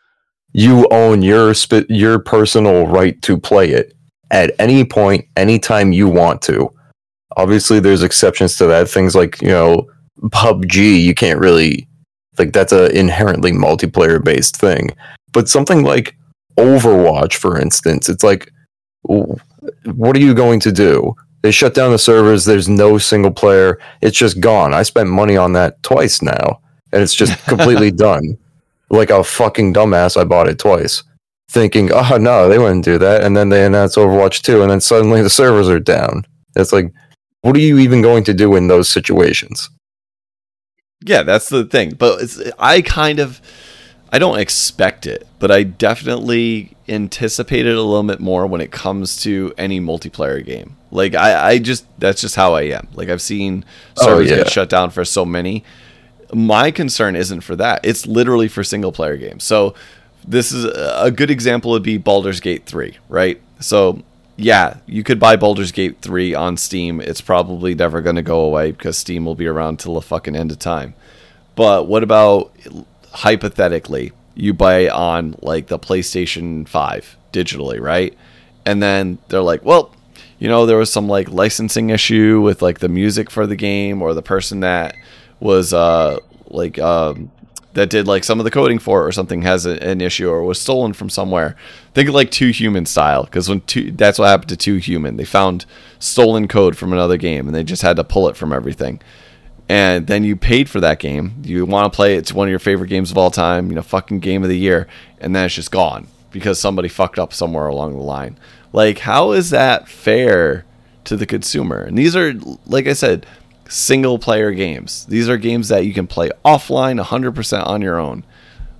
you 0.53 0.87
own 0.91 1.21
your 1.21 1.53
sp- 1.57 1.89
your 1.89 2.19
personal 2.19 2.87
right 2.87 3.21
to 3.23 3.37
play 3.37 3.71
it 3.71 3.93
at 4.31 4.55
any 4.59 4.83
point, 4.83 5.25
anytime 5.35 5.91
you 5.91 6.07
want 6.07 6.41
to. 6.43 6.71
Obviously, 7.37 7.79
there's 7.79 8.03
exceptions 8.03 8.55
to 8.57 8.65
that. 8.67 8.89
Things 8.89 9.15
like 9.15 9.41
you 9.41 9.49
know 9.49 9.87
PUBG, 10.21 11.03
you 11.03 11.13
can't 11.13 11.39
really 11.39 11.87
like 12.37 12.53
that's 12.53 12.71
a 12.71 12.97
inherently 12.97 13.51
multiplayer 13.51 14.23
based 14.23 14.57
thing. 14.57 14.89
But 15.31 15.49
something 15.49 15.83
like 15.83 16.15
Overwatch, 16.57 17.35
for 17.35 17.59
instance, 17.59 18.07
it's 18.07 18.23
like, 18.23 18.51
what 19.03 20.15
are 20.15 20.19
you 20.19 20.33
going 20.33 20.59
to 20.61 20.71
do? 20.71 21.13
They 21.45 21.51
shut 21.51 21.75
down 21.75 21.91
the 21.91 21.99
servers. 21.99 22.43
There's 22.43 22.67
no 22.67 22.97
single 22.97 23.29
player. 23.29 23.77
It's 24.01 24.17
just 24.17 24.39
gone. 24.39 24.73
I 24.73 24.81
spent 24.81 25.09
money 25.09 25.37
on 25.37 25.53
that 25.53 25.83
twice 25.83 26.23
now, 26.23 26.59
and 26.91 27.03
it's 27.03 27.13
just 27.13 27.37
completely 27.47 27.91
done. 27.91 28.39
Like 28.89 29.11
a 29.11 29.23
fucking 29.23 29.71
dumbass, 29.71 30.19
I 30.19 30.23
bought 30.23 30.49
it 30.49 30.57
twice, 30.57 31.03
thinking, 31.47 31.91
oh 31.93 32.17
no, 32.19 32.49
they 32.49 32.57
wouldn't 32.57 32.83
do 32.83 32.97
that. 32.97 33.23
And 33.23 33.37
then 33.37 33.49
they 33.49 33.63
announce 33.63 33.95
Overwatch 33.95 34.41
2, 34.41 34.63
and 34.63 34.71
then 34.71 34.81
suddenly 34.81 35.21
the 35.21 35.29
servers 35.29 35.69
are 35.69 35.79
down. 35.79 36.25
It's 36.55 36.73
like, 36.73 36.91
what 37.41 37.55
are 37.55 37.59
you 37.59 37.77
even 37.77 38.01
going 38.01 38.23
to 38.23 38.33
do 38.33 38.55
in 38.55 38.67
those 38.67 38.89
situations? 38.89 39.69
Yeah, 41.01 41.21
that's 41.21 41.49
the 41.49 41.65
thing. 41.65 41.91
But 41.91 42.23
I 42.57 42.81
kind 42.81 43.19
of 43.19 43.39
I 44.11 44.17
don't 44.17 44.39
expect 44.39 45.05
it, 45.05 45.27
but 45.37 45.51
I 45.51 45.61
definitely 45.61 46.75
anticipate 46.87 47.67
it 47.67 47.75
a 47.75 47.81
little 47.83 48.01
bit 48.01 48.19
more 48.19 48.47
when 48.47 48.61
it 48.61 48.71
comes 48.71 49.21
to 49.23 49.53
any 49.59 49.79
multiplayer 49.79 50.43
game. 50.43 50.77
Like 50.95 51.15
I, 51.15 51.49
I 51.49 51.59
just 51.59 51.85
that's 51.99 52.21
just 52.21 52.35
how 52.35 52.53
I 52.53 52.63
am. 52.63 52.87
Like 52.93 53.09
I've 53.09 53.21
seen 53.21 53.65
oh, 53.97 54.05
servers 54.05 54.31
oh, 54.31 54.35
yeah. 54.35 54.43
get 54.43 54.51
shut 54.51 54.69
down 54.69 54.89
for 54.89 55.05
so 55.05 55.25
many. 55.25 55.63
My 56.33 56.71
concern 56.71 57.15
isn't 57.15 57.41
for 57.41 57.55
that. 57.57 57.81
It's 57.83 58.07
literally 58.07 58.47
for 58.47 58.63
single 58.63 58.91
player 58.91 59.17
games. 59.17 59.43
So 59.43 59.75
this 60.27 60.51
is 60.51 60.65
a 60.65 61.05
a 61.05 61.11
good 61.11 61.29
example 61.29 61.71
would 61.71 61.83
be 61.83 61.97
Baldur's 61.97 62.39
Gate 62.39 62.65
3, 62.65 62.97
right? 63.09 63.41
So, 63.59 64.01
yeah, 64.37 64.77
you 64.85 65.03
could 65.03 65.19
buy 65.19 65.35
Baldur's 65.35 65.71
Gate 65.71 66.01
3 66.01 66.33
on 66.33 66.57
Steam. 66.57 66.99
It's 66.99 67.21
probably 67.21 67.75
never 67.75 68.01
going 68.01 68.15
to 68.15 68.21
go 68.21 68.39
away 68.41 68.71
because 68.71 68.97
Steam 68.97 69.25
will 69.25 69.35
be 69.35 69.47
around 69.47 69.79
till 69.79 69.93
the 69.93 70.01
fucking 70.01 70.35
end 70.35 70.51
of 70.51 70.59
time. 70.59 70.95
But 71.55 71.87
what 71.87 72.03
about 72.03 72.51
hypothetically, 73.11 74.11
you 74.33 74.53
buy 74.53 74.89
on 74.89 75.35
like 75.41 75.67
the 75.67 75.79
PlayStation 75.79 76.67
5 76.67 77.17
digitally, 77.31 77.79
right? 77.79 78.17
And 78.65 78.81
then 78.81 79.19
they're 79.29 79.41
like, 79.41 79.63
well, 79.63 79.94
you 80.39 80.47
know, 80.47 80.65
there 80.65 80.77
was 80.77 80.91
some 80.91 81.07
like 81.07 81.29
licensing 81.29 81.89
issue 81.89 82.41
with 82.41 82.61
like 82.61 82.79
the 82.79 82.89
music 82.89 83.31
for 83.31 83.47
the 83.47 83.55
game 83.55 84.01
or 84.01 84.13
the 84.13 84.21
person 84.21 84.59
that 84.61 84.95
was 85.39 85.73
uh 85.73 86.17
like 86.47 86.79
um 86.79 87.31
that 87.73 87.89
did 87.89 88.07
like 88.07 88.23
some 88.23 88.39
of 88.39 88.45
the 88.45 88.51
coding 88.51 88.79
for 88.79 89.01
it 89.01 89.07
or 89.07 89.11
something 89.11 89.41
has 89.41 89.65
a, 89.65 89.81
an 89.83 89.99
issue 89.99 90.29
or 90.29 90.43
was 90.43 90.59
stolen 90.59 90.93
from 90.93 91.09
somewhere. 91.09 91.57
Think 91.93 92.07
of 92.07 92.15
like 92.15 92.31
Too 92.31 92.49
Human 92.49 92.85
style 92.85 93.25
because 93.25 93.49
when 93.49 93.61
two 93.61 93.91
that's 93.91 94.17
what 94.17 94.27
happened 94.27 94.49
to 94.49 94.57
Too 94.57 94.77
Human. 94.77 95.17
They 95.17 95.25
found 95.25 95.65
stolen 95.99 96.47
code 96.47 96.77
from 96.77 96.93
another 96.93 97.17
game 97.17 97.47
and 97.47 97.55
they 97.55 97.63
just 97.63 97.81
had 97.81 97.97
to 97.97 98.03
pull 98.03 98.27
it 98.29 98.37
from 98.37 98.53
everything. 98.53 99.01
And 99.67 100.05
then 100.07 100.23
you 100.23 100.35
paid 100.35 100.69
for 100.69 100.79
that 100.81 100.99
game. 100.99 101.41
You 101.43 101.65
want 101.65 101.91
to 101.91 101.95
play 101.95 102.15
it. 102.15 102.19
It's 102.19 102.33
one 102.33 102.47
of 102.47 102.51
your 102.51 102.59
favorite 102.59 102.89
games 102.89 103.09
of 103.11 103.17
all 103.17 103.31
time. 103.31 103.69
You 103.69 103.75
know, 103.75 103.81
fucking 103.81 104.19
game 104.19 104.43
of 104.43 104.49
the 104.49 104.57
year, 104.57 104.87
and 105.19 105.35
then 105.35 105.45
it's 105.45 105.55
just 105.55 105.71
gone 105.71 106.07
because 106.31 106.59
somebody 106.59 106.87
fucked 106.87 107.17
up 107.17 107.33
somewhere 107.33 107.65
along 107.67 107.93
the 107.93 108.03
line. 108.03 108.37
Like, 108.75 108.99
how 108.99 109.31
is 109.31 109.51
that 109.51 109.87
fair 109.87 110.65
to 111.05 111.15
the 111.15 111.25
consumer? 111.25 111.79
And 111.79 111.97
these 111.97 112.13
are, 112.13 112.33
like 112.65 112.87
I 112.87 112.93
said, 112.93 113.25
single 113.69 114.19
player 114.19 114.51
games. 114.51 115.05
These 115.05 115.29
are 115.29 115.37
games 115.37 115.69
that 115.69 115.85
you 115.85 115.93
can 115.93 116.07
play 116.07 116.29
offline 116.43 117.01
100% 117.01 117.65
on 117.65 117.81
your 117.81 117.97
own. 117.97 118.25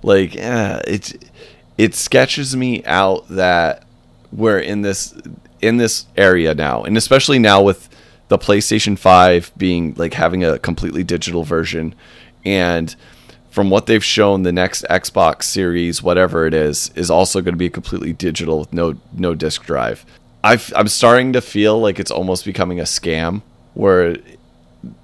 Like, 0.02 0.32
it 0.36 1.30
it 1.78 1.94
sketches 1.94 2.54
me 2.54 2.84
out 2.84 3.26
that 3.28 3.84
we're 4.30 4.58
in 4.58 4.82
this 4.82 5.14
in 5.62 5.78
this 5.78 6.04
area 6.14 6.54
now, 6.54 6.82
and 6.82 6.98
especially 6.98 7.38
now 7.38 7.62
with 7.62 7.88
the 8.28 8.36
PlayStation 8.36 8.98
5 8.98 9.52
being 9.56 9.94
like 9.96 10.12
having 10.12 10.44
a 10.44 10.58
completely 10.58 11.04
digital 11.04 11.42
version 11.42 11.94
and 12.44 12.94
from 13.56 13.70
what 13.70 13.86
they've 13.86 14.04
shown 14.04 14.42
the 14.42 14.52
next 14.52 14.84
Xbox 14.90 15.44
series 15.44 16.02
whatever 16.02 16.46
it 16.46 16.52
is 16.52 16.90
is 16.94 17.10
also 17.10 17.40
going 17.40 17.54
to 17.54 17.58
be 17.58 17.70
completely 17.70 18.12
digital 18.12 18.58
with 18.58 18.70
no 18.70 18.96
no 19.14 19.34
disc 19.34 19.64
drive. 19.64 20.04
I've, 20.44 20.70
I'm 20.76 20.88
starting 20.88 21.32
to 21.32 21.40
feel 21.40 21.80
like 21.80 21.98
it's 21.98 22.10
almost 22.10 22.44
becoming 22.44 22.80
a 22.80 22.82
scam 22.82 23.40
where 23.72 24.18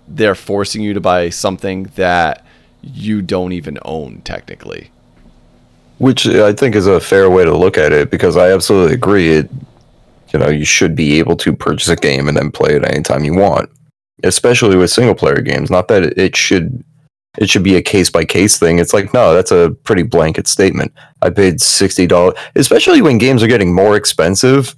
they're 0.07 0.35
forcing 0.35 0.83
you 0.83 0.93
to 0.93 1.01
buy 1.01 1.31
something 1.31 1.85
that 1.95 2.45
you 2.83 3.23
don't 3.23 3.53
even 3.53 3.79
own 3.87 4.20
technically. 4.20 4.91
Which 5.97 6.27
uh, 6.27 6.47
I 6.47 6.53
think 6.53 6.77
is 6.77 6.87
a 6.87 7.01
fair 7.01 7.31
way 7.31 7.47
to 7.47 7.57
look 7.57 7.79
at 7.79 7.91
it 7.91 8.11
because 8.11 8.37
I 8.37 8.53
absolutely 8.53 8.93
agree. 8.93 9.31
It, 9.31 9.51
you 10.35 10.39
know, 10.39 10.51
you 10.51 10.66
should 10.66 10.95
be 10.95 11.19
able 11.19 11.37
to 11.39 11.57
purchase 11.57 11.89
a 11.89 11.97
game 11.97 12.29
and 12.29 12.37
then 12.37 12.53
play 12.53 12.74
it 12.74 12.85
anytime 12.85 13.24
you 13.24 13.35
want, 13.35 13.70
especially 14.24 14.77
with 14.77 14.91
single 14.91 15.15
player 15.15 15.41
games. 15.41 15.70
Not 15.70 15.89
that 15.89 16.19
it 16.19 16.37
should 16.37 16.85
it 17.39 17.49
should 17.49 17.63
be 17.63 17.77
a 17.77 17.83
case 17.83 18.11
by 18.11 18.25
case 18.25 18.59
thing. 18.59 18.79
It's 18.79 18.93
like 18.93 19.15
no, 19.15 19.35
that's 19.35 19.51
a 19.51 19.71
pretty 19.85 20.03
blanket 20.03 20.47
statement. 20.47 20.93
I 21.23 21.31
paid 21.31 21.61
sixty 21.61 22.07
dollars, 22.07 22.35
especially 22.55 23.01
when 23.03 23.19
games 23.19 23.43
are 23.43 23.49
getting 23.49 23.75
more 23.75 23.97
expensive. 23.97 24.77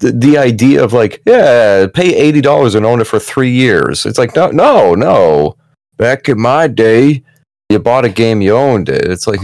The, 0.00 0.12
the 0.12 0.38
idea 0.38 0.84
of 0.84 0.92
like, 0.92 1.22
yeah, 1.26 1.86
pay 1.92 2.14
eighty 2.14 2.40
dollars 2.40 2.74
and 2.74 2.84
own 2.84 3.00
it 3.00 3.06
for 3.06 3.18
three 3.18 3.50
years. 3.50 4.04
It's 4.04 4.18
like 4.18 4.36
no, 4.36 4.50
no, 4.50 4.94
no. 4.94 5.56
Back 5.96 6.28
in 6.28 6.40
my 6.40 6.68
day, 6.68 7.24
you 7.70 7.78
bought 7.78 8.04
a 8.04 8.08
game, 8.08 8.40
you 8.40 8.54
owned 8.54 8.88
it. 8.88 9.04
It's 9.04 9.26
like 9.26 9.40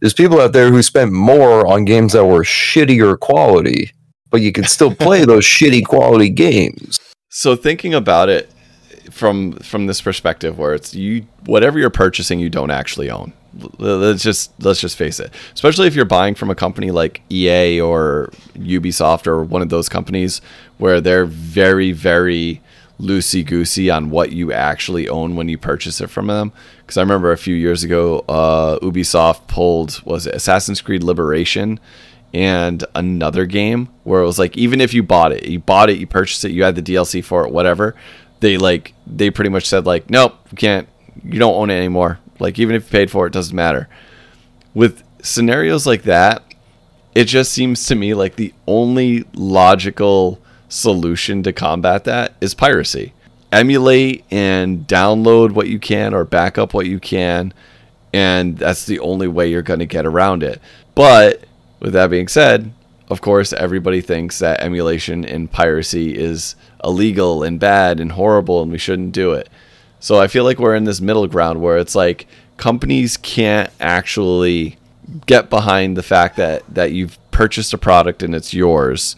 there's 0.00 0.14
people 0.14 0.40
out 0.40 0.52
there 0.52 0.70
who 0.70 0.82
spent 0.82 1.12
more 1.12 1.66
on 1.66 1.84
games 1.84 2.12
that 2.12 2.24
were 2.24 2.42
shittier 2.42 3.18
quality, 3.18 3.92
but 4.30 4.40
you 4.40 4.52
can 4.52 4.64
still 4.64 4.94
play 4.94 5.24
those 5.26 5.44
shitty 5.44 5.84
quality 5.84 6.30
games. 6.30 7.00
So 7.28 7.56
thinking 7.56 7.92
about 7.92 8.28
it 8.28 8.50
from 9.10 9.52
from 9.54 9.86
this 9.86 10.00
perspective 10.00 10.58
where 10.58 10.74
it's 10.74 10.94
you 10.94 11.26
whatever 11.44 11.78
you're 11.78 11.90
purchasing 11.90 12.38
you 12.40 12.50
don't 12.50 12.70
actually 12.70 13.10
own. 13.10 13.32
Let's 13.78 14.22
just 14.22 14.52
let's 14.62 14.80
just 14.80 14.96
face 14.96 15.18
it. 15.18 15.32
Especially 15.54 15.86
if 15.86 15.94
you're 15.94 16.04
buying 16.04 16.34
from 16.34 16.50
a 16.50 16.54
company 16.54 16.90
like 16.90 17.22
EA 17.30 17.80
or 17.80 18.30
Ubisoft 18.54 19.26
or 19.26 19.42
one 19.42 19.62
of 19.62 19.70
those 19.70 19.88
companies 19.88 20.40
where 20.78 21.00
they're 21.00 21.26
very 21.26 21.92
very 21.92 22.60
loosey 23.00 23.44
goosey 23.44 23.90
on 23.90 24.10
what 24.10 24.32
you 24.32 24.52
actually 24.52 25.08
own 25.08 25.36
when 25.36 25.48
you 25.48 25.58
purchase 25.58 26.00
it 26.00 26.08
from 26.08 26.26
them. 26.28 26.52
Because 26.78 26.96
I 26.96 27.02
remember 27.02 27.32
a 27.32 27.38
few 27.38 27.54
years 27.54 27.84
ago, 27.84 28.24
uh, 28.28 28.78
Ubisoft 28.80 29.46
pulled 29.48 30.02
was 30.04 30.26
it 30.26 30.34
Assassin's 30.34 30.80
Creed 30.80 31.02
Liberation 31.02 31.80
and 32.34 32.84
another 32.94 33.46
game 33.46 33.88
where 34.04 34.20
it 34.20 34.26
was 34.26 34.38
like 34.38 34.56
even 34.56 34.80
if 34.80 34.92
you 34.92 35.02
bought 35.02 35.32
it, 35.32 35.46
you 35.46 35.58
bought 35.58 35.90
it, 35.90 35.98
you 35.98 36.06
purchased 36.06 36.44
it, 36.44 36.52
you 36.52 36.64
had 36.64 36.74
the 36.74 36.82
DLC 36.82 37.24
for 37.24 37.46
it, 37.46 37.52
whatever. 37.52 37.94
They 38.40 38.56
like 38.58 38.94
they 39.06 39.30
pretty 39.30 39.50
much 39.50 39.66
said 39.66 39.86
like, 39.86 40.10
nope, 40.10 40.38
you 40.50 40.56
can't, 40.56 40.88
you 41.24 41.38
don't 41.38 41.54
own 41.54 41.70
it 41.70 41.76
anymore. 41.76 42.18
Like 42.38 42.58
even 42.58 42.76
if 42.76 42.84
you 42.84 42.90
paid 42.90 43.10
for 43.10 43.26
it, 43.26 43.30
it 43.30 43.32
doesn't 43.32 43.56
matter. 43.56 43.88
With 44.74 45.02
scenarios 45.22 45.86
like 45.86 46.02
that, 46.02 46.42
it 47.14 47.24
just 47.24 47.52
seems 47.52 47.86
to 47.86 47.94
me 47.94 48.12
like 48.12 48.36
the 48.36 48.52
only 48.66 49.24
logical 49.32 50.40
solution 50.68 51.42
to 51.44 51.52
combat 51.52 52.04
that 52.04 52.34
is 52.40 52.54
piracy. 52.54 53.14
Emulate 53.52 54.24
and 54.30 54.86
download 54.86 55.52
what 55.52 55.68
you 55.68 55.78
can 55.78 56.12
or 56.12 56.24
back 56.24 56.58
up 56.58 56.74
what 56.74 56.86
you 56.86 57.00
can, 57.00 57.54
and 58.12 58.58
that's 58.58 58.84
the 58.84 58.98
only 58.98 59.28
way 59.28 59.48
you're 59.48 59.62
going 59.62 59.78
to 59.78 59.86
get 59.86 60.04
around 60.04 60.42
it. 60.42 60.60
But 60.94 61.44
with 61.80 61.92
that 61.94 62.10
being 62.10 62.28
said, 62.28 62.72
of 63.08 63.20
course, 63.20 63.52
everybody 63.52 64.00
thinks 64.00 64.40
that 64.40 64.60
emulation 64.60 65.24
and 65.24 65.50
piracy 65.50 66.16
is 66.16 66.56
illegal 66.86 67.42
and 67.42 67.58
bad 67.58 68.00
and 68.00 68.12
horrible 68.12 68.62
and 68.62 68.70
we 68.70 68.78
shouldn't 68.78 69.12
do 69.12 69.32
it. 69.32 69.48
So 70.00 70.20
I 70.20 70.28
feel 70.28 70.44
like 70.44 70.58
we're 70.58 70.76
in 70.76 70.84
this 70.84 71.00
middle 71.00 71.26
ground 71.26 71.60
where 71.60 71.78
it's 71.78 71.94
like 71.94 72.26
companies 72.56 73.16
can't 73.16 73.70
actually 73.80 74.78
get 75.26 75.50
behind 75.50 75.96
the 75.96 76.02
fact 76.02 76.36
that 76.36 76.62
that 76.72 76.92
you've 76.92 77.18
purchased 77.30 77.74
a 77.74 77.78
product 77.78 78.22
and 78.22 78.34
it's 78.34 78.54
yours. 78.54 79.16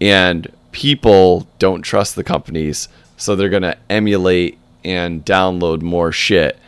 And 0.00 0.52
people 0.72 1.46
don't 1.58 1.82
trust 1.82 2.16
the 2.16 2.24
companies 2.24 2.88
so 3.16 3.34
they're 3.34 3.48
going 3.48 3.62
to 3.62 3.78
emulate 3.88 4.58
and 4.84 5.24
download 5.24 5.82
more 5.82 6.12
shit. 6.12 6.58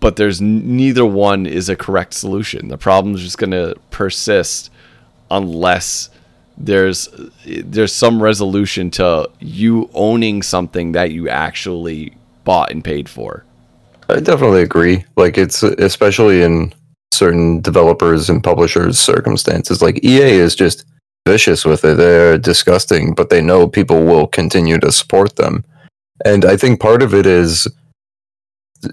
But 0.00 0.16
there's 0.16 0.40
neither 0.40 1.06
one 1.06 1.46
is 1.46 1.68
a 1.68 1.76
correct 1.76 2.14
solution. 2.14 2.68
The 2.68 2.76
problem 2.76 3.14
is 3.14 3.22
just 3.22 3.38
going 3.38 3.52
to 3.52 3.76
persist 3.90 4.70
unless 5.30 6.10
there's 6.58 7.08
there's 7.46 7.92
some 7.92 8.22
resolution 8.22 8.90
to 8.90 9.28
you 9.40 9.90
owning 9.94 10.42
something 10.42 10.92
that 10.92 11.12
you 11.12 11.28
actually 11.28 12.14
bought 12.44 12.70
and 12.70 12.84
paid 12.84 13.08
for 13.08 13.44
I 14.08 14.20
definitely 14.20 14.62
agree. 14.62 15.04
Like 15.16 15.38
it's 15.38 15.62
especially 15.62 16.42
in 16.42 16.72
certain 17.12 17.60
developers 17.60 18.28
and 18.28 18.42
publishers 18.42 18.98
circumstances. 18.98 19.82
Like 19.82 20.04
EA 20.04 20.32
is 20.32 20.54
just 20.54 20.84
vicious 21.26 21.64
with 21.64 21.84
it. 21.84 21.96
They're 21.96 22.38
disgusting, 22.38 23.14
but 23.14 23.30
they 23.30 23.40
know 23.40 23.68
people 23.68 24.04
will 24.04 24.26
continue 24.26 24.78
to 24.78 24.92
support 24.92 25.36
them. 25.36 25.64
And 26.24 26.44
I 26.44 26.56
think 26.56 26.80
part 26.80 27.02
of 27.02 27.14
it 27.14 27.26
is, 27.26 27.68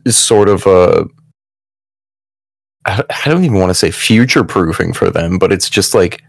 is 0.06 0.18
sort 0.18 0.50
of 0.50 0.66
a 0.66 1.06
I 2.86 3.04
I 3.26 3.30
don't 3.30 3.44
even 3.44 3.60
want 3.60 3.72
to 3.72 3.76
say 3.76 3.92
future 3.92 4.44
proofing 4.44 4.94
for 4.94 5.10
them, 5.10 5.38
but 5.38 5.52
it's 5.52 5.70
just 5.70 5.94
like 5.94 6.24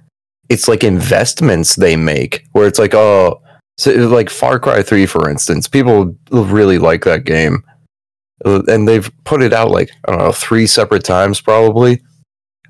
it's 0.51 0.69
like 0.69 0.85
investments 0.85 1.77
they 1.77 1.97
make 1.97 2.45
where 2.53 2.67
it's 2.67 2.79
like 2.79 2.95
oh 2.95 3.41
so 3.79 3.93
like 4.09 4.29
Far 4.29 4.59
Cry 4.59 4.83
3 4.83 5.07
for 5.07 5.31
instance 5.31 5.67
people 5.67 6.15
really 6.31 6.77
like 6.79 7.05
that 7.05 7.25
game 7.25 7.65
and 8.45 8.89
they've 8.89 9.11
put 9.25 9.43
it 9.43 9.53
out 9.53 9.71
like 9.71 9.91
I 10.07 10.13
don't 10.13 10.21
know 10.21 10.33
three 10.33 10.67
separate 10.67 11.05
times 11.05 11.41
probably. 11.41 12.03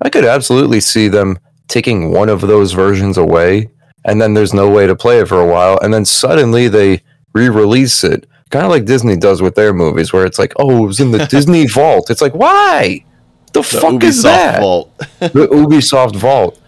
I 0.01 0.09
could 0.09 0.25
absolutely 0.25 0.79
see 0.79 1.07
them 1.07 1.37
taking 1.67 2.11
one 2.11 2.29
of 2.29 2.41
those 2.41 2.73
versions 2.73 3.17
away, 3.17 3.69
and 4.03 4.21
then 4.21 4.33
there's 4.33 4.53
no 4.53 4.69
way 4.69 4.87
to 4.87 4.95
play 4.95 5.19
it 5.19 5.27
for 5.27 5.39
a 5.39 5.47
while, 5.47 5.77
and 5.81 5.93
then 5.93 6.05
suddenly 6.05 6.67
they 6.67 7.01
re-release 7.33 8.03
it, 8.03 8.27
kind 8.49 8.65
of 8.65 8.71
like 8.71 8.85
Disney 8.85 9.15
does 9.15 9.41
with 9.41 9.55
their 9.55 9.73
movies, 9.73 10.11
where 10.11 10.25
it's 10.25 10.39
like, 10.39 10.53
oh, 10.57 10.83
it 10.83 10.87
was 10.87 10.99
in 10.99 11.11
the 11.11 11.25
Disney 11.29 11.67
Vault. 11.67 12.09
It's 12.09 12.21
like, 12.21 12.33
why? 12.33 13.05
The, 13.53 13.61
the 13.61 13.63
fuck 13.63 14.03
is 14.03 14.23
that? 14.23 14.61
vault 14.61 14.97
the 15.19 15.47
Ubisoft 15.47 16.15
Vault. 16.15 16.59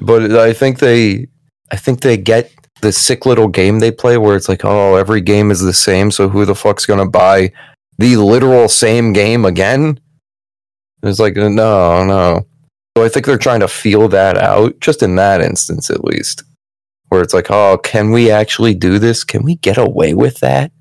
But 0.00 0.32
I 0.32 0.52
think 0.52 0.78
they, 0.78 1.28
I 1.70 1.76
think 1.76 2.00
they 2.00 2.16
get 2.16 2.50
the 2.80 2.92
sick 2.92 3.26
little 3.26 3.48
game 3.48 3.78
they 3.78 3.90
play 3.90 4.16
where 4.16 4.36
it's 4.36 4.48
like, 4.48 4.64
oh, 4.64 4.96
every 4.96 5.20
game 5.20 5.50
is 5.50 5.60
the 5.60 5.72
same, 5.72 6.10
so 6.10 6.28
who 6.28 6.44
the 6.44 6.54
fuck's 6.54 6.86
gonna 6.86 7.08
buy 7.08 7.52
the 7.98 8.16
literal 8.16 8.68
same 8.68 9.12
game 9.12 9.44
again? 9.44 10.00
It's 11.02 11.18
like, 11.18 11.36
no, 11.36 11.48
no. 11.48 12.46
So 12.96 13.04
I 13.04 13.08
think 13.08 13.26
they're 13.26 13.38
trying 13.38 13.60
to 13.60 13.68
feel 13.68 14.08
that 14.08 14.36
out, 14.36 14.80
just 14.80 15.02
in 15.02 15.16
that 15.16 15.40
instance 15.40 15.90
at 15.90 16.04
least, 16.04 16.42
where 17.08 17.22
it's 17.22 17.34
like, 17.34 17.50
oh, 17.50 17.78
can 17.78 18.10
we 18.10 18.30
actually 18.30 18.74
do 18.74 18.98
this? 18.98 19.24
Can 19.24 19.42
we 19.42 19.56
get 19.56 19.78
away 19.78 20.14
with 20.14 20.40
that? 20.40 20.72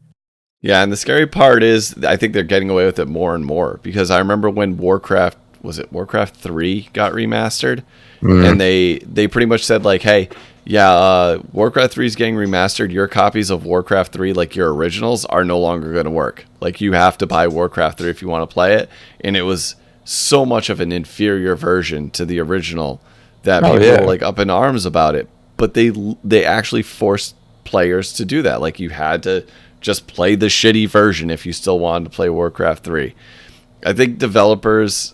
Yeah, 0.62 0.84
and 0.84 0.92
the 0.92 0.98
scary 0.98 1.28
part 1.28 1.64
is 1.64 1.96
I 2.04 2.18
think 2.18 2.34
they're 2.34 2.44
getting 2.44 2.70
away 2.70 2.86
with 2.86 3.00
it 3.00 3.08
more 3.08 3.34
and 3.34 3.46
more 3.46 3.80
because 3.82 4.12
I 4.12 4.20
remember 4.20 4.50
when 4.50 4.78
Warcraft 4.78 5.38
was 5.62 5.80
it 5.80 5.92
Warcraft 5.92 6.36
three 6.36 6.90
got 6.94 7.14
remastered, 7.14 7.84
Mm. 8.22 8.52
and 8.52 8.62
they 8.62 9.00
they 9.00 9.28
pretty 9.28 9.46
much 9.46 9.64
said 9.66 9.84
like, 9.86 10.02
hey, 10.02 10.30
yeah, 10.66 10.92
uh, 10.92 11.42
Warcraft 11.54 11.94
three 11.94 12.06
is 12.06 12.16
getting 12.16 12.36
remastered. 12.36 12.92
Your 12.92 13.08
copies 13.08 13.50
of 13.50 13.66
Warcraft 13.66 14.12
three, 14.14 14.34
like 14.34 14.56
your 14.56 14.74
originals, 14.74 15.26
are 15.26 15.44
no 15.46 15.60
longer 15.60 15.94
going 15.94 16.06
to 16.06 16.12
work. 16.12 16.46
Like 16.62 16.82
you 16.82 16.94
have 16.94 17.18
to 17.20 17.28
buy 17.28 17.48
Warcraft 17.48 17.98
three 17.98 18.10
if 18.10 18.22
you 18.22 18.28
want 18.28 18.48
to 18.50 18.54
play 18.54 18.76
it, 18.76 18.90
and 19.22 19.36
it 19.38 19.44
was 19.44 19.76
so 20.04 20.46
much 20.46 20.70
of 20.70 20.80
an 20.80 20.92
inferior 20.92 21.56
version 21.56 22.10
to 22.12 22.26
the 22.26 22.40
original 22.40 23.00
that 23.44 23.64
Oh, 23.64 23.72
people 23.74 23.86
yeah. 23.88 24.02
were 24.02 24.08
like 24.08 24.22
up 24.22 24.38
in 24.40 24.50
arms 24.50 24.86
about 24.86 25.16
it. 25.16 25.28
But 25.58 25.74
they 25.74 25.92
they 26.24 26.44
actually 26.46 26.84
forced 26.84 27.36
players 27.64 28.14
to 28.14 28.26
do 28.26 28.42
that. 28.42 28.60
Like 28.62 28.80
you 28.80 28.90
had 28.90 29.24
to 29.24 29.46
just 29.82 30.08
play 30.08 30.36
the 30.36 30.48
shitty 30.48 30.90
version 30.90 31.30
if 31.30 31.46
you 31.46 31.54
still 31.54 31.80
wanted 31.80 32.06
to 32.06 32.16
play 32.16 32.30
Warcraft 32.30 32.84
3. 32.84 33.16
I 33.86 33.94
think 33.94 34.18
developers 34.18 35.14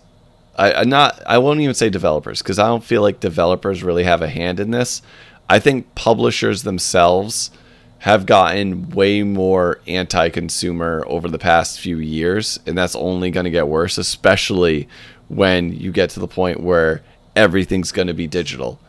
I, 0.57 0.73
I 0.73 0.84
not 0.84 1.22
I 1.26 1.38
won't 1.38 1.60
even 1.61 1.76
say 1.76 1.90
developers 1.90 2.41
because 2.41 2.60
I 2.60 2.68
don't 2.68 2.84
feel 2.84 3.02
like 3.02 3.19
developers 3.19 3.84
really 3.84 4.03
have 4.03 4.22
a 4.22 4.30
hand 4.30 4.60
in 4.60 4.72
this. 4.72 5.02
I 5.49 5.60
think 5.60 5.94
publishers 5.95 6.64
themselves 6.64 7.52
have 7.99 8.26
gotten 8.26 8.90
way 8.90 9.23
more 9.23 9.80
anti-consumer 9.88 11.03
over 11.07 11.27
the 11.27 11.40
past 11.40 11.80
few 11.80 11.98
years 11.98 12.60
and 12.65 12.77
that's 12.77 12.95
only 12.95 13.32
going 13.32 13.45
to 13.45 13.49
get 13.49 13.68
worse 13.68 13.98
especially 13.98 14.88
when 15.27 15.73
you 15.73 15.91
get 15.91 16.11
to 16.11 16.19
the 16.19 16.27
point 16.27 16.60
where 16.60 17.02
everything's 17.36 17.91
going 17.91 18.07
to 18.07 18.14
be 18.14 18.27
digital 18.27 18.80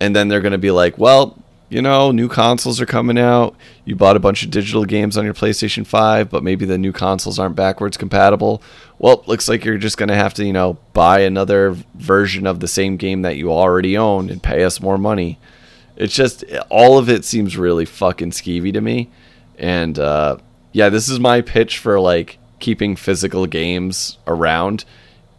and 0.00 0.14
then 0.14 0.28
they're 0.28 0.40
going 0.40 0.52
to 0.52 0.58
be 0.58 0.70
like, 0.70 0.98
well, 0.98 1.38
you 1.68 1.82
know, 1.82 2.10
new 2.10 2.28
consoles 2.28 2.80
are 2.80 2.86
coming 2.86 3.18
out. 3.18 3.56
You 3.84 3.96
bought 3.96 4.16
a 4.16 4.20
bunch 4.20 4.42
of 4.42 4.50
digital 4.50 4.84
games 4.84 5.16
on 5.16 5.24
your 5.24 5.34
PlayStation 5.34 5.86
5, 5.86 6.30
but 6.30 6.42
maybe 6.42 6.64
the 6.64 6.78
new 6.78 6.92
consoles 6.92 7.38
aren't 7.38 7.56
backwards 7.56 7.96
compatible. 7.96 8.62
Well, 8.98 9.24
looks 9.26 9.48
like 9.48 9.64
you're 9.64 9.78
just 9.78 9.98
going 9.98 10.08
to 10.08 10.14
have 10.14 10.34
to, 10.34 10.44
you 10.44 10.52
know, 10.52 10.78
buy 10.92 11.20
another 11.20 11.76
version 11.94 12.46
of 12.46 12.60
the 12.60 12.68
same 12.68 12.96
game 12.96 13.22
that 13.22 13.36
you 13.36 13.52
already 13.52 13.96
own 13.96 14.30
and 14.30 14.42
pay 14.42 14.64
us 14.64 14.80
more 14.80 14.98
money. 14.98 15.38
It's 15.96 16.14
just 16.14 16.44
all 16.68 16.98
of 16.98 17.08
it 17.08 17.24
seems 17.24 17.56
really 17.56 17.84
fucking 17.84 18.30
skeevy 18.30 18.72
to 18.72 18.80
me. 18.80 19.10
And 19.58 19.98
uh, 19.98 20.38
yeah, 20.72 20.88
this 20.88 21.08
is 21.08 21.18
my 21.18 21.40
pitch 21.40 21.78
for 21.78 21.98
like 21.98 22.38
keeping 22.58 22.96
physical 22.96 23.46
games 23.46 24.18
around 24.26 24.84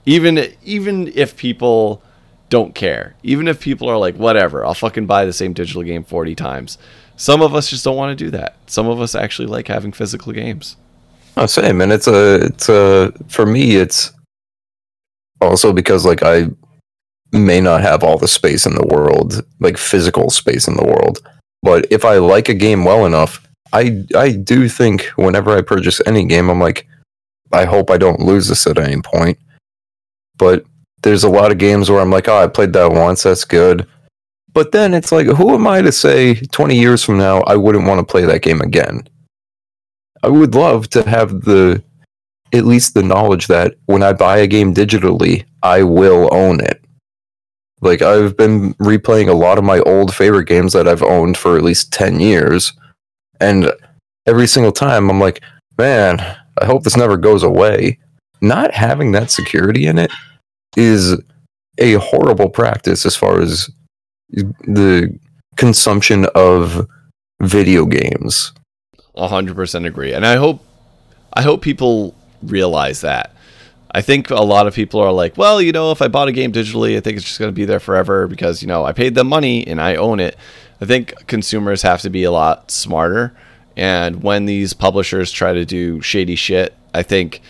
even 0.08 0.54
even 0.64 1.12
if 1.16 1.36
people 1.36 2.02
don't 2.50 2.76
care. 2.76 3.16
Even 3.24 3.48
if 3.48 3.60
people 3.60 3.90
are 3.90 3.98
like 3.98 4.16
whatever 4.16 4.66
i'll 4.66 4.74
fucking 4.74 5.06
buy 5.06 5.26
the 5.26 5.34
same 5.34 5.54
digital 5.54 5.84
game 5.84 6.04
40 6.04 6.36
times. 6.36 6.78
Some 7.16 7.42
of 7.42 7.56
us 7.56 7.70
just 7.70 7.84
don't 7.84 7.98
want 7.98 8.18
to 8.18 8.26
do 8.26 8.30
that. 8.32 8.56
Some 8.68 8.88
of 8.88 9.02
us 9.02 9.16
actually 9.16 9.48
like 9.48 9.68
having 9.68 9.92
physical 9.92 10.32
games. 10.32 10.78
Oh, 11.36 11.48
same, 11.48 11.82
and 11.82 11.92
it's 11.92 12.08
a, 12.08 12.46
it's 12.46 12.70
a, 12.70 13.12
for 13.28 13.46
me, 13.46 13.76
it's 13.76 14.12
also 15.42 15.74
because 15.74 16.06
like 16.06 16.24
I 16.24 16.48
may 17.32 17.60
not 17.60 17.82
have 17.82 18.04
all 18.04 18.18
the 18.18 18.28
space 18.28 18.66
in 18.66 18.76
the 18.76 18.88
world, 18.88 19.44
like 19.60 19.78
physical 19.78 20.30
space 20.30 20.68
in 20.68 20.76
the 20.76 20.86
world, 20.86 21.20
but 21.64 21.86
if 21.92 22.06
I 22.06 22.18
like 22.18 22.50
a 22.50 22.54
game 22.54 22.86
well 22.86 23.06
enough, 23.06 23.46
I, 23.74 24.04
I 24.16 24.32
do 24.32 24.70
think 24.70 25.06
whenever 25.16 25.56
I 25.56 25.62
purchase 25.62 26.02
any 26.06 26.26
game, 26.26 26.50
I'm 26.50 26.60
like, 26.60 26.88
I 27.52 27.66
hope 27.66 27.90
I 27.90 27.98
don't 27.98 28.22
lose 28.22 28.48
this 28.48 28.68
at 28.68 28.78
any 28.78 29.02
point. 29.02 29.38
But 30.38 30.66
there's 31.04 31.24
a 31.24 31.30
lot 31.30 31.52
of 31.52 31.58
games 31.58 31.90
where 31.90 32.00
I'm 32.00 32.10
like, 32.10 32.28
oh, 32.28 32.38
I 32.38 32.48
played 32.48 32.74
that 32.74 32.92
once, 32.92 33.24
that's 33.24 33.46
good. 33.46 33.88
But 34.54 34.72
then 34.72 34.94
it's 34.94 35.12
like, 35.12 35.28
who 35.28 35.54
am 35.54 35.68
I 35.68 35.82
to 35.82 35.92
say 35.92 36.36
20 36.36 36.76
years 36.76 37.04
from 37.04 37.18
now 37.18 37.42
I 37.42 37.56
wouldn't 37.56 37.86
want 37.86 38.00
to 38.00 38.12
play 38.12 38.26
that 38.26 38.42
game 38.42 38.62
again? 38.62 39.08
I 40.24 40.30
would 40.30 40.56
love 40.56 40.90
to 40.90 41.08
have 41.08 41.42
the 41.42 41.84
at 42.54 42.66
least 42.66 42.94
the 42.94 43.04
knowledge 43.04 43.48
that 43.48 43.76
when 43.86 44.02
I 44.02 44.14
buy 44.14 44.38
a 44.38 44.48
game 44.48 44.74
digitally, 44.74 45.46
I 45.64 45.84
will 45.84 46.34
own 46.34 46.62
it. 46.62 46.84
Like 47.82 48.02
I've 48.02 48.36
been 48.36 48.74
replaying 48.76 49.28
a 49.28 49.34
lot 49.34 49.58
of 49.58 49.64
my 49.64 49.80
old 49.82 50.16
favorite 50.16 50.48
games 50.48 50.74
that 50.74 50.88
I've 50.88 51.04
owned 51.04 51.38
for 51.38 51.58
at 51.58 51.64
least 51.64 51.94
10 51.94 52.20
years 52.20 52.74
and 53.40 53.72
every 54.26 54.48
single 54.48 54.72
time 54.72 55.10
I'm 55.10 55.20
like, 55.20 55.42
man, 55.78 56.20
I 56.60 56.66
hope 56.66 56.84
this 56.84 56.98
never 56.98 57.18
goes 57.18 57.44
away. 57.44 58.00
Not 58.42 58.74
having 58.74 59.12
that 59.12 59.30
security 59.30 59.86
in 59.86 60.00
it 60.00 60.12
is 60.78 61.20
a 61.80 61.94
horrible 61.96 62.50
practice 62.50 63.06
as 63.06 63.16
far 63.16 63.42
as 63.42 63.70
the 64.30 65.18
consumption 65.58 66.26
of 66.36 66.88
video 67.42 67.86
games. 67.86 68.54
100% 69.18 69.86
agree. 69.86 70.14
And 70.14 70.26
i 70.26 70.36
hope 70.36 70.64
i 71.34 71.42
hope 71.42 71.62
people 71.62 72.16
realize 72.44 73.02
that. 73.02 73.34
I 73.92 74.02
think 74.02 74.30
a 74.30 74.36
lot 74.36 74.68
of 74.68 74.76
people 74.76 75.00
are 75.00 75.12
like 75.12 75.38
well 75.38 75.62
you 75.62 75.72
know 75.72 75.92
if 75.92 76.02
i 76.02 76.08
bought 76.08 76.28
a 76.28 76.32
game 76.32 76.52
digitally 76.52 76.98
i 76.98 77.00
think 77.00 77.18
it's 77.18 77.26
just 77.26 77.40
going 77.40 77.50
to 77.50 77.56
be 77.56 77.66
there 77.66 77.80
forever 77.80 78.28
because 78.28 78.62
you 78.62 78.68
know 78.68 78.84
i 78.84 78.92
paid 78.92 79.16
them 79.16 79.28
money 79.28 79.66
and 79.66 79.82
i 79.82 79.96
own 79.96 80.20
it. 80.20 80.38
I 80.80 80.86
think 80.86 81.26
consumers 81.26 81.82
have 81.82 82.02
to 82.02 82.12
be 82.12 82.24
a 82.24 82.32
lot 82.32 82.70
smarter. 82.70 83.36
And 83.76 84.22
when 84.22 84.46
these 84.46 84.74
publishers 84.74 85.32
try 85.32 85.54
to 85.54 85.66
do 85.66 86.02
shady 86.02 86.36
shit 86.36 86.76
i 86.94 87.02
think 87.02 87.42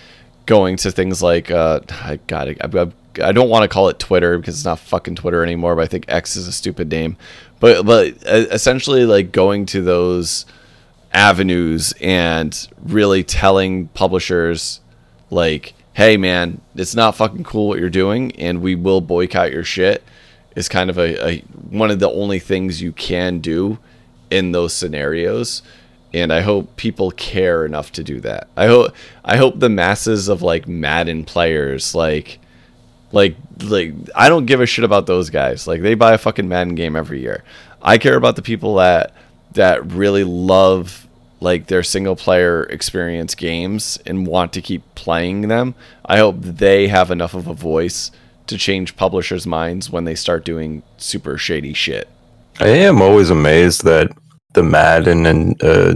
going 0.46 0.78
to 0.78 0.92
things 0.92 1.22
like 1.22 1.52
uh 1.52 1.82
i 1.90 2.18
got 2.28 2.48
it 2.48 2.58
I, 2.62 2.92
I, 3.20 3.32
don't 3.32 3.50
want 3.50 3.64
to 3.64 3.68
call 3.68 3.90
it 3.90 4.00
twitter 4.00 4.38
because 4.38 4.56
it's 4.56 4.66
not 4.66 4.80
fucking 4.80 5.16
twitter 5.16 5.44
anymore 5.44 5.76
but 5.76 5.84
i 5.84 5.88
think 5.88 6.06
x 6.08 6.36
is 6.36 6.48
a 6.48 6.52
stupid 6.52 6.90
name. 6.90 7.18
But 7.60 7.86
but 7.86 8.08
essentially 8.26 9.06
like 9.06 9.32
going 9.32 9.66
to 9.68 9.82
those 9.82 10.46
avenues 11.12 11.94
and 12.02 12.68
really 12.84 13.24
telling 13.24 13.88
publishers 13.90 14.82
like 15.32 15.74
hey 15.94 16.18
man 16.18 16.62
it's 16.76 16.94
not 16.94 17.16
fucking 17.16 17.44
cool 17.44 17.68
what 17.68 17.80
you're 17.80 17.90
doing 17.90 18.32
and 18.36 18.62
we 18.62 18.76
will 18.76 19.02
boycott 19.02 19.52
your 19.52 19.64
shit 19.64 20.04
is 20.58 20.68
kind 20.68 20.90
of 20.90 20.98
a, 20.98 21.28
a 21.28 21.40
one 21.70 21.92
of 21.92 22.00
the 22.00 22.10
only 22.10 22.40
things 22.40 22.82
you 22.82 22.92
can 22.92 23.40
do 23.40 23.78
in 24.32 24.52
those 24.52 24.74
scenarios. 24.74 25.62
And 26.14 26.34
i 26.34 26.42
hope 26.42 26.76
people 26.78 27.12
care 27.12 27.66
enough 27.66 27.92
to 27.94 28.04
do 28.04 28.20
that. 28.22 28.48
I 28.58 28.66
hope 28.68 28.94
i 29.24 29.38
hope 29.38 29.60
the 29.60 29.70
masses 29.70 30.28
of 30.28 30.42
like 30.42 30.68
madden 30.68 31.26
players 31.26 31.94
like 31.94 32.40
like 33.12 33.36
like 33.64 33.94
I 34.16 34.30
don't 34.30 34.46
give 34.46 34.62
a 34.62 34.66
shit 34.66 34.86
about 34.86 35.06
those 35.06 35.30
guys. 35.30 35.68
Like 35.68 35.82
they 35.82 35.96
buy 35.96 36.14
a 36.14 36.18
fucking 36.18 36.48
Madden 36.48 36.76
game 36.76 36.96
every 36.96 37.22
year. 37.22 37.44
I 37.82 37.98
care 37.98 38.16
about 38.16 38.36
the 38.36 38.42
people 38.42 38.76
that 38.76 39.14
that 39.54 39.92
really 39.92 40.24
love 40.24 41.08
like 41.40 41.68
their 41.68 41.84
single 41.84 42.16
player 42.16 42.64
experience 42.64 43.36
games 43.36 44.00
and 44.06 44.26
want 44.26 44.54
to 44.54 44.62
keep 44.62 44.84
playing 44.96 45.48
them. 45.48 45.76
I 46.06 46.18
hope 46.18 46.38
they 46.40 46.88
have 46.88 47.12
enough 47.12 47.34
of 47.34 47.48
a 47.48 47.54
voice 47.54 48.12
to 48.48 48.58
change 48.58 48.96
publishers' 48.96 49.46
minds 49.46 49.90
when 49.90 50.06
they 50.06 50.16
start 50.16 50.46
doing 50.46 50.84
super 50.98 51.38
shady 51.38 51.74
shit. 51.74 52.08
I 52.60 52.70
am 52.70 53.02
always 53.02 53.30
amazed 53.30 53.84
that 53.84 54.12
the 54.54 54.64
Madden 54.64 55.26
and 55.26 55.64
uh, 55.64 55.96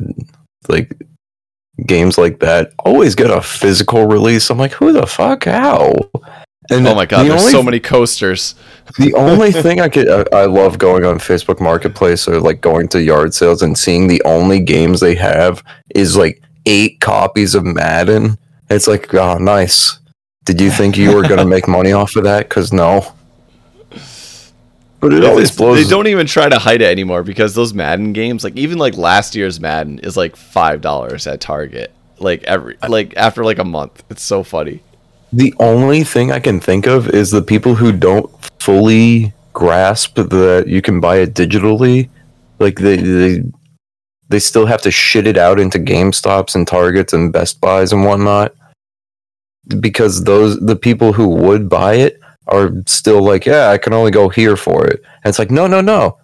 like 0.67 0.95
games 1.87 2.17
like 2.17 2.39
that 2.39 2.71
always 2.79 3.15
get 3.15 3.31
a 3.31 3.41
physical 3.41 4.05
release. 4.05 4.49
I'm 4.49 4.59
like, 4.59 4.73
who 4.73 4.91
the 4.91 5.07
fuck? 5.07 5.45
How? 5.45 5.95
And 6.71 6.87
Oh 6.87 6.95
my 6.95 7.05
god, 7.05 7.23
the 7.23 7.29
there's 7.29 7.41
only, 7.41 7.51
so 7.51 7.63
many 7.63 7.79
coasters. 7.79 8.55
The 8.97 9.13
only 9.17 9.51
thing 9.51 9.81
I 9.81 9.89
could, 9.89 10.07
I, 10.07 10.41
I 10.41 10.45
love 10.45 10.77
going 10.77 11.05
on 11.05 11.19
Facebook 11.19 11.59
Marketplace 11.59 12.27
or 12.27 12.39
like 12.39 12.61
going 12.61 12.87
to 12.89 13.01
yard 13.01 13.33
sales 13.33 13.61
and 13.61 13.77
seeing 13.77 14.07
the 14.07 14.21
only 14.23 14.61
games 14.61 15.01
they 15.01 15.15
have 15.15 15.63
is 15.93 16.15
like 16.15 16.41
eight 16.65 16.99
copies 17.01 17.55
of 17.55 17.65
Madden. 17.65 18.37
It's 18.69 18.87
like, 18.87 19.13
oh, 19.13 19.37
nice. 19.37 19.99
Did 20.45 20.61
you 20.61 20.71
think 20.71 20.97
you 20.97 21.13
were 21.13 21.27
gonna 21.27 21.45
make 21.57 21.67
money 21.67 21.91
off 21.91 22.15
of 22.15 22.23
that? 22.23 22.49
Because 22.49 22.71
no. 22.71 23.13
But 25.01 25.13
it 25.13 25.25
always 25.25 25.55
blows. 25.55 25.83
They 25.83 25.89
don't 25.89 26.07
even 26.07 26.27
try 26.27 26.47
to 26.47 26.59
hide 26.59 26.81
it 26.81 26.89
anymore 26.89 27.23
because 27.23 27.55
those 27.55 27.73
Madden 27.73 28.13
games, 28.13 28.43
like 28.43 28.55
even 28.55 28.77
like 28.77 28.95
last 28.95 29.35
year's 29.35 29.59
Madden, 29.59 29.99
is 29.99 30.15
like 30.15 30.35
five 30.35 30.79
dollars 30.79 31.27
at 31.27 31.41
Target. 31.41 31.91
Like 32.19 32.43
every 32.43 32.77
like 32.87 33.17
after 33.17 33.43
like 33.43 33.57
a 33.57 33.65
month. 33.65 34.03
It's 34.09 34.23
so 34.23 34.43
funny. 34.43 34.83
The 35.33 35.53
only 35.59 36.03
thing 36.03 36.31
I 36.31 36.39
can 36.39 36.59
think 36.59 36.87
of 36.87 37.09
is 37.09 37.31
the 37.31 37.41
people 37.41 37.75
who 37.75 37.91
don't 37.91 38.29
fully 38.59 39.33
grasp 39.53 40.15
that 40.15 40.65
you 40.67 40.81
can 40.81 40.99
buy 40.99 41.17
it 41.17 41.33
digitally. 41.33 42.09
Like 42.59 42.79
they 42.79 42.97
they 42.97 43.43
they 44.29 44.39
still 44.39 44.65
have 44.65 44.81
to 44.83 44.91
shit 44.91 45.27
it 45.27 45.37
out 45.37 45.59
into 45.59 45.77
GameStops 45.79 46.55
and 46.55 46.67
Targets 46.67 47.13
and 47.13 47.33
Best 47.33 47.61
Buys 47.61 47.91
and 47.91 48.05
whatnot. 48.05 48.53
Because 49.79 50.23
those 50.23 50.59
the 50.59 50.75
people 50.75 51.13
who 51.13 51.29
would 51.29 51.69
buy 51.69 51.95
it 51.95 52.19
are 52.47 52.71
still 52.85 53.21
like, 53.21 53.45
yeah, 53.45 53.69
I 53.69 53.77
can 53.77 53.93
only 53.93 54.11
go 54.11 54.29
here 54.29 54.57
for 54.57 54.85
it. 54.85 55.01
And 55.23 55.29
it's 55.29 55.39
like, 55.39 55.51
no, 55.51 55.67
no, 55.67 55.81
no. 55.81 56.17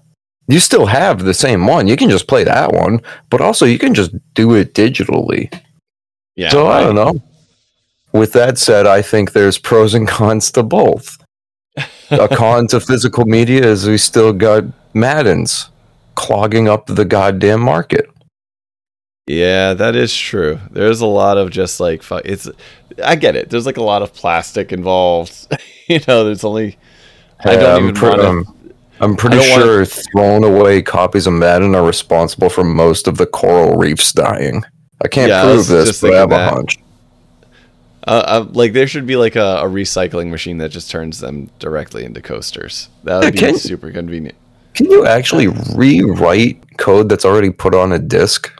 You 0.48 0.60
still 0.60 0.86
have 0.86 1.24
the 1.24 1.34
same 1.34 1.68
one. 1.68 1.88
You 1.88 1.96
can 1.96 2.10
just 2.10 2.28
play 2.28 2.44
that 2.44 2.74
one, 2.74 3.02
but 3.30 3.42
also 3.42 3.66
you 3.66 3.78
can 3.78 3.94
just 3.94 4.12
do 4.34 4.54
it 4.56 4.74
digitally. 4.74 5.54
Yeah. 6.36 6.50
So 6.50 6.68
I 6.68 6.82
don't 6.82 6.96
know. 6.96 7.22
With 8.18 8.34
that 8.34 8.58
said, 8.58 8.88
I 8.88 9.02
think 9.02 9.32
there's 9.34 9.58
pros 9.58 9.94
and 9.94 10.08
cons 10.08 10.52
to 10.52 10.64
both. 10.64 11.18
A 12.10 12.28
con 12.32 12.68
to 12.68 12.80
physical 12.80 13.26
media 13.26 13.64
is 13.66 13.88
we 13.88 13.98
still 13.98 14.34
got 14.34 14.64
Maddens 14.94 15.70
clogging 16.16 16.68
up 16.68 16.88
the 16.88 17.06
goddamn 17.06 17.62
market. 17.62 18.10
Yeah, 19.28 19.74
that 19.74 19.96
is 19.96 20.16
true. 20.16 20.60
There's 20.72 21.02
a 21.02 21.06
lot 21.06 21.38
of 21.38 21.52
just 21.52 21.80
like 21.80 22.02
it's. 22.26 22.50
I 23.04 23.16
get 23.16 23.36
it. 23.36 23.50
There's 23.50 23.66
like 23.66 23.78
a 23.78 23.84
lot 23.84 24.02
of 24.02 24.14
plastic 24.14 24.72
involved. 24.72 25.48
you 25.88 26.00
know, 26.08 26.24
there's 26.24 26.44
only. 26.46 26.78
I 27.42 27.56
don't 27.58 27.76
I'm 27.76 27.84
even 27.90 27.96
pre- 27.96 28.10
want 28.10 28.22
to. 28.22 28.28
um, 28.30 28.72
I'm 29.00 29.16
pretty 29.16 29.38
don't 29.38 29.50
wanna- 29.52 29.64
sure 29.64 29.86
thrown 29.86 30.44
away 30.44 30.82
copies 30.82 31.28
of 31.28 31.34
Madden 31.34 31.76
are 31.76 31.86
responsible 31.86 32.50
for 32.50 32.64
most 32.64 33.08
of 33.08 33.18
the 33.18 33.26
coral 33.28 33.78
reefs 33.78 34.12
dying. 34.14 34.64
I 35.04 35.08
can't 35.10 35.30
Yeah, 35.30 35.44
prove 35.44 35.58
was 35.58 35.68
this, 35.68 36.02
but 36.02 36.14
I 36.14 36.18
have 36.20 36.30
thinking 36.30 36.48
a 36.48 36.50
hunch. 36.50 36.80
Uh, 38.08 38.24
uh, 38.26 38.48
like 38.54 38.74
there 38.74 38.88
should 38.88 39.06
be 39.06 39.16
like 39.18 39.36
a, 39.36 39.58
a 39.58 39.66
recycling 39.66 40.30
machine 40.30 40.58
that 40.60 40.70
just 40.70 40.90
turns 40.90 41.20
them 41.20 41.50
directly 41.60 42.06
into 42.06 42.22
coasters. 42.22 42.90
That 43.04 43.16
would 43.18 43.24
Yeah, 43.26 43.32
be 43.32 43.38
can- 43.38 43.58
super 43.60 43.92
convenient. 43.92 44.36
Can 44.74 44.90
you 44.92 45.06
actually 45.06 45.48
rewrite 45.76 46.78
code 46.78 47.10
that's 47.10 47.26
already 47.26 47.50
put 47.50 47.74
on 47.76 47.92
a 47.92 48.00
disc? 48.00 48.54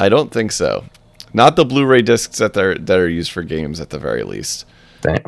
I 0.00 0.08
don't 0.08 0.32
think 0.32 0.50
so. 0.50 0.84
Not 1.32 1.56
the 1.56 1.64
Blu-ray 1.64 2.02
discs 2.02 2.38
that 2.38 2.56
are 2.56 2.74
that 2.76 2.98
are 2.98 3.08
used 3.08 3.30
for 3.30 3.42
games 3.42 3.80
at 3.80 3.90
the 3.90 3.98
very 3.98 4.22
least. 4.22 4.66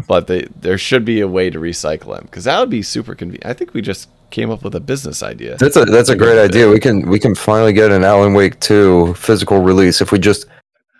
But 0.08 0.26
they, 0.26 0.48
there 0.58 0.78
should 0.78 1.04
be 1.04 1.20
a 1.20 1.28
way 1.28 1.50
to 1.50 1.58
recycle 1.58 2.16
them 2.16 2.24
because 2.24 2.44
that 2.44 2.58
would 2.58 2.70
be 2.70 2.80
super 2.82 3.14
convenient. 3.14 3.44
I 3.44 3.52
think 3.52 3.74
we 3.74 3.82
just 3.82 4.08
came 4.30 4.50
up 4.50 4.62
with 4.64 4.74
a 4.74 4.80
business 4.80 5.22
idea. 5.22 5.56
That's 5.58 5.76
a 5.76 5.84
that's 5.84 6.08
a 6.08 6.16
great 6.16 6.38
idea. 6.42 6.70
We 6.70 6.80
can 6.80 7.06
we 7.10 7.18
can 7.18 7.34
finally 7.34 7.74
get 7.74 7.92
an 7.92 8.02
Alan 8.02 8.32
Wake 8.32 8.58
2 8.60 9.12
physical 9.14 9.60
release 9.60 10.00
if 10.00 10.10
we 10.12 10.18
just 10.18 10.46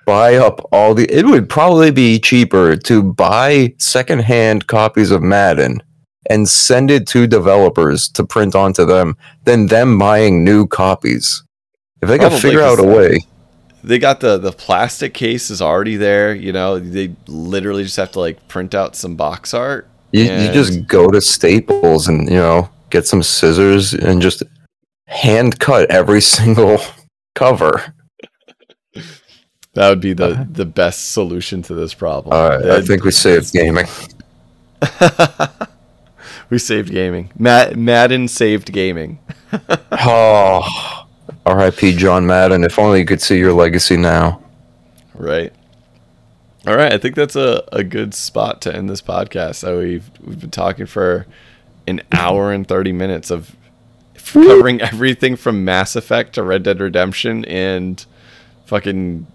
buy 0.07 0.37
up 0.37 0.67
all 0.73 0.95
the 0.95 1.05
it 1.13 1.27
would 1.27 1.49
probably 1.51 1.91
be 1.91 2.19
cheaper 2.19 2.77
to 2.77 3.03
buy 3.03 3.75
secondhand 3.79 4.67
copies 4.67 5.11
of 5.11 5.23
Madden 5.23 5.83
and 6.31 6.49
send 6.49 6.91
it 6.91 7.07
to 7.09 7.27
developers 7.27 8.09
to 8.09 8.25
print 8.25 8.55
onto 8.55 8.85
them 8.85 9.17
than 9.45 9.67
them 9.67 9.99
buying 9.99 10.45
new 10.45 10.67
copies. 10.67 11.43
If 12.03 12.09
they 12.09 12.19
can 12.19 12.29
Probably, 12.29 12.41
figure 12.41 12.63
out 12.63 12.79
a 12.79 12.85
way. 12.85 13.19
They 13.85 13.99
got 13.99 14.21
the 14.21 14.39
the 14.39 14.53
plastic 14.53 15.15
case 15.15 15.51
is 15.51 15.63
already 15.63 15.97
there. 15.97 16.35
You 16.35 16.53
know, 16.53 16.79
they 16.79 17.15
literally 17.27 17.85
just 17.85 17.97
have 17.97 18.13
to 18.13 18.21
like 18.21 18.49
print 18.49 18.75
out 18.75 18.97
some 18.97 19.17
box 19.17 19.55
art. 19.55 19.89
You, 20.13 20.25
you 20.25 20.53
just 20.53 20.87
go 20.87 21.09
to 21.09 21.21
Staples 21.21 22.09
and 22.09 22.29
you 22.29 22.37
know 22.37 22.71
get 22.91 23.07
some 23.07 23.23
scissors 23.23 23.93
and 23.93 24.23
just 24.23 24.43
hand 25.07 25.59
cut 25.59 25.91
every 25.91 26.21
single 26.37 26.79
cover. 27.35 27.95
That 29.77 29.91
would 29.91 30.01
be 30.01 30.15
the 30.15 30.31
uh-huh. 30.31 30.45
the 30.51 30.65
best 30.65 31.13
solution 31.13 31.61
to 31.65 31.75
this 31.75 31.93
problem. 31.93 32.35
All 32.35 32.49
right, 32.49 32.59
I 32.59 32.63
That'd- 32.63 32.87
think 32.87 33.05
we 33.05 33.11
saved 33.11 33.53
gaming. 33.53 33.85
we 36.51 36.57
saved 36.59 36.91
gaming. 36.91 37.31
Matt 37.39 37.77
Madden 37.77 38.27
saved 38.27 38.73
gaming. 38.73 39.19
Oh, 39.93 41.07
R.I.P. 41.47 41.97
John 41.97 42.27
Madden. 42.27 42.65
If 42.65 42.79
only 42.79 43.01
you 43.01 43.07
could 43.07 43.23
see 43.23 43.39
your 43.39 43.53
legacy 43.53 43.97
now. 43.97 44.43
Right. 45.15 45.53
All 46.67 46.77
right. 46.77 46.93
I 46.93 46.99
think 46.99 47.15
that's 47.15 47.37
a, 47.37 47.65
a 47.73 47.83
good 47.83 48.13
spot 48.15 48.61
to 48.63 48.75
end 48.75 48.91
this 48.91 49.01
podcast. 49.01 49.57
So 49.57 49.79
we've 49.79 50.11
we've 50.23 50.41
been 50.41 50.51
talking 50.51 50.87
for 50.87 51.27
an 51.87 52.03
hour 52.13 52.53
and 52.53 52.67
thirty 52.67 52.93
minutes 52.93 53.31
of 53.31 53.57
covering 54.17 54.81
everything 54.81 55.37
from 55.37 55.65
Mass 55.65 55.97
Effect 55.97 56.35
to 56.35 56.43
Red 56.43 56.63
Dead 56.63 56.81
Redemption 56.81 57.45
and 57.47 58.05
fucking 58.67 59.27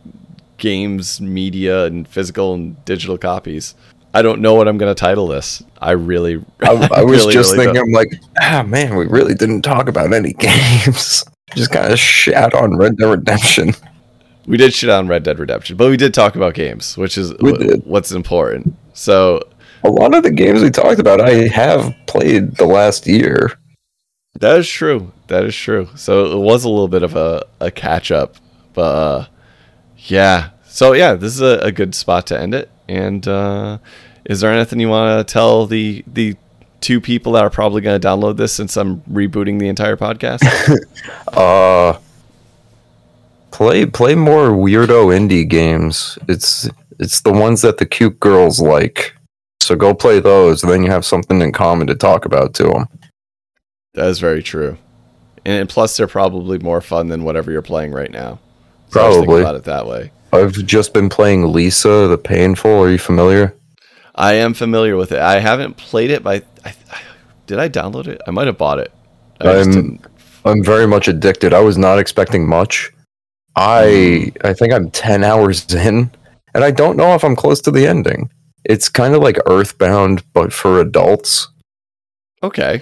games, 0.61 1.19
media, 1.19 1.83
and 1.85 2.07
physical 2.07 2.53
and 2.53 2.83
digital 2.85 3.17
copies. 3.17 3.75
I 4.13 4.21
don't 4.21 4.41
know 4.41 4.53
what 4.53 4.67
I'm 4.69 4.77
gonna 4.77 4.95
title 4.95 5.27
this. 5.27 5.61
I 5.81 5.91
really, 5.91 6.43
I, 6.61 6.71
I 6.93 7.01
was 7.03 7.19
really, 7.19 7.33
just 7.33 7.51
really 7.51 7.65
thinking, 7.65 7.73
don't. 7.75 7.87
I'm 7.87 7.91
like, 7.91 8.13
ah, 8.41 8.63
man, 8.65 8.95
we 8.95 9.07
really 9.07 9.33
didn't 9.33 9.63
talk 9.63 9.89
about 9.89 10.13
any 10.13 10.31
games. 10.39 11.25
just 11.55 11.71
kind 11.71 11.91
of 11.91 11.99
shat 11.99 12.53
on 12.53 12.77
Red 12.77 12.95
Dead 12.97 13.09
Redemption. 13.09 13.73
We 14.47 14.57
did 14.57 14.73
shit 14.73 14.89
on 14.89 15.07
Red 15.07 15.23
Dead 15.23 15.39
Redemption, 15.39 15.77
but 15.77 15.89
we 15.89 15.97
did 15.97 16.13
talk 16.13 16.35
about 16.35 16.53
games, 16.53 16.97
which 16.97 17.17
is 17.17 17.31
did. 17.31 17.85
what's 17.85 18.11
important. 18.11 18.75
So 18.93 19.41
A 19.83 19.89
lot 19.89 20.13
of 20.13 20.23
the 20.23 20.31
games 20.31 20.61
we 20.61 20.69
talked 20.69 20.99
about, 20.99 21.21
I 21.21 21.47
have 21.47 21.93
played 22.07 22.55
the 22.57 22.65
last 22.65 23.07
year. 23.07 23.51
That 24.39 24.57
is 24.57 24.67
true. 24.69 25.11
That 25.27 25.43
is 25.45 25.55
true. 25.55 25.89
So 25.95 26.31
it 26.31 26.37
was 26.37 26.63
a 26.63 26.69
little 26.69 26.87
bit 26.87 27.03
of 27.03 27.15
a, 27.15 27.45
a 27.59 27.71
catch 27.71 28.11
up, 28.11 28.35
but 28.73 28.81
uh, 28.81 29.25
yeah. 30.05 30.49
So 30.65 30.93
yeah, 30.93 31.13
this 31.13 31.33
is 31.33 31.41
a, 31.41 31.59
a 31.59 31.71
good 31.71 31.93
spot 31.95 32.27
to 32.27 32.39
end 32.39 32.55
it. 32.55 32.69
And 32.87 33.27
uh, 33.27 33.77
is 34.25 34.41
there 34.41 34.51
anything 34.51 34.79
you 34.79 34.89
want 34.89 35.27
to 35.27 35.31
tell 35.31 35.65
the 35.65 36.03
the 36.07 36.35
two 36.79 36.99
people 36.99 37.33
that 37.33 37.43
are 37.43 37.49
probably 37.49 37.81
going 37.81 37.99
to 37.99 38.07
download 38.07 38.37
this 38.37 38.51
since 38.53 38.75
I'm 38.75 39.01
rebooting 39.01 39.59
the 39.59 39.67
entire 39.67 39.97
podcast? 39.97 40.41
Uh, 41.33 41.97
play 43.51 43.85
play 43.85 44.15
more 44.15 44.49
weirdo 44.49 45.15
indie 45.15 45.47
games. 45.47 46.17
It's 46.27 46.69
it's 46.99 47.21
the 47.21 47.31
ones 47.31 47.61
that 47.61 47.77
the 47.77 47.85
cute 47.85 48.19
girls 48.19 48.59
like. 48.59 49.15
So 49.61 49.75
go 49.75 49.93
play 49.93 50.19
those, 50.19 50.63
and 50.63 50.71
then 50.71 50.83
you 50.83 50.91
have 50.91 51.05
something 51.05 51.41
in 51.41 51.51
common 51.51 51.87
to 51.87 51.95
talk 51.95 52.25
about 52.25 52.53
to 52.55 52.63
them. 52.63 52.87
that 53.93 54.07
is 54.07 54.19
very 54.19 54.43
true. 54.43 54.77
And 55.45 55.69
plus, 55.69 55.97
they're 55.97 56.07
probably 56.07 56.59
more 56.59 56.81
fun 56.81 57.07
than 57.07 57.23
whatever 57.23 57.51
you're 57.51 57.61
playing 57.61 57.91
right 57.91 58.11
now. 58.11 58.39
So 58.91 58.99
I 58.99 59.07
was 59.07 59.17
Probably. 59.17 59.41
about 59.41 59.55
it 59.55 59.63
that 59.63 59.87
way. 59.87 60.11
I've 60.33 60.53
just 60.65 60.93
been 60.93 61.09
playing 61.09 61.51
Lisa 61.51 62.07
the 62.07 62.17
Painful. 62.17 62.71
Are 62.71 62.89
you 62.89 62.97
familiar? 62.97 63.55
I 64.15 64.33
am 64.33 64.53
familiar 64.53 64.97
with 64.97 65.11
it. 65.11 65.19
I 65.19 65.39
haven't 65.39 65.77
played 65.77 66.11
it, 66.11 66.23
but 66.23 66.45
I, 66.65 66.73
I, 66.91 67.01
did 67.47 67.59
I 67.59 67.69
download 67.69 68.07
it? 68.07 68.21
I 68.27 68.31
might 68.31 68.47
have 68.47 68.57
bought 68.57 68.79
it. 68.79 68.91
I 69.39 69.61
I'm 69.61 69.99
I'm 70.43 70.63
very 70.63 70.87
much 70.87 71.07
addicted. 71.07 71.53
I 71.53 71.59
was 71.59 71.77
not 71.77 71.99
expecting 71.99 72.47
much. 72.47 72.91
I 73.55 73.83
mm. 74.33 74.45
I 74.45 74.53
think 74.53 74.73
I'm 74.73 74.91
10 74.91 75.23
hours 75.23 75.73
in 75.73 76.11
and 76.53 76.63
I 76.63 76.71
don't 76.71 76.97
know 76.97 77.13
if 77.15 77.23
I'm 77.23 77.35
close 77.35 77.61
to 77.61 77.71
the 77.71 77.87
ending. 77.87 78.29
It's 78.63 78.89
kind 78.89 79.15
of 79.15 79.21
like 79.21 79.37
Earthbound 79.47 80.23
but 80.33 80.53
for 80.53 80.79
adults. 80.79 81.47
Okay, 82.43 82.81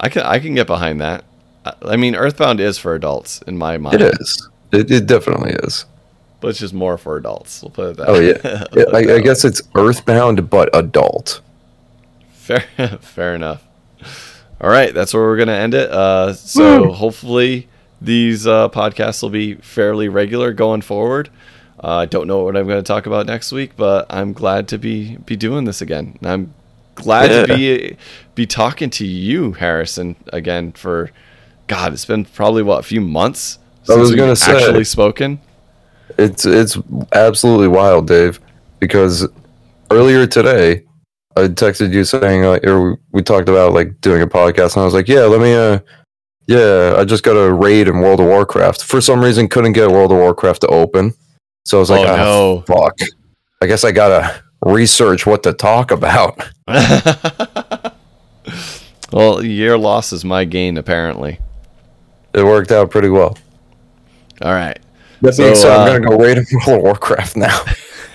I 0.00 0.08
can 0.08 0.22
I 0.22 0.38
can 0.38 0.54
get 0.54 0.66
behind 0.66 1.00
that. 1.00 1.24
I 1.82 1.96
mean, 1.96 2.16
Earthbound 2.16 2.58
is 2.58 2.76
for 2.78 2.94
adults 2.94 3.40
in 3.42 3.56
my 3.56 3.78
mind. 3.78 4.00
It 4.00 4.20
is. 4.20 4.48
It, 4.72 4.90
it 4.90 5.06
definitely 5.06 5.52
is. 5.64 5.84
but 6.40 6.48
it's 6.48 6.58
just 6.58 6.74
more 6.74 6.98
for 6.98 7.16
adults. 7.16 7.62
We'll 7.62 7.70
put 7.70 7.90
it 7.90 7.96
that. 7.98 8.08
Oh 8.08 8.14
way. 8.14 8.28
yeah. 8.28 8.64
Yeah, 8.74 8.84
I, 8.92 9.16
I 9.16 9.20
guess 9.20 9.44
it's 9.44 9.62
Earthbound 9.74 10.48
but 10.50 10.70
adult. 10.74 11.40
fair 12.32 12.60
fair 13.00 13.34
enough. 13.34 13.64
All 14.60 14.70
right, 14.70 14.94
that's 14.94 15.12
where 15.12 15.22
we're 15.22 15.36
gonna 15.36 15.52
end 15.52 15.74
it. 15.74 15.90
Uh, 15.90 16.32
so 16.32 16.92
hopefully 16.92 17.68
these 18.00 18.46
uh, 18.46 18.68
podcasts 18.68 19.22
will 19.22 19.30
be 19.30 19.54
fairly 19.56 20.08
regular 20.08 20.52
going 20.52 20.82
forward. 20.82 21.28
Uh, 21.82 21.96
I 21.98 22.06
don't 22.06 22.26
know 22.28 22.44
what 22.44 22.56
I'm 22.56 22.66
going 22.66 22.78
to 22.78 22.86
talk 22.86 23.06
about 23.06 23.26
next 23.26 23.50
week, 23.50 23.72
but 23.76 24.06
I'm 24.08 24.32
glad 24.32 24.68
to 24.68 24.78
be 24.78 25.16
be 25.18 25.34
doing 25.36 25.64
this 25.64 25.80
again. 25.82 26.16
And 26.20 26.30
I'm 26.30 26.54
glad 26.94 27.46
to 27.46 27.54
be 27.54 27.96
be 28.36 28.46
talking 28.46 28.88
to 28.90 29.06
you, 29.06 29.52
Harrison, 29.52 30.14
again 30.32 30.72
for 30.72 31.10
God. 31.66 31.92
It's 31.92 32.04
been 32.04 32.24
probably 32.24 32.62
what 32.62 32.78
a 32.80 32.82
few 32.84 33.00
months 33.00 33.58
I 33.90 33.96
was 33.96 34.14
gonna 34.14 34.36
say. 34.36 34.56
actually 34.56 34.84
spoken. 34.84 35.40
It's 36.18 36.44
it's 36.44 36.78
absolutely 37.12 37.68
wild, 37.68 38.06
Dave, 38.06 38.40
because 38.78 39.26
earlier 39.90 40.26
today 40.26 40.84
I 41.36 41.42
texted 41.48 41.92
you 41.92 42.04
saying 42.04 42.42
like 42.42 42.64
or 42.64 42.92
we- 42.92 42.96
we 43.12 43.22
talked 43.22 43.48
about 43.48 43.72
like 43.72 44.00
doing 44.00 44.22
a 44.22 44.26
podcast 44.26 44.74
and 44.74 44.82
I 44.82 44.84
was 44.84 44.94
like, 44.94 45.08
"Yeah, 45.08 45.22
let 45.22 45.40
me 45.40 45.54
uh 45.54 45.78
yeah, 46.46 46.96
I 46.98 47.04
just 47.04 47.22
got 47.22 47.36
a 47.36 47.52
raid 47.52 47.88
in 47.88 48.00
World 48.00 48.20
of 48.20 48.26
Warcraft. 48.26 48.84
For 48.84 49.00
some 49.00 49.20
reason 49.20 49.48
couldn't 49.48 49.72
get 49.72 49.90
World 49.90 50.12
of 50.12 50.18
Warcraft 50.18 50.62
to 50.62 50.66
open. 50.68 51.14
So 51.64 51.78
I 51.78 51.80
was 51.80 51.90
like, 51.90 52.06
oh 52.06 52.12
"Ah, 52.12 52.16
no! 52.16 52.64
fuck. 52.66 52.98
I 53.62 53.66
guess 53.66 53.84
I 53.84 53.92
got 53.92 54.08
to 54.08 54.42
research 54.68 55.24
what 55.26 55.42
to 55.44 55.52
talk 55.52 55.90
about." 55.92 56.48
well, 59.12 59.44
your 59.44 59.78
loss 59.78 60.12
is 60.12 60.24
my 60.24 60.44
gain, 60.44 60.76
apparently. 60.76 61.38
It 62.34 62.44
worked 62.44 62.72
out 62.72 62.90
pretty 62.90 63.08
well. 63.08 63.38
All 64.42 64.52
right. 64.52 64.78
That 65.22 65.34
So, 65.34 65.44
being 65.52 65.66
uh, 65.66 65.76
I'm 65.76 65.86
going 65.88 66.02
to 66.02 66.08
go 66.08 66.16
raid 66.16 66.36
World 66.66 66.78
of 66.78 66.82
Warcraft 66.82 67.36
now. 67.36 67.58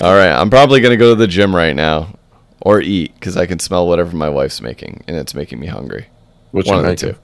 All 0.00 0.14
right. 0.14 0.30
I'm 0.32 0.50
probably 0.50 0.80
going 0.80 0.90
to 0.92 0.96
go 0.96 1.10
to 1.10 1.14
the 1.14 1.26
gym 1.26 1.54
right 1.54 1.74
now 1.74 2.16
or 2.60 2.80
eat 2.80 3.14
because 3.14 3.36
I 3.36 3.46
can 3.46 3.58
smell 3.58 3.86
whatever 3.86 4.16
my 4.16 4.28
wife's 4.28 4.60
making 4.60 5.04
and 5.06 5.16
it's 5.16 5.34
making 5.34 5.60
me 5.60 5.66
hungry. 5.66 6.06
Which 6.52 6.66
One 6.66 6.78
of 6.78 6.84
the 6.86 6.96
two. 6.96 7.14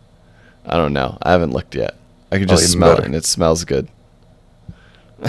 I 0.66 0.76
don't 0.76 0.92
know. 0.92 1.18
I 1.22 1.32
haven't 1.32 1.52
looked 1.52 1.74
yet. 1.74 1.96
I 2.30 2.36
can 2.38 2.44
Oh, 2.44 2.54
just 2.56 2.70
smell 2.70 2.90
better. 2.92 3.02
it 3.02 3.06
and 3.06 3.14
it 3.14 3.24
smells 3.24 3.64
good. 3.64 3.88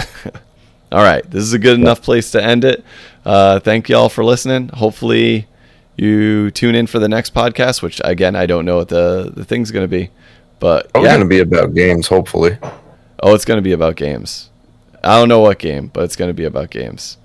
all 0.92 1.02
right. 1.02 1.28
This 1.30 1.42
is 1.42 1.52
a 1.52 1.58
good 1.58 1.78
enough 1.78 2.02
place 2.02 2.30
to 2.32 2.42
end 2.42 2.64
it. 2.64 2.84
Uh, 3.24 3.60
thank 3.60 3.88
you 3.88 3.96
all 3.96 4.08
for 4.08 4.24
listening. 4.24 4.68
Hopefully 4.68 5.46
you 5.96 6.50
tune 6.50 6.74
in 6.74 6.86
for 6.86 6.98
the 6.98 7.08
next 7.08 7.34
podcast, 7.34 7.82
which 7.82 8.00
again, 8.04 8.36
I 8.36 8.46
don't 8.46 8.64
know 8.64 8.76
what 8.76 8.88
the, 8.88 9.32
the 9.34 9.44
thing's 9.44 9.70
going 9.70 9.84
to 9.84 9.88
be. 9.88 10.10
But 10.58 10.90
Probably 10.92 11.08
yeah. 11.08 11.16
going 11.16 11.28
to 11.28 11.28
be 11.28 11.40
about 11.40 11.74
games, 11.74 12.08
hopefully. 12.08 12.58
Oh, 13.22 13.34
it's 13.34 13.44
going 13.44 13.58
to 13.58 13.62
be 13.62 13.72
about 13.72 13.96
games. 13.96 14.50
I 15.02 15.18
don't 15.18 15.28
know 15.28 15.40
what 15.40 15.58
game, 15.58 15.88
but 15.88 16.04
it's 16.04 16.16
going 16.16 16.30
to 16.30 16.34
be 16.34 16.44
about 16.44 16.70
games. 16.70 17.18